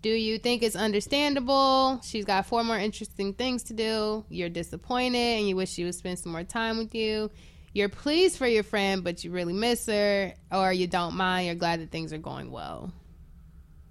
Do 0.00 0.08
you 0.08 0.38
think 0.38 0.62
it's 0.62 0.76
understandable? 0.76 2.00
She's 2.02 2.24
got 2.24 2.46
four 2.46 2.64
more 2.64 2.78
interesting 2.78 3.34
things 3.34 3.64
to 3.64 3.74
do. 3.74 4.24
You're 4.30 4.48
disappointed 4.48 5.18
and 5.18 5.46
you 5.46 5.56
wish 5.56 5.72
she 5.72 5.84
would 5.84 5.94
spend 5.94 6.18
some 6.20 6.32
more 6.32 6.44
time 6.44 6.78
with 6.78 6.94
you. 6.94 7.30
You're 7.72 7.88
pleased 7.88 8.38
for 8.38 8.46
your 8.46 8.62
friend, 8.62 9.04
but 9.04 9.24
you 9.24 9.30
really 9.30 9.52
miss 9.52 9.86
her, 9.86 10.34
or 10.50 10.72
you 10.72 10.86
don't 10.86 11.14
mind. 11.14 11.46
You're 11.46 11.54
glad 11.54 11.80
that 11.80 11.90
things 11.90 12.12
are 12.12 12.18
going 12.18 12.50
well. 12.50 12.92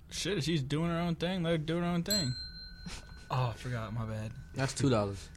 Shit, 0.09 0.43
she's 0.43 0.61
doing 0.63 0.89
her 0.89 0.99
own 0.99 1.15
thing, 1.15 1.43
let 1.43 1.51
her 1.51 1.57
do 1.57 1.77
her 1.77 1.83
own 1.83 2.03
thing. 2.03 2.33
Oh, 3.29 3.51
I 3.53 3.53
forgot. 3.53 3.93
My 3.93 4.05
bad. 4.05 4.31
That's 4.55 4.73
two 4.73 4.89
dollars. 4.89 5.29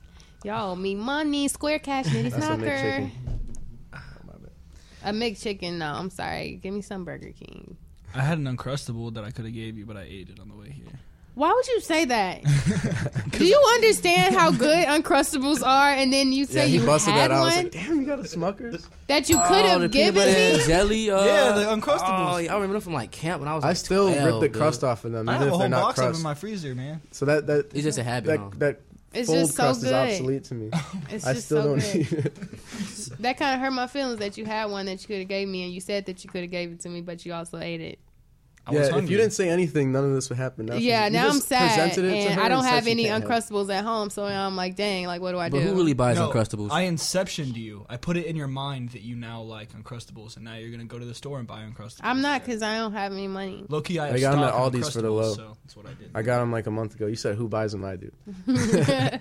Y'all 0.45 0.77
me 0.77 0.95
money. 0.95 1.49
Square 1.49 1.81
cash, 1.81 2.07
nitty 2.07 2.31
That's 2.31 2.37
a 2.37 2.49
knocker. 2.49 2.65
McChicken. 2.65 3.11
A 5.03 5.13
McChicken, 5.13 5.79
no. 5.79 5.87
I'm 5.87 6.11
sorry. 6.11 6.61
Give 6.63 6.75
me 6.75 6.83
some 6.83 7.05
Burger 7.05 7.33
King. 7.33 7.77
I 8.15 8.21
had 8.21 8.39
an 8.39 8.45
uncrustable 8.45 9.15
that 9.15 9.25
I 9.25 9.31
could 9.31 9.45
have 9.45 9.55
gave 9.55 9.79
you, 9.79 9.87
but 9.87 9.97
I 9.97 10.03
ate 10.03 10.29
it 10.29 10.39
on 10.41 10.49
the 10.49 10.55
way 10.55 10.71
here. 10.71 11.01
Why 11.41 11.53
would 11.53 11.67
you 11.69 11.81
say 11.81 12.05
that? 12.05 12.43
Do 13.31 13.47
you 13.47 13.59
understand 13.77 14.35
how 14.35 14.51
good 14.51 14.87
Uncrustables 14.89 15.67
are? 15.67 15.89
And 15.91 16.13
then 16.13 16.33
you 16.33 16.41
Yeah, 16.41 16.47
say 16.65 16.69
he 16.69 16.75
you 16.77 16.85
busted 16.85 17.15
had 17.15 17.31
that 17.31 17.35
out. 17.35 17.37
I 17.37 17.41
one 17.41 17.47
was 17.47 17.57
like, 17.57 17.73
damn, 17.73 18.01
you 18.01 18.07
got 18.07 18.19
a 18.19 18.25
Smuckers? 18.25 18.87
that 19.07 19.31
you 19.31 19.37
could 19.37 19.65
Oh, 19.65 19.69
have 19.69 19.81
the 19.81 19.89
peanut 19.89 20.15
given 20.15 20.15
butter 20.17 20.31
me. 20.33 20.53
and 20.53 20.63
jelly. 20.65 21.11
Uh, 21.11 21.25
Yeah, 21.25 21.53
the 21.53 21.63
Uncrustables. 21.65 22.35
Oh, 22.35 22.37
yeah, 22.37 22.53
I 22.53 22.55
remember 22.57 22.75
them 22.75 22.83
from 22.83 22.93
like 22.93 23.11
camp 23.11 23.41
when 23.41 23.49
I 23.49 23.55
was. 23.55 23.65
I 23.65 23.69
Like 23.69 23.77
still 23.79 24.13
12, 24.13 24.25
rip 24.27 24.41
the 24.41 24.49
dude. 24.49 24.57
crust 24.61 24.85
off 24.85 25.07
of 25.07 25.13
them, 25.13 25.29
I 25.31 25.37
even 25.37 25.39
have 25.39 25.43
a 25.43 25.45
if 25.47 25.51
whole 25.51 25.59
they're 25.61 25.69
not 25.71 25.81
box 25.83 25.99
of 25.99 26.03
them 26.05 26.11
crust. 26.11 26.21
in 26.21 26.25
my 26.25 26.35
freezer, 26.35 26.75
man. 26.75 27.01
So 27.11 27.25
that 27.25 27.47
that 27.47 27.73
It's 27.75 27.85
just 27.85 27.97
a 27.99 28.03
habit. 28.03 28.39
huh? 28.39 28.49
that 28.51 28.59
that 28.59 28.81
It's 29.15 29.27
fold 29.29 29.39
just 29.39 29.55
so 29.57 29.63
crust 29.63 29.83
is 29.83 29.89
good. 29.89 29.95
obsolete 29.95 30.45
to 30.45 30.55
me. 30.55 30.71
It's 31.11 31.27
I 31.27 31.33
just 31.33 31.47
still 31.47 31.63
so 31.63 31.69
don't 31.71 31.79
good. 31.81 31.97
eat 31.97 32.13
it. 32.13 33.19
That 33.23 33.39
kind 33.39 33.55
of 33.55 33.61
hurt 33.63 33.73
my 33.73 33.87
feelings 33.87 34.19
that 34.19 34.37
you 34.37 34.45
had 34.45 34.67
one 34.67 34.85
that 34.87 35.01
you 35.01 35.07
could 35.07 35.21
have 35.21 35.29
gave 35.29 35.49
me, 35.49 35.65
and 35.65 35.73
you 35.73 35.81
said 35.81 36.05
that 36.05 36.23
you 36.23 36.29
could 36.29 36.43
have 36.43 36.51
gave 36.51 36.71
it 36.73 36.81
to 36.81 36.91
me, 36.91 37.01
but 37.01 37.25
you 37.25 37.33
also 37.33 37.59
ate 37.59 37.81
it. 37.81 37.99
I 38.71 38.75
was 38.81 38.89
Yeah, 38.89 38.97
if 38.97 39.11
you 39.11 39.17
didn't 39.17 39.33
say 39.33 39.49
anything, 39.49 39.93
none 39.93 40.05
of 40.05 40.13
this 40.13 40.29
would 40.29 40.39
happen. 40.39 40.67
Now 40.67 40.77
yeah, 40.77 41.07
you 41.07 41.13
now 41.13 41.27
I'm 41.27 41.33
just 41.35 41.49
sad, 41.49 41.91
it 41.91 41.95
to 41.95 42.07
and 42.09 42.41
I 42.41 42.49
don't 42.49 42.63
said 42.63 42.71
have 42.71 42.87
any 42.87 43.05
can't 43.05 43.23
have. 43.23 43.31
Uncrustables 43.45 43.71
at 43.73 43.85
home, 43.85 44.11
so 44.11 44.25
I'm 44.25 44.57
like, 44.57 44.77
dang, 44.77 45.07
like 45.07 45.21
what 45.21 45.33
do 45.33 45.39
I 45.39 45.49
But 45.51 45.59
do? 45.61 45.65
who 45.69 45.75
really 45.75 45.93
buys 45.93 46.17
No, 46.17 46.31
Uncrustables? 46.31 46.71
I 46.71 46.85
inceptioned 46.85 47.57
you. 47.57 47.85
I 47.89 47.97
put 47.97 48.17
it 48.17 48.27
in 48.27 48.37
your 48.37 48.49
mind 48.49 48.91
that 48.91 49.03
you 49.03 49.17
now 49.17 49.43
like 49.43 49.73
Uncrustables, 49.73 50.37
and 50.37 50.45
now 50.45 50.55
you're 50.55 50.71
gonna 50.71 50.85
go 50.85 50.99
to 50.99 51.05
the 51.05 51.15
store 51.15 51.39
and 51.39 51.47
buy 51.47 51.61
Uncrustables. 51.63 52.01
I'm 52.03 52.21
not 52.23 52.45
because 52.45 52.63
I 52.63 52.77
don't 52.79 52.93
have 52.93 53.13
any 53.13 53.29
money. 53.29 53.65
Low 53.69 53.81
key, 53.81 53.99
I, 53.99 54.07
I 54.09 54.11
have 54.13 54.21
got 54.21 54.33
'em 54.35 54.45
at 54.45 54.55
Aldi's 54.55 54.91
for 54.93 55.03
the 55.03 55.11
low. 55.11 55.35
So 55.35 55.57
that's 55.65 55.77
what 55.77 55.87
I 55.87 55.95
did. 55.95 56.11
I 56.15 56.23
got 56.23 56.41
them 56.41 56.53
like 56.53 56.67
a 56.67 56.71
month 56.71 56.95
ago. 56.95 57.07
You 57.07 57.17
said 57.17 57.37
who 57.37 57.49
buys 57.49 57.73
them? 57.73 57.85
I 57.85 57.97
do. 57.97 58.11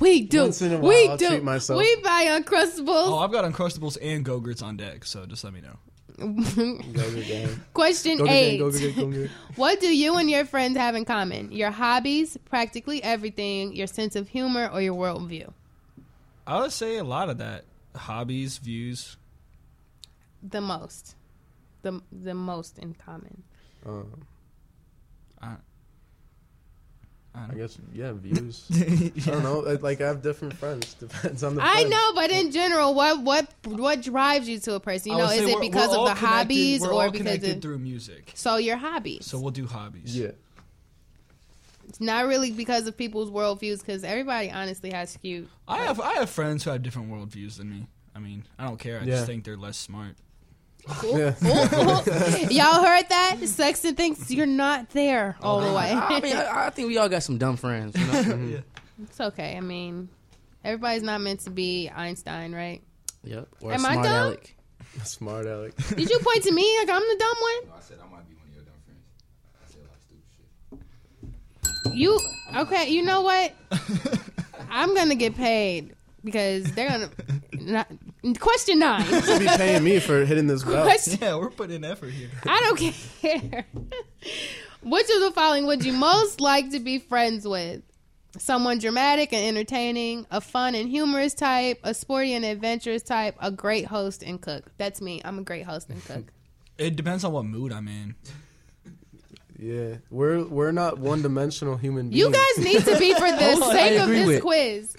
we 0.00 0.22
do. 0.22 0.42
Once 0.42 0.62
in 0.62 0.72
a 0.72 0.78
we 0.78 1.08
I'll 1.08 1.16
do. 1.16 1.28
treat 1.28 1.42
myself. 1.44 1.78
We 1.78 1.96
buy 2.02 2.40
Uncrustables. 2.40 2.86
Oh, 3.08 3.18
I've 3.18 3.32
got 3.32 3.44
Uncrustables 3.44 3.96
and 4.00 4.24
Go-Gurts 4.24 4.62
on 4.62 4.76
deck, 4.76 5.04
so 5.04 5.26
just 5.26 5.44
let 5.44 5.52
me 5.52 5.60
know. 5.60 5.76
Go 6.20 7.14
get 7.14 7.26
gang. 7.26 7.60
Question 7.72 8.18
Go 8.18 8.26
eight. 8.28 8.58
Go 8.58 8.70
get. 8.70 8.94
Go. 8.96 9.28
What 9.56 9.80
do 9.80 9.94
you 9.94 10.16
and 10.16 10.30
your 10.30 10.44
friends 10.44 10.76
have 10.76 10.94
in 10.94 11.04
common? 11.04 11.50
Your 11.50 11.70
hobbies, 11.70 12.36
practically 12.44 13.02
everything, 13.02 13.74
your 13.74 13.86
sense 13.86 14.16
of 14.16 14.28
humor, 14.28 14.68
or 14.72 14.82
your 14.82 14.94
worldview? 14.94 15.52
I 16.46 16.60
would 16.60 16.72
say 16.72 16.96
a 16.96 17.04
lot 17.04 17.30
of 17.30 17.38
that. 17.38 17.64
Hobbies, 17.96 18.58
views. 18.58 19.16
The 20.42 20.60
most. 20.60 21.16
The 21.82 22.00
the 22.12 22.34
most 22.34 22.78
in 22.78 22.94
common. 22.94 23.42
Um, 23.86 24.26
I, 25.40 25.56
I 27.34 27.44
I 27.44 27.46
don't 27.46 27.58
guess 27.58 27.78
yeah, 27.92 28.12
views. 28.16 28.64
I 28.72 29.30
don't 29.30 29.42
know. 29.44 29.60
Like- 29.60 29.82
Like 29.82 30.00
I 30.00 30.06
have 30.08 30.20
different 30.22 30.54
friends. 30.54 30.94
Depends 31.00 31.44
on 31.44 31.54
the. 31.54 31.62
I 31.62 31.72
friend. 31.72 31.90
know, 31.90 32.12
but 32.14 32.30
in 32.30 32.50
general, 32.50 32.92
what 32.94 33.22
what 33.22 33.48
what 33.66 34.02
drives 34.02 34.48
you 34.48 34.58
to 34.60 34.74
a 34.74 34.80
person? 34.80 35.12
You 35.12 35.18
I 35.18 35.20
know, 35.20 35.30
is 35.30 35.48
it 35.48 35.60
because 35.60 35.88
of 35.94 36.06
the 36.06 36.14
connected- 36.14 36.26
hobbies 36.26 36.80
we're 36.80 36.88
or 36.88 36.92
all 37.04 37.10
because 37.10 37.18
connected 37.26 37.56
of 37.56 37.62
through 37.62 37.78
music? 37.78 38.32
so 38.34 38.56
your 38.56 38.76
hobbies? 38.76 39.26
So 39.26 39.38
we'll 39.38 39.52
do 39.52 39.66
hobbies. 39.66 40.16
Yeah. 40.18 40.32
It's 41.88 42.00
not 42.00 42.26
really 42.26 42.52
because 42.52 42.86
of 42.86 42.96
people's 42.96 43.30
worldviews, 43.30 43.80
because 43.80 44.04
everybody 44.04 44.50
honestly 44.50 44.90
has 44.92 45.10
skewed. 45.10 45.48
I 45.66 45.78
have 45.84 46.00
I 46.00 46.14
have 46.14 46.30
friends 46.30 46.62
who 46.64 46.70
have 46.70 46.82
different 46.82 47.10
worldviews 47.10 47.56
than 47.58 47.68
me. 47.70 47.86
I 48.14 48.18
mean, 48.20 48.44
I 48.58 48.64
don't 48.66 48.78
care. 48.78 48.98
I 49.00 49.04
Yeah. 49.04 49.14
just 49.16 49.26
think 49.26 49.44
they're 49.44 49.56
less 49.56 49.76
smart. 49.76 50.14
Yeah. 51.04 51.34
Y'all 52.50 52.82
heard 52.84 53.08
that? 53.08 53.36
Sexton 53.44 53.94
thinks 53.94 54.30
you're 54.30 54.46
not 54.46 54.90
there 54.90 55.36
all 55.42 55.60
the 55.60 55.72
way. 55.72 55.92
I 55.92 56.20
mean, 56.20 56.36
I, 56.36 56.66
I 56.66 56.70
think 56.70 56.88
we 56.88 56.98
all 56.98 57.08
got 57.08 57.22
some 57.22 57.38
dumb 57.38 57.56
friends. 57.56 57.96
You 57.96 58.06
know? 58.06 58.62
it's 59.02 59.20
okay. 59.20 59.56
I 59.56 59.60
mean, 59.60 60.08
everybody's 60.64 61.02
not 61.02 61.20
meant 61.20 61.40
to 61.40 61.50
be 61.50 61.88
Einstein, 61.94 62.52
right? 62.54 62.82
yep. 63.24 63.48
Or 63.60 63.72
Am 63.72 63.84
a 63.84 63.88
I 63.88 63.92
smart 63.92 64.06
dumb? 64.06 64.26
aleck. 64.26 64.56
Smart 65.04 65.46
Alec. 65.46 65.76
Did 65.96 66.10
you 66.10 66.18
point 66.18 66.42
to 66.44 66.52
me 66.52 66.78
like 66.78 66.90
I'm 66.90 67.00
the 67.02 67.16
dumb 67.18 67.36
one? 67.40 67.78
I 67.78 67.80
said 67.80 67.98
I 68.00 68.10
might 68.10 68.28
be 68.28 68.34
one 68.34 68.48
of 68.48 68.54
your 68.54 68.64
dumb 68.64 68.74
friends. 68.84 69.04
I 69.62 69.66
said 69.70 69.82
a 69.82 69.86
lot 69.86 69.94
of 69.94 70.02
stupid 70.02 71.86
shit. 71.86 71.96
You 71.96 72.18
okay? 72.56 72.88
You 72.90 73.02
know 73.04 73.20
what? 73.22 73.52
I'm 74.70 74.94
gonna 74.94 75.14
get 75.14 75.36
paid 75.36 75.94
because 76.24 76.64
they're 76.72 76.88
gonna. 76.88 77.10
Not, 77.52 77.88
question 78.38 78.78
nine. 78.78 79.04
Should 79.24 79.40
be 79.40 79.46
paying 79.46 79.82
me 79.84 79.98
for 79.98 80.24
hitting 80.24 80.46
this 80.46 80.62
bell. 80.62 80.84
Question. 80.84 81.18
Yeah, 81.20 81.36
we're 81.36 81.50
putting 81.50 81.76
in 81.76 81.84
effort 81.84 82.10
here. 82.10 82.28
I 82.46 82.60
don't 82.60 82.78
care. 82.78 83.66
Which 84.82 85.10
of 85.10 85.20
the 85.20 85.30
following 85.34 85.66
would 85.66 85.84
you 85.84 85.92
most 85.92 86.40
like 86.40 86.70
to 86.70 86.80
be 86.80 86.98
friends 86.98 87.46
with? 87.46 87.82
Someone 88.38 88.78
dramatic 88.78 89.32
and 89.32 89.44
entertaining, 89.44 90.24
a 90.30 90.40
fun 90.40 90.74
and 90.74 90.88
humorous 90.88 91.34
type, 91.34 91.80
a 91.82 91.92
sporty 91.92 92.32
and 92.32 92.44
adventurous 92.44 93.02
type, 93.02 93.34
a 93.40 93.50
great 93.50 93.86
host 93.86 94.22
and 94.22 94.40
cook. 94.40 94.70
That's 94.78 95.00
me. 95.00 95.20
I'm 95.24 95.38
a 95.38 95.42
great 95.42 95.64
host 95.64 95.90
and 95.90 96.02
cook. 96.04 96.24
It 96.78 96.96
depends 96.96 97.24
on 97.24 97.32
what 97.32 97.44
mood 97.44 97.72
I'm 97.72 97.88
in. 97.88 98.14
Yeah, 99.58 99.96
we're 100.08 100.42
we're 100.46 100.72
not 100.72 100.96
one 100.98 101.20
dimensional 101.20 101.76
human 101.76 102.08
beings. 102.08 102.18
You 102.18 102.32
guys 102.32 102.64
need 102.64 102.82
to 102.86 102.98
be 102.98 103.12
for 103.12 103.30
the 103.30 103.56
sake 103.70 103.98
of 104.00 104.04
agree 104.04 104.18
this 104.20 104.26
with. 104.26 104.40
quiz. 104.40 104.96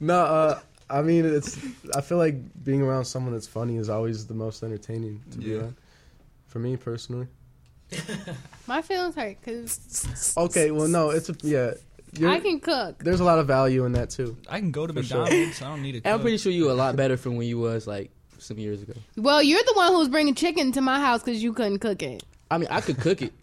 No, 0.00 0.20
uh, 0.20 0.60
I 0.90 1.02
mean 1.02 1.24
it's. 1.26 1.58
I 1.94 2.00
feel 2.00 2.18
like 2.18 2.36
being 2.64 2.82
around 2.82 3.04
someone 3.04 3.32
that's 3.34 3.46
funny 3.46 3.76
is 3.76 3.88
always 3.88 4.26
the 4.26 4.34
most 4.34 4.62
entertaining 4.62 5.20
to 5.32 5.38
be 5.38 5.46
Yeah. 5.46 5.56
around. 5.58 5.76
For 6.46 6.58
me 6.58 6.76
personally. 6.76 7.26
My 8.66 8.82
feelings 8.82 9.14
hurt 9.14 9.36
because 9.40 10.34
Okay, 10.36 10.70
well 10.70 10.88
no, 10.88 11.10
it's 11.10 11.28
a 11.28 11.36
yeah. 11.42 11.72
You're, 12.18 12.30
I 12.30 12.40
can 12.40 12.58
cook. 12.58 13.04
there's 13.04 13.20
a 13.20 13.24
lot 13.24 13.38
of 13.38 13.46
value 13.46 13.84
in 13.84 13.92
that 13.92 14.08
too. 14.08 14.36
I 14.48 14.60
can 14.60 14.70
go 14.70 14.86
to 14.86 14.94
For 14.94 15.02
sure. 15.02 15.20
McDonald's. 15.24 15.60
I 15.62 15.68
don't 15.68 15.82
need 15.82 15.94
a 15.94 15.96
And 15.98 16.04
cook. 16.04 16.12
I'm 16.14 16.20
pretty 16.22 16.38
sure 16.38 16.50
you 16.52 16.70
a 16.70 16.72
lot 16.72 16.96
better 16.96 17.18
from 17.18 17.36
when 17.36 17.46
you 17.46 17.58
was 17.58 17.86
like 17.86 18.10
some 18.38 18.58
years 18.58 18.82
ago. 18.82 18.94
Well, 19.16 19.42
you're 19.42 19.62
the 19.66 19.74
one 19.74 19.92
who 19.92 19.98
was 19.98 20.08
bringing 20.08 20.34
chicken 20.34 20.72
to 20.72 20.80
my 20.80 20.98
house 21.00 21.22
because 21.22 21.42
you 21.42 21.52
couldn't 21.52 21.80
cook 21.80 22.02
it. 22.02 22.22
I 22.50 22.56
mean, 22.56 22.68
I 22.70 22.80
could 22.80 22.98
cook 22.98 23.20
it. 23.20 23.34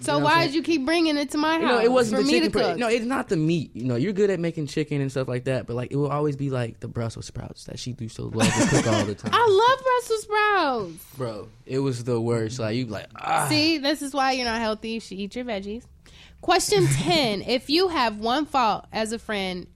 So 0.00 0.18
know 0.18 0.24
why 0.24 0.46
did 0.46 0.54
you 0.54 0.62
keep 0.62 0.84
bringing 0.84 1.16
it 1.16 1.30
to 1.32 1.38
my 1.38 1.54
house? 1.54 1.62
You 1.62 1.66
know, 1.68 1.80
it 1.80 1.90
wasn't 1.90 2.18
for 2.18 2.22
the 2.22 2.26
me 2.32 2.38
chicken. 2.40 2.52
to 2.52 2.58
part. 2.58 2.70
cook. 2.72 2.78
No, 2.78 2.88
it's 2.88 3.04
not 3.04 3.28
the 3.28 3.36
meat. 3.36 3.70
You 3.74 3.84
know, 3.84 3.96
you're 3.96 4.12
good 4.12 4.30
at 4.30 4.38
making 4.38 4.66
chicken 4.68 5.00
and 5.00 5.10
stuff 5.10 5.28
like 5.28 5.44
that, 5.44 5.66
but 5.66 5.74
like 5.74 5.90
it 5.90 5.96
will 5.96 6.10
always 6.10 6.36
be 6.36 6.50
like 6.50 6.80
the 6.80 6.88
Brussels 6.88 7.26
sprouts 7.26 7.64
that 7.64 7.78
she 7.78 7.92
do 7.92 8.08
so 8.08 8.24
love 8.24 8.52
to 8.52 8.66
cook 8.68 8.86
all 8.86 9.04
the 9.04 9.14
time. 9.16 9.30
I 9.34 9.46
love 9.46 9.84
Brussels 9.84 10.22
sprouts. 10.22 11.16
Bro, 11.16 11.48
it 11.66 11.78
was 11.80 12.04
the 12.04 12.20
worst. 12.20 12.58
Like 12.58 12.76
you 12.76 12.86
like 12.86 13.06
ah. 13.16 13.46
See, 13.48 13.78
this 13.78 14.02
is 14.02 14.14
why 14.14 14.32
you're 14.32 14.44
not 14.44 14.60
healthy. 14.60 14.90
You 14.90 15.00
should 15.00 15.18
eat 15.18 15.34
your 15.36 15.44
veggies. 15.44 15.84
Question 16.40 16.86
10. 16.92 17.42
If 17.42 17.68
you 17.68 17.88
have 17.88 18.18
one 18.18 18.46
fault 18.46 18.86
as 18.92 19.12
a 19.12 19.18
friend, 19.18 19.66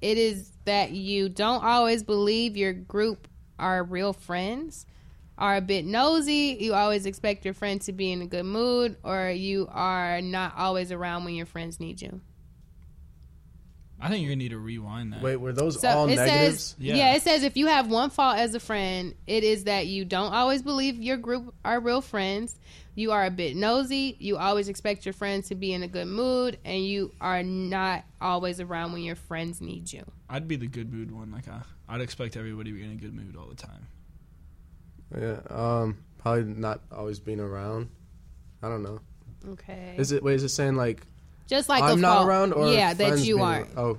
it 0.00 0.18
is 0.18 0.50
that 0.64 0.92
you 0.92 1.28
don't 1.28 1.64
always 1.64 2.02
believe 2.02 2.56
your 2.56 2.72
group 2.72 3.28
are 3.58 3.82
real 3.82 4.12
friends, 4.12 4.86
are 5.36 5.56
a 5.56 5.60
bit 5.60 5.84
nosy, 5.84 6.56
you 6.60 6.74
always 6.74 7.06
expect 7.06 7.44
your 7.44 7.54
friend 7.54 7.80
to 7.82 7.92
be 7.92 8.12
in 8.12 8.22
a 8.22 8.26
good 8.26 8.44
mood, 8.46 8.96
or 9.02 9.30
you 9.30 9.68
are 9.70 10.20
not 10.20 10.54
always 10.56 10.92
around 10.92 11.24
when 11.24 11.34
your 11.34 11.46
friends 11.46 11.80
need 11.80 12.00
you. 12.00 12.20
I 14.00 14.08
think 14.08 14.22
you're 14.22 14.30
gonna 14.32 14.36
need 14.36 14.50
to 14.50 14.58
rewind 14.58 15.12
that. 15.12 15.22
Wait, 15.22 15.36
were 15.36 15.52
those 15.52 15.80
So 15.80 15.88
all 15.88 16.04
it 16.08 16.16
negatives? 16.16 16.60
says, 16.60 16.76
Yeah. 16.78 16.94
yeah. 16.96 17.14
it 17.14 17.22
says 17.22 17.42
if 17.42 17.56
you 17.56 17.68
have 17.68 17.88
one 17.88 18.10
fault 18.10 18.36
as 18.38 18.54
a 18.54 18.60
friend, 18.60 19.14
it 19.26 19.44
is 19.44 19.64
that 19.64 19.86
you 19.86 20.04
don't 20.04 20.32
always 20.32 20.62
believe 20.62 20.96
your 21.02 21.16
group 21.16 21.54
are 21.64 21.80
real 21.80 22.00
friends. 22.02 22.54
You 22.96 23.12
are 23.12 23.24
a 23.24 23.30
bit 23.30 23.56
nosy. 23.56 24.16
You 24.20 24.36
always 24.36 24.68
expect 24.68 25.06
your 25.06 25.14
friends 25.14 25.48
to 25.48 25.54
be 25.54 25.72
in 25.72 25.82
a 25.82 25.88
good 25.88 26.06
mood, 26.06 26.58
and 26.64 26.84
you 26.84 27.12
are 27.20 27.42
not 27.42 28.04
always 28.20 28.60
around 28.60 28.92
when 28.92 29.02
your 29.02 29.16
friends 29.16 29.60
need 29.60 29.92
you. 29.92 30.04
I'd 30.28 30.46
be 30.48 30.56
the 30.56 30.66
good 30.68 30.92
mood 30.92 31.10
one. 31.10 31.32
Like 31.32 31.48
I, 31.48 31.62
I'd 31.88 32.00
expect 32.00 32.36
everybody 32.36 32.70
to 32.72 32.76
be 32.76 32.84
in 32.84 32.92
a 32.92 32.96
good 32.96 33.14
mood 33.14 33.36
all 33.36 33.46
the 33.46 33.54
time. 33.56 33.86
Yeah, 35.18 35.38
um, 35.50 35.98
probably 36.18 36.44
not 36.44 36.80
always 36.92 37.18
being 37.20 37.40
around. 37.40 37.88
I 38.62 38.68
don't 38.68 38.82
know. 38.82 39.00
Okay, 39.50 39.94
Is 39.98 40.10
it? 40.12 40.22
Wait, 40.22 40.34
is 40.36 40.42
it 40.42 40.48
saying 40.48 40.74
like 40.76 41.02
just 41.46 41.68
like 41.68 41.82
I'm 41.82 42.00
not 42.00 42.16
fault. 42.18 42.28
around, 42.28 42.52
or 42.54 42.72
yeah, 42.72 42.94
that 42.94 43.18
you 43.20 43.40
aren't. 43.42 43.66
around? 43.74 43.78
Oh, 43.78 43.98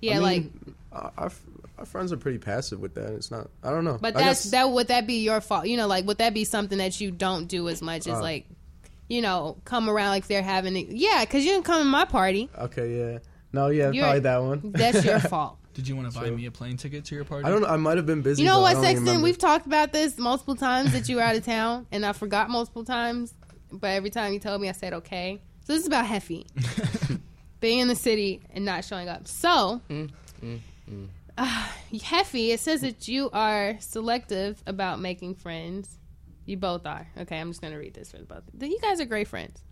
Yeah, 0.00 0.16
I 0.16 0.18
like, 0.18 0.42
mean, 0.42 0.74
our, 0.92 1.12
our 1.18 1.32
our 1.78 1.84
friends 1.86 2.12
are 2.12 2.16
pretty 2.16 2.38
passive 2.38 2.78
with 2.78 2.94
that. 2.94 3.12
It's 3.14 3.32
not. 3.32 3.50
I 3.64 3.70
don't 3.70 3.84
know. 3.84 3.98
but 4.00 4.14
I 4.16 4.20
that's 4.20 4.44
guess- 4.44 4.50
that. 4.52 4.70
Would 4.70 4.88
that 4.88 5.06
be 5.08 5.24
your 5.24 5.40
fault? 5.40 5.66
You 5.66 5.76
know, 5.76 5.88
like 5.88 6.06
would 6.06 6.18
that 6.18 6.34
be 6.34 6.44
something 6.44 6.78
that 6.78 7.00
you 7.00 7.10
don't 7.10 7.46
do 7.46 7.68
as 7.68 7.82
much 7.82 8.06
as 8.06 8.18
Uh. 8.18 8.20
like, 8.22 8.46
you 9.08 9.20
know, 9.20 9.56
come 9.64 9.90
around 9.90 10.10
like 10.10 10.28
they're 10.28 10.40
having 10.42 10.76
it? 10.76 10.86
Yeah, 10.90 11.24
because 11.24 11.44
you 11.44 11.50
didn't 11.50 11.64
come 11.64 11.80
to 11.80 11.84
my 11.84 12.04
party. 12.04 12.48
Okay, 12.56 12.96
yeah. 12.96 13.18
No, 13.52 13.68
yeah, 13.68 13.90
You're- 13.90 14.00
probably 14.00 14.20
that 14.20 14.42
one. 14.42 14.60
That's 14.72 15.04
your 15.04 15.18
fault. 15.34 15.58
Did 15.74 15.86
you 15.88 15.96
want 15.96 16.10
to 16.12 16.18
buy 16.18 16.26
So- 16.26 16.36
me 16.36 16.46
a 16.46 16.50
plane 16.50 16.76
ticket 16.76 17.04
to 17.06 17.14
your 17.14 17.24
party? 17.24 17.46
I 17.46 17.50
don't 17.50 17.60
know. 17.62 17.66
I 17.68 17.76
might 17.76 17.96
have 17.96 18.06
been 18.06 18.22
busy. 18.22 18.42
You 18.42 18.48
know 18.48 18.54
though. 18.54 18.60
I 18.60 18.62
what, 18.62 18.72
don't 18.74 18.82
Sexton? 18.84 19.04
remember. 19.06 19.24
We've 19.24 19.38
talked 19.38 19.66
about 19.66 19.92
this 19.92 20.16
multiple 20.18 20.54
times 20.56 20.92
that 20.92 21.08
you 21.08 21.16
were 21.16 21.22
out 21.22 21.36
of 21.36 21.44
town, 21.44 21.86
and 21.92 22.06
I 22.06 22.12
forgot 22.12 22.48
multiple 22.50 22.84
times. 22.84 23.34
But 23.72 23.88
every 23.88 24.10
time 24.10 24.32
you 24.32 24.38
told 24.38 24.60
me, 24.60 24.68
I 24.68 24.72
said 24.72 24.92
okay. 24.94 25.40
So 25.66 25.72
this 25.72 25.80
is 25.82 25.86
about 25.88 26.04
Heffy 26.06 26.46
being 27.60 27.80
in 27.80 27.88
the 27.88 27.96
city 27.96 28.42
and 28.50 28.64
not 28.64 28.84
showing 28.84 29.08
up. 29.08 29.26
So, 29.26 29.80
Mm, 29.90 30.10
uh, 31.38 31.66
Heffy, 31.92 32.50
it 32.52 32.60
says 32.60 32.82
that 32.82 33.08
you 33.08 33.30
are 33.32 33.76
selective 33.80 34.62
about 34.66 35.00
making 35.00 35.34
friends. 35.36 35.98
You 36.46 36.56
both 36.58 36.84
are. 36.86 37.08
Okay, 37.18 37.40
I'm 37.40 37.50
just 37.50 37.62
gonna 37.62 37.78
read 37.78 37.94
this 37.94 38.10
for 38.10 38.18
the 38.18 38.24
both. 38.24 38.42
You 38.60 38.78
guys 38.80 39.00
are 39.00 39.06
great 39.06 39.26
friends. 39.28 39.62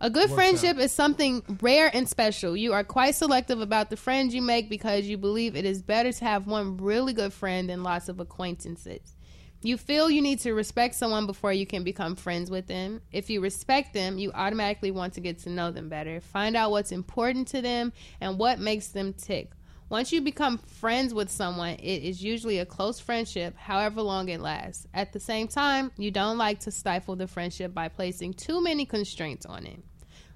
A 0.00 0.10
good 0.10 0.30
friendship 0.30 0.76
is 0.76 0.92
something 0.92 1.42
rare 1.62 1.90
and 1.94 2.06
special. 2.08 2.56
You 2.56 2.74
are 2.74 2.84
quite 2.84 3.14
selective 3.14 3.60
about 3.60 3.88
the 3.88 3.96
friends 3.96 4.34
you 4.34 4.42
make 4.42 4.68
because 4.68 5.06
you 5.06 5.16
believe 5.16 5.56
it 5.56 5.64
is 5.64 5.82
better 5.82 6.12
to 6.12 6.24
have 6.24 6.46
one 6.46 6.76
really 6.76 7.14
good 7.14 7.32
friend 7.32 7.70
than 7.70 7.82
lots 7.82 8.08
of 8.08 8.20
acquaintances. 8.20 9.16
You 9.62 9.78
feel 9.78 10.10
you 10.10 10.20
need 10.20 10.40
to 10.40 10.52
respect 10.52 10.94
someone 10.94 11.26
before 11.26 11.54
you 11.54 11.64
can 11.64 11.84
become 11.84 12.16
friends 12.16 12.50
with 12.50 12.66
them. 12.66 13.00
If 13.12 13.30
you 13.30 13.40
respect 13.40 13.94
them, 13.94 14.18
you 14.18 14.30
automatically 14.32 14.90
want 14.90 15.14
to 15.14 15.22
get 15.22 15.38
to 15.40 15.48
know 15.48 15.70
them 15.70 15.88
better. 15.88 16.20
Find 16.20 16.54
out 16.54 16.70
what's 16.70 16.92
important 16.92 17.48
to 17.48 17.62
them 17.62 17.94
and 18.20 18.38
what 18.38 18.58
makes 18.58 18.88
them 18.88 19.14
tick. 19.14 19.52
Once 19.90 20.12
you 20.12 20.20
become 20.20 20.56
friends 20.56 21.12
with 21.12 21.30
someone, 21.30 21.74
it 21.74 22.02
is 22.02 22.22
usually 22.22 22.58
a 22.58 22.66
close 22.66 22.98
friendship, 22.98 23.54
however 23.56 24.00
long 24.00 24.28
it 24.30 24.40
lasts. 24.40 24.86
At 24.94 25.12
the 25.12 25.20
same 25.20 25.46
time, 25.46 25.92
you 25.98 26.10
don't 26.10 26.38
like 26.38 26.60
to 26.60 26.70
stifle 26.70 27.16
the 27.16 27.28
friendship 27.28 27.74
by 27.74 27.88
placing 27.88 28.34
too 28.34 28.62
many 28.62 28.86
constraints 28.86 29.44
on 29.44 29.66
it. 29.66 29.80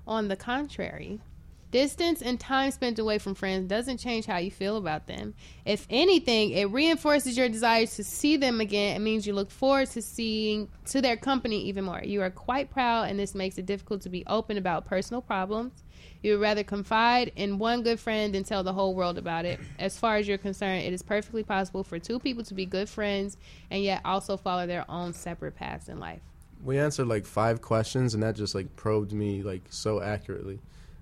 On 0.06 0.28
the 0.28 0.36
contrary, 0.36 1.20
distance 1.70 2.20
and 2.20 2.38
time 2.38 2.70
spent 2.70 2.98
away 2.98 3.18
from 3.18 3.34
friends 3.34 3.68
doesn't 3.68 3.98
change 3.98 4.26
how 4.26 4.36
you 4.36 4.50
feel 4.50 4.76
about 4.76 5.06
them. 5.06 5.34
If 5.64 5.86
anything, 5.88 6.50
it 6.50 6.70
reinforces 6.70 7.36
your 7.36 7.48
desire 7.48 7.86
to 7.86 8.04
see 8.04 8.36
them 8.36 8.60
again. 8.60 8.96
It 8.96 9.00
means 9.00 9.26
you 9.26 9.32
look 9.32 9.50
forward 9.50 9.88
to 9.90 10.02
seeing 10.02 10.68
to 10.86 11.00
their 11.00 11.16
company 11.16 11.62
even 11.64 11.84
more. 11.84 12.02
You 12.04 12.20
are 12.20 12.30
quite 12.30 12.70
proud 12.70 13.08
and 13.08 13.18
this 13.18 13.34
makes 13.34 13.56
it 13.56 13.64
difficult 13.66 14.02
to 14.02 14.10
be 14.10 14.24
open 14.26 14.58
about 14.58 14.84
personal 14.84 15.22
problems. 15.22 15.72
You 16.22 16.32
would 16.32 16.40
rather 16.40 16.64
confide 16.64 17.32
in 17.36 17.58
one 17.58 17.82
good 17.82 18.00
friend 18.00 18.34
than 18.34 18.44
tell 18.44 18.62
the 18.62 18.72
whole 18.72 18.94
world 18.94 19.18
about 19.18 19.44
it. 19.44 19.60
As 19.78 19.98
far 19.98 20.16
as 20.16 20.26
you're 20.26 20.38
concerned, 20.38 20.82
it 20.82 20.92
is 20.92 21.02
perfectly 21.02 21.44
possible 21.44 21.84
for 21.84 21.98
two 21.98 22.18
people 22.18 22.42
to 22.44 22.54
be 22.54 22.66
good 22.66 22.88
friends 22.88 23.36
and 23.70 23.82
yet 23.82 24.00
also 24.04 24.36
follow 24.36 24.66
their 24.66 24.84
own 24.90 25.12
separate 25.12 25.54
paths 25.54 25.88
in 25.88 26.00
life. 26.00 26.20
We 26.64 26.78
answered 26.78 27.06
like 27.06 27.24
five 27.24 27.62
questions, 27.62 28.14
and 28.14 28.22
that 28.24 28.34
just 28.34 28.54
like 28.54 28.74
probed 28.74 29.12
me 29.12 29.42
like 29.42 29.62
so 29.70 30.02
accurately. 30.02 30.58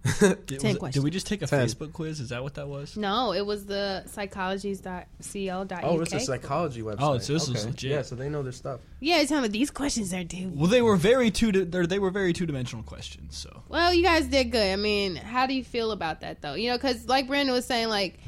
Did, 0.46 0.60
Ten 0.60 0.70
it- 0.72 0.78
questions. 0.78 0.94
did 0.94 1.04
we 1.04 1.10
just 1.10 1.26
take 1.26 1.42
a 1.42 1.46
Ten. 1.46 1.66
Facebook 1.66 1.92
quiz? 1.92 2.20
Is 2.20 2.28
that 2.30 2.42
what 2.42 2.54
that 2.54 2.68
was? 2.68 2.96
No, 2.96 3.32
it 3.32 3.44
was 3.44 3.66
the 3.66 4.04
psychologies.co.uk. 4.08 5.80
Oh, 5.84 6.00
it's 6.00 6.12
a 6.12 6.20
psychology 6.20 6.82
website. 6.82 6.96
Oh, 7.00 7.18
so 7.18 7.32
this 7.32 7.48
was 7.48 7.58
Okay. 7.60 7.66
legit. 7.70 7.90
Yeah, 7.90 8.02
so 8.02 8.14
they 8.14 8.28
know 8.28 8.42
their 8.42 8.52
stuff. 8.52 8.80
Yeah, 9.00 9.18
it's 9.18 9.28
telling 9.28 9.42
me 9.42 9.48
these 9.48 9.70
questions 9.70 10.12
are 10.14 10.24
due. 10.24 10.50
Well, 10.54 10.68
they 10.68 10.82
were 10.82 10.96
very 10.96 11.30
two. 11.30 11.52
Di- 11.52 11.84
they 11.86 11.98
were 11.98 12.10
very 12.10 12.32
two 12.32 12.46
dimensional 12.46 12.82
questions. 12.84 13.36
So 13.36 13.62
Well, 13.68 13.92
you 13.92 14.02
guys 14.02 14.26
did 14.26 14.50
good. 14.52 14.72
I 14.72 14.76
mean, 14.76 15.16
how 15.16 15.46
do 15.46 15.54
you 15.54 15.64
feel 15.64 15.90
about 15.90 16.20
that 16.20 16.42
though? 16.42 16.54
You 16.54 16.70
know, 16.70 16.76
because 16.76 17.06
like 17.08 17.26
Brandon 17.26 17.54
was 17.54 17.64
saying, 17.66 17.88
like 17.88 18.18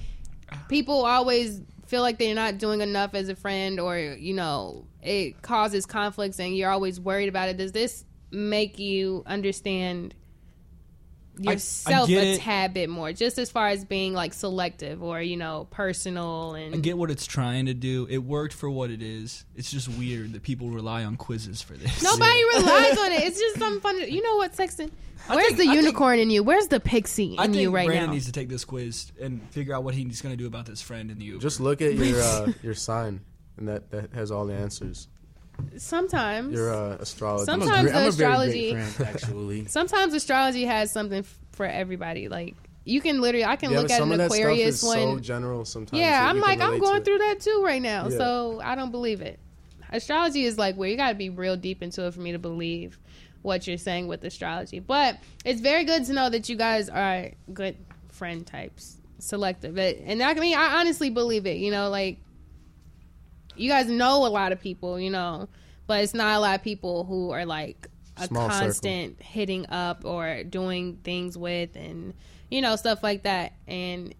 people 0.68 1.04
always 1.04 1.60
feel 1.86 2.02
like 2.02 2.18
they're 2.18 2.34
not 2.34 2.58
doing 2.58 2.80
enough 2.80 3.14
as 3.14 3.28
a 3.28 3.36
friend, 3.36 3.80
or 3.80 3.98
you 3.98 4.34
know, 4.34 4.86
it 5.02 5.40
causes 5.42 5.86
conflicts, 5.86 6.38
and 6.38 6.56
you're 6.56 6.70
always 6.70 7.00
worried 7.00 7.28
about 7.28 7.48
it. 7.48 7.56
Does 7.56 7.72
this 7.72 8.04
make 8.30 8.78
you 8.78 9.22
understand 9.26 10.14
I 11.46 11.52
yourself 11.52 12.08
get 12.08 12.22
a 12.24 12.32
it. 12.34 12.40
tad 12.40 12.74
bit 12.74 12.88
more, 12.90 13.12
just 13.12 13.38
as 13.38 13.50
far 13.50 13.68
as 13.68 13.84
being 13.84 14.12
like 14.14 14.34
selective 14.34 15.02
or 15.02 15.20
you 15.22 15.36
know, 15.36 15.66
personal 15.70 16.54
and 16.54 16.74
I 16.74 16.78
get 16.78 16.96
what 16.98 17.10
it's 17.10 17.26
trying 17.26 17.66
to 17.66 17.74
do. 17.74 18.06
It 18.10 18.18
worked 18.18 18.54
for 18.54 18.68
what 18.70 18.90
it 18.90 19.02
is. 19.02 19.44
It's 19.54 19.70
just 19.70 19.88
weird 19.88 20.32
that 20.32 20.42
people 20.42 20.70
rely 20.70 21.04
on 21.04 21.16
quizzes 21.16 21.62
for 21.62 21.74
this. 21.74 22.02
Nobody 22.02 22.42
relies 22.56 22.98
on 22.98 23.12
it. 23.12 23.24
It's 23.24 23.38
just 23.38 23.58
some 23.58 23.80
fun. 23.80 23.98
To, 24.00 24.10
you 24.12 24.22
know 24.22 24.36
what, 24.36 24.54
Sexton? 24.54 24.90
Where's 25.26 25.46
think- 25.48 25.58
the 25.58 25.62
I 25.64 25.66
think- 25.74 25.76
unicorn 25.84 26.18
in 26.20 26.30
you? 26.30 26.42
Where's 26.42 26.68
the 26.68 26.80
pixie 26.80 27.34
in 27.34 27.38
I 27.38 27.44
think 27.44 27.56
you 27.56 27.70
right 27.70 27.86
Brandon 27.86 28.06
now? 28.06 28.12
needs 28.14 28.26
to 28.26 28.32
take 28.32 28.48
this 28.48 28.64
quiz 28.64 29.12
and 29.20 29.42
figure 29.50 29.74
out 29.74 29.84
what 29.84 29.94
he's 29.94 30.22
going 30.22 30.32
to 30.32 30.36
do 30.36 30.46
about 30.46 30.64
this 30.66 30.80
friend 30.80 31.10
in 31.10 31.18
the 31.18 31.24
Uber. 31.26 31.40
Just 31.40 31.60
look 31.60 31.82
at 31.82 31.94
your 31.94 32.20
uh, 32.22 32.52
your 32.62 32.74
sign, 32.74 33.20
and 33.56 33.68
that 33.68 33.90
that 33.90 34.12
has 34.14 34.30
all 34.30 34.46
the 34.46 34.54
answers. 34.54 35.08
Sometimes. 35.76 36.52
Your 36.54 36.72
uh, 36.72 36.96
astrology. 36.96 37.50
I'm 37.52 37.62
a, 37.62 37.64
Sometimes 37.64 37.90
gre- 37.90 37.96
I'm 37.96 38.02
the 38.02 38.08
a 38.08 38.12
very 38.12 38.30
astrology- 38.32 38.72
great 38.72 38.84
friend, 38.86 39.14
actually. 39.14 39.64
Sometimes 39.68 40.14
astrology 40.14 40.64
has 40.64 40.90
something 40.92 41.20
f- 41.20 41.38
for 41.52 41.66
everybody. 41.66 42.28
Like 42.28 42.54
you 42.84 43.00
can 43.00 43.20
literally, 43.20 43.44
I 43.44 43.56
can 43.56 43.70
yeah, 43.70 43.80
look 43.80 43.90
at 43.90 43.98
some 43.98 44.12
an 44.12 44.20
of 44.20 44.26
Aquarius 44.30 44.80
stuff 44.80 44.96
is 44.96 45.04
one. 45.06 45.16
so 45.16 45.20
general 45.20 45.64
sometimes. 45.64 46.00
yeah, 46.00 46.22
that 46.22 46.30
I'm 46.30 46.40
like, 46.40 46.60
I'm 46.60 46.78
going 46.78 47.02
through 47.02 47.18
that 47.18 47.40
too 47.40 47.62
right 47.64 47.82
now. 47.82 48.08
Yeah. 48.08 48.16
So 48.18 48.60
I 48.62 48.74
don't 48.74 48.90
believe 48.90 49.20
it. 49.20 49.38
Astrology 49.90 50.44
is 50.44 50.58
like 50.58 50.76
where 50.76 50.88
you 50.88 50.96
got 50.96 51.10
to 51.10 51.14
be 51.14 51.30
real 51.30 51.56
deep 51.56 51.82
into 51.82 52.06
it 52.06 52.14
for 52.14 52.20
me 52.20 52.32
to 52.32 52.38
believe 52.38 52.98
what 53.42 53.66
you're 53.66 53.78
saying 53.78 54.08
with 54.08 54.22
astrology. 54.24 54.80
But 54.80 55.16
it's 55.44 55.60
very 55.60 55.84
good 55.84 56.04
to 56.06 56.12
know 56.12 56.28
that 56.28 56.48
you 56.48 56.56
guys 56.56 56.88
are 56.88 57.30
good 57.52 57.76
friend 58.10 58.46
types, 58.46 58.96
selective. 59.18 59.78
It- 59.78 60.02
And 60.04 60.22
I 60.22 60.34
mean, 60.34 60.56
I 60.56 60.80
honestly 60.80 61.08
believe 61.10 61.46
it. 61.46 61.56
You 61.58 61.70
know, 61.70 61.88
like 61.88 62.18
you 63.58 63.68
guys 63.68 63.86
know 63.86 64.26
a 64.26 64.28
lot 64.28 64.52
of 64.52 64.60
people. 64.60 64.98
You 64.98 65.10
know, 65.10 65.48
but 65.86 66.02
it's 66.02 66.14
not 66.14 66.36
a 66.36 66.40
lot 66.40 66.54
of 66.54 66.62
people 66.62 67.04
who 67.04 67.30
are 67.30 67.46
like 67.46 67.88
a 68.16 68.26
Small 68.26 68.50
circle. 68.50 68.66
constant 68.66 69.22
hitting 69.22 69.66
up 69.70 70.04
or 70.04 70.42
doing 70.44 70.98
things 71.04 71.38
with 71.38 71.76
and 71.76 72.14
you 72.50 72.60
know 72.60 72.74
stuff 72.74 73.02
like 73.02 73.22
that 73.22 73.52
and 73.68 74.12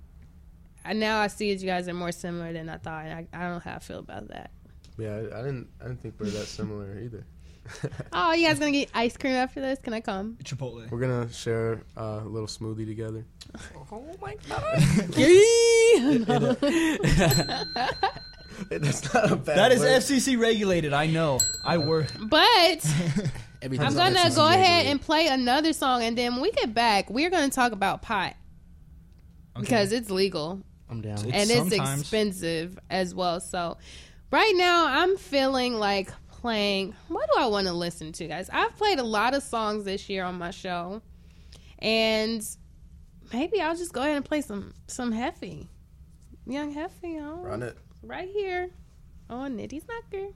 and 0.85 1.01
now 1.01 1.21
I 1.21 1.27
see 1.27 1.53
that 1.53 1.61
you 1.61 1.67
guys 1.67 1.89
are 1.89 1.95
more 1.95 2.13
similar 2.13 2.53
than 2.53 2.69
I 2.69 2.79
thought. 2.79 3.05
And 3.05 3.13
I, 3.13 3.27
I 3.37 3.43
don't 3.43 3.55
know 3.55 3.59
how 3.59 3.75
I 3.75 3.79
feel 3.79 3.99
about 3.99 4.29
that. 4.29 4.53
Yeah, 4.97 5.17
I, 5.17 5.41
I 5.41 5.43
didn't. 5.43 5.69
I 5.81 5.89
didn't 5.89 6.01
think 6.01 6.15
we 6.19 6.29
are 6.29 6.31
that 6.31 6.47
similar 6.47 6.99
either. 6.99 7.27
Oh, 8.15 8.33
you 8.33 8.47
guys 8.47 8.59
gonna 8.59 8.73
get 8.73 8.89
ice 8.95 9.19
cream 9.19 9.35
after 9.35 9.61
this? 9.61 9.79
Can 9.79 9.93
I 9.93 10.01
come? 10.01 10.39
Chipotle. 10.43 10.91
We're 10.91 11.01
gonna 11.01 11.31
share 11.31 11.83
uh, 11.99 12.21
a 12.23 12.25
little 12.25 12.47
smoothie 12.47 12.87
together. 12.87 13.27
That's 18.71 19.13
not 19.15 19.31
a 19.33 19.37
bad. 19.37 19.59
That 19.59 19.73
is 19.73 19.81
word. 19.81 20.03
FCC 20.03 20.39
regulated. 20.39 20.93
I 20.93 21.07
know. 21.07 21.41
I 21.65 21.77
uh, 21.77 21.81
work. 21.81 22.13
But 22.21 22.85
Everything's 23.63 23.97
I'm 23.97 24.15
gonna 24.15 24.29
FCC 24.31 24.37
go 24.37 24.49
ahead 24.49 24.87
and 24.87 25.01
play 25.01 25.27
another 25.29 25.73
song, 25.73 26.03
and 26.03 26.17
then 26.17 26.33
when 26.35 26.43
we 26.43 26.53
get 26.53 26.75
back, 26.75 27.11
we're 27.11 27.31
gonna 27.31 27.51
talk 27.51 27.73
about 27.73 28.03
pot 28.03 28.35
because 29.59 29.93
it's 29.93 30.11
legal 30.11 30.63
I'm 30.89 31.01
down. 31.01 31.19
It's- 31.19 31.33
and 31.35 31.51
it's 31.51 31.71
sometimes- 31.77 32.01
expensive 32.01 32.79
as 32.91 33.15
well. 33.15 33.41
So 33.41 33.77
right 34.31 34.55
now, 34.57 34.87
I'm 34.87 35.17
feeling 35.17 35.75
like 35.75 36.11
playing. 36.29 36.95
What 37.09 37.29
do 37.35 37.41
I 37.41 37.47
want 37.47 37.67
to 37.67 37.73
listen 37.73 38.13
to, 38.13 38.27
guys? 38.29 38.49
I've 38.53 38.77
played 38.77 38.99
a 38.99 39.05
lot 39.05 39.35
of 39.35 39.43
songs 39.43 39.85
this 39.85 40.09
year 40.09 40.25
on 40.25 40.37
my 40.39 40.51
show, 40.51 41.03
and 41.81 42.43
maybe 43.33 43.61
I'll 43.61 43.77
just 43.77 43.93
go 43.93 44.03
ahead 44.03 44.17
and 44.17 44.25
play 44.25 44.41
some 44.41 44.73
some 44.87 45.13
Heffy, 45.13 45.67
Young 46.47 46.75
Heffy, 46.75 47.21
Run 47.45 47.63
it. 47.63 47.77
Right 48.09 48.29
here 48.31 48.71
on 49.29 49.57
Nitty's 49.59 49.85
Knocker. 49.87 50.33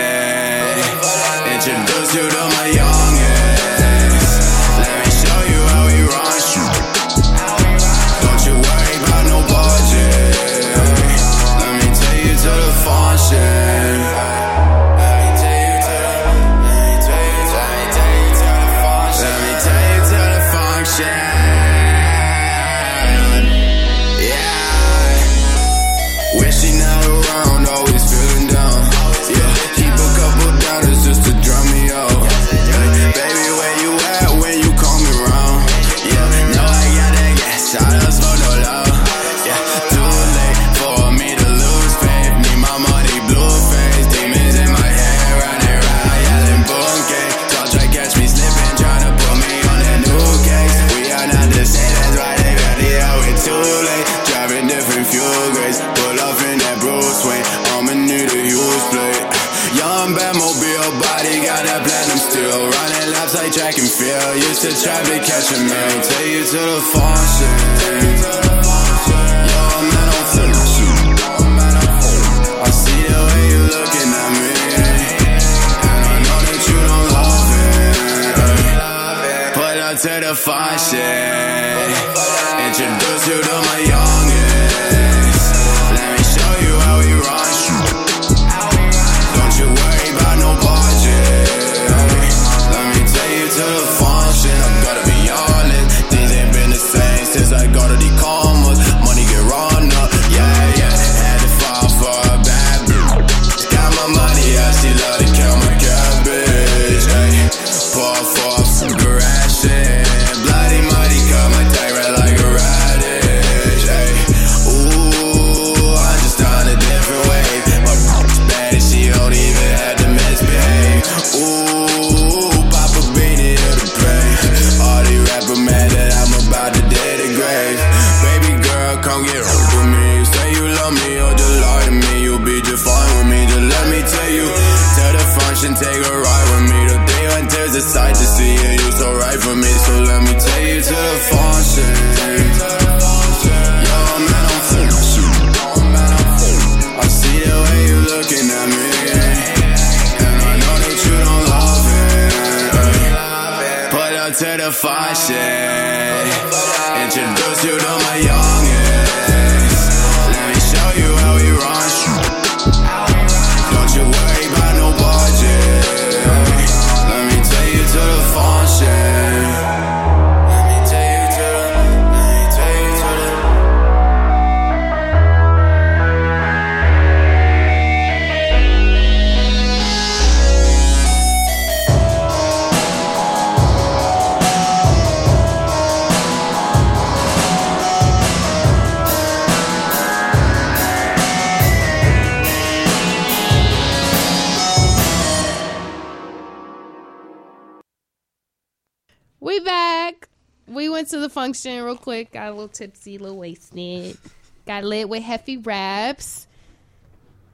We 199.46 199.60
back. 199.60 200.28
We 200.68 200.90
went 200.90 201.10
to 201.10 201.20
the 201.20 201.30
function 201.30 201.84
real 201.84 201.98
quick. 201.98 202.32
Got 202.32 202.48
a 202.48 202.52
little 202.52 202.68
tipsy, 202.68 203.18
a 203.18 203.20
little 203.20 203.38
wasted. 203.38 204.18
Got 204.66 204.84
lit 204.84 205.08
with 205.08 205.22
Heffy 205.22 205.64
Raps. 205.64 206.48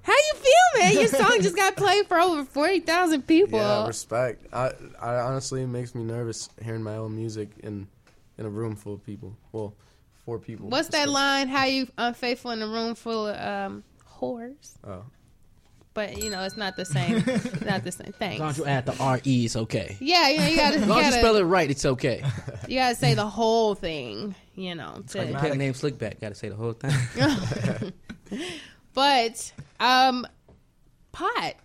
How 0.03 0.13
you 0.13 0.33
feel, 0.39 0.79
man? 0.79 0.93
Your 0.93 1.07
song 1.09 1.41
just 1.41 1.57
got 1.57 1.75
played 1.75 2.07
for 2.07 2.17
over 2.17 2.45
forty 2.45 2.79
thousand 2.79 3.27
people. 3.27 3.59
Yeah, 3.59 3.85
respect. 3.85 4.45
I, 4.53 4.71
I 5.01 5.15
honestly 5.15 5.63
it 5.63 5.67
makes 5.67 5.93
me 5.93 6.03
nervous 6.03 6.47
hearing 6.63 6.81
my 6.81 6.95
own 6.95 7.13
music 7.13 7.49
in 7.61 7.89
in 8.37 8.45
a 8.45 8.49
room 8.49 8.77
full 8.77 8.93
of 8.93 9.05
people. 9.05 9.35
Well, 9.51 9.73
four 10.23 10.39
people. 10.39 10.69
What's 10.69 10.87
that 10.87 11.09
line? 11.09 11.49
How 11.49 11.65
you 11.65 11.89
unfaithful 11.97 12.51
in 12.51 12.61
a 12.61 12.67
room 12.67 12.95
full 12.95 13.27
of 13.27 13.35
um, 13.35 13.83
whores? 14.17 14.77
Oh. 14.87 15.03
But 15.93 16.23
you 16.23 16.29
know, 16.29 16.41
it's 16.43 16.55
not 16.55 16.77
the 16.77 16.85
same. 16.85 17.17
not 17.65 17.83
the 17.83 17.91
same. 17.91 18.13
As 18.19 18.39
long 18.39 18.49
as 18.49 18.55
Thanks. 18.55 18.57
you 18.59 18.65
add 18.65 18.85
the 18.85 18.95
R 18.97 19.19
E, 19.25 19.45
it's 19.45 19.55
okay. 19.57 19.97
Yeah, 19.99 20.29
you 20.29 20.41
you 20.51 20.55
gotta, 20.55 20.75
As 20.77 20.81
you 20.83 20.87
long 20.87 20.99
as 20.99 21.05
you 21.07 21.11
spell 21.19 21.33
gotta, 21.33 21.43
it 21.45 21.47
right, 21.47 21.69
it's 21.69 21.85
okay. 21.85 22.23
you 22.67 22.79
gotta 22.79 22.95
say 22.95 23.13
the 23.13 23.25
whole 23.27 23.75
thing. 23.75 24.33
You 24.55 24.75
know, 24.75 25.03
to, 25.09 25.17
Like 25.25 25.37
pen 25.39 25.57
name 25.57 25.73
Slickback, 25.73 26.21
gotta 26.21 26.35
say 26.35 26.49
the 26.49 26.55
whole 26.55 26.73
thing. 26.73 27.93
But 28.93 29.51
um 29.79 30.27
pot. 31.11 31.55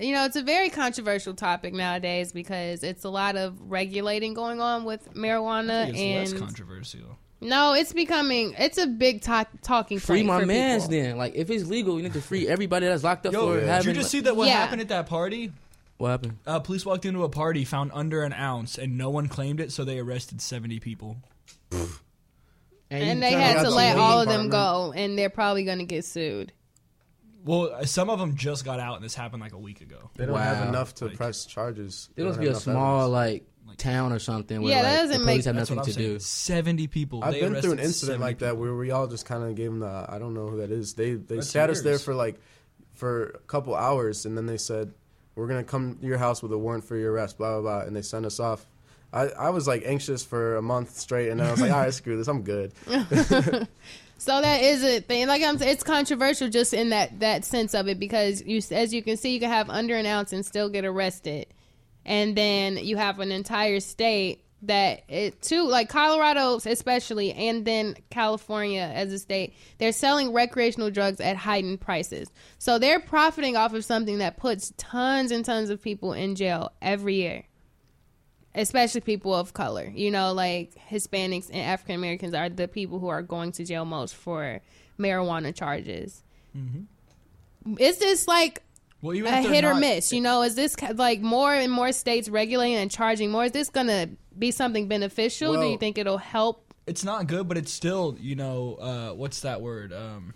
You 0.00 0.12
know, 0.12 0.24
it's 0.24 0.36
a 0.36 0.42
very 0.42 0.70
controversial 0.70 1.34
topic 1.34 1.72
nowadays 1.72 2.32
because 2.32 2.82
it's 2.82 3.04
a 3.04 3.08
lot 3.08 3.36
of 3.36 3.70
regulating 3.70 4.34
going 4.34 4.60
on 4.60 4.84
with 4.84 5.14
marijuana 5.14 5.88
It's 5.88 5.98
and 5.98 6.30
less 6.32 6.40
controversial. 6.40 7.16
No, 7.44 7.74
it's 7.74 7.92
becoming 7.92 8.54
it's 8.58 8.78
a 8.78 8.86
big 8.86 9.20
talk, 9.22 9.48
talking 9.62 9.98
free 9.98 10.18
point 10.20 10.26
my 10.26 10.40
for 10.40 10.46
man's 10.46 10.88
people. 10.88 11.02
then. 11.04 11.16
Like 11.16 11.34
if 11.34 11.50
it's 11.50 11.64
legal, 11.66 11.96
you 11.96 12.02
need 12.02 12.12
to 12.14 12.20
free 12.20 12.48
everybody 12.48 12.86
that's 12.86 13.04
locked 13.04 13.26
up 13.26 13.32
Yo, 13.32 13.46
for 13.46 13.60
did 13.60 13.68
having. 13.68 13.88
you 13.88 13.94
just 14.00 14.10
see 14.10 14.20
that? 14.20 14.34
What 14.36 14.48
Yeah. 14.48 14.54
happened 14.54 14.80
at 14.80 14.88
that 14.88 15.06
party? 15.06 15.52
what 15.96 16.08
happened? 16.10 16.38
Uh, 16.44 16.58
police 16.58 16.84
walked 16.84 17.04
into 17.04 17.22
a 17.22 17.28
party, 17.28 17.64
found 17.64 17.90
under 17.94 18.24
an 18.24 18.32
ounce, 18.32 18.76
and 18.78 18.98
no 18.98 19.10
one 19.10 19.28
claimed 19.28 19.60
it, 19.60 19.70
so 19.70 19.84
they 19.84 19.98
arrested 20.00 20.40
seventy 20.42 20.80
people. 20.80 21.16
And 22.90 23.18
you 23.18 23.20
they 23.20 23.32
had 23.32 23.62
to 23.62 23.70
let 23.70 23.96
weed 23.96 24.00
all 24.00 24.20
of 24.20 24.28
them 24.28 24.48
go 24.50 24.92
and 24.94 25.18
they're 25.18 25.30
probably 25.30 25.64
going 25.64 25.78
to 25.78 25.84
get 25.84 26.04
sued. 26.04 26.52
Well, 27.44 27.72
uh, 27.74 27.84
some 27.84 28.08
of 28.08 28.18
them 28.18 28.36
just 28.36 28.64
got 28.64 28.80
out, 28.80 28.96
and 28.96 29.04
this 29.04 29.14
happened 29.14 29.42
like 29.42 29.52
a 29.52 29.58
week 29.58 29.82
ago. 29.82 30.10
They 30.16 30.24
don't 30.24 30.38
have 30.38 30.66
enough 30.68 30.94
to 30.96 31.06
Like- 31.06 31.16
press 31.16 31.44
charges. 31.44 32.08
It 32.16 32.24
must 32.24 32.40
be 32.40 32.46
a 32.46 32.54
small 32.54 33.14
evidence. 33.14 33.42
like 33.44 33.46
town 33.76 34.12
or 34.12 34.18
something. 34.18 34.62
Where, 34.62 34.72
Yeah, 34.72 34.82
that 34.82 34.88
like, 34.90 34.96
doesn't 35.02 35.20
the 35.20 35.26
make- 35.26 35.32
police 35.34 35.44
have 35.46 35.56
That's 35.56 35.70
what 35.70 35.76
nothing 35.76 35.90
I'm 35.92 35.94
to 35.96 36.00
saying. 36.02 36.12
do. 36.14 36.18
Seventy 36.20 36.86
people. 36.86 37.22
I've 37.24 37.32
They 37.34 37.40
been 37.40 37.50
through 37.60 37.72
an 37.72 37.78
arrested 37.78 37.84
incident 37.86 38.18
70 38.18 38.24
like 38.24 38.38
that 38.38 38.56
where 38.56 38.74
we 38.74 38.90
all 38.90 39.06
just 39.06 39.26
kind 39.26 39.42
of 39.44 39.54
gave 39.54 39.70
them 39.70 39.80
the 39.80 40.06
I 40.08 40.18
don't 40.18 40.34
know 40.34 40.48
who 40.48 40.58
that 40.58 40.70
is. 40.70 40.94
They 40.94 41.14
they 41.14 41.36
That's 41.36 41.50
sat 41.50 41.70
us 41.70 41.82
there 41.82 41.92
yours. 41.92 42.04
for 42.04 42.14
like 42.14 42.40
for 42.94 43.26
a 43.30 43.38
couple 43.46 43.74
hours 43.74 44.24
and 44.26 44.36
then 44.36 44.46
they 44.46 44.56
said 44.56 44.92
we're 45.34 45.48
gonna 45.48 45.64
come 45.64 45.96
to 46.00 46.06
your 46.06 46.18
house 46.18 46.42
with 46.42 46.52
a 46.52 46.58
warrant 46.58 46.84
for 46.84 46.96
your 46.96 47.12
arrest. 47.12 47.38
Blah 47.38 47.60
blah 47.60 47.80
blah, 47.80 47.86
and 47.86 47.94
they 47.96 48.02
sent 48.02 48.24
us 48.26 48.38
off. 48.40 48.66
I, 49.12 49.28
I 49.28 49.50
was 49.50 49.68
like 49.68 49.82
anxious 49.86 50.24
for 50.24 50.56
a 50.56 50.62
month 50.62 50.96
straight, 50.98 51.28
and 51.28 51.38
then 51.38 51.46
I 51.46 51.50
was 51.52 51.60
like, 51.60 51.70
all 51.70 51.78
right, 51.80 51.94
screw 51.94 52.16
this, 52.16 52.26
I'm 52.28 52.42
good. 52.42 52.72
So 54.16 54.40
that 54.40 54.62
is 54.62 54.82
a 54.82 55.00
thing. 55.00 55.26
Like 55.26 55.42
I'm 55.42 55.58
saying, 55.58 55.72
it's 55.72 55.82
controversial 55.82 56.48
just 56.48 56.72
in 56.72 56.90
that 56.90 57.20
that 57.20 57.44
sense 57.44 57.74
of 57.74 57.88
it 57.88 57.98
because 57.98 58.42
you, 58.42 58.60
as 58.70 58.94
you 58.94 59.02
can 59.02 59.16
see, 59.18 59.34
you 59.34 59.40
can 59.40 59.50
have 59.50 59.68
under 59.68 59.96
an 59.96 60.06
ounce 60.06 60.32
and 60.32 60.46
still 60.46 60.68
get 60.70 60.84
arrested, 60.84 61.46
and 62.04 62.36
then 62.36 62.76
you 62.78 62.96
have 62.96 63.20
an 63.20 63.32
entire 63.32 63.80
state 63.80 64.44
that 64.62 65.02
it 65.08 65.42
too, 65.42 65.68
like 65.68 65.88
Colorado 65.88 66.58
especially, 66.64 67.32
and 67.32 67.64
then 67.64 67.94
California 68.10 68.90
as 68.94 69.12
a 69.12 69.18
state, 69.18 69.54
they're 69.78 69.92
selling 69.92 70.32
recreational 70.32 70.90
drugs 70.90 71.20
at 71.20 71.36
heightened 71.36 71.80
prices. 71.80 72.30
So 72.58 72.78
they're 72.78 73.00
profiting 73.00 73.56
off 73.56 73.74
of 73.74 73.84
something 73.84 74.18
that 74.18 74.36
puts 74.36 74.72
tons 74.76 75.30
and 75.30 75.44
tons 75.44 75.70
of 75.70 75.82
people 75.82 76.12
in 76.12 76.34
jail 76.34 76.72
every 76.80 77.16
year 77.16 77.44
especially 78.54 79.00
people 79.00 79.34
of 79.34 79.52
color. 79.52 79.90
You 79.94 80.10
know, 80.10 80.32
like 80.32 80.74
Hispanics 80.88 81.48
and 81.50 81.60
African 81.60 81.96
Americans 81.96 82.34
are 82.34 82.48
the 82.48 82.68
people 82.68 82.98
who 82.98 83.08
are 83.08 83.22
going 83.22 83.52
to 83.52 83.64
jail 83.64 83.84
most 83.84 84.14
for 84.14 84.60
marijuana 84.98 85.54
charges. 85.54 86.22
Mm-hmm. 86.56 87.78
Is 87.78 87.98
this 87.98 88.28
like 88.28 88.62
Well, 89.04 89.14
even 89.14 89.34
a 89.34 89.36
if 89.36 89.44
they're 89.44 89.52
hit 89.52 89.64
or 89.64 89.74
not- 89.74 89.80
miss? 89.80 90.12
You 90.14 90.22
know, 90.22 90.42
is 90.42 90.54
this 90.54 90.74
like 90.94 91.20
more 91.20 91.52
and 91.52 91.70
more 91.70 91.92
states 91.92 92.30
regulating 92.30 92.78
and 92.78 92.90
charging 92.90 93.30
more? 93.30 93.44
Is 93.44 93.52
this 93.52 93.68
going 93.68 93.88
to 93.88 94.08
be 94.38 94.50
something 94.50 94.88
beneficial? 94.88 95.52
Do 95.52 95.66
you 95.68 95.76
think 95.76 95.98
it'll 95.98 96.16
help? 96.16 96.72
It's 96.86 97.04
not 97.04 97.26
good, 97.26 97.46
but 97.46 97.58
it's 97.58 97.70
still, 97.72 98.16
you 98.18 98.34
know, 98.34 98.76
uh, 98.80 99.10
what's 99.10 99.40
that 99.40 99.60
word? 99.60 99.92
Um, 99.92 100.32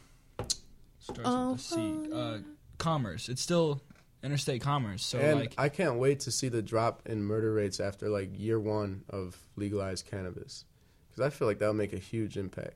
starts 0.99 1.23
Oh, 1.25 1.53
with 1.53 1.61
a 1.61 1.63
C. 1.63 2.13
Uh, 2.13 2.39
commerce. 2.77 3.31
It's 3.31 3.41
still 3.41 3.81
interstate 4.23 4.61
commerce. 4.61 5.03
So 5.03 5.19
and 5.19 5.41
like, 5.41 5.55
I 5.57 5.71
can't 5.71 5.97
wait 5.97 6.21
to 6.21 6.31
see 6.31 6.49
the 6.49 6.61
drop 6.61 7.03
in 7.07 7.23
murder 7.25 7.55
rates 7.55 7.81
after 7.81 8.11
like 8.11 8.39
year 8.39 8.61
one 8.61 9.03
of 9.09 9.35
legalized 9.57 10.07
cannabis, 10.11 10.67
because 11.09 11.25
I 11.27 11.31
feel 11.31 11.49
like 11.49 11.59
that'll 11.59 11.73
make 11.75 11.95
a 11.95 11.99
huge 11.99 12.37
impact. 12.37 12.75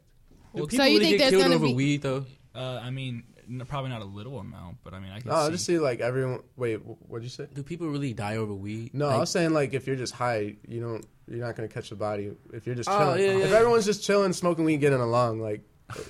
Do 0.54 0.62
So 0.62 0.66
people 0.68 0.86
you 0.86 0.98
really 1.00 1.04
think 1.10 1.18
get 1.18 1.30
there's 1.30 1.42
killed 1.42 1.42
gonna 1.44 1.54
over 1.56 1.66
be- 1.66 1.74
weed 1.74 2.02
though? 2.02 2.24
uh, 2.54 2.80
I 2.82 2.90
mean, 2.90 3.24
n- 3.26 3.31
probably 3.68 3.90
not 3.90 4.02
a 4.02 4.06
little 4.06 4.38
amount, 4.38 4.78
but 4.84 4.94
I 4.94 5.00
mean, 5.00 5.10
I 5.12 5.20
can 5.20 5.30
No, 5.30 5.36
I 5.36 5.50
just 5.50 5.64
see 5.66 5.78
like 5.78 6.00
everyone. 6.00 6.40
Wait, 6.56 6.76
what'd 6.76 7.24
you 7.24 7.30
say? 7.30 7.46
Do 7.52 7.62
people 7.62 7.88
really 7.88 8.12
die 8.12 8.36
over 8.36 8.54
weed? 8.54 8.94
No, 8.94 9.06
Like, 9.08 9.16
I 9.16 9.18
was 9.20 9.30
saying 9.30 9.52
like 9.52 9.74
if 9.74 9.86
you're 9.86 9.96
just 9.96 10.14
high, 10.14 10.56
you 10.68 10.80
don't, 10.80 11.04
you're 11.28 11.44
not 11.44 11.56
gonna 11.56 11.68
catch 11.68 11.90
the 11.90 11.96
body. 11.96 12.32
If 12.52 12.66
you're 12.66 12.74
just 12.74 12.88
Oh, 12.88 12.98
chilling, 12.98 13.20
yeah, 13.20 13.26
yeah, 13.38 13.44
if 13.44 13.50
yeah. 13.50 13.56
everyone's 13.56 13.84
just 13.84 14.02
chilling, 14.04 14.32
smoking 14.32 14.64
weed, 14.64 14.78
getting 14.78 15.00
along, 15.00 15.40
like, 15.40 15.62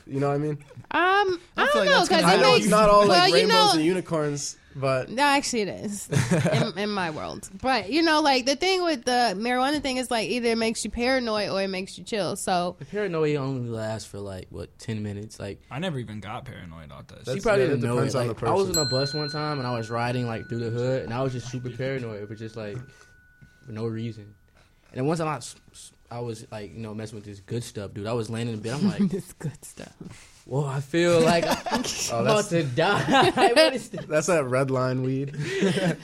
you 0.07 0.21
know 0.21 0.29
what 0.29 0.35
I 0.35 0.39
mean? 0.39 0.59
Um, 0.93 1.41
I 1.57 1.67
feel 1.73 1.85
don't 1.85 1.87
like 1.87 1.89
know 1.89 2.03
because 2.03 2.25
I 2.25 2.37
know 2.37 2.55
it's 2.55 2.69
not 2.69 2.89
all 2.89 3.07
like 3.07 3.09
well, 3.19 3.29
you 3.29 3.35
rainbows 3.35 3.55
know, 3.55 3.73
and 3.75 3.83
unicorns, 3.85 4.57
but 4.75 5.11
No, 5.11 5.23
actually, 5.23 5.63
it 5.63 5.69
is 5.69 6.09
in, 6.53 6.79
in 6.85 6.91
my 6.91 7.11
world. 7.11 7.49
But 7.61 7.91
you 7.91 8.03
know, 8.03 8.21
like 8.21 8.47
the 8.47 8.57
thing 8.57 8.83
with 8.85 9.05
the 9.05 9.35
marijuana 9.37 9.83
thing 9.83 9.97
is 9.99 10.11
like 10.11 10.29
either 10.29 10.49
it 10.51 10.59
makes 10.59 10.85
you 10.85 10.91
paranoid 10.91 11.51
or 11.51 11.61
it 11.63 11.69
makes 11.69 11.99
you 11.99 12.05
chill. 12.05 12.37
So 12.37 12.77
The 12.79 12.85
paranoia 12.85 13.37
only 13.39 13.69
lasts 13.69 14.09
for 14.11 14.19
like 14.19 14.47
what 14.51 14.79
ten 14.79 15.03
minutes. 15.03 15.39
Like 15.41 15.61
I 15.71 15.79
never 15.79 15.99
even 15.99 16.21
got 16.21 16.45
paranoid 16.45 16.87
about 16.87 17.09
this. 17.09 17.19
you 17.19 17.25
That's- 17.25 17.43
probably 17.45 17.65
didn't 17.67 17.81
know 17.83 17.93
it. 17.99 18.07
depends 18.11 18.15
on 18.15 18.29
Like, 18.29 18.39
the 18.39 18.47
I 18.47 18.53
was 18.53 18.67
person. 18.69 18.81
on 18.81 18.87
a 18.87 18.91
bus 18.91 19.15
one 19.15 19.29
time 19.31 19.59
and 19.59 19.67
I 19.67 19.77
was 19.77 19.91
riding 19.91 20.27
like 20.27 20.49
through 20.49 20.61
the 20.61 20.71
hood 20.71 21.05
and 21.05 21.13
I 21.13 21.23
was 21.23 21.33
just 21.33 21.51
super 21.51 21.71
paranoid 21.71 22.27
for 22.29 22.35
just 22.35 22.57
like 22.57 22.77
for 23.67 23.73
no 23.73 23.87
reason. 23.87 24.35
And 24.91 24.99
then 24.99 25.07
once 25.07 25.21
I 25.21 25.25
was, 25.25 25.55
I 26.11 26.21
was 26.21 26.47
like 26.51 26.73
you 26.75 26.81
know 26.81 26.95
messing 26.95 27.17
with 27.17 27.25
this 27.25 27.41
good 27.41 27.65
stuff, 27.65 27.95
dude. 27.95 28.07
I 28.07 28.13
was 28.13 28.29
laying 28.29 28.49
in 28.49 28.61
bed. 28.61 28.75
I'm 28.75 28.89
like, 28.91 29.09
this 29.11 29.33
good 29.35 29.65
stuff. 29.65 29.93
Whoa, 30.47 30.67
I 30.67 30.81
feel 30.81 31.21
like 31.21 31.45
I'm 31.73 31.85
oh, 32.13 32.21
about 32.21 32.37
that's 32.37 32.49
to 32.49 32.63
die. 32.65 33.31
what 33.35 33.75
is 33.75 33.89
this? 33.89 34.05
that's 34.07 34.27
that 34.27 34.45
red 34.45 34.71
line 34.71 35.03
weed. 35.03 35.37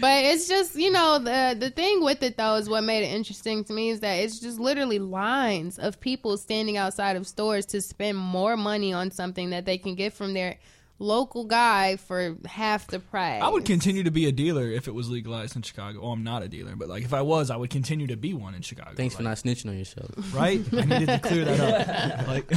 But 0.00 0.24
it's 0.24 0.48
just 0.48 0.74
you 0.74 0.90
know 0.90 1.20
the 1.20 1.56
the 1.56 1.70
thing 1.70 2.02
with 2.02 2.20
it 2.24 2.36
though 2.36 2.56
is 2.56 2.68
what 2.68 2.82
made 2.82 3.04
it 3.04 3.14
interesting 3.14 3.62
to 3.64 3.72
me 3.72 3.90
is 3.90 4.00
that 4.00 4.14
it's 4.14 4.40
just 4.40 4.58
literally 4.58 4.98
lines 4.98 5.78
of 5.78 6.00
people 6.00 6.36
standing 6.36 6.76
outside 6.76 7.14
of 7.14 7.26
stores 7.28 7.64
to 7.66 7.80
spend 7.80 8.18
more 8.18 8.56
money 8.56 8.92
on 8.92 9.12
something 9.12 9.50
that 9.50 9.66
they 9.66 9.78
can 9.78 9.94
get 9.94 10.12
from 10.12 10.34
their 10.34 10.58
local 10.98 11.44
guy 11.44 11.96
for 11.96 12.36
half 12.44 12.86
the 12.86 12.98
price. 12.98 13.42
I 13.42 13.48
would 13.48 13.64
continue 13.64 14.02
to 14.04 14.10
be 14.10 14.26
a 14.26 14.32
dealer 14.32 14.68
if 14.68 14.88
it 14.88 14.94
was 14.94 15.08
legalized 15.10 15.56
in 15.56 15.62
Chicago. 15.62 16.00
Well, 16.02 16.12
I'm 16.12 16.24
not 16.24 16.42
a 16.42 16.48
dealer, 16.48 16.76
but 16.76 16.88
like 16.88 17.04
if 17.04 17.14
I 17.14 17.22
was, 17.22 17.50
I 17.50 17.56
would 17.56 17.70
continue 17.70 18.06
to 18.08 18.16
be 18.16 18.34
one 18.34 18.54
in 18.54 18.62
Chicago. 18.62 18.92
Thanks 18.96 19.14
for 19.14 19.22
not 19.22 19.36
snitching 19.36 19.68
on 19.68 19.78
yourself. 19.78 20.34
right? 20.34 20.60
I 20.72 20.84
needed 20.84 21.06
to 21.06 21.18
clear 21.20 21.44
that 21.44 22.20
up. 22.20 22.26
Like, 22.26 22.50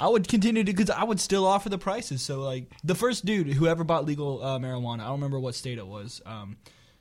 I 0.00 0.08
would 0.08 0.28
continue 0.28 0.64
to 0.64 0.72
because 0.72 0.90
I 0.90 1.04
would 1.04 1.20
still 1.20 1.46
offer 1.46 1.68
the 1.68 1.78
prices. 1.78 2.22
So, 2.22 2.40
like, 2.40 2.70
the 2.84 2.94
first 2.94 3.24
dude 3.24 3.48
who 3.48 3.66
ever 3.66 3.84
bought 3.84 4.04
legal 4.04 4.42
uh, 4.42 4.58
marijuana, 4.58 5.00
I 5.00 5.04
don't 5.06 5.12
remember 5.14 5.40
what 5.40 5.54
state 5.54 5.78
it 5.78 5.86
was. 5.86 6.20
Um, 6.26 6.56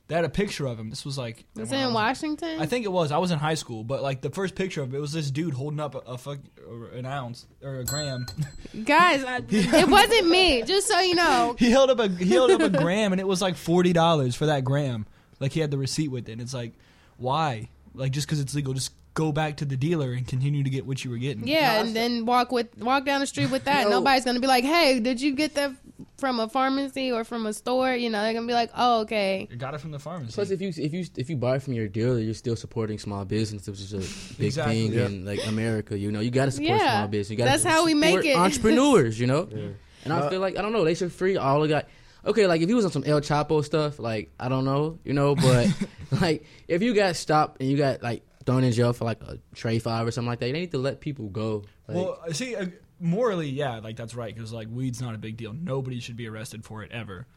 they 0.08 0.16
had 0.16 0.24
a 0.24 0.30
picture 0.30 0.66
of 0.66 0.80
him. 0.80 0.90
This 0.90 1.04
was 1.04 1.18
like 1.18 1.44
Was 1.56 1.70
it 1.72 1.76
I 1.76 1.80
in 1.80 1.86
was- 1.88 1.94
Washington? 1.96 2.62
I 2.62 2.66
think 2.66 2.86
it 2.86 2.92
was. 2.92 3.12
I 3.12 3.18
was 3.18 3.32
in 3.32 3.40
high 3.40 3.56
school, 3.56 3.84
but 3.84 4.02
like 4.02 4.22
the 4.22 4.30
first 4.30 4.56
picture 4.56 4.82
of 4.82 4.94
it, 4.96 5.00
was 5.02 5.12
this 5.12 5.30
dude 5.32 5.54
holding 5.54 5.82
up 5.82 5.96
a, 5.96 5.98
a 6.00 6.18
fuck 6.18 6.40
or 6.66 6.88
an 6.90 7.06
ounce 7.06 7.46
or 7.62 7.80
a 7.80 7.84
gram. 7.84 8.26
Guys, 8.86 9.24
I, 9.26 9.42
it 9.50 9.90
wasn't 9.90 10.30
me. 10.30 10.64
Just 10.64 10.88
so 10.88 11.00
you 11.02 11.14
know, 11.16 11.56
he 11.60 11.70
held 11.72 11.90
up 11.90 12.00
a 12.00 12.08
he 12.08 12.30
held 12.30 12.52
up 12.52 12.62
a 12.62 12.70
gram, 12.70 13.12
and 13.12 13.20
it 13.20 13.28
was 13.28 13.42
like 13.42 13.56
forty 13.58 13.92
dollars 13.92 14.34
for 14.34 14.46
that 14.46 14.64
gram. 14.64 15.06
Like 15.42 15.52
he 15.52 15.60
had 15.60 15.72
the 15.72 15.78
receipt 15.78 16.08
with 16.08 16.30
it. 16.30 16.32
And 16.32 16.42
it's 16.42 16.54
like, 16.54 16.72
why? 17.18 17.68
Like 17.94 18.12
just 18.14 18.28
because 18.28 18.40
it's 18.40 18.56
legal, 18.56 18.74
just 18.74 18.92
go 19.18 19.32
back 19.32 19.58
to 19.58 19.66
the 19.66 19.76
dealer 19.76 20.12
and 20.14 20.28
continue 20.28 20.64
to 20.64 20.70
get 20.70 20.86
what 20.86 21.04
you 21.04 21.10
were 21.10 21.18
getting. 21.18 21.48
Yeah, 21.48 21.82
and 21.82 21.96
then 21.96 22.26
walk 22.28 22.52
with 22.52 22.68
walk 22.78 23.04
down 23.04 23.20
the 23.20 23.28
street 23.28 23.50
with 23.50 23.64
that. 23.66 23.90
Nobody's 23.90 24.24
gonna 24.26 24.40
be 24.40 24.46
like, 24.48 24.64
"Hey, 24.64 25.00
did 25.00 25.20
you 25.20 25.34
get 25.34 25.56
that 25.56 25.72
from 26.18 26.40
a 26.40 26.48
pharmacy 26.48 27.12
or 27.12 27.24
from 27.24 27.48
a 27.48 27.54
store?" 27.54 27.96
You 27.96 28.12
know, 28.12 28.22
they're 28.22 28.34
gonna 28.34 28.46
be 28.46 28.54
like, 28.54 28.70
"Oh, 28.76 29.02
okay." 29.02 29.48
You 29.50 29.58
got 29.58 29.74
it 29.74 29.80
from 29.82 29.90
the 29.92 29.98
pharmacy. 30.00 30.34
Plus, 30.34 30.52
if 30.52 30.62
you 30.62 30.70
if 30.78 30.94
you 30.94 31.04
if 31.18 31.30
you 31.32 31.36
buy 31.36 31.58
from 31.58 31.74
your 31.74 31.88
dealer, 31.88 32.20
you're 32.20 32.36
still 32.36 32.56
supporting 32.56 33.00
small 33.00 33.26
business, 33.26 33.68
which 33.68 33.80
is 33.82 33.94
a 33.94 34.04
big 34.38 34.46
Exactly. 34.54 34.90
thing 34.90 34.94
Yeah. 34.94 35.06
in 35.08 35.26
like 35.26 35.46
America. 35.48 35.98
You 35.98 36.12
know, 36.12 36.20
you 36.20 36.30
got 36.30 36.46
to 36.46 36.52
support 36.52 36.80
Yeah. 36.80 36.98
small 37.00 37.08
business. 37.08 37.32
You 37.32 37.38
gotta 37.38 37.52
That's 37.52 37.64
how 37.64 37.86
we 37.86 37.96
make 37.96 38.24
it. 38.24 38.36
Entrepreneurs, 38.46 39.20
you 39.20 39.26
know. 39.26 39.48
Yeah. 39.52 39.70
And 40.06 40.14
I 40.14 40.30
feel 40.30 40.40
like 40.40 40.58
I 40.58 40.62
don't 40.62 40.74
know. 40.74 40.86
They 40.86 40.94
should 40.96 41.12
free 41.12 41.38
all 41.38 41.62
the 41.62 41.68
guy. 41.68 41.84
Okay, 42.26 42.46
like 42.46 42.62
if 42.62 42.68
he 42.68 42.74
was 42.76 42.84
on 42.84 42.92
some 42.92 43.04
El 43.06 43.22
Chapo 43.22 43.64
stuff, 43.64 44.00
like 44.00 44.32
I 44.40 44.50
don't 44.50 44.66
know, 44.66 45.00
you 45.06 45.14
know, 45.14 45.34
but 45.36 45.68
like 46.22 46.44
if 46.68 46.82
you 46.82 46.94
got 46.94 47.16
stopped 47.16 47.62
and 47.62 47.70
you 47.70 47.78
got 47.78 48.04
like 48.04 48.22
thrown 48.48 48.64
in 48.64 48.72
jail 48.72 48.94
for 48.94 49.06
like 49.06 49.22
a 49.22 49.38
tray 49.54 49.78
five 49.78 50.08
or 50.08 50.12
something 50.12 50.30
like 50.30 50.40
that, 50.40 50.48
they 50.48 50.52
need 50.54 50.72
to 50.72 50.80
let 50.80 51.02
people 51.02 51.28
go. 51.28 51.66
Like, 51.88 51.98
well, 51.98 52.20
see, 52.32 52.56
uh, 52.56 52.66
morally, 53.00 53.50
yeah, 53.50 53.80
like 53.80 53.96
that's 53.96 54.16
right 54.16 54.34
because 54.34 54.52
like 54.52 54.70
weed's 54.72 55.02
not 55.02 55.14
a 55.14 55.18
big 55.20 55.38
deal. 55.38 55.54
Nobody 55.54 56.00
should 56.00 56.18
be 56.18 56.28
arrested 56.28 56.64
for 56.64 56.82
it 56.82 56.92
ever. 56.92 57.28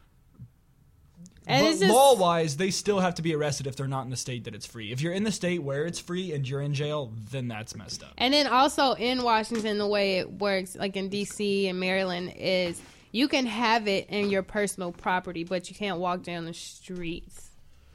And 1.47 1.65
but 1.65 1.79
just 1.79 1.93
law 1.93 2.15
wise, 2.15 2.55
they 2.57 2.71
still 2.71 2.99
have 2.99 3.15
to 3.15 3.21
be 3.21 3.35
arrested 3.35 3.67
if 3.67 3.75
they're 3.75 3.87
not 3.87 4.05
in 4.05 4.09
the 4.09 4.15
state 4.15 4.45
that 4.45 4.55
it's 4.55 4.65
free. 4.65 4.91
If 4.91 5.01
you're 5.01 5.11
in 5.11 5.23
the 5.23 5.31
state 5.31 5.61
where 5.61 5.85
it's 5.85 5.99
free 5.99 6.33
and 6.33 6.47
you're 6.47 6.61
in 6.61 6.73
jail, 6.73 7.11
then 7.31 7.47
that's 7.47 7.75
messed 7.75 8.03
up. 8.03 8.13
And 8.17 8.33
then 8.33 8.47
also 8.47 8.93
in 8.93 9.23
Washington, 9.23 9.79
the 9.79 9.87
way 9.87 10.19
it 10.19 10.31
works, 10.31 10.75
like 10.75 10.95
in 10.95 11.09
D.C. 11.09 11.67
and 11.67 11.79
Maryland, 11.79 12.33
is 12.37 12.79
you 13.11 13.27
can 13.27 13.47
have 13.47 13.87
it 13.87 14.07
in 14.09 14.29
your 14.29 14.43
personal 14.43 14.91
property, 14.91 15.43
but 15.43 15.67
you 15.67 15.75
can't 15.75 15.99
walk 15.99 16.21
down 16.21 16.45
the 16.45 16.53
streets 16.53 17.49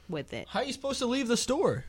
with 0.09 0.33
it. 0.33 0.47
How 0.49 0.59
are 0.59 0.65
you 0.65 0.73
supposed 0.73 0.99
to 0.99 1.05
leave 1.07 1.29
the 1.29 1.37
store? 1.37 1.85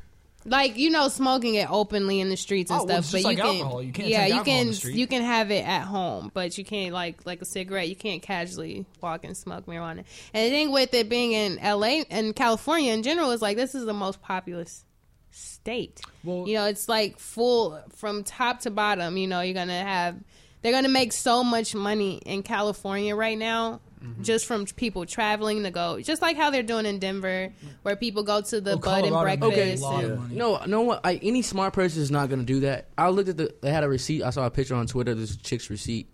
Like 0.49 0.77
you 0.77 0.91
know, 0.91 1.09
smoking 1.09 1.55
it 1.55 1.71
openly 1.71 2.21
in 2.21 2.29
the 2.29 2.37
streets 2.37 2.71
and 2.71 2.81
Oh, 2.81 2.85
well, 2.85 3.03
stuff. 3.03 3.15
it's 3.15 3.25
but 3.25 3.31
just 3.31 3.31
you 3.31 3.37
can, 3.37 3.57
alcohol. 3.63 3.83
You 3.83 3.93
can't 3.93 4.09
yeah, 4.09 4.27
you 4.27 4.43
can 4.43 4.73
you 4.97 5.07
can 5.07 5.23
have 5.23 5.51
it 5.51 5.67
at 5.67 5.83
home, 5.83 6.31
but 6.35 6.57
you 6.59 6.65
can't 6.65 6.93
like 6.93 7.25
like 7.27 7.41
a 7.43 7.45
cigarette. 7.45 7.89
You 7.89 7.97
can't 7.97 8.23
casually 8.23 8.87
walk 9.01 9.25
and 9.25 9.37
smoke 9.37 9.67
marijuana. 9.67 10.05
And 10.35 10.47
the 10.47 10.51
thing 10.51 10.73
with 10.73 10.93
it 10.95 11.09
being 11.09 11.33
in 11.33 11.59
L.A. 11.59 12.05
and 12.11 12.35
California 12.35 12.93
in 12.93 13.03
general 13.03 13.31
is 13.31 13.41
like 13.43 13.57
this 13.57 13.75
is 13.75 13.85
the 13.85 13.95
most 13.95 14.21
populous 14.23 14.85
state. 15.31 16.01
Well, 16.25 16.47
You 16.49 16.55
know, 16.55 16.65
it's 16.67 16.89
like 16.89 17.19
full 17.19 17.81
from 17.95 18.25
top 18.25 18.61
to 18.61 18.71
bottom. 18.71 19.17
You 19.17 19.27
know, 19.27 19.41
you're 19.41 19.55
gonna 19.55 19.83
have 19.83 20.17
they're 20.63 20.73
gonna 20.73 20.89
make 20.89 21.13
so 21.13 21.45
much 21.45 21.75
money 21.75 22.17
in 22.27 22.43
California 22.43 23.15
right 23.15 23.39
now. 23.39 23.81
Mm-hmm. 24.03 24.23
Just 24.23 24.47
from 24.47 24.65
people 24.67 25.05
traveling 25.07 25.63
to 25.65 25.71
go, 25.71 26.01
just 26.01 26.23
like 26.23 26.37
how 26.37 26.51
they're 26.51 26.63
doing 26.63 26.87
in 26.87 26.99
Denver, 26.99 27.53
where 27.83 27.97
people 27.97 28.23
go 28.23 28.41
to 28.41 28.61
the 28.61 28.71
Well, 28.71 28.79
bud 28.79 29.05
and 29.05 29.13
Colorado 29.13 29.51
breakfast. 29.51 29.67
makes 29.67 29.81
a 29.81 29.85
lot 29.85 30.05
and- 30.05 30.13
of. 30.13 30.33
No, 30.33 30.65
no 30.67 30.81
one. 30.83 31.01
Like 31.03 31.21
any 31.25 31.43
smart 31.43 31.73
person 31.73 32.01
is 32.03 32.11
not 32.11 32.29
gonna 32.31 32.45
do 32.45 32.61
that. 32.61 32.89
I 32.97 33.09
looked 33.09 33.29
at 33.29 33.37
the. 33.37 33.55
They 33.61 33.71
had 33.71 33.85
a 33.85 33.89
receipt. 33.89 34.23
I 34.23 34.31
saw 34.31 34.47
a 34.47 34.51
picture 34.51 34.75
on 34.75 34.87
Twitter. 34.87 35.15
This 35.15 35.37
chick's 35.37 35.69
receipt. 35.71 36.09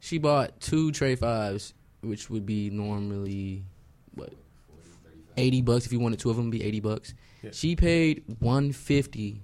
She 0.00 0.18
bought 0.18 0.58
two 0.60 0.90
tray 0.92 1.16
fives, 1.16 1.74
which 2.02 2.30
would 2.30 2.46
be 2.46 2.70
normally 2.70 3.64
what 4.14 4.32
eighty 5.36 5.62
bucks 5.62 5.86
if 5.86 5.92
you 5.92 6.00
wanted 6.00 6.18
two 6.20 6.30
of 6.30 6.36
them. 6.36 6.50
Be 6.50 6.62
eighty 6.62 6.80
bucks. 6.80 7.14
Yeah. 7.42 7.50
She 7.52 7.76
paid 7.76 8.24
one 8.40 8.72
fifty 8.72 9.42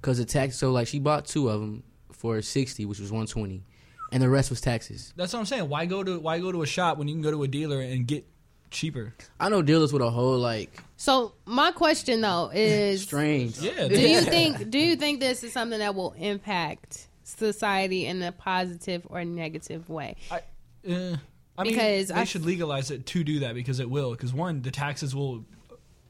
because 0.00 0.18
of 0.18 0.26
tax. 0.26 0.56
So 0.56 0.70
like 0.70 0.86
she 0.88 0.98
bought 0.98 1.26
two 1.26 1.48
of 1.48 1.60
them 1.60 1.82
for 2.12 2.40
sixty, 2.42 2.84
which 2.84 3.00
was 3.00 3.10
one 3.10 3.26
twenty, 3.26 3.62
and 4.12 4.22
the 4.22 4.28
rest 4.28 4.50
was 4.50 4.60
taxes. 4.60 5.12
That's 5.16 5.32
what 5.32 5.40
I'm 5.40 5.46
saying. 5.46 5.68
Why 5.68 5.86
go 5.86 6.02
to 6.02 6.18
why 6.18 6.38
go 6.40 6.52
to 6.52 6.62
a 6.62 6.66
shop 6.66 6.98
when 6.98 7.08
you 7.08 7.14
can 7.14 7.22
go 7.22 7.30
to 7.30 7.42
a 7.42 7.48
dealer 7.48 7.80
and 7.80 8.06
get 8.06 8.26
cheaper? 8.70 9.14
I 9.38 9.48
know 9.48 9.62
dealers 9.62 9.92
with 9.92 10.02
a 10.02 10.10
whole 10.10 10.38
like 10.38 10.70
So 10.96 11.32
my 11.46 11.70
question 11.72 12.20
though 12.20 12.50
is, 12.52 13.02
strange. 13.04 13.58
Yeah, 13.58 13.88
do 13.88 14.00
you 14.00 14.20
think 14.22 14.70
do 14.70 14.78
you 14.78 14.96
think 14.96 15.20
this 15.20 15.42
is 15.44 15.52
something 15.52 15.78
that 15.78 15.94
will 15.94 16.12
impact 16.18 17.08
society 17.24 18.06
in 18.06 18.22
a 18.22 18.32
positive 18.32 19.06
or 19.08 19.24
negative 19.24 19.88
way? 19.88 20.16
I, 20.30 20.36
uh, 20.88 21.16
I 21.58 21.64
mean, 21.64 21.74
Because 21.74 22.08
they 22.08 22.14
I- 22.14 22.24
should 22.24 22.44
legalize 22.44 22.90
it 22.90 23.06
to 23.06 23.24
do 23.24 23.40
that 23.40 23.54
because 23.54 23.80
it 23.80 23.90
will. 23.90 24.12
Because 24.12 24.32
one, 24.32 24.62
the 24.62 24.70
taxes 24.70 25.14
will 25.14 25.44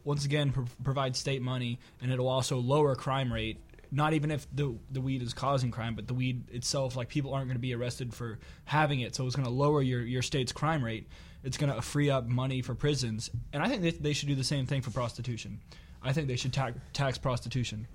once 0.05 0.25
again 0.25 0.51
pro- 0.53 0.65
provide 0.83 1.15
state 1.17 1.43
money, 1.43 1.79
and 2.01 2.11
it'll 2.13 2.29
also 2.29 2.57
lower 2.59 2.95
crime 2.95 3.33
rate. 3.33 3.59
Not 3.93 4.13
even 4.13 4.31
if 4.31 4.47
the 4.55 4.77
the 4.91 5.01
weed 5.01 5.23
is 5.23 5.35
causing 5.35 5.71
crime, 5.71 5.95
but 5.95 6.07
the 6.07 6.15
weed 6.15 6.45
itself, 6.53 6.97
like 6.97 7.09
people 7.09 7.35
aren't 7.35 7.47
going 7.49 7.57
to 7.57 7.61
be 7.61 7.75
arrested 7.75 8.15
for 8.15 8.39
having 8.65 9.01
it, 9.01 9.15
so 9.15 9.27
it's 9.27 9.35
going 9.37 9.47
to 9.47 9.53
lower 9.53 9.83
your 9.83 10.01
your 10.03 10.23
state's 10.23 10.53
crime 10.53 10.85
rate. 10.85 11.09
It's 11.43 11.57
going 11.57 11.73
to 11.73 11.81
free 11.83 12.11
up 12.11 12.27
money 12.29 12.61
for 12.63 12.75
prisons, 12.75 13.31
and 13.53 13.63
I 13.63 13.69
think 13.69 13.83
that 13.83 14.03
they 14.03 14.13
should 14.13 14.29
do 14.29 14.35
the 14.35 14.45
same 14.45 14.67
thing 14.67 14.83
for 14.83 14.91
prostitution. 14.91 15.61
I 16.03 16.13
think 16.13 16.29
they 16.29 16.37
should 16.37 16.53
ta- 16.53 16.73
tax 16.93 17.19
prostitution. 17.19 17.87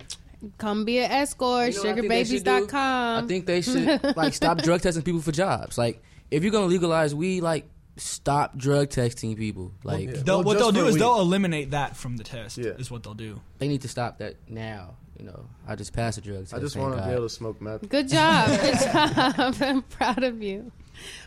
Come 0.57 0.83
be 0.85 0.99
an 0.99 1.09
escort, 1.11 1.73
You 1.73 1.83
know 1.83 1.89
what 1.89 1.89
I 1.89 1.95
think 2.01 2.09
they 2.09 2.23
should 2.25 2.45
sugarbabies.com. 2.45 3.23
I 3.23 3.27
think 3.27 3.45
they 3.45 3.61
should 3.61 4.15
like 4.17 4.33
stop 4.33 4.57
drug 4.59 4.81
testing 4.81 5.03
people 5.03 5.21
for 5.21 5.31
jobs. 5.31 5.77
Like 5.77 6.01
if 6.29 6.43
you're 6.43 6.51
gonna 6.51 6.65
legalize 6.67 7.15
weed, 7.15 7.41
like 7.41 7.65
stop 7.97 8.57
drug 8.57 8.89
testing 8.89 9.35
people. 9.35 9.71
Like 9.83 10.07
yeah. 10.07 10.11
They'll, 10.17 10.37
Well, 10.37 10.43
what 10.43 10.57
they'll 10.57 10.71
do 10.71 10.85
is 10.87 10.95
weed. 10.95 11.01
they'll 11.01 11.21
eliminate 11.21 11.71
that 11.71 11.95
from 11.95 12.17
the 12.17 12.23
test. 12.23 12.57
Yeah. 12.57 12.71
Is 12.71 12.91
what 12.91 13.03
they'll 13.03 13.13
do. 13.13 13.39
they 13.59 13.67
need 13.67 13.81
to 13.83 13.87
stop 13.87 14.17
that 14.19 14.35
now. 14.49 14.95
You 15.17 15.25
know, 15.25 15.45
I 15.67 15.75
just 15.75 15.93
passed 15.93 16.17
a 16.17 16.21
drug 16.21 16.39
test. 16.39 16.53
I 16.53 16.59
just 16.59 16.75
want 16.75 16.93
to 16.93 16.99
God. 16.99 17.07
be 17.07 17.13
able 17.13 17.23
to 17.23 17.29
smoke 17.29 17.61
meth. 17.61 17.87
Good 17.87 18.09
job. 18.09 18.49
Good 18.61 18.79
job. 18.79 19.55
I'm 19.61 19.81
proud 19.83 20.23
of 20.23 20.41
you. 20.43 20.71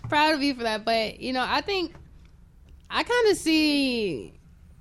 Proud 0.08 0.34
of 0.34 0.42
you 0.42 0.54
for 0.54 0.62
that. 0.64 0.84
But, 0.84 1.20
you 1.20 1.32
know, 1.32 1.44
I 1.46 1.60
think 1.62 1.94
I 2.90 3.02
kind 3.02 3.28
of 3.30 3.36
see 3.36 4.38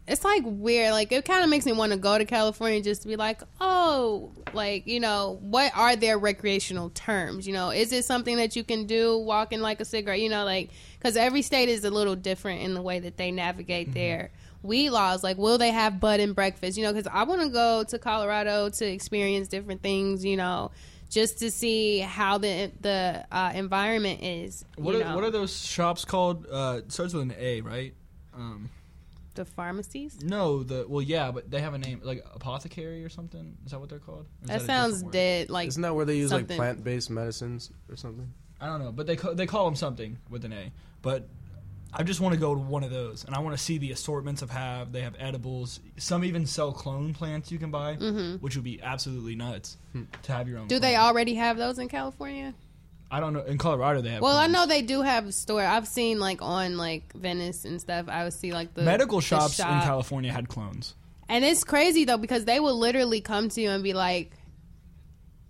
it's 0.08 0.24
like 0.24 0.44
weird. 0.46 0.92
Like, 0.92 1.12
it 1.12 1.26
kind 1.26 1.44
of 1.44 1.50
makes 1.50 1.66
me 1.66 1.74
want 1.74 1.92
to 1.92 1.98
go 1.98 2.18
to 2.18 2.26
California 2.26 2.82
just 2.82 3.02
to 3.04 3.08
be 3.08 3.16
like, 3.16 3.42
oh, 3.60 4.32
like, 4.56 4.88
you 4.88 5.00
know, 5.00 5.38
what 5.42 5.72
are 5.76 5.96
their 5.96 6.18
recreational 6.18 6.90
terms? 6.92 7.48
You 7.48 7.54
know, 7.54 7.70
is 7.70 7.92
it 7.92 8.06
something 8.06 8.38
that 8.38 8.56
you 8.56 8.64
can 8.64 8.86
do 8.86 9.18
walking 9.18 9.62
like 9.62 9.80
a 9.80 9.86
cigarette? 9.86 10.20
You 10.20 10.30
know, 10.30 10.46
like, 10.46 10.70
because 11.00 11.18
every 11.18 11.42
state 11.42 11.70
is 11.70 11.84
a 11.84 11.90
little 11.90 12.16
different 12.16 12.62
in 12.62 12.74
the 12.74 12.82
way 12.82 13.00
that 13.00 13.18
they 13.18 13.32
navigate 13.32 13.94
their 13.94 14.32
weed 14.64 14.90
laws. 14.90 15.24
Like, 15.24 15.38
will 15.38 15.58
they 15.58 15.72
have 15.72 16.00
bud 16.00 16.20
and 16.20 16.36
breakfast? 16.36 16.78
You 16.78 16.84
know, 16.84 16.94
because 16.94 17.12
I 17.12 17.24
want 17.24 17.42
to 17.42 17.50
go 17.50 17.84
to 17.84 18.00
Colorado 18.00 18.70
to 18.70 18.86
experience 18.86 19.48
different 19.48 19.82
things, 19.82 20.26
you 20.26 20.38
know 20.38 20.72
just 21.10 21.40
to 21.40 21.50
see 21.50 22.00
how 22.00 22.38
the 22.38 22.72
the 22.82 23.26
uh, 23.32 23.52
environment 23.56 24.22
is. 24.22 24.66
What 24.76 24.96
are, 24.96 25.00
know, 25.00 25.16
what 25.16 25.24
are 25.24 25.32
those 25.32 25.66
shops 25.66 26.06
called? 26.06 26.46
Uh, 26.52 26.80
it 26.80 26.92
starts 26.92 27.14
with 27.14 27.24
an 27.24 27.36
A, 27.38 27.62
right? 27.62 27.94
Um, 28.36 28.70
the 29.38 29.46
pharmacies? 29.46 30.20
no, 30.22 30.62
the 30.64 30.86
well, 30.88 31.02
yeah, 31.02 31.32
but 31.32 31.50
they 31.50 31.62
have 31.62 31.74
a 31.74 31.78
name 31.78 32.02
like 32.04 32.24
apothecary 32.34 33.04
or 33.04 33.10
something. 33.10 33.58
Is 33.66 33.72
that 33.72 33.80
what 33.80 33.90
they're 33.90 34.00
called? 34.00 34.26
Or 34.42 34.44
is 34.44 34.48
That 34.50 34.62
a 34.62 34.66
sounds 34.66 35.02
dead. 35.04 35.50
Like 35.50 35.70
Isn't 35.70 35.82
that 35.84 35.96
where 35.96 36.06
they 36.06 36.18
use 36.18 36.30
something. 36.30 36.58
like 36.58 36.58
plant-based 36.58 37.10
medicines 37.10 37.72
or 37.90 37.96
something? 37.96 38.32
I 38.60 38.66
don't 38.68 38.80
know, 38.84 38.92
but 38.92 39.08
they 39.08 39.16
call, 39.16 39.34
they 39.36 39.46
call 39.46 39.66
them 39.66 39.76
something 39.76 40.18
with 40.30 40.44
an 40.44 40.52
A. 40.54 40.72
But 41.02 41.28
I 41.94 42.04
just 42.04 42.20
want 42.20 42.34
to 42.34 42.40
go 42.40 42.54
to 42.54 42.60
one 42.60 42.84
of 42.84 42.92
those, 42.92 43.24
and 43.24 43.34
I 43.34 43.40
want 43.40 43.56
to 43.58 43.64
see 43.64 43.78
the 43.78 43.92
assortments 43.92 44.42
of 44.42 44.50
have. 44.50 44.92
They 44.92 45.02
have 45.02 45.16
edibles. 45.20 45.80
Some 45.98 46.24
even 46.26 46.46
sell 46.46 46.72
clone 46.74 47.14
plants 47.14 47.52
you 47.52 47.60
can 47.60 47.72
buy, 47.72 47.96
which 48.42 48.56
would 48.56 48.66
be 48.66 48.82
absolutely 48.82 49.36
nuts 49.36 49.78
to 50.24 50.32
have 50.34 50.50
your 50.50 50.58
own. 50.58 50.64
Mm-hmm. 50.64 50.76
Do 50.76 50.80
they 50.80 50.96
already 50.98 51.36
have 51.36 51.58
those 51.58 51.80
in 51.80 51.88
California? 51.88 52.54
I 53.10 53.20
don't 53.20 53.34
know. 53.34 53.42
In 53.42 53.58
Colorado, 53.58 54.02
they 54.02 54.10
have. 54.10 54.22
Well, 54.22 54.38
I 54.38 54.48
know 54.48 54.66
they 54.66 54.82
do 54.82 55.02
have 55.02 55.28
a 55.28 55.32
store. 55.32 55.64
I've 55.64 55.88
seen 55.88 56.20
like 56.20 56.42
on 56.42 56.78
like 56.78 57.14
Venice 57.14 57.64
and 57.64 57.80
stuff. 57.80 58.08
I 58.10 58.24
would 58.24 58.34
see 58.34 58.52
like 58.52 58.74
the 58.74 58.84
medical 58.84 59.20
the 59.20 59.26
shops 59.26 59.60
in. 59.60 59.66
California 59.66 60.32
had 60.32 60.50
clones. 60.50 60.94
And 61.30 61.44
it's 61.44 61.64
crazy 61.64 62.06
though 62.06 62.18
because 62.18 62.46
they 62.46 62.60
will 62.60 62.78
literally 62.78 63.22
come 63.22 63.50
to 63.50 63.62
you 63.62 63.70
and 63.70 63.82
be 63.84 63.94
like, 63.94 64.32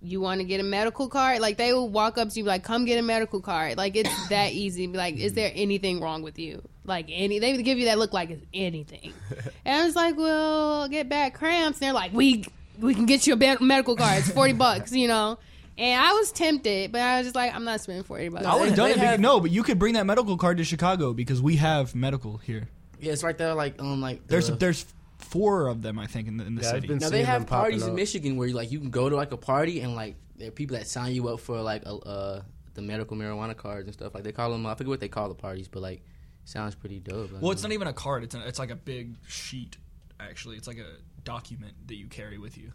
"You 0.02 0.22
want 0.22 0.42
to 0.42 0.46
get 0.46 0.60
a 0.60 0.64
medical 0.64 1.08
card?" 1.08 1.40
Like 1.40 1.58
they 1.58 1.74
will 1.74 1.90
walk 1.90 2.18
up 2.20 2.30
to 2.30 2.40
you 2.40 2.46
like, 2.46 2.64
"Come 2.64 2.86
get 2.86 3.00
a 3.00 3.04
medical 3.04 3.42
card." 3.42 3.78
Like 3.78 3.96
it's 3.96 4.28
that 4.30 4.54
easy. 4.54 4.86
Be 4.86 4.98
like, 4.98 5.18
"Is 5.18 5.34
there 5.34 5.52
anything 5.56 6.00
wrong 6.00 6.22
with 6.22 6.38
you?" 6.38 6.62
Like 6.86 7.08
any, 7.10 7.40
they 7.40 7.62
give 7.64 7.80
you 7.80 7.86
that 7.86 7.98
look 7.98 8.14
like 8.14 8.30
it's 8.30 8.46
anything. 8.54 9.14
and 9.66 9.82
I 9.82 9.86
was 9.86 9.96
like, 9.96 10.16
"Well, 10.16 10.88
get 10.90 11.10
back 11.10 11.34
cramps." 11.34 11.80
And 11.80 11.88
they're 11.88 11.94
like, 11.94 12.14
"We 12.14 12.46
we 12.80 12.94
can 12.94 13.08
get 13.08 13.26
you 13.26 13.34
a 13.34 13.58
medical 13.62 13.96
card. 13.96 14.20
It's 14.20 14.32
forty 14.32 14.54
bucks," 14.54 14.92
you 14.92 15.08
know. 15.08 15.40
And 15.78 16.02
I 16.02 16.14
was 16.14 16.32
tempted, 16.32 16.92
but 16.92 17.02
I 17.02 17.18
was 17.20 17.28
just 17.28 17.36
like, 17.36 17.54
"I'm 17.54 17.64
not 17.64 17.82
spending 17.82 18.04
forty 18.04 18.30
bucks." 18.30 18.46
I 18.46 18.56
would 18.56 18.70
have 18.70 18.78
done 18.78 18.90
it. 18.92 18.98
but- 18.98 19.06
have- 19.06 19.20
no, 19.20 19.40
but 19.40 19.52
you 19.52 19.62
could 19.64 19.78
bring 19.78 19.94
that 19.94 20.06
medical 20.06 20.36
card 20.38 20.58
to 20.58 20.64
Chicago 20.64 21.14
because 21.14 21.42
we 21.42 21.58
have 21.58 21.94
medical 21.94 22.38
here. 22.38 22.68
Yeah, 23.00 23.14
it's 23.14 23.24
right 23.24 23.38
there, 23.38 23.54
like 23.54 23.80
um, 23.80 24.02
like 24.02 24.26
There's 24.28 24.48
the- 24.50 24.56
there's 24.56 24.86
four 25.20 25.68
of 25.68 25.82
them, 25.82 26.00
I 26.00 26.08
think, 26.08 26.28
in 26.28 26.38
the, 26.38 26.46
in 26.46 26.56
the 26.56 26.62
Yeah, 26.64 26.72
city. 26.72 26.88
Now 26.96 27.10
they 27.10 27.24
have 27.24 27.46
parties 27.48 27.86
in. 27.86 27.94
Michigan 27.96 28.38
where 28.38 28.50
like 28.50 28.72
you 28.72 28.80
can 28.80 28.90
go 28.90 29.08
to 29.10 29.16
like 29.16 29.32
a 29.34 29.38
party 29.38 29.82
and 29.82 29.96
like 29.96 30.16
there 30.36 30.48
are 30.48 30.52
people 30.52 30.78
that 30.78 30.88
sign 30.88 31.14
you 31.14 31.28
up 31.28 31.40
for 31.40 31.62
like 31.62 31.84
a, 31.86 31.94
uh 31.96 32.42
the 32.74 32.82
medical 32.82 33.18
marijuana 33.18 33.56
cards 33.56 33.86
and 33.88 33.94
stuff. 33.94 34.14
Like 34.16 34.24
they 34.24 34.32
call 34.32 34.52
them, 34.52 34.66
I 34.66 34.74
forget 34.76 34.90
what 34.90 35.00
they 35.00 35.08
call 35.10 35.30
the 35.30 35.36
parties, 35.36 35.68
but 35.68 35.82
like 35.82 36.02
sounds 36.46 36.76
pretty 36.76 37.00
dope. 37.00 37.32
Well, 37.40 37.52
it's 37.52 37.64
not 37.64 37.72
even 37.72 37.88
a 37.88 37.94
card. 37.94 38.24
It's 38.24 38.36
a, 38.36 38.48
it's 38.48 38.60
like 38.60 38.70
a 38.72 38.76
big 38.76 39.16
sheet. 39.28 39.78
Actually, 40.20 40.58
it's 40.58 40.68
like 40.68 40.78
a 40.78 40.88
document 41.24 41.74
that 41.88 41.96
you 41.96 42.08
carry 42.08 42.38
with 42.38 42.58
you. 42.58 42.72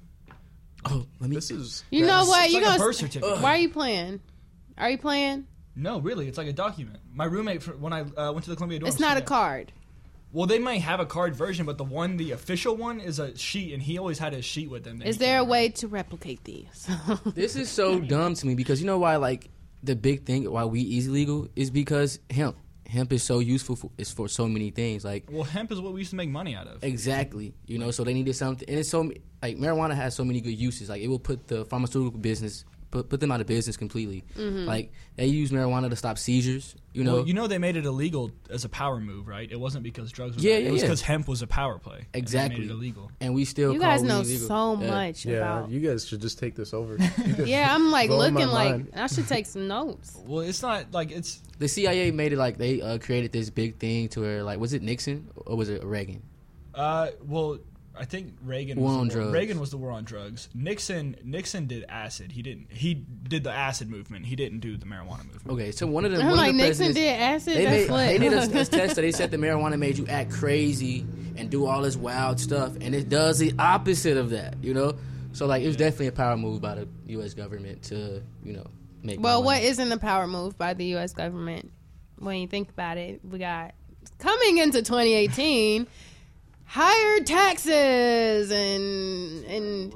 Oh, 0.85 1.07
let 1.21 1.31
me. 1.31 1.37
This 1.37 1.51
is 1.51 1.85
You 1.91 2.07
know 2.07 2.25
what? 2.25 2.51
You 2.51 2.57
like 2.57 2.63
a 2.63 2.67
gonna 2.67 2.79
birth 2.79 2.97
certificate. 2.97 3.41
Why 3.41 3.55
are 3.55 3.59
you 3.59 3.69
playing? 3.71 4.21
Are 4.79 4.91
you 4.91 4.99
playing? 4.99 5.47
No, 5.75 6.01
really, 6.01 6.29
it's 6.29 6.39
like 6.39 6.49
a 6.49 6.53
document. 6.53 6.99
My 7.15 7.25
roommate, 7.25 7.63
for, 7.63 7.73
when 7.73 7.93
I 7.93 8.01
uh, 8.01 8.33
went 8.33 8.45
to 8.45 8.51
the 8.51 8.57
Columbia 8.57 8.81
dorm, 8.81 8.89
It's 8.89 9.01
not 9.01 9.17
a 9.17 9.23
card. 9.23 9.73
Well, 10.33 10.47
they 10.47 10.59
might 10.59 10.81
have 10.81 10.99
a 10.99 11.07
card 11.07 11.37
version, 11.37 11.67
but 11.67 11.77
the 11.77 11.85
one, 11.85 12.17
the 12.17 12.31
official 12.31 12.75
one, 12.75 13.01
is 13.01 13.19
a 13.19 13.37
sheet, 13.37 13.75
and 13.75 13.83
he 13.83 13.99
always 13.99 14.19
had 14.19 14.33
his 14.33 14.45
sheet 14.45 14.71
with 14.71 14.87
him. 14.87 15.03
Is 15.03 15.19
there 15.19 15.39
a 15.39 15.41
carried. 15.41 15.51
way 15.51 15.69
to 15.71 15.89
replicate 15.89 16.45
these? 16.45 16.89
This 17.35 17.57
is 17.57 17.71
so 17.71 18.01
dumb 18.01 18.35
to 18.35 18.47
me 18.47 18.55
because 18.55 18.81
you 18.81 18.87
know 18.87 18.99
why? 18.99 19.17
Like 19.17 19.51
the 19.83 19.97
big 19.97 20.25
thing 20.25 20.51
why 20.51 20.65
weed 20.65 20.97
is 20.97 21.07
illegal 21.07 21.49
is 21.57 21.71
because 21.71 22.19
hemp. 22.31 22.57
Hemp 22.93 23.11
is 23.15 23.23
so 23.23 23.39
useful 23.39 23.75
for, 23.75 23.91
is 23.97 24.11
for 24.11 24.29
so 24.29 24.47
many 24.47 24.71
things. 24.71 25.03
Like 25.03 25.25
Well, 25.31 25.45
hemp 25.45 25.73
is 25.73 25.81
what 25.81 25.95
we 25.95 26.01
used 26.01 26.11
to 26.11 26.17
make 26.17 26.29
money 26.29 26.55
out 26.55 26.67
of. 26.67 26.85
Exactly. 26.85 27.55
You 27.67 27.79
know, 27.79 27.91
so 27.91 28.05
they 28.05 28.13
needed 28.13 28.35
something, 28.37 28.69
and 28.69 28.79
it's 28.79 28.91
so 28.91 29.11
like 29.41 29.57
marijuana 29.57 29.95
has 29.95 30.15
so 30.15 30.27
many 30.27 30.43
good 30.43 30.51
uses. 30.51 30.91
Like 30.91 31.01
it 31.01 31.09
will 31.09 31.19
put 31.19 31.49
the 31.49 31.65
pharmaceutical 31.65 32.19
business 32.21 32.67
put 32.93 33.09
put 33.09 33.19
them 33.19 33.33
out 33.33 33.41
of 33.41 33.49
business 33.49 33.77
completely. 33.77 34.23
Like 34.37 34.93
they 35.17 35.27
use 35.27 35.51
marijuana 35.51 35.91
to 35.91 35.97
stop 35.97 36.17
seizures. 36.19 36.77
You 36.93 37.03
know, 37.05 37.15
well, 37.17 37.27
you 37.27 37.33
know 37.33 37.47
they 37.47 37.57
made 37.59 37.77
it 37.77 37.87
illegal 37.87 38.31
as 38.51 38.65
a 38.67 38.69
power 38.69 39.01
move, 39.01 39.27
right? 39.27 39.51
It 39.51 39.59
wasn't 39.59 39.83
because 39.83 40.13
drugs. 40.13 40.37
Were 40.37 40.43
Yeah, 40.43 40.57
bad. 40.57 40.63
yeah, 40.63 40.69
It 40.69 40.73
was 40.73 40.83
yeah. 40.83 40.87
because 40.89 41.01
hemp 41.01 41.27
was 41.27 41.41
a 41.43 41.47
power 41.47 41.79
play. 41.79 41.97
and 41.97 42.07
they 42.13 42.19
Exactly. 42.19 42.61
made 42.61 42.71
it 42.71 42.73
illegal. 42.73 43.11
and 43.21 43.35
we 43.35 43.45
still 43.47 43.73
you 43.73 43.81
call 43.81 43.89
guys 43.89 44.03
know 44.03 44.21
illegal. 44.21 44.47
so 44.47 44.79
Yeah. 44.81 44.91
much 44.91 45.25
yeah. 45.25 45.37
about. 45.39 45.71
You 45.71 45.81
guys 45.81 46.07
should 46.07 46.21
just 46.21 46.39
take 46.39 46.55
this 46.55 46.73
over. 46.75 46.99
Yeah, 47.45 47.75
I'm 47.75 47.91
like 47.91 48.11
looking 48.11 48.47
like 48.47 48.71
mind. 48.71 48.91
I 48.95 49.07
should 49.09 49.27
take 49.27 49.47
some 49.55 49.67
notes. 49.67 50.17
Well, 50.27 50.41
it's 50.43 50.63
not 50.63 50.93
like 50.93 51.11
it's. 51.11 51.41
The 51.59 51.69
CIA 51.69 52.11
made 52.11 52.33
it 52.35 52.39
like 52.39 52.59
they 52.59 52.81
uh, 52.83 52.99
created 52.99 53.33
this 53.33 53.49
big 53.51 53.79
thing 53.79 54.09
to 54.11 54.21
where 54.21 54.43
like 54.45 54.59
was 54.61 54.75
it 54.75 54.83
Nixon 54.83 55.29
or 55.47 55.57
was 55.57 55.69
it 55.71 55.83
Reagan? 55.83 56.23
Uh, 56.75 57.09
well, 57.27 57.59
I 57.99 58.05
think 58.07 58.35
Reagan 58.43 58.81
War 58.81 58.89
was 58.89 58.95
on 58.95 59.09
war, 59.09 59.17
drugs. 59.17 59.33
Reagan 59.33 59.61
was 59.61 59.71
the 59.71 59.77
war 59.77 59.91
on 59.91 60.05
drugs. 60.05 60.49
Nixon 60.55 61.17
Nixon 61.25 61.67
did 61.67 61.85
acid. 61.89 62.33
He 62.33 62.43
didn't. 62.43 62.73
He 62.73 62.95
did 62.95 63.45
the 63.45 63.53
acid 63.53 63.91
movement. 63.91 64.25
He 64.27 64.35
didn't 64.35 64.61
do 64.61 64.77
the 64.77 64.87
marijuana 64.87 65.25
movement. 65.27 65.51
Okay, 65.51 65.73
so 65.73 65.87
one 65.87 66.05
of 66.05 66.13
them. 66.13 66.23
I'm 66.23 66.29
one 66.29 66.37
like 66.37 66.51
of 66.51 66.57
the 66.57 66.63
Nixon 66.63 66.87
presidents- 66.87 66.99
did 66.99 67.21
acid. 67.21 67.57
They, 67.57 67.65
That's 67.65 67.91
made, 67.91 68.09
they 68.09 68.29
did 68.29 68.33
a, 68.33 68.43
a 68.61 68.65
test 68.65 68.71
that 68.97 69.03
they 69.03 69.13
said 69.13 69.31
the 69.31 69.37
marijuana 69.37 69.79
made 69.79 69.99
you 69.99 70.07
act 70.07 70.33
crazy 70.33 71.05
and 71.37 71.51
do 71.51 71.67
all 71.67 71.83
this 71.83 71.97
wild 71.97 72.41
stuff, 72.41 72.77
and 72.81 72.95
it 72.95 73.09
does 73.09 73.39
the 73.39 73.53
opposite 73.59 74.17
of 74.17 74.31
that. 74.31 74.57
You 74.63 74.73
know, 74.73 74.95
so 75.33 75.47
like 75.47 75.63
it 75.63 75.67
was 75.67 75.77
definitely 75.77 76.09
a 76.09 76.13
power 76.13 76.37
move 76.37 76.63
by 76.63 76.75
the 76.77 76.89
U.S. 77.09 77.35
government 77.35 77.83
to 77.85 78.23
you 78.43 78.55
know 78.55 78.67
make. 79.03 79.21
well, 79.21 79.43
marijuana. 79.43 79.45
what 79.45 79.63
isn't 79.63 79.93
a 79.93 79.99
power 79.99 80.27
move 80.27 80.57
by 80.57 80.73
the 80.73 80.87
U.S. 80.87 81.13
government? 81.13 81.71
When 82.19 82.39
you 82.39 82.47
think 82.47 82.71
about 82.71 82.97
it, 82.97 83.21
we 83.23 83.39
got 83.39 83.75
coming 84.19 84.59
into 84.59 84.79
2018 84.79 85.87
higher 86.73 87.21
taxes 87.23 88.51
and 88.51 89.45
and 89.45 89.95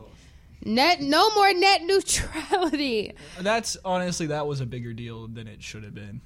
net 0.63 1.01
no 1.01 1.31
more 1.31 1.53
net 1.55 1.83
neutrality. 1.85 3.15
That's 3.41 3.79
honestly 3.85 4.27
that 4.27 4.47
was 4.47 4.61
a 4.61 4.67
bigger 4.67 4.93
deal 4.93 5.27
than 5.27 5.49
it 5.49 5.63
should 5.63 5.85
have 5.85 5.95
been. 5.95 6.21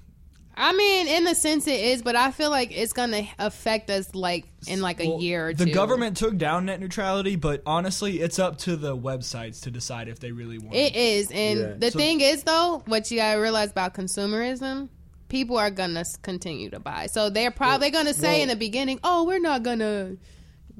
I 0.56 0.72
mean, 0.72 1.06
in 1.06 1.22
the 1.24 1.34
sense, 1.36 1.68
it 1.68 1.78
is, 1.80 2.02
but 2.02 2.16
I 2.16 2.32
feel 2.32 2.50
like 2.50 2.76
it's 2.76 2.92
gonna 2.92 3.22
affect 3.38 3.88
us 3.90 4.12
like 4.14 4.44
in 4.66 4.80
like 4.82 5.00
a 5.00 5.08
Well, 5.08 5.20
year 5.22 5.48
or 5.50 5.54
the 5.54 5.66
two. 5.66 5.72
government 5.72 6.16
took 6.16 6.36
down 6.36 6.66
net 6.66 6.80
neutrality, 6.80 7.36
but 7.36 7.62
honestly, 7.64 8.20
it's 8.20 8.38
up 8.40 8.58
to 8.58 8.74
the 8.76 8.94
websites 8.96 9.62
to 9.62 9.70
decide 9.70 10.08
if 10.08 10.18
they 10.18 10.32
really 10.32 10.58
want. 10.58 10.74
It 10.74 10.96
is, 10.96 11.30
and 11.30 11.60
Yeah. 11.60 11.72
the 11.78 11.90
So- 11.92 11.98
thing 11.98 12.20
is, 12.20 12.42
though, 12.42 12.82
what 12.86 13.08
you 13.10 13.18
gotta 13.18 13.40
realize 13.40 13.70
about 13.70 13.94
consumerism, 13.94 14.88
people 15.28 15.56
are 15.56 15.70
gonna 15.70 16.04
continue 16.22 16.68
to 16.70 16.80
buy. 16.80 17.06
So 17.06 17.30
they're 17.30 17.52
probably 17.52 17.90
gonna 17.90 18.12
say 18.12 18.42
in 18.42 18.48
the 18.48 18.56
beginning, 18.56 18.98
"Oh, 19.04 19.24
we're 19.24 19.38
not 19.38 19.62
gonna 19.62 20.16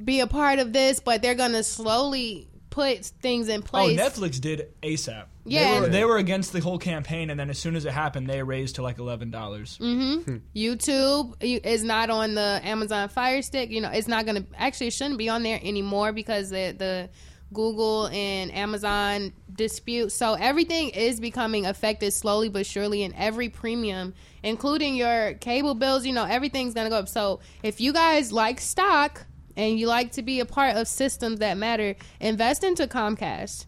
be 0.05 0.20
a 0.20 0.27
part 0.27 0.59
of 0.59 0.72
this," 0.72 1.01
but 1.01 1.22
they're 1.22 1.35
gonna 1.35 1.62
slowly 1.62 2.48
put 2.70 3.05
things 3.05 3.48
in 3.48 3.62
place. 3.62 3.98
Oh. 3.98 4.02
Netflix 4.09 4.40
did 4.40 4.68
ASAP. 4.82 5.24
Yeah, 5.44 5.74
they 5.74 5.81
were, 5.81 5.86
they 5.89 6.05
were 6.05 6.16
against 6.18 6.52
the 6.52 6.60
whole 6.60 6.78
campaign, 6.78 7.31
and 7.31 7.40
then 7.40 7.51
as 7.51 7.59
soon 7.59 7.74
as 7.74 7.85
it 7.85 7.93
happened, 7.93 8.28
they 8.28 8.43
raised 8.43 8.77
to 8.77 8.82
like 8.82 8.98
eleven 8.98 9.31
dollars. 9.31 9.78
Mm-hmm. 9.81 10.36
YouTube 10.55 11.35
is 11.40 11.82
not 11.82 12.10
on 12.10 12.35
the 12.35 12.60
Amazon 12.62 13.09
Fire 13.09 13.43
Stick. 13.43 13.70
You 13.70 13.81
know, 13.81 13.90
it's 13.90 14.09
not 14.09 14.27
gonna 14.27 14.44
actually 14.56 14.89
it 14.89 14.93
shouldn't 14.93 15.18
be 15.18 15.28
on 15.28 15.43
there 15.43 15.59
anymore 15.62 16.12
because 16.12 16.51
the 16.51 16.74
the 16.77 17.09
Google 17.52 18.06
and 18.09 18.52
Amazon 18.55 19.32
dispute. 19.52 20.12
So 20.12 20.35
everything 20.35 20.90
is 20.90 21.18
becoming 21.18 21.66
affected 21.66 22.12
slowly 22.12 22.48
but 22.48 22.64
surely, 22.66 23.02
in 23.02 23.14
every 23.14 23.48
premium, 23.48 24.14
including 24.43 24.94
your 24.94 25.35
cable 25.35 25.74
bills, 25.74 26.06
you 26.06 26.12
know, 26.12 26.24
everything's 26.24 26.74
gonna 26.74 26.90
go 26.90 26.97
up. 26.97 27.09
So 27.09 27.40
if 27.62 27.81
you 27.81 27.93
guys 27.93 28.31
like 28.31 28.60
stock 28.60 29.27
and 29.56 29.78
you 29.78 29.86
like 29.86 30.12
to 30.12 30.22
be 30.22 30.40
a 30.40 30.44
part 30.44 30.77
of 30.77 30.86
systems 30.89 31.40
that 31.40 31.56
matter, 31.56 31.97
invest 32.20 32.64
into 32.64 32.86
Comcast 32.86 33.66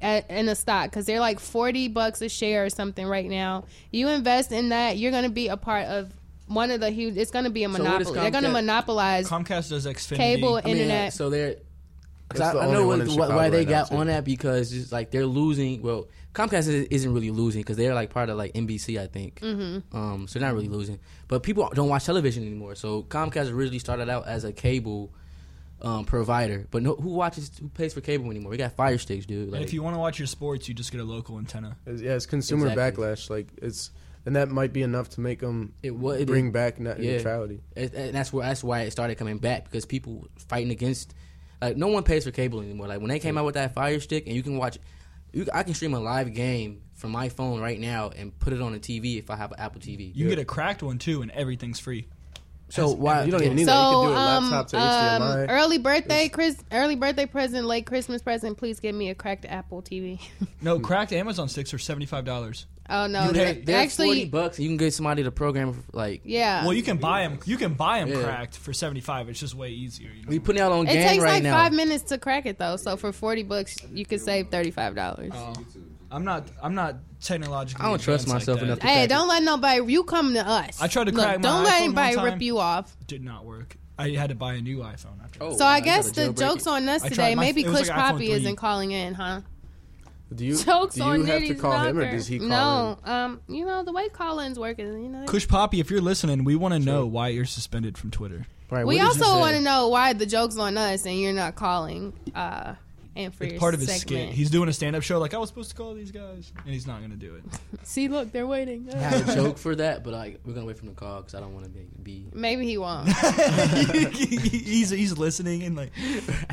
at, 0.00 0.28
in 0.30 0.48
a 0.48 0.54
stock 0.54 0.90
because 0.90 1.06
they're 1.06 1.20
like 1.20 1.38
40 1.40 1.88
bucks 1.88 2.20
a 2.22 2.28
share 2.28 2.64
or 2.64 2.70
something 2.70 3.06
right 3.06 3.28
now. 3.28 3.64
You 3.90 4.08
invest 4.08 4.52
in 4.52 4.70
that, 4.70 4.98
you're 4.98 5.12
going 5.12 5.24
to 5.24 5.30
be 5.30 5.48
a 5.48 5.56
part 5.56 5.86
of 5.86 6.12
one 6.48 6.70
of 6.70 6.80
the 6.80 6.90
huge, 6.90 7.16
it's 7.16 7.30
going 7.30 7.44
to 7.44 7.50
be 7.50 7.64
a 7.64 7.68
what 7.68 7.80
is 7.80 7.84
monopoly. 7.84 8.20
they're 8.20 8.30
going 8.30 8.44
to 8.44 8.50
monopolize 8.50 9.28
Comcast 9.28 9.70
does 9.70 9.86
Xfinity. 9.86 10.16
cable, 10.16 10.56
I 10.56 10.62
mean, 10.62 10.76
internet. 10.76 11.12
so 11.12 11.30
they're. 11.30 11.54
'cause 12.28 12.40
It's 12.40 12.48
I, 12.48 12.52
the 12.54 12.60
I 12.60 12.70
know 12.72 12.86
what, 12.86 12.98
why- 13.00 13.04
Chicago 13.06 13.50
they 13.50 13.58
right 13.58 13.68
got 13.68 13.92
on 13.92 14.06
that 14.06 14.24
because 14.24 14.72
it's 14.72 14.90
like 14.90 15.10
they're 15.10 15.26
losing. 15.26 15.82
Well, 15.82 16.08
Comcast 16.34 16.66
is- 16.68 16.86
isn't 16.90 17.12
really 17.12 17.30
losing 17.30 17.60
because 17.60 17.76
they're 17.76 17.92
like 17.94 18.08
part 18.10 18.30
of 18.30 18.38
like 18.38 18.54
NBC, 18.54 18.98
I 19.00 19.06
think. 19.06 19.40
Mm-hmm. 19.40 19.94
Um, 19.96 20.26
so 20.26 20.38
they're 20.38 20.48
not 20.48 20.54
really 20.54 20.68
losing, 20.68 20.98
but 21.28 21.42
people 21.42 21.70
don't 21.74 21.88
watch 21.90 22.06
television 22.06 22.42
anymore. 22.44 22.74
So 22.74 23.02
Comcast 23.02 23.52
originally 23.52 23.78
started 23.78 24.08
out 24.08 24.26
as 24.26 24.44
a 24.44 24.52
cable 24.52 25.12
um, 25.82 26.04
provider, 26.04 26.66
but 26.70 26.82
no, 26.82 26.94
who 26.94 27.10
watches? 27.10 27.50
Who 27.60 27.68
pays 27.68 27.92
for 27.92 28.00
cable 28.00 28.30
anymore? 28.30 28.50
We 28.50 28.56
got 28.56 28.72
Fire 28.72 28.98
Sticks, 28.98 29.26
dude. 29.26 29.44
and 29.44 29.52
Like, 29.52 29.62
if 29.62 29.72
you 29.72 29.82
want 29.82 29.94
to 29.96 29.98
watch 30.00 30.18
your 30.18 30.26
sports, 30.28 30.68
you 30.68 30.74
just 30.74 30.92
get 30.92 31.00
a 31.00 31.04
local 31.04 31.38
antenna. 31.38 31.76
It's- 31.86 32.00
yeah, 32.00 32.14
it's 32.14 32.26
consumer 32.26 32.68
Exactly. 32.68 33.04
backlash. 33.04 33.28
Like 33.28 33.48
it's, 33.60 33.90
and 34.24 34.36
that 34.36 34.48
might 34.48 34.72
be 34.72 34.82
enough 34.82 35.10
to 35.10 35.20
make 35.20 35.40
them 35.40 35.74
it, 35.82 35.90
wa- 35.90 36.12
it 36.12 36.26
bring 36.26 36.52
back 36.52 36.78
net 36.78 37.00
yeah. 37.00 37.16
neutrality. 37.16 37.60
It, 37.74 37.92
and 37.94 38.14
that's 38.14 38.32
where 38.32 38.46
that's 38.46 38.62
why 38.62 38.82
it 38.82 38.92
started 38.92 39.16
coming 39.18 39.38
back 39.38 39.64
because 39.64 39.84
people 39.84 40.28
fighting 40.48 40.70
against 40.70 41.14
like 41.60 41.76
no 41.76 41.88
one 41.88 42.04
pays 42.04 42.24
for 42.24 42.30
cable 42.30 42.60
anymore. 42.60 42.86
Like 42.86 43.00
when 43.00 43.08
they 43.08 43.18
came 43.18 43.36
out 43.36 43.44
with 43.44 43.54
that 43.56 43.74
Fire 43.74 43.98
Stick 44.00 44.26
and 44.28 44.36
you 44.36 44.42
can 44.44 44.56
watch, 44.56 44.78
you, 45.32 45.46
I 45.52 45.64
can 45.64 45.74
stream 45.74 45.94
a 45.94 46.00
live 46.00 46.32
game 46.32 46.82
from 46.94 47.10
my 47.10 47.28
phone 47.28 47.60
right 47.60 47.80
now 47.80 48.10
and 48.10 48.38
put 48.38 48.52
it 48.52 48.60
on 48.60 48.70
the 48.72 48.78
TV 48.78 49.18
if 49.18 49.30
I 49.30 49.34
have 49.36 49.50
an 49.50 49.58
Apple 49.58 49.80
TV. 49.80 50.14
You 50.14 50.26
can 50.26 50.28
get 50.28 50.38
a 50.38 50.44
cracked 50.44 50.84
one 50.84 50.98
too, 50.98 51.22
and 51.22 51.30
everything's 51.32 51.80
free. 51.80 52.06
So 52.72 52.88
why 52.92 53.24
You 53.24 53.30
don't 53.30 53.42
even 53.42 53.56
need 53.56 53.66
So, 53.66 53.70
that. 53.72 53.90
You 53.90 53.96
can 53.96 54.06
do 54.08 54.12
a 54.12 54.16
um, 54.16 54.50
laptop 54.50 54.68
to 54.68 54.78
um, 54.78 55.22
HDMI. 55.22 55.46
early 55.50 55.76
birthday, 55.78 56.28
Chris. 56.30 56.56
Early 56.72 56.96
birthday 56.96 57.26
present, 57.26 57.66
late 57.66 57.84
Christmas 57.84 58.22
present. 58.22 58.56
Please 58.56 58.80
give 58.80 58.94
me 58.94 59.10
a 59.10 59.14
cracked 59.14 59.44
Apple 59.44 59.82
TV. 59.82 60.18
No, 60.62 60.78
cracked 60.78 61.12
Amazon 61.12 61.48
sticks 61.48 61.74
are 61.74 61.78
seventy 61.78 62.06
five 62.06 62.24
dollars. 62.24 62.66
oh 62.88 63.08
no, 63.08 63.26
You 63.26 63.32
they- 63.32 63.54
pay, 63.54 63.60
they're 63.62 63.80
actually, 63.82 64.06
forty 64.06 64.24
bucks. 64.26 64.58
You 64.60 64.68
can 64.68 64.76
get 64.76 64.94
somebody 64.94 65.22
to 65.24 65.32
program 65.32 65.82
like. 65.92 66.20
yeah. 66.24 66.62
Well, 66.62 66.72
you 66.72 66.84
can 66.84 66.98
buy 66.98 67.22
them. 67.22 67.40
You 67.44 67.56
can 67.56 67.74
buy 67.74 67.98
them 67.98 68.08
Yeah. 68.10 68.22
cracked 68.22 68.56
for 68.56 68.72
seventy 68.72 69.00
five. 69.00 69.28
It's 69.28 69.40
just 69.40 69.54
way 69.56 69.70
easier. 69.70 70.10
You 70.10 70.22
know? 70.22 70.28
We 70.30 70.38
putting 70.38 70.62
out 70.62 70.70
on 70.72 70.86
it 70.86 70.92
gang 70.94 71.08
takes 71.08 71.22
right 71.24 71.32
like 71.34 71.42
now. 71.42 71.52
five 71.56 71.72
minutes 71.72 72.04
to 72.04 72.18
crack 72.18 72.46
it 72.46 72.58
though. 72.58 72.76
So 72.76 72.96
for 72.96 73.12
forty 73.12 73.42
bucks, 73.42 73.76
you 73.92 74.06
could 74.06 74.20
save 74.20 74.48
thirty 74.50 74.70
five 74.70 74.94
dollars. 74.94 75.32
Oh. 75.34 75.52
I'm 76.12 76.24
not. 76.24 76.46
I'm 76.62 76.74
not 76.76 76.96
technologically. 77.22 77.84
I 77.84 77.88
don't 77.88 78.00
trust 78.00 78.28
myself 78.28 78.58
like 78.58 78.64
enough 78.66 78.78
to- 78.80 78.86
Hey, 78.86 78.94
crack 79.06 79.08
don't 79.08 79.28
let 79.28 79.42
nobody. 79.42 79.92
You 79.92 80.04
come 80.04 80.34
to 80.34 80.46
us. 80.46 80.80
I 80.80 80.88
tried 80.88 81.04
to 81.04 81.12
Look, 81.12 81.24
crack 81.24 81.38
my 81.38 81.42
Don't 81.42 81.64
let 81.64 81.82
anybody 81.82 82.16
rip 82.16 82.42
you 82.42 82.58
off. 82.58 82.96
Did 83.06 83.22
not 83.24 83.44
work. 83.44 83.76
I 83.98 84.10
had 84.10 84.30
to 84.30 84.34
buy 84.34 84.54
a 84.54 84.60
new 84.60 84.78
iPhone 84.78 85.22
after. 85.22 85.42
Oh, 85.42 85.56
So 85.56 85.64
I 85.64 85.78
wow, 85.78 85.84
guess 85.84 86.06
you 86.08 86.12
the 86.12 86.32
jokes 86.32 86.66
it. 86.66 86.70
on 86.70 86.88
us 86.88 87.02
today. 87.02 87.34
my- 87.34 87.42
Maybe 87.44 87.62
it 87.62 87.66
Kush 87.68 87.88
like 87.88 87.90
Poppy 87.90 88.30
isn't 88.32 88.56
calling 88.56 88.90
in, 88.90 89.14
huh? 89.14 89.42
Do 90.34 90.46
you, 90.46 90.56
Jokes 90.56 90.94
do 90.94 91.02
on 91.02 91.18
you 91.20 91.24
have 91.26 91.40
to 91.42 91.48
Nitty's 91.54 91.60
call 91.60 91.78
him 91.84 91.98
or 91.98 92.10
does 92.10 92.26
he 92.26 92.38
call 92.38 92.48
No, 92.48 92.98
in? 93.04 93.10
um, 93.12 93.40
you 93.48 93.66
know 93.66 93.84
the 93.84 93.92
way 93.92 94.08
call-ins 94.08 94.58
work 94.58 94.78
is, 94.78 94.88
you 94.96 95.10
know. 95.10 95.26
Kush 95.26 95.46
Poppy, 95.46 95.78
if 95.78 95.90
you're 95.90 96.00
listening, 96.00 96.42
we 96.44 96.56
want 96.56 96.72
to 96.72 96.80
know 96.80 97.04
why 97.04 97.28
you're 97.28 97.44
suspended 97.44 97.98
from 97.98 98.10
Twitter. 98.10 98.46
Right, 98.70 98.86
we 98.86 98.96
what 98.96 99.12
did 99.12 99.18
you 99.20 99.24
also 99.26 99.38
want 99.40 99.56
to 99.56 99.60
know 99.60 99.88
why 99.88 100.14
the 100.14 100.24
joke's 100.24 100.56
on 100.56 100.78
us 100.78 101.04
and 101.04 101.20
you're 101.20 101.34
not 101.34 101.54
calling. 101.54 102.14
Uh, 102.34 102.76
and 103.16 103.34
for 103.34 103.44
It's 103.44 103.52
your 103.52 103.60
part 103.60 103.74
of 103.74 103.80
his 103.80 103.88
segment. 103.90 104.28
skit. 104.28 104.34
He's 104.34 104.50
doing 104.50 104.68
a 104.68 104.72
stand 104.72 104.96
up 104.96 105.02
show 105.02 105.18
like 105.18 105.34
I 105.34 105.38
was 105.38 105.48
supposed 105.48 105.70
to 105.70 105.76
call 105.76 105.94
these 105.94 106.10
guys, 106.10 106.52
and 106.64 106.72
he's 106.72 106.86
not 106.86 106.98
going 106.98 107.10
to 107.10 107.16
do 107.16 107.34
it. 107.36 107.44
See, 107.82 108.08
look, 108.08 108.32
they're 108.32 108.46
waiting. 108.46 108.88
I 108.92 108.96
have 108.98 109.28
a 109.28 109.34
joke 109.34 109.58
for 109.58 109.74
that, 109.76 110.02
but 110.04 110.12
like 110.12 110.40
we're 110.44 110.54
gonna 110.54 110.66
wait 110.66 110.78
for 110.78 110.86
the 110.86 110.92
call 110.92 111.18
because 111.20 111.34
I 111.34 111.40
don't 111.40 111.52
want 111.54 111.64
to 111.66 111.70
be, 111.70 111.86
be. 112.02 112.26
Maybe 112.32 112.64
he 112.66 112.78
won't. 112.78 113.08
he's 114.12 114.90
he's 114.90 115.18
listening 115.18 115.62
and 115.62 115.76
like, 115.76 115.92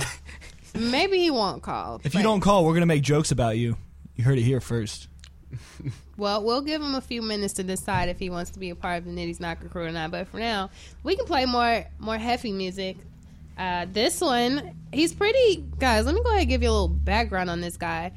Maybe 0.75 1.17
he 1.19 1.31
won't 1.31 1.63
call. 1.63 2.01
if 2.03 2.13
you 2.13 2.21
don't 2.23 2.41
call, 2.41 2.63
we're 2.65 2.73
going 2.73 2.81
to 2.81 2.85
make 2.87 3.01
jokes 3.03 3.31
about 3.31 3.57
you. 3.57 3.75
You 4.15 4.23
heard 4.23 4.37
it 4.37 4.43
here 4.43 4.61
first. 4.61 5.07
Well, 6.17 6.43
we'll 6.43 6.61
give 6.61 6.81
him 6.81 6.93
a 6.95 7.01
few 7.01 7.21
minutes 7.21 7.53
to 7.55 7.63
decide 7.63 8.09
if 8.09 8.19
he 8.19 8.29
wants 8.29 8.51
to 8.51 8.59
be 8.59 8.69
a 8.69 8.75
part 8.75 8.99
of 8.99 9.05
the 9.05 9.11
Nitty's 9.11 9.39
Knocker 9.39 9.67
crew 9.69 9.85
or 9.85 9.91
not. 9.91 10.11
But 10.11 10.27
for 10.27 10.37
now, 10.37 10.69
we 11.01 11.15
can 11.15 11.25
play 11.25 11.45
more 11.45 11.85
more 11.97 12.17
heavy 12.17 12.51
music. 12.51 12.97
Uh, 13.59 13.85
this 13.91 14.21
one, 14.21 14.73
he's 14.93 15.13
pretty 15.13 15.65
guys. 15.79 16.05
Let 16.05 16.15
me 16.15 16.21
go 16.23 16.29
ahead 16.29 16.41
and 16.41 16.49
give 16.49 16.63
you 16.63 16.69
a 16.69 16.71
little 16.71 16.87
background 16.87 17.49
on 17.49 17.59
this 17.59 17.75
guy. 17.77 18.13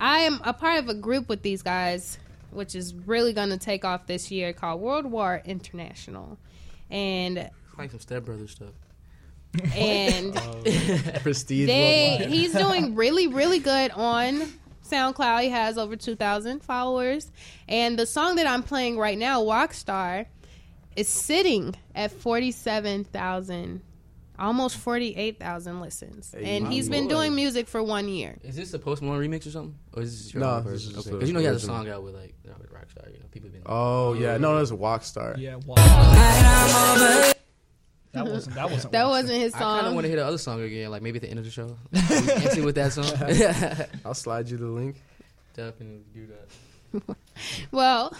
I 0.00 0.20
am 0.20 0.40
a 0.42 0.54
part 0.54 0.78
of 0.78 0.88
a 0.88 0.94
group 0.94 1.28
with 1.28 1.42
these 1.42 1.62
guys, 1.62 2.18
which 2.50 2.74
is 2.74 2.94
really 2.94 3.32
going 3.34 3.50
to 3.50 3.58
take 3.58 3.84
off 3.84 4.06
this 4.06 4.30
year, 4.30 4.52
called 4.54 4.80
World 4.80 5.04
War 5.06 5.42
International, 5.44 6.38
and 6.90 7.50
Like 7.78 7.90
some 7.90 8.00
Step 8.00 8.24
Brothers 8.24 8.52
stuff. 8.52 8.72
and 9.74 10.34
Prestige. 11.22 11.66
they 11.66 12.26
he's 12.28 12.52
doing 12.52 12.94
really 12.94 13.26
really 13.26 13.58
good 13.58 13.90
on 13.92 14.52
SoundCloud. 14.88 15.42
He 15.42 15.48
has 15.50 15.76
over 15.78 15.96
two 15.96 16.14
thousand 16.16 16.62
followers, 16.62 17.30
and 17.68 17.98
the 17.98 18.06
song 18.06 18.36
that 18.36 18.46
I'm 18.46 18.62
playing 18.62 18.96
right 18.98 19.18
now, 19.18 19.42
Rockstar, 19.42 20.26
is 20.94 21.06
sitting 21.08 21.74
at 21.94 22.12
forty 22.12 22.50
seven 22.50 23.04
thousand. 23.04 23.82
Almost 24.38 24.76
forty 24.76 25.14
eight 25.16 25.38
thousand 25.38 25.80
listens, 25.80 26.32
Hey, 26.32 26.56
and 26.56 26.64
my 26.66 26.70
he's 26.70 26.88
been 26.88 27.04
lord. 27.04 27.10
doing 27.10 27.34
music 27.34 27.68
for 27.68 27.82
one 27.82 28.08
year. 28.08 28.36
Is 28.42 28.56
this 28.56 28.72
a 28.74 28.78
Post 28.78 29.02
Malone 29.02 29.20
remix 29.20 29.46
or 29.46 29.50
something? 29.50 29.74
Or 29.94 30.02
is 30.02 30.24
this 30.24 30.34
your 30.34 30.42
No, 30.42 30.50
own 30.50 30.64
this 30.64 30.72
version? 30.84 30.92
is 30.92 31.06
Okay, 31.06 31.16
a 31.16 31.18
'Cause 31.20 31.28
you 31.28 31.34
know 31.34 31.40
he 31.40 31.46
has 31.46 31.62
a 31.62 31.66
song 31.66 31.88
out 31.88 32.02
with 32.02 32.14
like 32.14 32.34
you 32.44 32.50
know, 32.50 32.56
with 32.60 32.70
Rockstar. 32.72 33.12
You 33.12 33.18
know, 33.20 33.26
people 33.30 33.48
been. 33.50 33.62
Oh 33.66 34.12
yeah, 34.14 34.36
no, 34.36 34.54
that 34.54 34.60
was 34.60 34.70
a 34.70 34.76
walk 34.76 35.02
star. 35.04 35.34
Yeah, 35.38 35.56
wow. 35.66 35.74
that 38.12 38.26
wasn't 38.26 38.54
that 38.56 38.70
wasn't 38.70 38.92
That 38.92 39.06
wasn't 39.08 39.38
his 39.40 39.52
song. 39.52 39.62
I 39.62 39.76
kind 39.76 39.86
of 39.88 39.94
want 39.94 40.04
to 40.04 40.08
hear 40.08 40.18
the 40.18 40.26
other 40.26 40.38
song 40.38 40.60
again, 40.62 40.90
like 40.90 41.02
maybe 41.02 41.16
at 41.18 41.22
the 41.22 41.28
end 41.30 41.38
of 41.38 41.44
the 41.44 41.50
show. 41.50 41.76
Empty 41.92 42.60
with 42.62 42.74
that 42.76 42.92
song. 42.92 43.04
I'll 44.04 44.14
slide 44.14 44.48
you 44.48 44.56
the 44.56 44.66
link. 44.66 44.96
Definitely 45.54 46.04
do 46.14 46.26
that. 46.28 47.16
Well, 47.70 48.14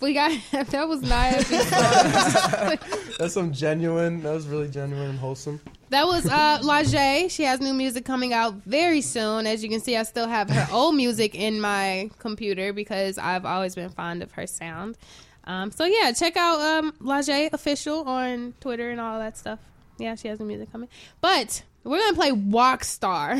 we 0.00 0.14
got 0.14 0.38
that 0.52 0.88
was 0.88 1.02
not 1.02 1.32
song. 1.42 2.78
That's 3.18 3.34
some 3.34 3.52
genuine. 3.52 4.22
That 4.22 4.32
was 4.32 4.46
really 4.46 4.68
genuine 4.68 5.10
and 5.10 5.18
wholesome. 5.18 5.60
That 5.90 6.06
was 6.06 6.26
uh 6.26 6.60
Lajay. 6.60 7.30
She 7.30 7.42
has 7.44 7.60
new 7.60 7.74
music 7.74 8.04
coming 8.04 8.32
out 8.32 8.54
very 8.66 9.00
soon. 9.00 9.46
As 9.46 9.62
you 9.62 9.70
can 9.70 9.80
see, 9.80 9.96
I 9.96 10.02
still 10.02 10.28
have 10.28 10.50
her 10.50 10.68
old 10.72 10.94
music 10.94 11.34
in 11.34 11.60
my 11.60 12.10
computer 12.18 12.72
because 12.72 13.18
I've 13.18 13.44
always 13.44 13.74
been 13.74 13.90
fond 13.90 14.22
of 14.22 14.32
her 14.32 14.46
sound. 14.46 14.96
Um, 15.44 15.70
so 15.70 15.84
yeah, 15.84 16.12
check 16.12 16.36
out 16.36 16.60
um 16.60 16.92
Lajay 17.00 17.52
official 17.52 18.02
on 18.08 18.54
Twitter 18.60 18.90
and 18.90 19.00
all 19.00 19.18
that 19.18 19.36
stuff. 19.38 19.58
Yeah, 19.98 20.14
she 20.14 20.28
has 20.28 20.38
new 20.38 20.46
music 20.46 20.70
coming. 20.70 20.88
But 21.20 21.62
we're 21.84 21.98
gonna 21.98 22.14
play 22.14 22.32
Wok 22.32 22.84
Star. 22.84 23.38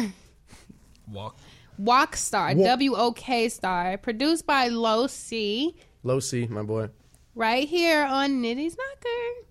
Walk. 1.07 1.39
Wok 1.79 2.17
Star, 2.17 2.55
Walk. 2.55 2.67
W 2.67 2.95
O 2.97 3.13
K 3.13 3.49
Star, 3.49 3.97
produced 3.99 4.47
by 4.47 4.69
Low 4.69 5.07
C, 5.07 5.77
Low 6.03 6.20
C, 6.20 6.47
my 6.47 6.62
boy. 6.62 6.89
right 7.35 7.69
here 7.69 8.05
on 8.05 8.43
Nitty's 8.43 8.77
Knocker. 8.77 9.45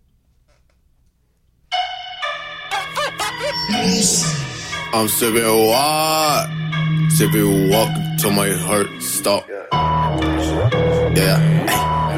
I'm 4.94 5.08
sipping 5.08 5.44
what? 5.68 6.50
Sipping 7.12 7.70
walk 7.70 7.90
till 8.20 8.32
my 8.32 8.50
heart 8.50 8.88
stop. 9.02 9.48
Yeah, 9.50 11.38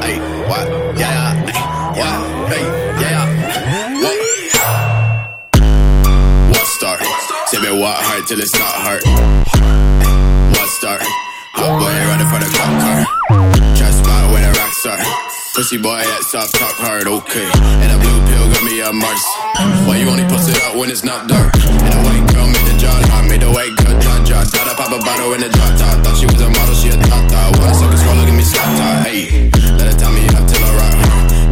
hey, 0.00 0.14
hey, 0.14 0.18
what? 0.48 0.66
Yeah, 0.98 1.34
hey, 1.46 1.52
what? 1.98 2.48
Hey, 2.50 2.64
yeah, 3.02 3.24
what? 4.02 4.16
What 6.50 6.66
start? 6.66 7.00
Sipping 7.46 7.78
what 7.80 7.96
hard 7.98 8.26
till 8.26 8.40
it 8.40 8.48
start 8.48 8.74
hurt. 8.86 9.04
What 10.56 10.68
start? 10.70 11.02
Hot 11.02 11.78
boy 11.80 11.94
running 12.08 12.28
for 12.28 12.38
the 12.38 12.48
cop 12.56 12.72
car. 12.80 13.59
A 14.80 14.96
star. 14.96 14.98
Pussy 15.52 15.76
boy 15.76 16.00
at 16.00 16.22
soft 16.24 16.56
talk 16.56 16.72
hard, 16.80 17.04
okay. 17.04 17.44
And 17.84 17.90
a 17.92 17.98
blue 18.00 18.20
pill 18.32 18.46
got 18.48 18.64
me 18.64 18.80
a 18.80 18.88
Mars. 18.92 19.24
Why 19.84 20.00
you 20.00 20.08
only 20.08 20.24
post 20.24 20.48
it 20.48 20.56
out 20.64 20.76
when 20.76 20.88
it's 20.88 21.04
not 21.04 21.28
dark? 21.28 21.52
And 21.52 21.92
a 21.92 22.00
white 22.00 22.24
girl 22.32 22.48
made 22.48 22.64
the 22.64 22.76
jaw 22.80 22.96
lock, 23.12 23.28
made 23.28 23.44
the 23.44 23.52
white 23.52 23.76
girl 23.76 23.92
jaw 24.00 24.24
jaw. 24.24 24.40
Thought 24.40 24.72
I 24.72 24.74
pop 24.80 24.88
a 24.88 25.00
bottle 25.04 25.36
in 25.36 25.44
the 25.44 25.50
drop. 25.52 25.76
Thought 25.76 26.16
she 26.16 26.24
was 26.24 26.40
a 26.40 26.48
model, 26.48 26.72
she 26.72 26.88
a 26.88 26.96
top 26.96 27.28
top. 27.28 27.60
Wanna 27.60 27.76
suck 27.76 27.92
a 27.92 28.12
look 28.16 28.28
at 28.30 28.36
me 28.36 28.44
slap 28.46 28.68
top. 28.80 28.96
Hey, 29.04 29.52
let 29.76 29.84
her 29.92 29.96
tell 30.00 30.12
me 30.16 30.24
up 30.32 30.44
till 30.48 30.64
I 30.64 30.70
rock. 30.72 30.96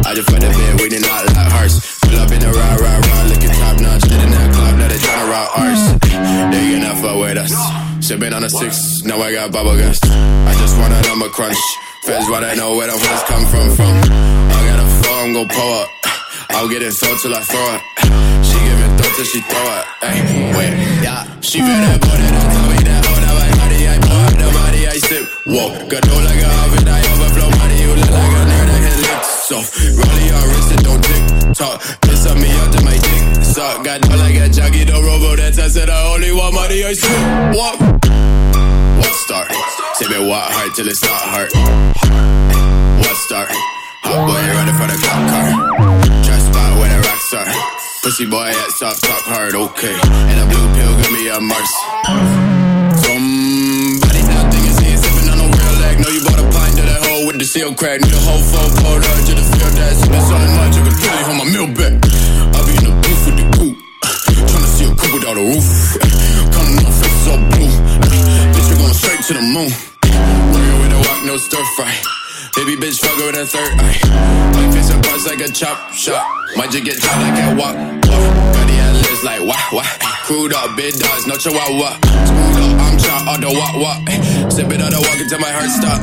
I 0.09 0.11
just 0.17 0.25
fight 0.25 0.41
the 0.41 0.49
bed, 0.49 0.73
waiting 0.81 1.05
out 1.05 1.29
like 1.29 1.51
hearts. 1.53 1.77
Pull 2.01 2.17
up 2.17 2.33
in 2.33 2.41
the 2.41 2.49
rah 2.49 2.81
rah 2.81 2.97
rah, 2.97 3.23
looking 3.29 3.53
top 3.61 3.77
notch. 3.77 4.09
Did 4.09 4.25
in 4.25 4.31
that 4.33 4.49
club, 4.57 4.73
now 4.81 4.89
they 4.89 4.97
tryna 4.97 5.29
rock 5.29 5.49
ours. 5.53 5.81
They 6.49 6.61
gonna 6.73 6.97
fuck 6.97 7.17
with 7.21 7.37
us. 7.37 7.53
Sipping 8.01 8.33
on 8.33 8.41
a 8.41 8.49
six, 8.49 9.05
now 9.05 9.21
I 9.21 9.29
got 9.37 9.53
bubble 9.53 9.77
guts. 9.77 10.01
I 10.01 10.55
just 10.57 10.79
want 10.81 10.97
a 10.97 11.01
number 11.05 11.29
crunch. 11.29 11.61
Feds 12.03 12.29
wanna 12.29 12.55
know 12.55 12.75
where 12.75 12.87
the 12.87 12.97
funds 12.97 13.23
come 13.27 13.45
from 13.45 13.67
from. 13.75 13.95
I 14.55 14.59
got 14.69 14.79
a 14.79 14.87
phone, 15.03 15.33
go 15.33 15.45
pull 15.45 15.73
up. 15.83 15.89
I'll 16.51 16.69
get 16.69 16.81
it 16.81 16.93
filled 16.93 17.19
till 17.19 17.35
I 17.35 17.41
throw 17.41 17.75
it. 17.75 17.81
She 18.47 18.57
give 18.59 18.79
it 18.79 18.91
throw 18.97 19.09
till 19.15 19.25
she 19.25 19.41
throw 19.41 19.67
it. 19.77 19.85
Hey, 20.01 20.19
wait, 20.55 20.73
yeah. 21.03 21.27
She 21.41 21.59
feel 21.59 21.67
that 21.67 21.99
booty, 21.99 22.27
don't 22.31 22.49
tell 22.55 22.67
me 22.71 22.79
that. 22.87 23.03
Oh, 23.03 23.19
now 23.19 23.35
I 23.35 23.49
honey, 23.59 23.81
I 23.87 23.97
pour 23.99 24.21
up 24.25 24.35
the 24.39 24.47
body, 24.47 24.81
I 24.87 24.97
sip. 24.97 25.23
Whoa, 25.43 25.67
got 25.91 26.03
no 26.07 26.15
like 26.23 26.39
a 26.39 26.49
oven, 26.63 26.87
I 26.87 26.99
overflow 27.03 27.49
money. 27.59 27.77
You 27.83 27.91
look 27.99 28.11
like 28.15 28.35
a 28.39 28.43
nerd, 28.47 28.69
I 28.69 28.79
hit 28.79 28.97
lips. 29.03 29.29
So, 29.49 29.57
rolling 29.99 30.27
your 30.31 30.43
wrist, 30.49 30.71
it 30.71 30.81
don't 30.87 31.03
tick 31.03 31.23
tock. 31.59 31.83
Piss 32.01 32.25
up 32.25 32.37
me 32.39 32.49
out 32.63 32.71
to 32.73 32.79
my 32.83 32.95
dick. 32.95 33.43
Suck, 33.43 33.83
got 33.83 33.99
no 34.07 34.15
like 34.15 34.39
a 34.39 34.47
jockey, 34.47 34.83
the 34.87 34.95
robo 34.95 35.35
that 35.35 35.53
said 35.55 35.89
I 35.89 35.99
only 36.15 36.31
want 36.31 36.55
money, 36.55 36.79
I 36.83 36.93
sip. 36.93 37.19
What? 37.59 38.38
What 38.99 39.15
start? 39.15 39.47
Sip 39.95 40.11
it 40.11 40.19
what 40.19 40.43
hard 40.43 40.75
till 40.75 40.87
it 40.87 40.95
start 40.99 41.23
hurt. 41.31 41.51
What 42.99 43.15
start? 43.23 43.47
Hot 44.03 44.27
boy 44.27 44.43
running 44.51 44.75
for 44.75 44.87
the 44.91 44.99
cop 44.99 45.23
car. 45.31 45.47
Try 46.27 46.35
spot 46.35 46.71
with 46.75 46.91
a 46.91 46.99
rock 46.99 47.21
star. 47.31 47.47
Pussy 48.03 48.27
boy 48.27 48.51
at 48.51 48.71
soft 48.75 48.99
top 48.99 49.23
hard, 49.23 49.55
okay. 49.55 49.95
And 49.95 50.37
a 50.43 50.45
blue 50.51 50.67
pill 50.75 50.93
give 50.99 51.11
me 51.15 51.31
a 51.31 51.39
Mars. 51.39 51.71
Somebody 53.07 54.21
nothing 54.27 54.63
is 54.67 54.77
here 54.83 54.99
sipping 54.99 55.31
on 55.31 55.37
no 55.39 55.47
real 55.47 55.75
leg. 55.79 55.95
Know 56.03 56.11
you 56.11 56.23
bought 56.27 56.43
a 56.43 56.47
pint 56.51 56.75
to 56.75 56.83
that 56.83 56.99
hole 57.07 57.23
with 57.23 57.39
the 57.39 57.47
seal 57.47 57.71
crack. 57.75 58.03
Need 58.03 58.11
a 58.11 58.19
whole 58.19 58.43
pulled 58.83 59.03
up 59.03 59.19
to 59.27 59.31
the 59.31 59.45
field 59.47 59.73
that 59.79 59.95
sipping 59.95 60.25
so 60.27 60.35
much 60.35 60.75
I 60.75 60.81
can 60.83 60.95
barely 60.99 61.23
hold 61.23 61.39
my 61.39 61.47
meal 61.47 61.69
back. 61.71 61.95
I 62.51 62.59
be 62.67 62.75
in 62.75 62.83
the 62.83 62.93
booth 62.99 63.23
with 63.31 63.37
the 63.39 63.47
coupe. 63.55 63.79
Tryna 64.43 64.69
see 64.75 64.87
a 64.87 64.93
coupe 64.95 65.13
without 65.15 65.39
a 65.39 65.45
roof. 65.47 65.67
Coming 66.51 66.83
off 66.83 66.95
face 66.99 67.19
so 67.23 67.39
blue. 67.55 67.88
To 69.29 69.35
the 69.37 69.45
moon. 69.45 69.69
Burger 70.01 70.77
with 70.81 70.89
a 70.89 70.99
walk, 71.05 71.21
no 71.21 71.37
stir 71.37 71.61
fry. 71.77 71.93
Baby 72.57 72.81
bitch, 72.81 72.97
fuck 72.97 73.13
with 73.21 73.37
a 73.37 73.45
third 73.45 73.77
eye. 73.77 74.01
Life 74.57 74.73
is 74.73 74.89
a 74.89 74.97
buzz 75.05 75.29
like 75.29 75.41
a 75.45 75.49
chop 75.53 75.77
shop. 75.93 76.25
Might 76.57 76.73
just 76.73 76.81
get 76.81 76.97
chopped 76.97 77.21
like 77.21 77.37
a 77.37 77.53
walk. 77.53 77.77
Buddy, 77.77 78.75
I 78.81 78.89
live 78.89 79.21
like 79.21 79.43
wah 79.45 79.65
wah. 79.69 79.85
Crude 80.25 80.53
up, 80.57 80.73
big 80.73 80.97
dogs, 80.97 81.29
no 81.29 81.37
chihuahua. 81.37 81.93
Screwed 82.01 82.57
up, 82.57 82.73
I'm 82.81 82.97
chopped 82.97 83.25
all 83.29 83.37
the 83.37 83.51
wah 83.53 83.73
wah. 83.77 83.97
Sip 84.49 84.65
it 84.65 84.81
all 84.81 84.89
the 84.89 84.97
walk 84.97 85.19
until 85.21 85.37
my 85.37 85.53
heart 85.53 85.69
stop. 85.77 86.01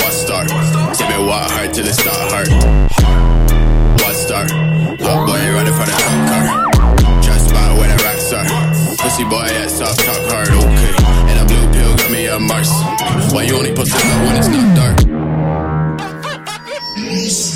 What 0.00 0.12
start? 0.16 0.48
Sip 0.96 1.10
it 1.12 1.20
what 1.28 1.44
hard 1.44 1.76
till 1.76 1.84
it 1.84 1.92
start 1.92 2.24
hurt. 2.32 2.48
What 4.00 4.16
star. 4.16 4.48
Hot 4.48 5.28
boy 5.28 5.44
in 5.44 5.76
front 5.76 5.92
of 5.92 6.00
the 6.00 6.16
car. 6.32 7.20
Dress 7.20 7.52
spot 7.52 7.68
where 7.76 7.92
the 7.92 8.00
rocks 8.00 8.32
are. 8.32 8.48
Pussy 8.96 9.24
boy, 9.28 9.44
that 9.44 9.68
soft 9.68 10.00
talk 10.00 10.24
hard, 10.32 10.48
okay. 10.48 10.83
And 12.34 12.42
a 12.42 12.46
blue 12.46 12.58
pill 12.58 12.68
got 12.68 12.98
me 12.98 13.26
a 13.26 13.28
Mars. 13.28 13.32
Why 13.32 13.44
you 13.44 13.56
only 13.56 13.72
up 13.94 14.00
when 14.26 14.36
it's 14.36 14.48
not 14.48 14.76
dark? 14.76 14.98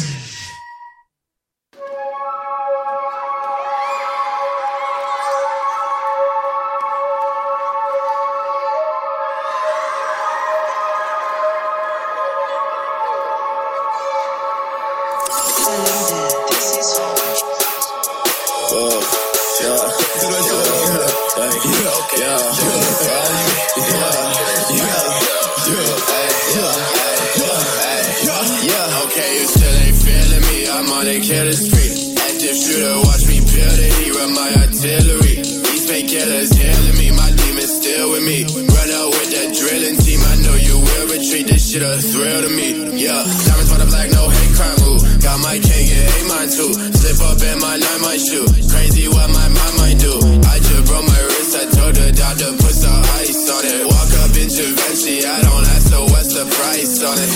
shoe. 48.29 48.49
Crazy 48.69 49.09
what 49.09 49.29
my 49.33 49.49
mind 49.49 49.75
might 49.81 49.99
do. 49.99 50.13
I 50.53 50.57
just 50.61 50.85
broke 50.85 51.07
my 51.09 51.21
wrist, 51.33 51.53
I 51.57 51.65
told 51.73 51.95
the 51.97 52.09
doctor 52.13 52.51
put 52.61 52.75
some 52.77 53.03
ice 53.25 53.45
on 53.49 53.63
it. 53.65 53.83
Walk 53.89 54.13
up 54.23 54.33
in 54.37 54.49
Givenchy, 54.53 55.17
I 55.25 55.39
don't 55.49 55.67
ask, 55.73 55.89
so 55.89 55.99
what's 56.13 56.33
the 56.37 56.45
price 56.45 56.97
on 57.09 57.17
it? 57.17 57.33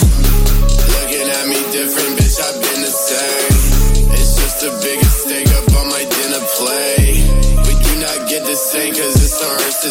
Looking 0.95 1.27
at 1.39 1.45
me 1.49 1.61
different, 1.73 2.13
bitch, 2.21 2.37
I've 2.45 2.59
been 2.61 2.81
the 2.85 2.95
same. 3.09 3.57
It's 4.17 4.33
just 4.37 4.57
the 4.61 4.71
biggest 4.85 5.17
steak 5.25 5.49
up 5.57 5.67
on 5.81 5.87
my 5.89 6.05
dinner 6.05 6.45
plate. 6.61 7.25
We 7.67 7.73
do 7.73 7.93
not 8.05 8.19
get 8.29 8.43
the 8.45 8.57
same, 8.57 8.93
cause 8.93 9.17
it's 9.17 9.41
on 9.41 9.63
to 9.83 9.91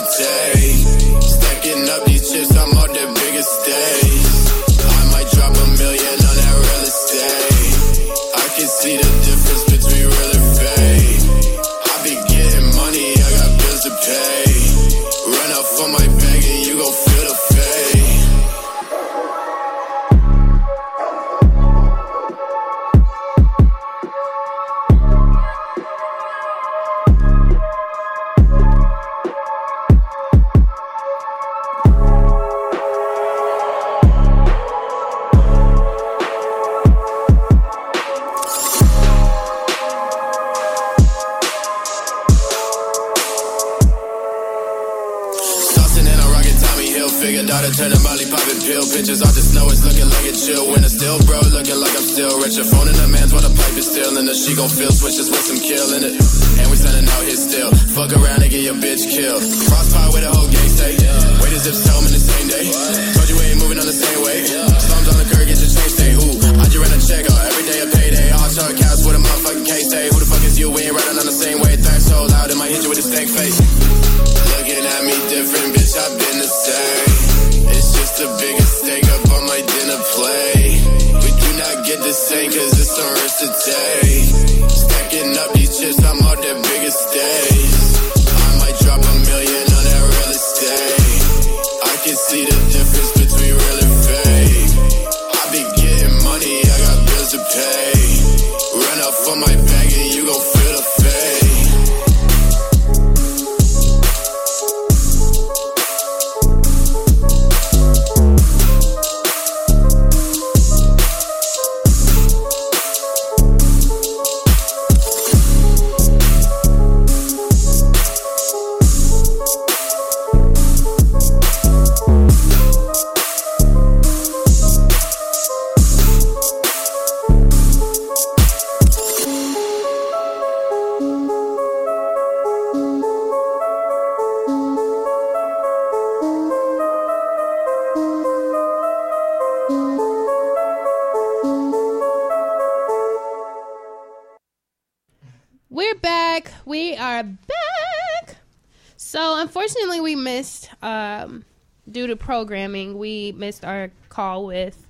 programming. 152.21 152.97
We 152.97 153.33
missed 153.33 153.65
our 153.65 153.91
call 154.09 154.45
with 154.45 154.87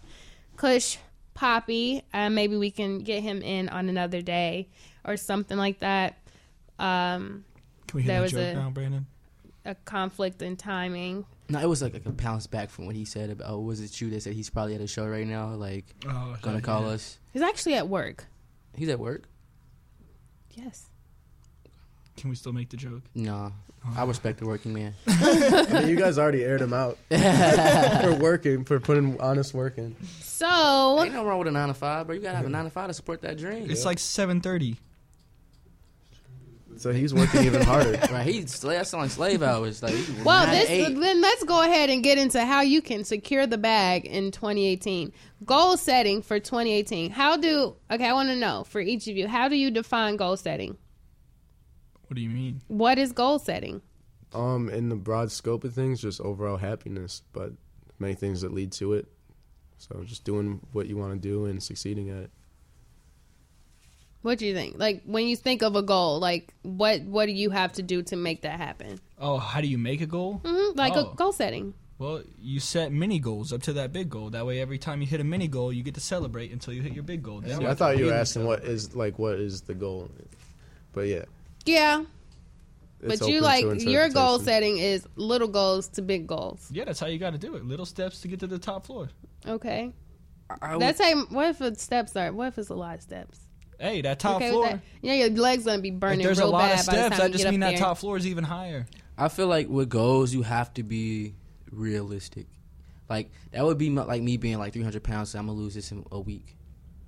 Kush 0.58 0.98
Poppy. 1.34 2.04
Uh, 2.14 2.30
maybe 2.30 2.58
we 2.58 2.70
can 2.72 3.00
get 3.00 3.24
him 3.24 3.42
in 3.42 3.70
on 3.70 3.90
another 3.90 4.22
day 4.22 4.68
or 5.06 5.18
something 5.18 5.58
like 5.58 5.80
that. 5.80 6.18
Um, 6.78 7.46
Can 7.88 7.96
we 7.98 8.02
hear 8.04 8.08
There 8.08 8.18
that 8.20 8.24
was 8.24 8.32
joke 8.34 8.42
a- 8.42 8.54
now, 8.54 8.70
Brandon? 8.70 9.06
a 9.66 9.76
conflict 9.76 10.42
in 10.42 10.56
timing. 10.58 11.26
No, 11.50 11.60
it 11.60 11.68
was 11.68 11.82
like, 11.82 11.94
like 11.94 12.06
a 12.06 12.12
bounce 12.12 12.48
back 12.48 12.70
from 12.70 12.86
what 12.86 12.96
he 12.96 13.06
said 13.06 13.30
about. 13.30 13.48
Oh, 13.50 13.60
was 13.60 13.80
it 13.82 14.00
you 14.02 14.10
that 14.12 14.22
said 14.24 14.34
he's 14.34 14.50
probably 14.50 14.74
at 14.76 14.82
a 14.82 14.88
show 14.88 15.06
right 15.08 15.28
now? 15.28 15.50
Like 15.50 15.86
Oh, 16.08 16.36
gonna 16.42 16.62
call 16.62 16.88
us. 16.90 17.18
He's 17.34 17.42
actually 17.42 17.76
at 17.76 17.88
work. 17.88 18.26
He's 18.76 18.90
at 18.90 19.00
work. 19.00 19.24
Yes. 20.54 20.88
Can 22.18 22.30
we 22.30 22.36
still 22.36 22.54
make 22.54 22.70
the 22.70 22.78
joke? 22.78 23.02
No, 23.16 23.52
I 23.96 24.04
respect 24.04 24.40
the 24.40 24.46
working 24.46 24.74
man. 24.74 24.94
I 25.08 25.80
mean, 25.80 25.88
you 25.88 25.96
guys 25.96 26.20
already 26.20 26.44
aired 26.44 26.62
him 26.62 26.74
out 26.74 26.98
for 27.10 28.14
working, 28.16 28.64
for 28.64 28.80
putting 28.80 29.20
honest 29.20 29.54
work 29.54 29.78
in. 29.78 29.96
So 30.22 31.02
Ain't 31.04 31.14
no 31.14 31.26
wrong 31.26 31.40
with 31.40 31.48
a 31.48 31.52
nine 31.52 31.70
to 31.70 31.74
five, 31.74 32.08
bro. 32.08 32.16
You 32.16 32.22
gotta 32.22 32.38
have 32.38 32.46
a 32.46 32.50
nine 32.50 32.66
to 32.66 32.70
five 32.70 32.90
to 32.90 32.94
support 32.94 33.22
that 33.22 33.38
dream. 33.38 33.70
It's 33.72 33.86
like 33.86 34.00
seven 34.00 34.42
thirty. 34.42 34.78
So 36.78 36.92
he's 36.92 37.14
working 37.14 37.44
even 37.44 37.62
harder. 37.62 37.92
right. 38.12 38.26
He's 38.26 38.52
slave, 38.56 38.80
that's 38.80 38.94
on 38.94 39.08
slave 39.10 39.44
hours. 39.44 39.84
Like 39.84 39.94
Well, 40.24 40.48
this 40.50 40.68
eight. 40.70 41.00
then 41.00 41.22
let's 41.22 41.44
go 41.44 41.62
ahead 41.62 41.92
and 41.92 42.04
get 42.04 42.18
into 42.18 42.44
how 42.44 42.62
you 42.62 42.82
can 42.82 43.04
secure 43.04 43.46
the 43.46 43.58
bag 43.60 44.06
in 44.06 44.32
2018. 44.32 45.12
Goal 45.46 45.78
setting 45.78 46.24
for 46.24 46.40
2018. 46.40 47.12
How 47.12 47.38
do 47.38 47.76
okay? 47.92 48.08
I 48.08 48.14
want 48.14 48.30
to 48.30 48.36
know 48.36 48.64
for 48.64 48.80
each 48.82 49.08
of 49.08 49.16
you. 49.16 49.28
How 49.28 49.48
do 49.48 49.56
you 49.56 49.70
define 49.70 50.16
goal 50.16 50.38
setting? 50.38 50.78
What 52.12 52.16
do 52.18 52.22
you 52.24 52.30
mean? 52.30 52.60
What 52.68 53.00
is 53.00 53.14
goal 53.14 53.40
setting? 53.40 53.82
Um, 54.34 54.68
in 54.68 54.90
the 54.90 54.98
broad 54.98 55.32
scope 55.32 55.64
of 55.64 55.74
things, 55.74 56.02
just 56.02 56.20
overall 56.20 56.58
happiness, 56.58 57.22
but 57.32 57.54
many 58.00 58.16
things 58.16 58.42
that 58.42 58.54
lead 58.54 58.74
to 58.74 58.96
it. 58.96 59.08
So 59.78 60.04
just 60.04 60.26
doing 60.26 60.60
what 60.74 60.88
you 60.88 60.98
want 60.98 61.14
to 61.14 61.20
do 61.26 61.46
and 61.46 61.64
succeeding 61.64 62.10
at 62.10 62.24
it. 62.24 62.30
What 64.24 64.40
do 64.40 64.46
you 64.46 64.54
think? 64.54 64.78
Like 64.78 65.04
when 65.06 65.26
you 65.26 65.38
think 65.38 65.62
of 65.62 65.78
a 65.78 65.82
goal, 65.82 66.20
like 66.20 66.54
what 66.64 67.02
what 67.04 67.28
do 67.28 67.32
you 67.32 67.50
have 67.50 67.72
to 67.74 67.82
do 67.82 68.04
to 68.04 68.18
make 68.18 68.42
that 68.42 68.58
happen? 68.60 69.00
Oh, 69.18 69.38
how 69.38 69.62
do 69.62 69.68
you 69.68 69.78
make 69.78 70.02
a 70.02 70.06
goal? 70.06 70.42
hmm 70.44 70.78
Like 70.78 70.92
Oh. 70.98 71.14
a 71.14 71.16
goal 71.16 71.32
setting. 71.32 71.74
Well, 71.98 72.24
you 72.42 72.60
set 72.60 72.92
mini 72.92 73.20
goals 73.20 73.54
up 73.54 73.62
to 73.64 73.74
that 73.74 73.94
big 73.94 74.10
goal. 74.10 74.32
That 74.32 74.46
way, 74.46 74.60
every 74.60 74.80
time 74.80 75.00
you 75.00 75.08
hit 75.08 75.22
a 75.22 75.24
mini 75.24 75.48
goal, 75.48 75.72
you 75.72 75.82
get 75.82 75.94
to 75.94 76.02
celebrate 76.02 76.52
until 76.52 76.74
you 76.74 76.82
hit 76.82 76.92
your 76.92 77.04
big 77.04 77.24
goal. 77.24 77.40
Then 77.40 77.60
See, 77.60 77.66
I 77.66 77.74
thought 77.74 77.98
you 77.98 78.08
were 78.08 78.14
asking 78.14 78.44
what 78.46 78.66
is 78.66 78.94
like 78.98 79.18
what 79.18 79.36
is 79.36 79.62
the 79.62 79.76
goal, 79.76 80.12
but 80.92 81.08
yeah. 81.08 81.24
Yeah, 81.66 82.04
it's 83.02 83.20
but 83.20 83.30
you 83.30 83.42
like 83.42 83.66
your 83.82 84.10
goal 84.10 84.40
setting 84.40 84.78
is 84.78 85.08
little 85.16 85.48
goals 85.48 85.88
to 85.90 86.02
big 86.02 86.28
goals. 86.28 86.68
Yeah, 86.72 86.86
that's 86.86 87.00
how 87.00 87.08
you 87.08 87.18
got 87.20 87.32
to 87.32 87.38
do 87.38 87.56
it. 87.56 87.66
Little 87.66 87.86
steps 87.86 88.22
to 88.22 88.28
get 88.28 88.40
to 88.42 88.48
the 88.48 88.60
top 88.60 88.86
floor. 88.86 89.10
Okay, 89.48 89.92
I 90.62 90.74
would- 90.76 90.82
that's 90.82 91.00
how. 91.02 91.26
What 91.26 91.50
if 91.50 91.60
the 91.60 91.76
steps 91.76 92.16
are? 92.16 92.32
What 92.32 92.48
if 92.50 92.58
it's 92.58 92.70
a 92.70 92.76
lot 92.76 92.96
of 92.96 93.02
steps? 93.02 93.40
Hey, 93.80 94.02
that 94.02 94.20
top 94.20 94.36
okay 94.38 94.52
floor. 94.52 94.62
with 94.64 94.72
that? 94.74 94.80
Yeah, 95.02 95.14
your 95.14 95.30
legs 95.32 95.66
gonna 95.66 95.82
be 95.82 95.90
If 95.90 95.96
burning 96.00 96.24
there's 96.24 96.38
a 96.38 96.44
real 96.44 96.52
lot 96.52 96.70
bad 96.70 96.80
of 96.82 96.86
by 96.86 96.92
the 96.94 97.00
steps, 97.00 97.18
time 97.18 97.28
you 97.28 97.32
just 97.34 97.44
get 97.44 97.48
up 97.48 97.52
mean 97.52 97.60
that 97.62 97.70
there. 97.72 97.80
top 97.80 97.98
floor 97.98 98.18
is 98.18 98.28
even 98.28 98.44
higher. 98.44 98.86
I 99.18 99.28
feel 99.28 99.48
like 99.48 99.68
with 99.70 99.90
goals, 99.90 100.34
you 100.34 100.44
have 100.44 100.72
to 100.76 100.84
be 100.84 101.34
realistic. 101.72 102.48
Like 103.10 103.32
that 103.52 103.66
would 103.66 103.78
be 103.80 103.90
my, 103.90 104.04
like 104.04 104.22
me 104.22 104.38
being 104.38 104.58
like 104.60 104.74
300 104.74 105.04
pounds. 105.04 105.32
So 105.32 105.40
I'm 105.40 105.48
gonna 105.48 105.58
lose 105.58 105.74
this 105.74 105.92
in 105.92 106.06
a 106.12 106.20
week. 106.20 106.56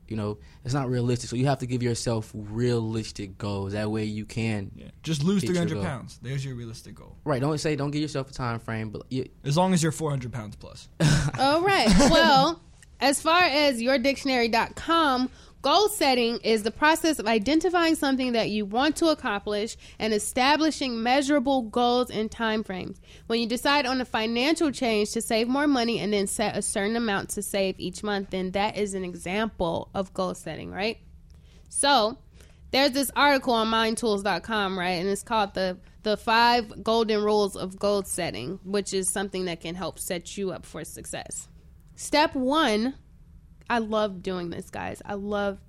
You 0.08 0.18
know, 0.18 0.38
it's 0.64 0.74
not 0.74 0.90
realistic. 0.90 1.30
So 1.30 1.36
you 1.36 1.46
have 1.48 1.60
to 1.60 1.66
give 1.66 1.82
yourself 1.84 2.32
realistic 2.34 3.38
goals. 3.38 3.74
That 3.74 3.90
way 3.92 4.04
you 4.06 4.26
can. 4.26 4.72
Yeah, 4.76 4.90
just 5.02 5.24
lose 5.24 5.44
300 5.44 5.82
pounds. 5.82 6.20
There's 6.22 6.46
your 6.46 6.56
realistic 6.56 6.96
goal. 6.96 7.18
Right. 7.24 7.42
Don't 7.42 7.58
say 7.58 7.76
don't 7.76 7.92
give 7.92 8.02
yourself 8.02 8.30
a 8.30 8.34
time 8.34 8.60
frame, 8.60 8.90
but 8.90 9.04
you, 9.10 9.30
As 9.44 9.58
long 9.58 9.74
as 9.74 9.82
you're 9.84 9.92
400 9.92 10.32
pounds 10.32 10.56
plus. 10.56 10.88
All 11.40 11.62
right. 11.62 11.88
Well, 12.10 12.62
as 13.00 13.22
far 13.22 13.44
as 13.44 13.82
yourdictionary.com, 13.82 15.30
goal 15.64 15.88
setting 15.88 16.38
is 16.44 16.62
the 16.62 16.72
process 16.72 17.18
of 17.18 17.26
identifying 17.26 17.96
something 17.96 18.34
that 18.34 18.50
you 18.50 18.66
want 18.66 18.98
to 18.98 19.08
accomplish 19.08 19.78
and 19.98 20.14
establishing 20.14 21.02
measurable 21.02 21.64
goals 21.64 22.12
and 22.12 22.30
timeframes. 22.30 23.00
When 23.28 23.40
you 23.40 23.48
decide 23.48 23.86
on 23.86 24.02
a 24.02 24.06
financial 24.06 24.72
change 24.72 25.12
to 25.14 25.22
save 25.22 25.48
more 25.48 25.66
money 25.66 26.00
and 26.00 26.14
then 26.14 26.28
set 26.28 26.58
a 26.58 26.62
certain 26.62 26.98
amount 26.98 27.30
to 27.32 27.42
save 27.42 27.80
each 27.80 28.04
month, 28.04 28.32
then 28.32 28.52
that 28.52 28.78
is 28.78 28.94
an 28.94 29.06
example 29.06 29.90
of 29.96 30.14
goal 30.14 30.36
setting, 30.36 30.70
right? 30.70 31.00
So, 31.70 32.20
there's 32.72 32.92
this 32.92 33.12
article 33.16 33.54
on 33.54 33.68
mindtools.com, 33.68 34.78
right? 34.78 35.00
And 35.00 35.08
it's 35.08 35.24
called 35.24 35.54
the 35.54 35.78
the 36.02 36.18
five 36.18 36.84
golden 36.84 37.24
rules 37.24 37.56
of 37.56 37.80
goal 37.80 38.04
setting, 38.04 38.60
which 38.66 38.94
is 38.94 39.10
something 39.10 39.46
that 39.46 39.62
can 39.62 39.76
help 39.76 39.98
set 39.98 40.38
you 40.38 40.52
up 40.52 40.66
for 40.66 40.84
success. 40.84 41.48
Step 41.96 42.36
one, 42.36 42.96
I 43.70 43.80
love 43.80 44.22
doing 44.22 44.50
this, 44.50 44.70
guys. 44.70 45.02
I 45.06 45.14
love 45.14 45.60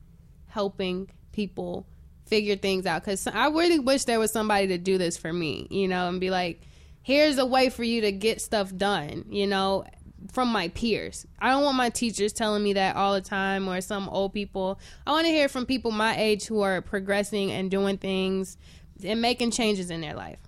helping 0.49 1.09
people 1.33 1.87
figure 2.27 2.57
things 2.57 2.87
out 2.87 3.03
because 3.03 3.27
I 3.27 3.49
really 3.49 3.79
wish 3.79 4.05
there 4.05 4.19
was 4.19 4.31
somebody 4.33 4.69
to 4.69 4.79
do 4.79 4.99
this 4.99 5.17
for 5.17 5.33
me, 5.33 5.67
you 5.71 5.89
know, 5.89 6.09
and 6.09 6.21
be 6.21 6.31
like, 6.31 6.63
here's 7.03 7.39
a 7.39 7.47
way 7.47 7.69
for 7.69 7.85
you 7.85 8.01
to 8.03 8.13
get 8.13 8.41
stuff 8.41 8.75
done, 8.75 9.27
you 9.29 9.47
know, 9.47 9.85
from 10.33 10.49
my 10.49 10.69
peers. 10.69 11.27
I 11.39 11.51
don't 11.51 11.65
want 11.65 11.77
my 11.77 11.91
teachers 11.91 12.33
telling 12.33 12.63
me 12.63 12.73
that 12.75 12.97
all 12.97 13.15
the 13.15 13.21
time 13.21 13.69
or 13.69 13.81
some 13.81 14.09
old 14.09 14.33
people. 14.33 14.81
I 15.07 15.13
want 15.13 15.27
to 15.27 15.33
hear 15.33 15.49
from 15.49 15.67
people 15.67 15.91
my 15.91 16.17
age 16.17 16.47
who 16.47 16.63
are 16.63 16.81
progressing 16.81 17.53
and 17.53 17.71
doing 17.71 17.99
things 17.99 18.57
and 19.05 19.21
making 19.21 19.51
changes 19.51 19.91
in 19.91 20.01
their 20.01 20.15
life. 20.15 20.39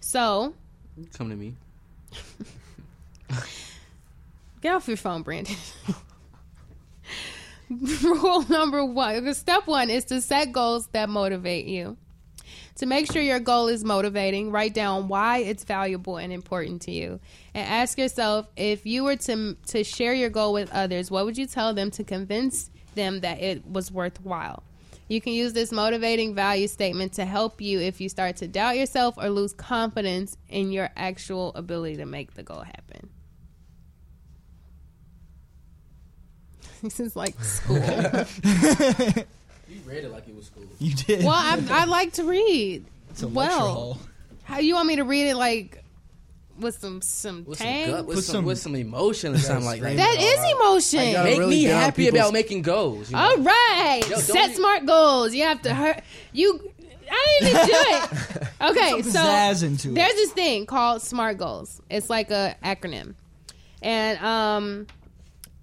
So, 0.00 0.54
come 1.14 1.30
to 1.30 1.36
me. 1.36 1.54
Get 4.60 4.74
off 4.74 4.88
your 4.88 4.96
phone, 4.96 5.22
Brandon. 5.22 5.56
Rule 8.02 8.44
number 8.48 8.84
one. 8.84 9.32
Step 9.34 9.66
one 9.66 9.90
is 9.90 10.04
to 10.06 10.20
set 10.20 10.52
goals 10.52 10.86
that 10.92 11.08
motivate 11.08 11.66
you. 11.66 11.96
To 12.76 12.86
make 12.86 13.10
sure 13.10 13.22
your 13.22 13.40
goal 13.40 13.68
is 13.68 13.84
motivating, 13.84 14.50
write 14.52 14.74
down 14.74 15.08
why 15.08 15.38
it's 15.38 15.64
valuable 15.64 16.18
and 16.18 16.32
important 16.32 16.82
to 16.82 16.92
you. 16.92 17.18
And 17.54 17.66
ask 17.66 17.98
yourself 17.98 18.48
if 18.56 18.86
you 18.86 19.02
were 19.02 19.16
to, 19.16 19.56
to 19.68 19.82
share 19.82 20.12
your 20.12 20.30
goal 20.30 20.52
with 20.52 20.70
others, 20.72 21.10
what 21.10 21.24
would 21.24 21.38
you 21.38 21.46
tell 21.46 21.74
them 21.74 21.90
to 21.92 22.04
convince 22.04 22.70
them 22.94 23.20
that 23.20 23.40
it 23.40 23.66
was 23.66 23.90
worthwhile? 23.90 24.62
You 25.08 25.20
can 25.20 25.32
use 25.32 25.52
this 25.52 25.72
motivating 25.72 26.34
value 26.34 26.68
statement 26.68 27.14
to 27.14 27.24
help 27.24 27.60
you 27.60 27.80
if 27.80 28.00
you 28.00 28.08
start 28.08 28.36
to 28.36 28.48
doubt 28.48 28.76
yourself 28.76 29.14
or 29.16 29.30
lose 29.30 29.52
confidence 29.52 30.36
in 30.48 30.70
your 30.70 30.90
actual 30.96 31.52
ability 31.54 31.96
to 31.96 32.06
make 32.06 32.34
the 32.34 32.42
goal 32.42 32.60
happen. 32.60 33.08
This 36.86 37.00
is 37.00 37.16
like 37.16 37.34
school. 37.42 37.76
You 37.76 37.82
read 39.84 40.04
it 40.04 40.12
like 40.12 40.28
it 40.28 40.36
was 40.36 40.46
school. 40.46 40.64
You 40.78 40.94
did. 40.94 41.24
well, 41.24 41.34
I, 41.34 41.60
I 41.70 41.84
like 41.86 42.12
to 42.14 42.24
read. 42.24 42.84
It's 43.10 43.22
a 43.22 43.28
well, 43.28 43.74
hall. 43.74 43.98
how 44.44 44.58
you 44.58 44.74
want 44.74 44.86
me 44.86 44.96
to 44.96 45.04
read 45.04 45.28
it 45.28 45.36
like 45.36 45.82
with 46.58 46.78
some 46.78 47.00
some 47.02 47.44
With 47.44 47.58
some 47.58 47.66
tang? 47.66 47.90
gut, 47.90 48.06
with 48.06 48.16
Put 48.18 48.24
some, 48.24 48.32
some- 48.34 48.44
with 48.44 48.58
some 48.58 48.74
emotion 48.76 49.34
or 49.34 49.38
something 49.38 49.66
like 49.66 49.80
that. 49.82 49.96
that 49.96 50.16
is 50.20 50.52
emotion. 50.60 51.16
I 51.16 51.24
Make 51.24 51.38
really 51.38 51.56
me 51.56 51.62
happy 51.64 52.04
people's- 52.04 52.20
about 52.20 52.32
making 52.32 52.62
goals. 52.62 53.10
You 53.10 53.16
know? 53.16 53.22
All 53.22 53.36
right, 53.38 54.02
Yo, 54.08 54.16
set 54.18 54.50
you- 54.50 54.56
smart 54.56 54.86
goals. 54.86 55.34
You 55.34 55.42
have 55.44 55.62
to 55.62 55.74
hurt 55.74 56.02
you. 56.32 56.70
I 57.10 57.38
didn't 57.40 57.56
even 57.56 57.66
do 57.66 57.72
it. 57.74 58.42
Okay, 58.58 59.02
so 59.02 59.20
pizzazz 59.20 59.62
into 59.62 59.90
it. 59.90 59.94
there's 59.94 60.14
this 60.14 60.32
thing 60.32 60.64
called 60.66 61.02
SMART 61.02 61.36
goals. 61.38 61.80
It's 61.90 62.08
like 62.10 62.30
a 62.30 62.56
acronym, 62.64 63.14
and 63.82 64.18
um, 64.24 64.86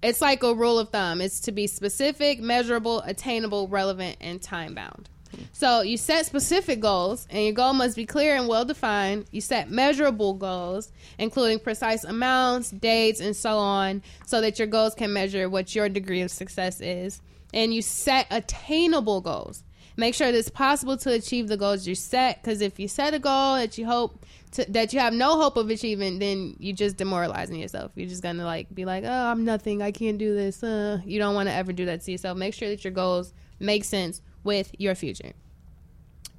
it's 0.04 0.20
like 0.20 0.42
a 0.42 0.54
rule 0.54 0.78
of 0.78 0.90
thumb. 0.90 1.20
It's 1.22 1.40
to 1.40 1.52
be 1.52 1.66
specific, 1.66 2.38
measurable, 2.38 3.00
attainable, 3.00 3.68
relevant, 3.68 4.18
and 4.20 4.40
time 4.40 4.74
bound. 4.74 5.08
So 5.52 5.80
you 5.80 5.96
set 5.96 6.26
specific 6.26 6.78
goals, 6.80 7.26
and 7.30 7.42
your 7.42 7.54
goal 7.54 7.72
must 7.72 7.96
be 7.96 8.04
clear 8.04 8.36
and 8.36 8.46
well 8.46 8.66
defined. 8.66 9.24
You 9.30 9.40
set 9.40 9.70
measurable 9.70 10.34
goals, 10.34 10.92
including 11.18 11.58
precise 11.58 12.04
amounts, 12.04 12.70
dates, 12.70 13.20
and 13.20 13.34
so 13.34 13.56
on, 13.56 14.02
so 14.26 14.42
that 14.42 14.58
your 14.58 14.68
goals 14.68 14.94
can 14.94 15.12
measure 15.12 15.48
what 15.48 15.74
your 15.74 15.88
degree 15.88 16.20
of 16.20 16.30
success 16.30 16.80
is. 16.82 17.22
And 17.54 17.72
you 17.72 17.82
set 17.82 18.26
attainable 18.30 19.22
goals. 19.22 19.64
Make 19.96 20.14
sure 20.14 20.30
that 20.30 20.38
it's 20.38 20.50
possible 20.50 20.96
to 20.98 21.12
achieve 21.12 21.48
the 21.48 21.56
goals 21.56 21.86
you 21.86 21.94
set. 21.94 22.42
Because 22.42 22.60
if 22.60 22.78
you 22.78 22.88
set 22.88 23.14
a 23.14 23.18
goal 23.18 23.54
that 23.56 23.78
you 23.78 23.86
hope 23.86 24.26
to, 24.54 24.64
that 24.70 24.92
you 24.92 25.00
have 25.00 25.12
no 25.12 25.40
hope 25.40 25.56
of 25.56 25.68
achieving, 25.70 26.18
then 26.18 26.56
you 26.58 26.72
just 26.72 26.96
demoralizing 26.96 27.56
yourself. 27.56 27.92
You're 27.94 28.08
just 28.08 28.22
gonna 28.22 28.44
like 28.44 28.72
be 28.74 28.84
like, 28.84 29.04
oh, 29.04 29.26
I'm 29.26 29.44
nothing. 29.44 29.82
I 29.82 29.92
can't 29.92 30.18
do 30.18 30.34
this. 30.34 30.62
Uh, 30.62 31.00
you 31.04 31.18
don't 31.18 31.34
want 31.34 31.48
to 31.48 31.54
ever 31.54 31.72
do 31.72 31.86
that 31.86 32.02
to 32.02 32.12
yourself. 32.12 32.38
Make 32.38 32.54
sure 32.54 32.68
that 32.68 32.84
your 32.84 32.92
goals 32.92 33.32
make 33.60 33.84
sense 33.84 34.22
with 34.42 34.74
your 34.78 34.94
future. 34.94 35.32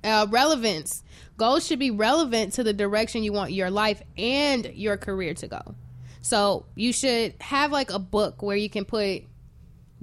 Uh, 0.03 0.27
relevance. 0.29 1.03
Goals 1.37 1.65
should 1.65 1.79
be 1.79 1.91
relevant 1.91 2.53
to 2.53 2.63
the 2.63 2.73
direction 2.73 3.23
you 3.23 3.33
want 3.33 3.51
your 3.51 3.71
life 3.71 4.01
and 4.17 4.65
your 4.73 4.97
career 4.97 5.33
to 5.33 5.47
go. 5.47 5.75
So 6.21 6.65
you 6.75 6.93
should 6.93 7.35
have 7.41 7.71
like 7.71 7.91
a 7.91 7.99
book 7.99 8.41
where 8.41 8.55
you 8.55 8.69
can 8.69 8.85
put 8.85 9.23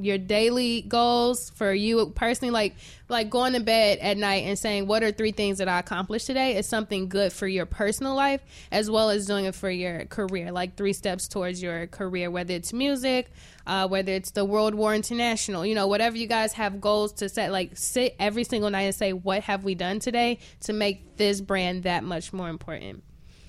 your 0.05 0.19
daily 0.19 0.83
goals 0.83 1.51
for 1.51 1.73
you 1.73 2.07
personally 2.15 2.51
like 2.51 2.75
like 3.09 3.31
going 3.31 3.53
to 3.53 3.61
bed 3.61 3.99
at 3.99 4.17
night 4.17 4.45
and 4.45 4.59
saying 4.59 4.87
what 4.87 5.03
are 5.03 5.13
three 5.13 5.33
things 5.33 5.59
that 5.59 5.69
i 5.69 5.79
accomplished 5.79 6.27
today? 6.27 6.57
is 6.57 6.67
something 6.67 7.09
good 7.09 7.33
for 7.33 7.47
your 7.47 7.67
personal 7.67 8.15
life 8.15 8.41
as 8.71 8.91
well 8.91 9.11
as 9.11 9.27
doing 9.27 9.45
it 9.45 9.55
for 9.55 9.71
your 9.71 10.05
career 10.07 10.51
like 10.51 10.77
three 10.77 10.93
steps 10.93 11.29
towards 11.29 11.63
your 11.63 11.87
career 11.87 12.31
whether 12.31 12.55
it's 12.55 12.73
music 12.73 13.31
uh, 13.67 13.87
whether 13.87 14.13
it's 14.13 14.33
the 14.33 14.45
world 14.45 14.75
war 14.75 14.95
international 14.95 15.65
you 15.65 15.75
know 15.75 15.87
whatever 15.87 16.17
you 16.17 16.27
guys 16.27 16.53
have 16.53 16.81
goals 16.81 17.13
to 17.13 17.29
set 17.29 17.53
like 17.53 17.77
sit 17.77 18.17
every 18.19 18.45
single 18.45 18.71
night 18.71 18.83
and 18.83 18.95
say 18.95 19.13
what 19.13 19.43
have 19.43 19.65
we 19.65 19.75
done 19.75 20.01
today 20.01 20.39
to 20.61 20.73
make 20.73 21.17
this 21.17 21.41
brand 21.41 21.85
that 21.85 22.03
much 22.05 22.33
more 22.33 22.49
important? 22.49 23.05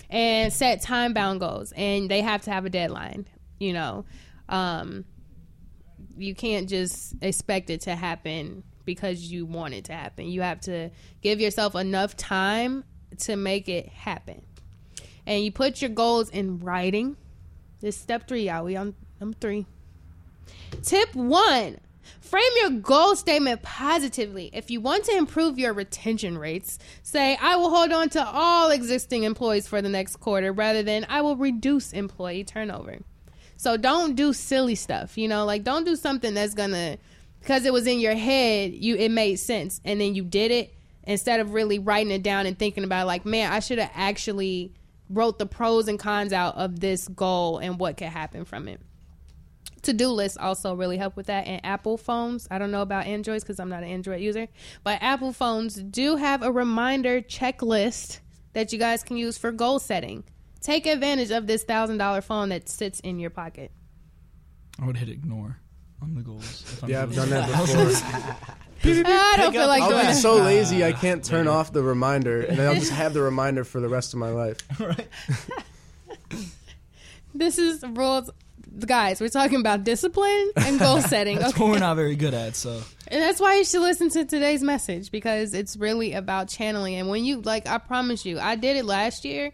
And 0.10 0.54
set 0.54 0.82
time 0.82 1.14
bound 1.14 1.40
goals 1.40 1.72
and 1.76 2.10
they 2.10 2.22
have 2.22 2.44
to 2.44 2.52
have 2.52 2.66
a 2.66 2.70
deadline 2.70 3.26
you 3.60 3.74
know 3.74 4.06
um 4.50 5.06
you 6.18 6.35
can't 6.35 6.69
just 6.69 7.15
expect 7.22 7.69
it 7.69 7.81
to 7.81 7.95
happen 7.95 8.64
because 8.85 9.31
you 9.31 9.45
want 9.45 9.73
it 9.73 9.85
to 9.85 9.94
happen. 9.94 10.26
You 10.26 10.41
have 10.41 10.60
to 10.61 10.90
give 11.22 11.40
yourself 11.40 11.76
enough 11.76 12.15
time 12.18 12.84
to 13.19 13.35
make 13.35 13.69
it 13.69 13.88
happen. 13.90 14.44
And 15.26 15.44
you 15.44 15.52
put 15.52 15.81
your 15.81 15.90
goals 15.90 16.30
in 16.30 16.60
writing. 16.60 17.15
This 17.80 17.95
is 17.95 18.02
step 18.02 18.27
three, 18.27 18.48
y'all. 18.48 18.65
We 18.65 18.76
on 18.76 18.95
number 19.19 19.38
three. 19.40 19.65
Tip 20.81 21.15
one. 21.15 21.80
Frame 22.19 22.52
your 22.60 22.69
goal 22.72 23.15
statement 23.15 23.61
positively. 23.61 24.49
If 24.52 24.69
you 24.69 24.81
want 24.81 25.06
to 25.06 25.15
improve 25.15 25.57
your 25.57 25.73
retention 25.73 26.38
rates, 26.38 26.80
say, 27.02 27.38
I 27.40 27.56
will 27.56 27.69
hold 27.69 27.91
on 27.91 28.10
to 28.10 28.26
all 28.26 28.72
existing 28.72 29.23
employees 29.23 29.68
for 29.68 29.81
the 29.81 29.90
next 29.90 30.18
quarter 30.18 30.52
rather 30.52 30.84
than 30.84 31.06
I 31.07 31.22
will 31.22 31.38
reduce 31.38 31.94
employee 31.94 32.44
turnover. 32.44 32.99
So 33.58 33.78
don't 33.78 34.16
do 34.16 34.34
silly 34.34 34.76
stuff, 34.76 35.18
you 35.18 35.28
know, 35.28 35.46
like 35.46 35.64
don't 35.64 35.86
do 35.86 35.96
something 35.96 36.34
that's 36.34 36.54
gonna 36.54 36.98
because 37.40 37.66
it 37.66 37.74
was 37.74 37.88
in 37.88 38.00
your 38.00 38.16
head, 38.16 38.74
you 38.74 38.96
it 38.96 39.10
made 39.10 39.36
sense 39.36 39.82
and 39.84 40.00
then 40.00 40.16
you 40.16 40.24
did 40.24 40.52
it 40.52 40.74
instead 41.06 41.40
of 41.40 41.54
really 41.54 41.80
writing 41.80 42.12
it 42.12 42.24
down 42.24 42.46
and 42.46 42.58
thinking 42.58 42.84
about 42.84 43.08
like, 43.08 43.26
man, 43.26 43.52
I 43.52 43.60
should 43.60 43.80
have 43.80 43.92
actually 43.94 44.74
wrote 45.10 45.38
the 45.38 45.46
pros 45.46 45.88
and 45.88 46.00
cons 46.00 46.34
out 46.34 46.56
of 46.56 46.80
this 46.80 47.08
goal 47.08 47.58
and 47.58 47.80
what 47.80 47.98
could 47.98 48.08
happen 48.08 48.46
from 48.46 48.68
it. 48.68 48.80
To 49.84 49.94
do 49.94 50.08
lists 50.08 50.38
also 50.38 50.74
really 50.76 50.98
help 50.98 51.18
with 51.18 51.26
that. 51.26 51.46
And 51.46 51.64
Apple 51.66 51.98
phones, 51.98 52.48
I 52.50 52.58
don't 52.58 52.72
know 52.72 52.82
about 52.82 53.06
Androids 53.06 53.44
because 53.44 53.60
I'm 53.60 53.70
not 53.70 53.84
an 53.84 53.90
Android 53.90 54.22
user, 54.22 54.48
but 54.84 55.02
Apple 55.02 55.34
phones 55.34 55.76
do 55.76 56.16
have 56.16 56.42
a 56.42 56.52
reminder 56.52 57.22
checklist 57.22 58.20
that 58.54 58.72
you 58.72 58.80
guys 58.80 59.04
can 59.04 59.18
use 59.18 59.38
for 59.38 59.52
goal 59.52 59.80
setting. 59.80 60.24
Take 60.64 60.85
advantage 60.85 61.30
of 61.31 61.45
this 61.45 61.64
thousand 61.64 61.98
dollar 61.98 62.22
phone 62.22 62.49
that 62.49 62.69
sits 62.69 62.99
in 63.02 63.19
your 63.19 63.30
pocket. 63.30 63.72
I 64.81 64.85
would 64.85 64.98
hit 64.98 65.10
ignore 65.10 65.57
on 66.02 66.15
the 66.15 66.22
goals. 66.22 66.64
if 66.65 66.84
I'm 66.84 66.90
Yeah, 66.90 67.03
I've 67.03 67.14
done 67.14 67.30
that 67.30 67.48
before. 67.48 68.56
I 68.85 69.35
don't 69.38 69.53
feel 69.53 69.68
like 69.68 69.84
I'll 69.84 69.90
doing 69.90 70.07
be 70.07 70.14
so 70.14 70.35
lazy 70.35 70.84
I 70.84 70.91
can't 70.91 71.23
turn 71.23 71.48
off 71.48 71.72
the 71.72 71.84
reminder, 71.84 72.41
and 72.41 72.57
then 72.57 72.68
I'll 72.68 72.76
just 72.76 72.91
have 72.91 73.14
the 73.14 73.22
reminder 73.22 73.64
for 73.64 73.80
the 73.80 73.88
rest 73.88 74.14
of 74.14 74.19
my 74.19 74.30
life. 74.30 74.57
right. 74.80 75.07
This 77.35 77.57
is 77.57 77.84
rules. 77.84 78.30
Guys, 78.85 79.19
we're 79.19 79.27
talking 79.27 79.60
about 79.60 79.84
discipline 79.84 80.52
and 80.56 80.80
goal 80.80 81.02
setting. 81.02 81.40
That's 81.40 81.53
okay? 81.53 81.64
what 81.64 81.72
we're 81.72 81.80
not 81.80 81.95
very 81.95 82.15
good 82.15 82.35
at. 82.35 82.56
So 82.56 82.81
And 83.07 83.23
that's 83.23 83.40
why 83.40 83.56
you 83.56 83.65
should 83.65 83.81
listen 83.81 84.10
to 84.11 84.26
today's 84.26 84.61
message 84.61 85.10
because 85.10 85.56
it's 85.56 85.76
really 85.76 86.14
about 86.14 86.48
channeling. 86.48 86.94
And 86.94 87.10
when 87.10 87.26
you 87.26 87.41
like, 87.41 87.68
I 87.68 87.80
promise 87.80 88.23
you, 88.23 88.40
I 88.40 88.56
did 88.56 88.77
it 88.77 88.85
last 88.85 89.26
year, 89.26 89.52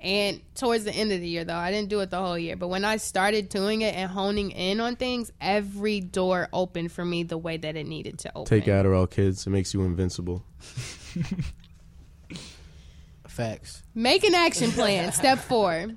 and 0.00 0.40
towards 0.54 0.84
the 0.84 0.92
end 0.92 1.12
of 1.12 1.20
the 1.20 1.28
year 1.28 1.44
though, 1.44 1.56
I 1.56 1.72
didn't 1.72 1.88
do 1.88 2.00
it 2.00 2.10
the 2.10 2.18
whole 2.18 2.38
year. 2.38 2.56
But 2.56 2.68
when 2.68 2.84
I 2.84 2.98
started 2.98 3.48
doing 3.48 3.82
it 3.82 3.94
and 3.94 4.10
honing 4.10 4.52
in 4.52 4.80
on 4.80 4.96
things, 4.96 5.32
every 5.40 6.00
door 6.00 6.48
opened 6.52 6.92
for 6.92 7.04
me 7.04 7.24
the 7.24 7.38
way 7.38 7.56
that 7.56 7.74
it 7.76 7.86
needed 7.86 8.18
to 8.20 8.30
open. 8.36 8.46
Take 8.46 8.66
Adderall, 8.66 9.10
kids. 9.10 9.46
It 9.46 9.50
makes 9.50 9.74
you 9.74 9.82
invincible. 9.82 10.44
Facts. 13.26 13.82
Make 13.94 14.24
an 14.24 14.34
action 14.34 14.70
plan. 14.70 15.12
Step 15.18 15.38
four. 15.38 15.88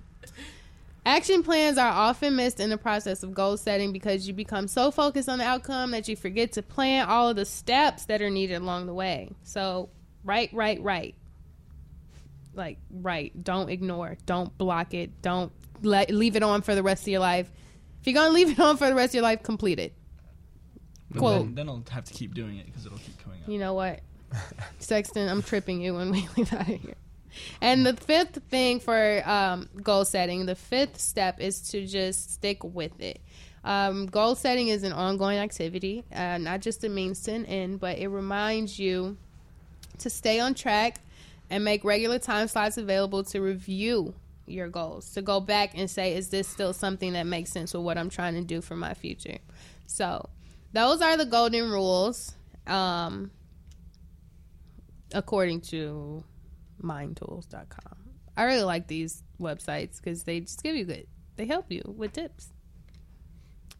Action 1.03 1.41
plans 1.41 1.80
are 1.80 1.91
often 1.91 2.36
missed 2.36 2.60
in 2.60 2.69
the 2.69 2.78
process 2.78 3.23
of 3.23 3.34
goal 3.34 3.57
setting 3.57 3.91
because 3.91 4.28
you 4.28 4.34
become 4.36 4.68
so 4.68 4.91
focused 4.91 5.28
on 5.28 5.40
the 5.40 5.45
outcome 5.45 5.91
that 5.91 6.07
you 6.07 6.15
forget 6.15 6.52
to 6.52 6.61
plan 6.61 7.07
all 7.07 7.30
of 7.30 7.36
the 7.36 7.45
steps 7.45 8.06
that 8.06 8.22
are 8.22 8.30
needed 8.30 8.61
along 8.61 8.86
the 8.86 8.94
way. 8.94 9.32
So, 9.41 9.90
right, 10.23 10.52
right, 10.53 10.80
right. 10.84 11.15
Like, 12.53 12.78
right. 12.90 13.32
Don't 13.44 13.69
ignore. 13.69 14.18
Don't 14.26 14.56
block 14.57 14.94
it. 14.94 15.22
Don't 15.22 15.52
let, 15.82 16.11
leave 16.11 16.36
it 16.36 16.44
on 16.44 16.61
for 16.61 16.76
the 16.76 16.84
rest 16.84 17.03
of 17.03 17.07
your 17.07 17.22
life. 17.22 17.49
If 18.02 18.07
you're 18.07 18.14
going 18.14 18.30
to 18.30 18.34
leave 18.34 18.52
it 18.52 18.60
on 18.60 18.78
for 18.78 18.88
the 18.88 18.95
rest 18.95 19.11
of 19.11 19.15
your 19.15 19.23
life, 19.23 19.44
complete 19.44 19.80
it. 19.80 19.94
Quote. 21.18 21.45
then, 21.45 21.56
then 21.56 21.69
I'll 21.69 21.84
have 21.90 22.06
to 22.06 22.14
keep 22.14 22.34
doing 22.34 22.57
it 22.57 22.65
because 22.65 22.86
it'll 22.86 22.98
keep 22.98 23.22
coming 23.22 23.41
up. 23.41 23.49
You 23.49 23.60
know 23.60 23.73
what? 23.73 23.99
Sexton, 24.80 25.28
I'm 25.28 25.41
tripping 25.41 25.82
you 25.82 25.95
when 25.95 26.11
we 26.11 26.28
leave 26.38 26.53
out 26.53 26.61
of 26.61 26.68
here. 26.68 26.95
And 27.61 27.86
the 27.86 27.95
fifth 27.95 28.40
thing 28.49 28.80
for 28.80 29.22
um, 29.26 29.69
goal 29.82 30.06
setting, 30.06 30.45
the 30.45 30.56
fifth 30.56 30.99
step 30.99 31.40
is 31.40 31.61
to 31.69 31.86
just 31.86 32.34
stick 32.34 32.64
with 32.64 32.99
it. 32.99 33.22
Um, 33.64 34.07
goal 34.07 34.36
setting 34.36 34.69
is 34.69 34.84
an 34.84 34.91
ongoing 34.91 35.38
activity, 35.38 36.03
uh, 36.14 36.40
not 36.40 36.61
just 36.61 36.84
a 36.84 36.90
means 36.90 37.22
to 37.23 37.34
an 37.34 37.45
end, 37.45 37.80
but 37.80 37.99
it 37.99 38.07
reminds 38.07 38.80
you 38.80 39.18
to 39.99 40.10
stay 40.10 40.40
on 40.40 40.56
track 40.56 40.99
and 41.52 41.65
make 41.65 41.84
regular 41.84 42.18
time 42.18 42.48
slots 42.48 42.78
available 42.78 43.23
to 43.26 43.41
review 43.41 44.15
your 44.48 44.69
goals, 44.69 45.11
to 45.14 45.22
go 45.22 45.40
back 45.40 45.72
and 45.76 45.90
say, 45.90 46.15
is 46.15 46.30
this 46.30 46.48
still 46.48 46.73
something 46.73 47.14
that 47.14 47.28
makes 47.28 47.52
sense 47.52 47.73
with 47.73 47.84
what 47.84 47.98
I'm 47.98 48.10
trying 48.10 48.36
to 48.36 48.41
do 48.41 48.61
for 48.61 48.76
my 48.76 48.94
future? 48.95 49.38
So, 49.86 50.30
those 50.72 51.02
are 51.02 51.18
the 51.18 51.26
golden 51.26 51.69
rules. 51.69 52.34
Um, 52.65 53.32
according 55.14 55.61
to 55.61 56.23
mindtools.com. 56.82 57.98
I 58.38 58.44
really 58.44 58.64
like 58.64 58.88
these 58.88 59.23
websites 59.40 59.98
because 59.98 60.23
they 60.23 60.40
just 60.40 60.64
give 60.64 60.76
you 60.76 60.86
good, 60.86 61.06
they 61.36 61.45
help 61.45 61.69
you 61.69 61.82
with 61.86 62.14
tips. 62.14 62.49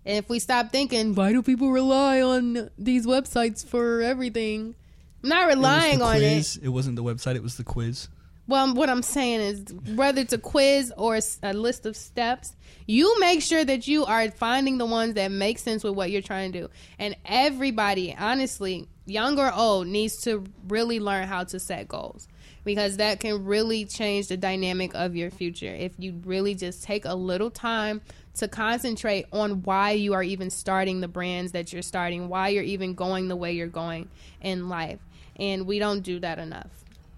And 0.06 0.18
if 0.18 0.30
we 0.30 0.40
stop 0.40 0.72
thinking, 0.72 1.16
why 1.16 1.32
do 1.32 1.42
people 1.42 1.72
rely 1.72 2.22
on 2.22 2.70
these 2.78 3.06
websites 3.06 3.66
for 3.66 4.02
everything? 4.02 4.76
I'm 5.24 5.30
not 5.30 5.48
relying 5.48 6.00
it 6.00 6.02
on 6.02 6.18
it. 6.18 6.58
It 6.62 6.70
wasn't 6.70 6.96
the 6.96 7.04
website. 7.04 7.36
It 7.36 7.44
was 7.44 7.58
the 7.58 7.64
quiz. 7.64 8.08
Well, 8.48 8.74
what 8.74 8.90
I'm 8.90 9.04
saying 9.04 9.40
is, 9.40 9.96
whether 9.96 10.20
it's 10.20 10.34
a 10.34 10.38
quiz 10.38 10.92
or 10.98 11.20
a 11.44 11.54
list 11.54 11.86
of 11.86 11.96
steps, 11.96 12.56
you 12.86 13.20
make 13.20 13.42
sure 13.42 13.64
that 13.64 13.88
you 13.88 14.04
are 14.06 14.30
finding 14.32 14.78
the 14.78 14.86
ones 14.86 15.14
that 15.14 15.32
make 15.32 15.60
sense 15.60 15.84
with 15.84 15.94
what 15.94 16.12
you're 16.12 16.22
trying 16.22 16.52
to 16.52 16.62
do. 16.62 16.70
And 17.00 17.16
everybody, 17.24 18.16
honestly, 18.18 18.88
young 19.06 19.40
or 19.40 19.54
old, 19.54 19.88
needs 19.88 20.24
to 20.24 20.44
really 20.68 21.00
learn 21.00 21.28
how 21.28 21.44
to 21.46 21.60
set 21.60 21.88
goals 21.88 22.28
because 22.64 22.98
that 22.98 23.20
can 23.20 23.46
really 23.46 23.86
change 23.86 24.28
the 24.28 24.38
dynamic 24.38 24.94
of 24.96 25.16
your 25.16 25.30
future. 25.32 25.74
If 25.74 25.94
you 25.98 26.20
really 26.26 26.56
just 26.56 26.84
take 26.84 27.06
a 27.06 27.16
little 27.16 27.52
time 27.52 28.02
to 28.36 28.48
concentrate 28.48 29.26
on 29.32 29.64
why 29.64 29.92
you 29.92 30.14
are 30.14 30.24
even 30.24 30.50
starting 30.50 31.02
the 31.02 31.08
brands 31.08 31.54
that 31.54 31.74
you're 31.74 31.82
starting, 31.82 32.28
why 32.28 32.50
you're 32.50 32.64
even 32.64 32.96
going 32.96 33.28
the 33.28 33.36
way 33.36 33.54
you're 33.54 33.68
going 33.68 34.10
in 34.42 34.68
life. 34.70 35.00
And 35.42 35.66
we 35.68 35.80
don't 35.80 36.02
do 36.02 36.20
that 36.20 36.40
enough, 36.40 36.70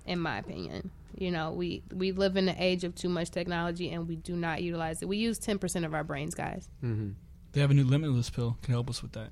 in 0.07 0.17
my 0.19 0.39
opinion. 0.39 0.89
You 1.15 1.29
know, 1.29 1.51
we 1.51 1.83
we 1.93 2.11
live 2.11 2.37
in 2.37 2.45
the 2.47 2.55
age 2.57 2.83
of 2.83 2.95
too 2.95 3.09
much 3.09 3.29
technology 3.29 3.91
and 3.91 4.07
we 4.07 4.15
do 4.15 4.35
not 4.35 4.63
utilize 4.63 5.01
it. 5.03 5.07
We 5.07 5.17
use 5.17 5.39
10% 5.39 5.85
of 5.85 5.93
our 5.93 6.03
brains, 6.03 6.33
guys. 6.33 6.67
They 6.81 7.61
have 7.61 7.69
a 7.69 7.73
new 7.75 7.83
limitless 7.83 8.29
pill. 8.31 8.57
Can 8.63 8.73
help 8.73 8.89
us 8.89 9.03
with 9.03 9.11
that. 9.11 9.29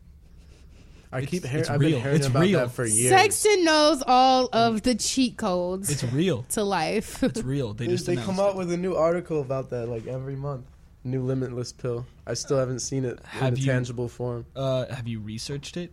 I 1.14 1.18
It's- 1.20 1.30
keep 1.32 1.46
hearing. 1.46 1.68
I've 1.70 1.80
real. 1.80 1.92
been 1.92 2.02
hearing 2.02 2.16
It's 2.18 2.28
about 2.28 2.42
real. 2.44 2.60
that 2.60 2.72
for 2.72 2.86
years. 2.86 3.10
Sexton 3.10 3.66
knows 3.66 4.04
all 4.06 4.48
of 4.54 4.84
the 4.84 4.96
cheat 4.96 5.38
codes 5.38 5.90
It's 5.90 6.04
real. 6.06 6.44
to 6.52 6.64
life. 6.64 7.22
It's 7.24 7.42
real. 7.42 7.74
They 7.74 7.88
They, 7.88 7.92
just 7.94 8.06
they 8.06 8.16
come 8.16 8.40
out 8.40 8.56
with 8.56 8.72
a 8.72 8.78
new 8.78 8.96
article 8.96 9.42
about 9.42 9.70
that 9.72 9.88
like 9.88 10.06
every 10.08 10.36
month. 10.36 10.66
New 11.04 11.24
limitless 11.24 11.74
pill. 11.74 12.06
I 12.28 12.36
still 12.36 12.58
haven't 12.60 12.80
seen 12.82 13.04
it 13.06 13.20
Have 13.26 13.54
in 13.54 13.60
a 13.60 13.62
you- 13.62 13.66
tangible 13.66 14.08
form. 14.08 14.46
Uh, 14.56 14.86
have 14.94 15.08
you 15.08 15.20
researched 15.20 15.76
it? 15.78 15.92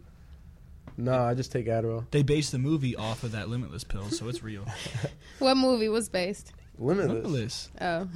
No, 1.00 1.14
I 1.22 1.34
just 1.34 1.52
take 1.52 1.66
Adderall. 1.66 2.04
They 2.10 2.22
based 2.24 2.50
the 2.52 2.58
movie 2.58 2.96
off 2.96 3.22
of 3.22 3.30
that 3.32 3.48
limitless 3.48 3.84
pill, 3.84 4.10
so 4.10 4.28
it's 4.28 4.42
real. 4.42 4.66
what 5.38 5.56
movie 5.56 5.88
was 5.88 6.08
based? 6.08 6.52
Limitless. 6.76 7.24
limitless. 7.24 7.70
Oh, 7.80 8.08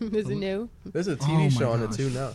is 0.18 0.28
it 0.28 0.34
new? 0.36 0.68
There's 0.84 1.08
a 1.08 1.12
Oh 1.12 1.16
TV 1.16 1.38
my 1.44 1.48
show 1.48 1.72
on 1.72 1.82
it 1.82 1.86
gosh. 1.88 1.96
too 1.96 2.10
now. 2.10 2.32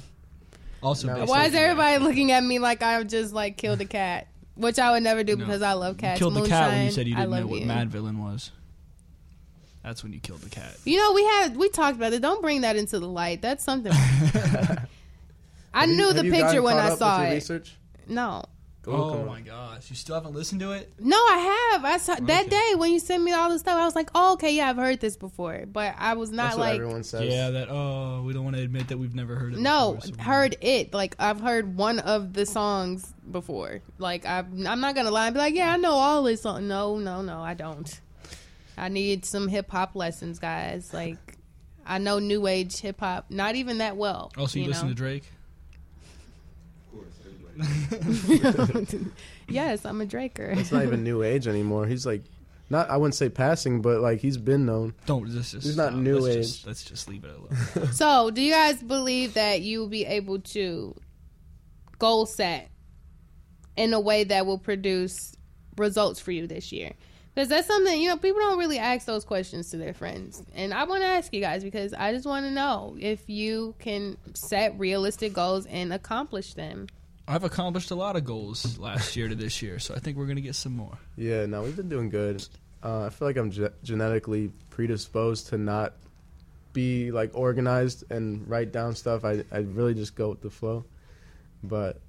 Also, 0.81 1.07
No. 1.07 1.15
based 1.17 1.29
Why 1.29 1.41
off 1.41 1.47
is 1.47 1.53
of 1.53 1.59
everybody 1.59 2.03
looking 2.03 2.31
at 2.31 2.43
me 2.43 2.57
like 2.59 2.81
I've 2.81 3.07
just 3.07 3.31
like 3.33 3.57
killed 3.57 3.79
a 3.81 3.85
cat? 3.85 4.27
Which 4.55 4.79
I 4.79 4.91
would 4.91 5.03
never 5.03 5.23
do 5.23 5.35
No. 5.35 5.45
because 5.45 5.61
I 5.61 5.73
love 5.73 5.95
You 5.95 5.99
cats. 5.99 6.19
killed 6.19 6.33
the 6.33 6.47
cat 6.47 6.71
when 6.71 6.85
you 6.85 6.91
said 6.91 7.07
you 7.07 7.15
I 7.15 7.19
didn't 7.19 7.31
know 7.31 7.37
love 7.41 7.49
what 7.49 7.59
you. 7.59 7.65
Mad 7.67 7.89
Villain 7.91 8.23
was. 8.23 8.51
That's 9.83 10.01
when 10.01 10.13
you 10.13 10.19
killed 10.19 10.41
the 10.41 10.49
cat. 10.49 10.75
You 10.85 10.97
know, 10.97 11.11
we 11.13 11.23
had 11.25 11.55
we 11.57 11.69
talked 11.69 11.95
about 11.97 12.11
it. 12.13 12.21
Don't 12.23 12.41
bring 12.41 12.61
that 12.61 12.75
into 12.75 12.97
the 12.99 13.07
light. 13.07 13.41
That's 13.43 13.63
something. 13.63 13.91
I 13.95 14.77
Have 15.81 15.89
you- 15.89 15.95
knew 15.95 16.05
have 16.07 16.15
the 16.15 16.25
you 16.25 16.31
picture 16.31 16.61
when 16.63 16.75
caught 16.75 16.85
I 16.85 16.93
up 16.93 16.97
saw 16.97 17.17
with 17.19 17.23
your 17.25 17.31
it. 17.31 17.35
Research? 17.35 17.75
No, 18.07 18.43
Go 18.85 18.91
oh 18.91 19.25
my 19.25 19.41
gosh, 19.41 19.89
you 19.89 19.95
still 19.95 20.13
haven't 20.13 20.35
listened 20.35 20.61
to 20.61 20.73
it? 20.73 20.93
no, 20.99 21.17
I 21.17 21.71
have. 21.71 21.85
I 21.85 21.97
saw 21.97 22.15
that 22.15 22.49
day 22.49 22.73
when 22.75 22.91
you 22.91 22.99
sent 22.99 23.23
me 23.23 23.31
all 23.31 23.49
this 23.49 23.61
stuff. 23.61 23.77
I 23.77 23.83
was 23.83 23.95
like, 23.95 24.11
oh, 24.13 24.33
okay, 24.33 24.55
yeah, 24.55 24.69
I've 24.69 24.75
heard 24.75 24.99
this 24.99 25.17
before, 25.17 25.65
but 25.65 25.95
I 25.97 26.13
was 26.13 26.29
not 26.29 26.43
That's 26.43 26.57
what 26.57 26.63
like, 26.67 26.75
everyone 26.75 27.03
says. 27.03 27.33
Yeah, 27.33 27.49
that. 27.49 27.69
Oh, 27.71 28.21
we 28.23 28.33
don't 28.33 28.43
want 28.43 28.55
to 28.57 28.61
admit 28.61 28.89
that 28.89 28.97
we've 28.99 29.15
never 29.15 29.35
heard 29.35 29.53
it. 29.53 29.59
no, 29.59 29.95
before, 29.95 30.07
so 30.07 30.13
we- 30.17 30.23
heard 30.23 30.57
it. 30.61 30.93
Like 30.93 31.15
I've 31.17 31.39
heard 31.39 31.75
one 31.75 31.97
of 31.99 32.33
the 32.33 32.45
songs 32.45 33.11
before. 33.31 33.81
Like 33.97 34.25
I've, 34.27 34.45
I'm 34.65 34.79
not 34.81 34.93
gonna 34.93 35.11
lie 35.11 35.27
and 35.27 35.33
be 35.33 35.39
like, 35.39 35.55
yeah, 35.55 35.73
I 35.73 35.77
know 35.77 35.93
all 35.93 36.21
this 36.21 36.43
song. 36.43 36.67
No, 36.67 36.99
no, 36.99 37.23
no, 37.23 37.41
I 37.41 37.55
don't. 37.55 37.99
I 38.77 38.89
need 38.89 39.25
some 39.25 39.47
hip 39.47 39.71
hop 39.71 39.95
lessons, 39.95 40.37
guys. 40.37 40.93
Like 40.93 41.37
I 41.85 41.97
know 41.97 42.19
new 42.19 42.47
age 42.47 42.79
hip 42.79 42.99
hop, 42.99 43.25
not 43.29 43.55
even 43.55 43.79
that 43.79 43.97
well. 43.97 44.31
Oh, 44.37 44.45
so 44.45 44.59
you, 44.59 44.67
listen 44.67 44.87
know? 44.87 44.93
to 44.93 44.97
Drake? 44.97 45.23
Of 47.59 48.25
course, 48.25 48.43
everybody. 48.45 49.05
yes, 49.47 49.85
I'm 49.85 50.01
a 50.01 50.05
Draker. 50.05 50.57
It's 50.57 50.71
not 50.71 50.83
even 50.83 51.03
new 51.03 51.23
age 51.23 51.47
anymore. 51.47 51.85
He's 51.87 52.05
like, 52.05 52.23
not 52.69 52.89
I 52.89 52.97
wouldn't 52.97 53.15
say 53.15 53.29
passing, 53.29 53.81
but 53.81 54.01
like 54.01 54.19
he's 54.19 54.37
been 54.37 54.65
known. 54.65 54.93
Don't. 55.05 55.27
Let's 55.29 55.51
just. 55.51 55.65
He's 55.65 55.77
not 55.77 55.89
stop. 55.89 55.99
new 55.99 56.19
let's 56.19 56.35
age. 56.35 56.43
Just, 56.43 56.67
let's 56.67 56.83
just 56.83 57.07
leave 57.07 57.23
it 57.23 57.31
alone. 57.31 57.89
So, 57.93 58.31
do 58.31 58.41
you 58.41 58.51
guys 58.51 58.81
believe 58.81 59.35
that 59.35 59.61
you 59.61 59.79
will 59.79 59.87
be 59.87 60.05
able 60.05 60.39
to 60.39 60.95
goal 61.99 62.25
set 62.25 62.69
in 63.77 63.93
a 63.93 63.99
way 63.99 64.23
that 64.23 64.45
will 64.45 64.57
produce 64.57 65.35
results 65.77 66.19
for 66.19 66.31
you 66.31 66.47
this 66.47 66.71
year? 66.71 66.93
Because 67.35 67.49
that's 67.49 67.67
something, 67.67 67.99
you 67.99 68.07
know, 68.07 68.15
people 68.15 68.39
don't 68.39 68.57
really 68.57 68.79
ask 68.79 69.05
those 69.05 69.25
questions 69.25 69.69
to 69.71 69.77
their 69.77 69.93
friends. 69.93 70.41
And 70.55 70.73
I 70.73 70.85
want 70.85 71.01
to 71.01 71.07
ask 71.07 71.33
you 71.33 71.41
guys 71.41 71.65
because 71.65 71.93
I 71.93 72.13
just 72.13 72.25
want 72.25 72.45
to 72.45 72.51
know 72.51 72.95
if 72.97 73.29
you 73.29 73.75
can 73.77 74.15
set 74.33 74.79
realistic 74.79 75.33
goals 75.33 75.65
and 75.65 75.91
accomplish 75.91 76.53
them. 76.53 76.87
I've 77.27 77.43
accomplished 77.43 77.91
a 77.91 77.95
lot 77.95 78.15
of 78.15 78.23
goals 78.25 78.77
last 78.77 79.15
year 79.15 79.27
to 79.27 79.35
this 79.35 79.61
year, 79.61 79.79
so 79.79 79.93
I 79.95 79.99
think 79.99 80.17
we're 80.17 80.27
gonna 80.27 80.41
get 80.41 80.55
some 80.55 80.73
more. 80.75 80.97
Yeah, 81.17 81.45
no, 81.45 81.63
we've 81.63 81.75
been 81.75 81.89
doing 81.89 82.09
good. 82.09 82.45
Uh, 82.83 83.05
I 83.05 83.09
feel 83.09 83.27
like 83.27 83.37
I'm 83.37 83.51
ge- 83.51 83.73
genetically 83.83 84.51
predisposed 84.69 85.47
to 85.47 85.57
not 85.57 85.93
be 86.73 87.11
like 87.11 87.31
organized 87.33 88.03
and 88.11 88.47
write 88.47 88.71
down 88.71 88.95
stuff. 88.95 89.25
I 89.25 89.43
I 89.51 89.59
really 89.59 89.93
just 89.95 90.15
go 90.15 90.29
with 90.29 90.41
the 90.41 90.49
flow, 90.51 90.85
but 91.63 91.99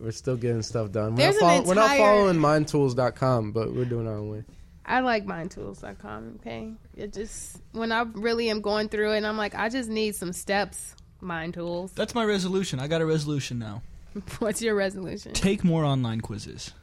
we're 0.00 0.10
still 0.10 0.36
getting 0.36 0.62
stuff 0.62 0.90
done. 0.90 1.12
We're, 1.14 1.18
There's 1.30 1.40
not, 1.40 1.50
an 1.58 1.62
follow- 1.62 1.68
we're 1.68 1.74
not 1.74 1.96
following 1.96 2.36
mindtools.com, 2.36 3.52
but 3.52 3.72
we're 3.72 3.84
doing 3.84 4.08
our 4.08 4.14
own 4.16 4.30
way. 4.30 4.44
I 4.84 4.98
like 4.98 5.24
mindtools.com, 5.26 6.40
okay? 6.40 6.72
It 6.96 7.12
just, 7.12 7.62
when 7.70 7.92
I 7.92 8.02
really 8.14 8.50
am 8.50 8.62
going 8.62 8.88
through 8.88 9.12
it 9.12 9.18
and 9.18 9.26
I'm 9.28 9.36
like, 9.36 9.54
I 9.54 9.68
just 9.68 9.88
need 9.88 10.16
some 10.16 10.32
steps 10.32 10.96
mind 11.20 11.54
tools. 11.54 11.92
That's 11.92 12.16
my 12.16 12.24
resolution. 12.24 12.80
I 12.80 12.88
got 12.88 13.00
a 13.00 13.06
resolution 13.06 13.60
now. 13.60 13.82
What's 14.38 14.62
your 14.62 14.74
resolution? 14.74 15.32
Take 15.32 15.64
more 15.64 15.84
online 15.84 16.20
quizzes. 16.20 16.72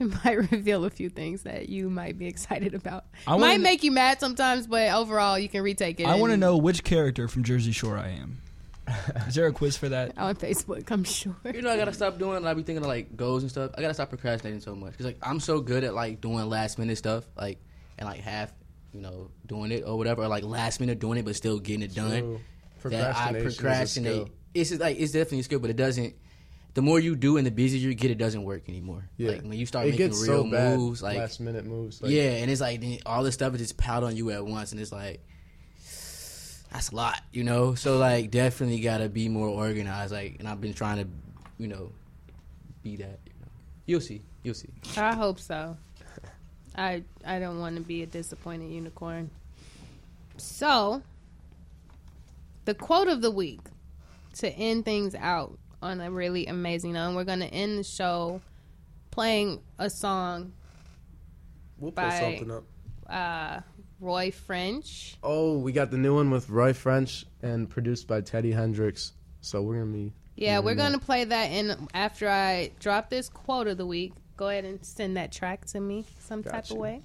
It 0.00 0.12
might 0.24 0.50
reveal 0.50 0.84
a 0.84 0.90
few 0.90 1.08
things 1.08 1.44
that 1.44 1.68
you 1.68 1.88
might 1.88 2.18
be 2.18 2.26
excited 2.26 2.74
about. 2.74 3.04
I 3.28 3.36
might 3.36 3.60
make 3.60 3.84
you 3.84 3.92
mad 3.92 4.18
sometimes, 4.18 4.66
but 4.66 4.92
overall, 4.92 5.38
you 5.38 5.48
can 5.48 5.62
retake 5.62 6.00
it. 6.00 6.06
I 6.08 6.16
want 6.16 6.32
to 6.32 6.36
know 6.36 6.56
which 6.56 6.82
character 6.82 7.28
from 7.28 7.44
Jersey 7.44 7.70
Shore 7.70 7.96
I 7.96 8.08
am. 8.08 8.38
Is 9.28 9.36
there 9.36 9.46
a 9.46 9.52
quiz 9.52 9.76
for 9.76 9.88
that? 9.90 10.12
on 10.18 10.34
Facebook. 10.34 10.90
I'm 10.90 11.04
sure. 11.04 11.36
You 11.44 11.62
know, 11.62 11.70
I 11.70 11.76
gotta 11.76 11.92
stop 11.92 12.18
doing. 12.18 12.44
I 12.44 12.54
be 12.54 12.62
thinking 12.62 12.82
of 12.82 12.88
like 12.88 13.16
goals 13.16 13.42
and 13.42 13.50
stuff. 13.50 13.70
I 13.78 13.80
gotta 13.80 13.94
stop 13.94 14.08
procrastinating 14.08 14.60
so 14.60 14.74
much 14.74 14.92
because 14.92 15.06
like 15.06 15.18
I'm 15.22 15.40
so 15.40 15.60
good 15.60 15.84
at 15.84 15.94
like 15.94 16.20
doing 16.20 16.48
last 16.48 16.78
minute 16.78 16.98
stuff, 16.98 17.24
like 17.36 17.58
and 17.96 18.08
like 18.08 18.20
half, 18.20 18.52
you 18.92 19.00
know, 19.00 19.30
doing 19.46 19.70
it 19.70 19.84
or 19.86 19.96
whatever, 19.96 20.24
or 20.24 20.28
like 20.28 20.44
last 20.44 20.80
minute 20.80 20.98
doing 20.98 21.18
it 21.18 21.24
but 21.24 21.36
still 21.36 21.58
getting 21.60 21.82
it 21.82 21.94
done. 21.94 22.40
True. 22.80 22.90
That 22.90 23.16
I 23.16 23.32
Procrastination 23.32 23.46
is 23.46 23.56
a 23.56 23.62
procrastinate. 23.62 24.28
Skill. 24.54 24.60
It's 24.60 24.70
just 24.70 24.80
like 24.80 24.98
it's 24.98 25.12
definitely 25.12 25.40
a 25.40 25.44
skill, 25.44 25.58
but 25.58 25.70
it 25.70 25.76
doesn't. 25.76 26.14
The 26.74 26.82
more 26.82 26.98
you 26.98 27.14
do 27.14 27.36
and 27.36 27.46
the 27.46 27.52
busier 27.52 27.78
you 27.78 27.94
get, 27.94 28.10
it 28.10 28.18
doesn't 28.18 28.42
work 28.42 28.68
anymore. 28.68 29.08
Yeah. 29.16 29.32
Like 29.32 29.42
when 29.42 29.52
you 29.52 29.66
start 29.66 29.86
it 29.86 29.90
making 29.92 30.08
gets 30.08 30.22
real 30.22 30.42
so 30.42 30.50
bad. 30.50 30.76
moves, 30.76 31.02
like 31.02 31.18
last 31.18 31.40
minute 31.40 31.64
moves. 31.64 32.02
Like, 32.02 32.10
yeah, 32.10 32.32
and 32.32 32.50
it's 32.50 32.60
like 32.60 32.82
all 33.06 33.22
this 33.22 33.34
stuff 33.34 33.54
is 33.54 33.60
just 33.60 33.76
piled 33.76 34.04
on 34.04 34.16
you 34.16 34.30
at 34.30 34.44
once, 34.44 34.72
and 34.72 34.80
it's 34.80 34.90
like 34.90 35.20
that's 36.72 36.90
a 36.90 36.96
lot, 36.96 37.20
you 37.32 37.44
know. 37.44 37.76
So 37.76 37.98
like, 37.98 38.32
definitely 38.32 38.80
gotta 38.80 39.08
be 39.08 39.28
more 39.28 39.48
organized. 39.48 40.12
Like, 40.12 40.36
and 40.40 40.48
I've 40.48 40.60
been 40.60 40.74
trying 40.74 41.04
to, 41.04 41.08
you 41.58 41.68
know, 41.68 41.92
be 42.82 42.96
that. 42.96 43.20
You 43.24 43.32
know, 43.40 43.48
you'll 43.86 44.00
see, 44.00 44.22
you'll 44.42 44.54
see. 44.54 44.70
I 44.96 45.14
hope 45.14 45.38
so. 45.38 45.76
I 46.76 47.04
I 47.24 47.38
don't 47.38 47.60
want 47.60 47.76
to 47.76 47.82
be 47.82 48.02
a 48.02 48.06
disappointed 48.06 48.72
unicorn. 48.72 49.30
So, 50.36 51.02
the 52.64 52.74
quote 52.74 53.06
of 53.06 53.22
the 53.22 53.30
week 53.30 53.60
to 54.34 54.48
end 54.50 54.84
things 54.84 55.14
out 55.14 55.58
on 55.82 56.00
a 56.00 56.10
really 56.10 56.46
amazing 56.46 56.92
note. 56.94 57.08
And 57.08 57.16
we're 57.16 57.24
going 57.24 57.40
to 57.40 57.46
end 57.52 57.78
the 57.78 57.84
show 57.84 58.40
playing 59.10 59.60
a 59.78 59.88
song 59.90 60.52
we'll 61.78 61.90
by- 61.92 62.10
put 62.10 62.18
something 62.18 62.50
up. 62.50 62.64
uh, 63.08 63.60
Roy 64.00 64.30
French. 64.30 65.16
Oh, 65.22 65.58
we 65.58 65.72
got 65.72 65.90
the 65.90 65.96
new 65.98 66.14
one 66.14 66.30
with 66.30 66.50
Roy 66.50 66.72
French 66.72 67.24
and 67.42 67.68
produced 67.70 68.06
by 68.08 68.20
Teddy 68.20 68.52
Hendrix. 68.52 69.12
So 69.40 69.62
we're 69.62 69.78
gonna 69.78 69.92
be. 69.92 70.12
Yeah, 70.36 70.58
we're 70.58 70.74
going 70.74 70.92
to 70.92 70.98
that. 70.98 71.06
play 71.06 71.24
that 71.24 71.52
in 71.52 71.88
after 71.94 72.28
I 72.28 72.72
drop 72.80 73.08
this 73.08 73.28
quote 73.28 73.68
of 73.68 73.78
the 73.78 73.86
week. 73.86 74.14
Go 74.36 74.48
ahead 74.48 74.64
and 74.64 74.84
send 74.84 75.16
that 75.16 75.30
track 75.30 75.64
to 75.66 75.80
me 75.80 76.04
some 76.18 76.42
type 76.42 76.70
of 76.72 76.76
way. 76.76 77.02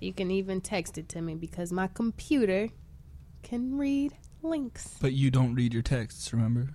You 0.00 0.12
can 0.12 0.30
even 0.32 0.60
text 0.60 0.98
it 0.98 1.08
to 1.10 1.20
me 1.20 1.36
because 1.36 1.72
my 1.72 1.86
computer 1.86 2.70
can 3.44 3.78
read 3.78 4.14
links. 4.42 4.96
But 5.00 5.12
you 5.12 5.30
don't 5.30 5.54
read 5.54 5.72
your 5.72 5.82
texts, 5.82 6.32
remember? 6.32 6.68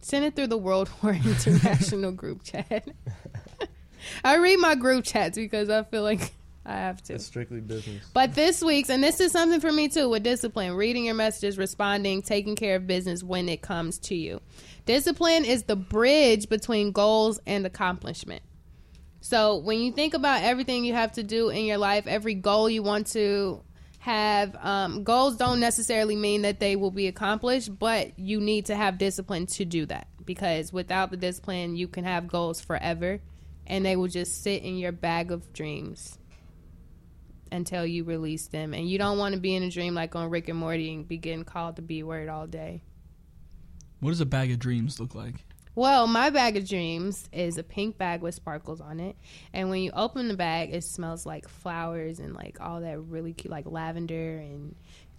Send 0.00 0.24
it 0.24 0.34
through 0.34 0.48
the 0.48 0.58
World 0.58 0.90
War 1.02 1.12
International 1.12 2.12
group 2.12 2.42
chat. 2.42 2.88
I 4.24 4.36
read 4.36 4.58
my 4.58 4.74
group 4.74 5.04
chats 5.04 5.38
because 5.38 5.70
I 5.70 5.84
feel 5.84 6.02
like 6.02 6.32
I 6.64 6.72
have 6.72 7.02
to. 7.04 7.14
It's 7.14 7.26
strictly 7.26 7.60
business. 7.60 8.04
But 8.12 8.34
this 8.34 8.62
week's, 8.62 8.90
and 8.90 9.02
this 9.02 9.20
is 9.20 9.32
something 9.32 9.60
for 9.60 9.72
me 9.72 9.88
too, 9.88 10.08
with 10.08 10.22
discipline, 10.22 10.74
reading 10.74 11.04
your 11.04 11.14
messages, 11.14 11.58
responding, 11.58 12.22
taking 12.22 12.56
care 12.56 12.76
of 12.76 12.86
business 12.86 13.22
when 13.22 13.48
it 13.48 13.62
comes 13.62 13.98
to 13.98 14.14
you. 14.14 14.40
Discipline 14.86 15.44
is 15.44 15.64
the 15.64 15.76
bridge 15.76 16.48
between 16.48 16.92
goals 16.92 17.40
and 17.46 17.64
accomplishment. 17.66 18.42
So 19.20 19.58
when 19.58 19.80
you 19.80 19.92
think 19.92 20.14
about 20.14 20.42
everything 20.42 20.84
you 20.84 20.94
have 20.94 21.12
to 21.12 21.22
do 21.22 21.48
in 21.48 21.64
your 21.64 21.78
life, 21.78 22.08
every 22.08 22.34
goal 22.34 22.68
you 22.68 22.82
want 22.82 23.06
to 23.08 23.62
have, 24.02 24.56
um, 24.56 25.04
goals 25.04 25.36
don't 25.36 25.60
necessarily 25.60 26.16
mean 26.16 26.42
that 26.42 26.58
they 26.58 26.74
will 26.74 26.90
be 26.90 27.06
accomplished, 27.06 27.78
but 27.78 28.18
you 28.18 28.40
need 28.40 28.66
to 28.66 28.74
have 28.74 28.98
discipline 28.98 29.46
to 29.46 29.64
do 29.64 29.86
that. 29.86 30.08
Because 30.24 30.72
without 30.72 31.12
the 31.12 31.16
discipline, 31.16 31.76
you 31.76 31.86
can 31.86 32.02
have 32.02 32.26
goals 32.26 32.60
forever, 32.60 33.20
and 33.64 33.86
they 33.86 33.94
will 33.94 34.08
just 34.08 34.42
sit 34.42 34.64
in 34.64 34.76
your 34.76 34.90
bag 34.90 35.30
of 35.30 35.52
dreams 35.52 36.18
until 37.52 37.86
you 37.86 38.02
release 38.02 38.48
them. 38.48 38.74
And 38.74 38.90
you 38.90 38.98
don't 38.98 39.18
want 39.18 39.36
to 39.36 39.40
be 39.40 39.54
in 39.54 39.62
a 39.62 39.70
dream 39.70 39.94
like 39.94 40.16
on 40.16 40.30
Rick 40.30 40.48
and 40.48 40.58
Morty 40.58 40.92
and 40.92 41.06
be 41.06 41.16
getting 41.16 41.44
called 41.44 41.76
the 41.76 41.82
B 41.82 42.02
word 42.02 42.28
all 42.28 42.48
day. 42.48 42.82
What 44.00 44.10
does 44.10 44.20
a 44.20 44.26
bag 44.26 44.50
of 44.50 44.58
dreams 44.58 44.98
look 44.98 45.14
like? 45.14 45.44
Well, 45.74 46.06
my 46.06 46.30
bag 46.30 46.56
of 46.56 46.68
dreams 46.68 47.28
is 47.32 47.56
a 47.56 47.62
pink 47.62 47.96
bag 47.96 48.20
with 48.20 48.34
sparkles 48.34 48.80
on 48.80 49.00
it. 49.00 49.16
And 49.54 49.70
when 49.70 49.80
you 49.82 49.90
open 49.92 50.28
the 50.28 50.36
bag, 50.36 50.74
it 50.74 50.84
smells 50.84 51.24
like 51.24 51.48
flowers 51.48 52.18
and 52.18 52.34
like 52.34 52.58
all 52.60 52.80
that 52.82 53.00
really 53.00 53.32
cute, 53.32 53.50
like 53.50 53.64
lavender 53.66 54.38
and 54.38 54.74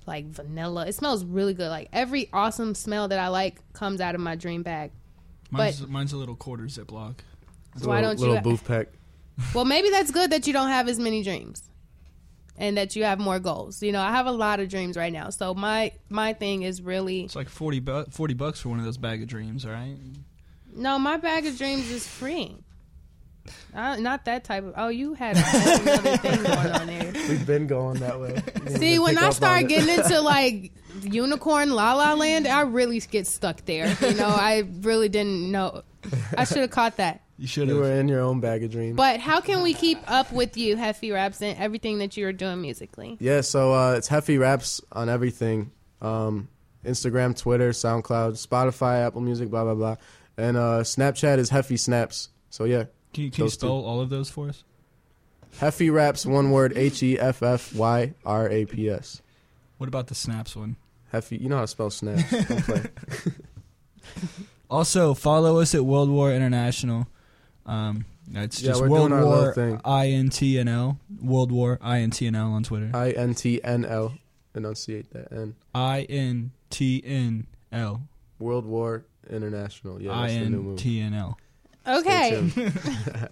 like 0.06 0.26
vanilla. 0.26 0.86
It 0.88 0.94
smells 0.94 1.26
really 1.26 1.54
good. 1.56 1.70
Like 1.70 1.90
every 1.92 2.30
awesome 2.32 2.76
smell 2.76 3.08
that 3.08 3.20
I 3.20 3.30
like 3.30 3.62
comes 3.74 4.00
out 4.00 4.14
of 4.14 4.22
my 4.22 4.36
dream 4.36 4.62
bag. 4.62 4.92
Mine's, 5.50 5.88
mine's 5.88 6.14
a 6.14 6.18
little 6.18 6.36
quarter 6.36 6.64
Ziploc. 6.66 7.16
So 7.78 7.88
why 7.90 8.02
don't 8.02 8.20
little 8.20 8.36
you? 8.36 8.42
booth 8.42 8.66
pack? 8.66 8.88
Well, 9.56 9.66
maybe 9.66 9.90
that's 9.90 10.12
good 10.12 10.32
that 10.32 10.46
you 10.46 10.54
don't 10.54 10.70
have 10.70 10.88
as 10.88 11.00
many 11.00 11.24
dreams 11.24 11.64
and 12.58 12.78
that 12.78 12.96
you 12.96 13.04
have 13.04 13.20
more 13.20 13.40
goals. 13.40 13.82
You 13.82 13.92
know, 13.92 14.02
I 14.02 14.12
have 14.12 14.28
a 14.28 14.32
lot 14.32 14.60
of 14.60 14.70
dreams 14.70 14.96
right 14.96 15.12
now. 15.12 15.32
So 15.32 15.56
my 15.56 15.92
my 16.10 16.34
thing 16.34 16.62
is 16.62 16.82
really 16.82 17.22
It's 17.24 17.36
like 17.36 17.50
40, 17.50 17.80
bu- 17.80 18.06
40 18.12 18.34
bucks 18.36 18.62
for 18.62 18.70
one 18.70 18.78
of 18.80 18.86
those 18.86 18.98
bag 18.98 19.22
of 19.24 19.28
dreams, 19.28 19.66
all 19.66 19.72
right? 19.72 19.98
No, 20.76 21.00
my 21.00 21.18
bag 21.18 21.46
of 21.46 21.58
dreams 21.58 21.90
is 21.92 22.08
free. 22.08 22.58
Uh, 23.76 23.98
not 23.98 24.26
that 24.26 24.44
type 24.44 24.64
of. 24.64 24.74
Oh, 24.78 24.88
you 24.88 25.14
had 25.14 25.36
a 25.36 25.42
whole 25.42 25.90
other 25.90 26.18
thing 26.18 26.44
going 26.44 26.72
on 26.72 26.88
there. 26.88 27.12
We've 27.28 27.46
been 27.46 27.68
going 27.68 28.00
that 28.00 28.20
way. 28.20 28.42
See, 28.78 29.00
when 29.00 29.18
I 29.18 29.32
start 29.32 29.68
getting 29.68 29.90
into 29.98 30.22
like 30.22 30.72
unicorn 31.02 31.72
la 31.72 31.94
la 31.94 32.14
land, 32.14 32.48
I 32.48 32.62
really 32.62 33.00
get 33.00 33.28
stuck 33.28 33.66
there. 33.66 33.96
You 34.02 34.14
know, 34.14 34.28
I 34.28 34.64
really 34.82 35.10
didn't 35.10 35.52
know. 35.52 35.84
I 36.38 36.46
should 36.46 36.58
have 36.58 36.72
caught 36.72 36.98
that. 36.98 37.22
You 37.38 37.48
should 37.48 37.68
you 37.68 37.76
have. 37.76 37.84
were 37.84 37.94
in 37.94 38.08
your 38.08 38.22
own 38.22 38.40
bag 38.40 38.64
of 38.64 38.72
dreams. 38.72 38.96
But 38.96 39.20
how 39.20 39.42
can 39.42 39.64
we 39.64 39.74
keep 39.74 39.98
up 40.08 40.32
with 40.32 40.56
you, 40.56 40.76
Heffy 40.76 41.12
Raps, 41.12 41.42
and 41.42 41.58
everything 41.58 41.98
that 41.98 42.16
you're 42.16 42.32
doing 42.32 42.62
musically? 42.62 43.18
Yeah, 43.20 43.42
so 43.42 43.74
uh, 43.74 43.96
it's 43.96 44.08
Heffy 44.08 44.40
Raps 44.40 44.82
on 44.92 45.10
everything 45.10 45.72
um, 46.02 46.48
Instagram, 46.86 47.36
Twitter, 47.38 47.72
SoundCloud, 47.72 48.34
Spotify, 48.46 49.06
Apple 49.06 49.22
Music, 49.22 49.50
blah, 49.50 49.64
blah, 49.64 49.74
blah. 49.74 49.96
And 50.38 50.58
uh, 50.58 50.82
Snapchat 50.82 51.38
is 51.38 51.52
Heffy 51.52 51.80
Snaps. 51.80 52.30
So 52.50 52.64
yeah, 52.66 52.86
Can 53.14 53.26
you, 53.26 53.32
can 53.32 53.42
you 53.42 53.46
Those 53.46 53.58
two. 53.58 53.68
spell 53.68 53.72
all 53.86 54.02
of 54.02 54.10
those 54.10 54.30
for 54.30 54.50
us? 54.50 54.64
Heffy 55.60 55.94
Raps, 55.94 56.26
one 56.26 56.50
word, 56.52 56.74
H 56.76 57.04
E 57.04 57.20
F 57.20 57.44
F 57.44 57.74
Y 57.76 58.14
R 58.26 58.50
A 58.50 58.66
P 58.66 58.90
S. 58.90 59.22
What 59.78 59.88
about 59.88 60.08
the 60.08 60.16
snaps 60.16 60.56
one? 60.56 60.76
Heffy, 61.14 61.40
you 61.40 61.48
know 61.50 61.56
how 61.58 61.62
to 61.62 61.68
spell 61.68 61.90
snaps. 61.92 62.24
Also, 64.70 65.14
follow 65.14 65.60
us 65.60 65.76
at 65.76 65.86
World 65.86 66.10
War 66.10 66.34
International. 66.34 67.08
Um, 67.66 68.06
it's 68.34 68.60
just 68.60 68.82
we're 68.82 68.90
World 68.90 69.10
doing 69.10 69.22
our 69.22 69.26
little 69.54 69.70
War. 69.70 69.82
I 69.86 70.08
N 70.08 70.30
T 70.30 70.58
N 70.58 70.68
L. 70.68 71.00
World 71.22 71.52
War 71.52 71.78
I 71.82 72.00
N 72.00 72.10
T 72.10 72.26
N 72.26 72.34
L 72.36 72.52
on 72.54 72.64
Twitter. 72.64 72.90
I 72.94 73.12
N 73.12 73.36
T 73.36 73.64
N 73.64 73.86
L. 73.86 74.16
Enunciate 74.56 75.12
that 75.14 75.32
N. 75.32 75.56
I 75.76 76.02
N 76.10 76.52
T 76.72 77.04
N 77.06 77.46
L. 77.72 78.02
World 78.40 78.66
War 78.66 79.06
International. 79.30 80.02
Yeah, 80.02 80.12
I 80.14 80.28
that's 80.28 80.34
the 80.34 80.50
new 80.50 80.58
N 80.58 80.64
move. 80.64 80.80
T 80.80 81.00
N 81.02 81.14
L. 81.14 81.38
Okay, 81.86 82.48
Stay 82.50 82.70
tuned. 82.70 83.30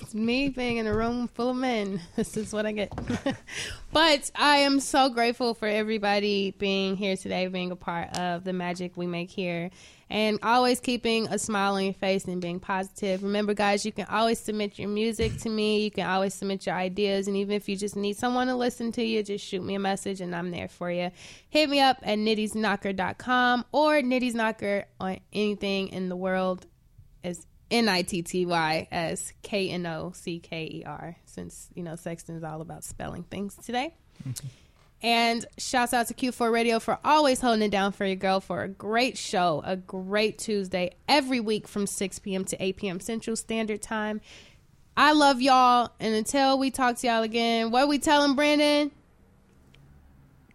it's 0.00 0.14
me 0.14 0.48
being 0.48 0.78
in 0.78 0.86
a 0.86 0.94
room 0.94 1.28
full 1.28 1.50
of 1.50 1.56
men. 1.56 2.00
This 2.16 2.36
is 2.36 2.52
what 2.52 2.64
I 2.66 2.72
get. 2.72 2.92
but 3.92 4.30
I 4.34 4.56
am 4.58 4.80
so 4.80 5.10
grateful 5.10 5.54
for 5.54 5.68
everybody 5.68 6.52
being 6.52 6.96
here 6.96 7.16
today, 7.16 7.46
being 7.48 7.70
a 7.70 7.76
part 7.76 8.16
of 8.18 8.44
the 8.44 8.52
magic 8.52 8.96
we 8.96 9.06
make 9.06 9.30
here, 9.30 9.70
and 10.10 10.40
always 10.42 10.80
keeping 10.80 11.28
a 11.28 11.38
smile 11.38 11.74
on 11.74 11.84
your 11.84 11.94
face 11.94 12.24
and 12.24 12.42
being 12.42 12.58
positive. 12.58 13.22
Remember, 13.22 13.54
guys, 13.54 13.86
you 13.86 13.92
can 13.92 14.06
always 14.10 14.40
submit 14.40 14.78
your 14.78 14.88
music 14.88 15.38
to 15.38 15.48
me. 15.48 15.84
You 15.84 15.90
can 15.90 16.06
always 16.06 16.34
submit 16.34 16.66
your 16.66 16.74
ideas, 16.74 17.28
and 17.28 17.36
even 17.36 17.54
if 17.54 17.68
you 17.68 17.76
just 17.76 17.96
need 17.96 18.16
someone 18.16 18.48
to 18.48 18.56
listen 18.56 18.90
to 18.92 19.04
you, 19.04 19.22
just 19.22 19.46
shoot 19.46 19.62
me 19.62 19.76
a 19.76 19.78
message, 19.78 20.20
and 20.20 20.34
I'm 20.34 20.50
there 20.50 20.68
for 20.68 20.90
you. 20.90 21.12
Hit 21.48 21.70
me 21.70 21.80
up 21.80 21.98
at 22.02 22.18
nittysknocker.com 22.18 23.64
or 23.70 24.00
nittysknocker 24.00 24.84
on 24.98 25.20
anything 25.32 25.88
in 25.88 26.08
the 26.08 26.16
world 26.16 26.66
as 27.22 27.46
N 27.70 27.88
I 27.88 28.02
T 28.02 28.22
T 28.22 28.46
Y 28.46 28.88
as 28.90 29.32
K 29.42 29.70
N 29.70 29.86
O 29.86 30.12
C 30.14 30.40
K 30.40 30.64
E 30.64 30.84
R, 30.84 31.16
since 31.24 31.68
you 31.74 31.84
know 31.84 31.94
Sexton 31.94 32.36
is 32.36 32.42
all 32.42 32.60
about 32.60 32.82
spelling 32.82 33.22
things 33.22 33.54
today. 33.54 33.94
Mm-hmm. 34.26 34.48
And 35.02 35.46
shouts 35.56 35.94
out 35.94 36.08
to 36.08 36.14
Q4 36.14 36.52
Radio 36.52 36.78
for 36.78 36.98
always 37.02 37.40
holding 37.40 37.62
it 37.62 37.70
down 37.70 37.92
for 37.92 38.04
your 38.04 38.16
girl 38.16 38.40
for 38.40 38.62
a 38.62 38.68
great 38.68 39.16
show, 39.16 39.62
a 39.64 39.76
great 39.76 40.38
Tuesday 40.38 40.90
every 41.08 41.40
week 41.40 41.66
from 41.66 41.86
6 41.86 42.18
p.m. 42.18 42.44
to 42.44 42.62
8 42.62 42.76
p.m. 42.76 43.00
Central 43.00 43.34
Standard 43.34 43.80
Time. 43.80 44.20
I 44.96 45.12
love 45.12 45.40
y'all, 45.40 45.92
and 45.98 46.14
until 46.14 46.58
we 46.58 46.70
talk 46.70 46.96
to 46.98 47.06
y'all 47.06 47.22
again, 47.22 47.70
what 47.70 47.88
we 47.88 47.98
telling 47.98 48.34
Brandon? 48.34 48.90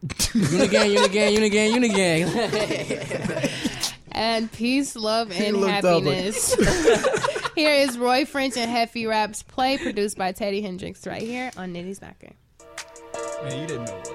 Unigang, 0.05 0.95
unigang, 0.95 1.35
unigang, 1.35 2.27
unigang. 2.27 3.51
and 4.11 4.51
peace, 4.51 4.95
love, 4.95 5.31
and 5.31 5.57
looked 5.57 5.83
up 5.83 6.03
like- 6.03 6.03
happiness. 6.03 6.53
here 7.55 7.71
is 7.73 7.97
Roy 7.97 8.25
French 8.25 8.55
and 8.57 8.69
Heffy 8.69 9.09
Raps 9.09 9.41
play, 9.41 9.79
produced 9.79 10.17
by 10.17 10.31
Teddy 10.31 10.61
Hendrix, 10.61 11.07
right 11.07 11.21
here 11.23 11.49
on 11.57 11.73
Nitty's 11.73 12.01
Knocker. 12.01 12.33
Man, 13.43 13.61
you 13.61 13.67
didn't 13.67 13.85
know 13.85 14.14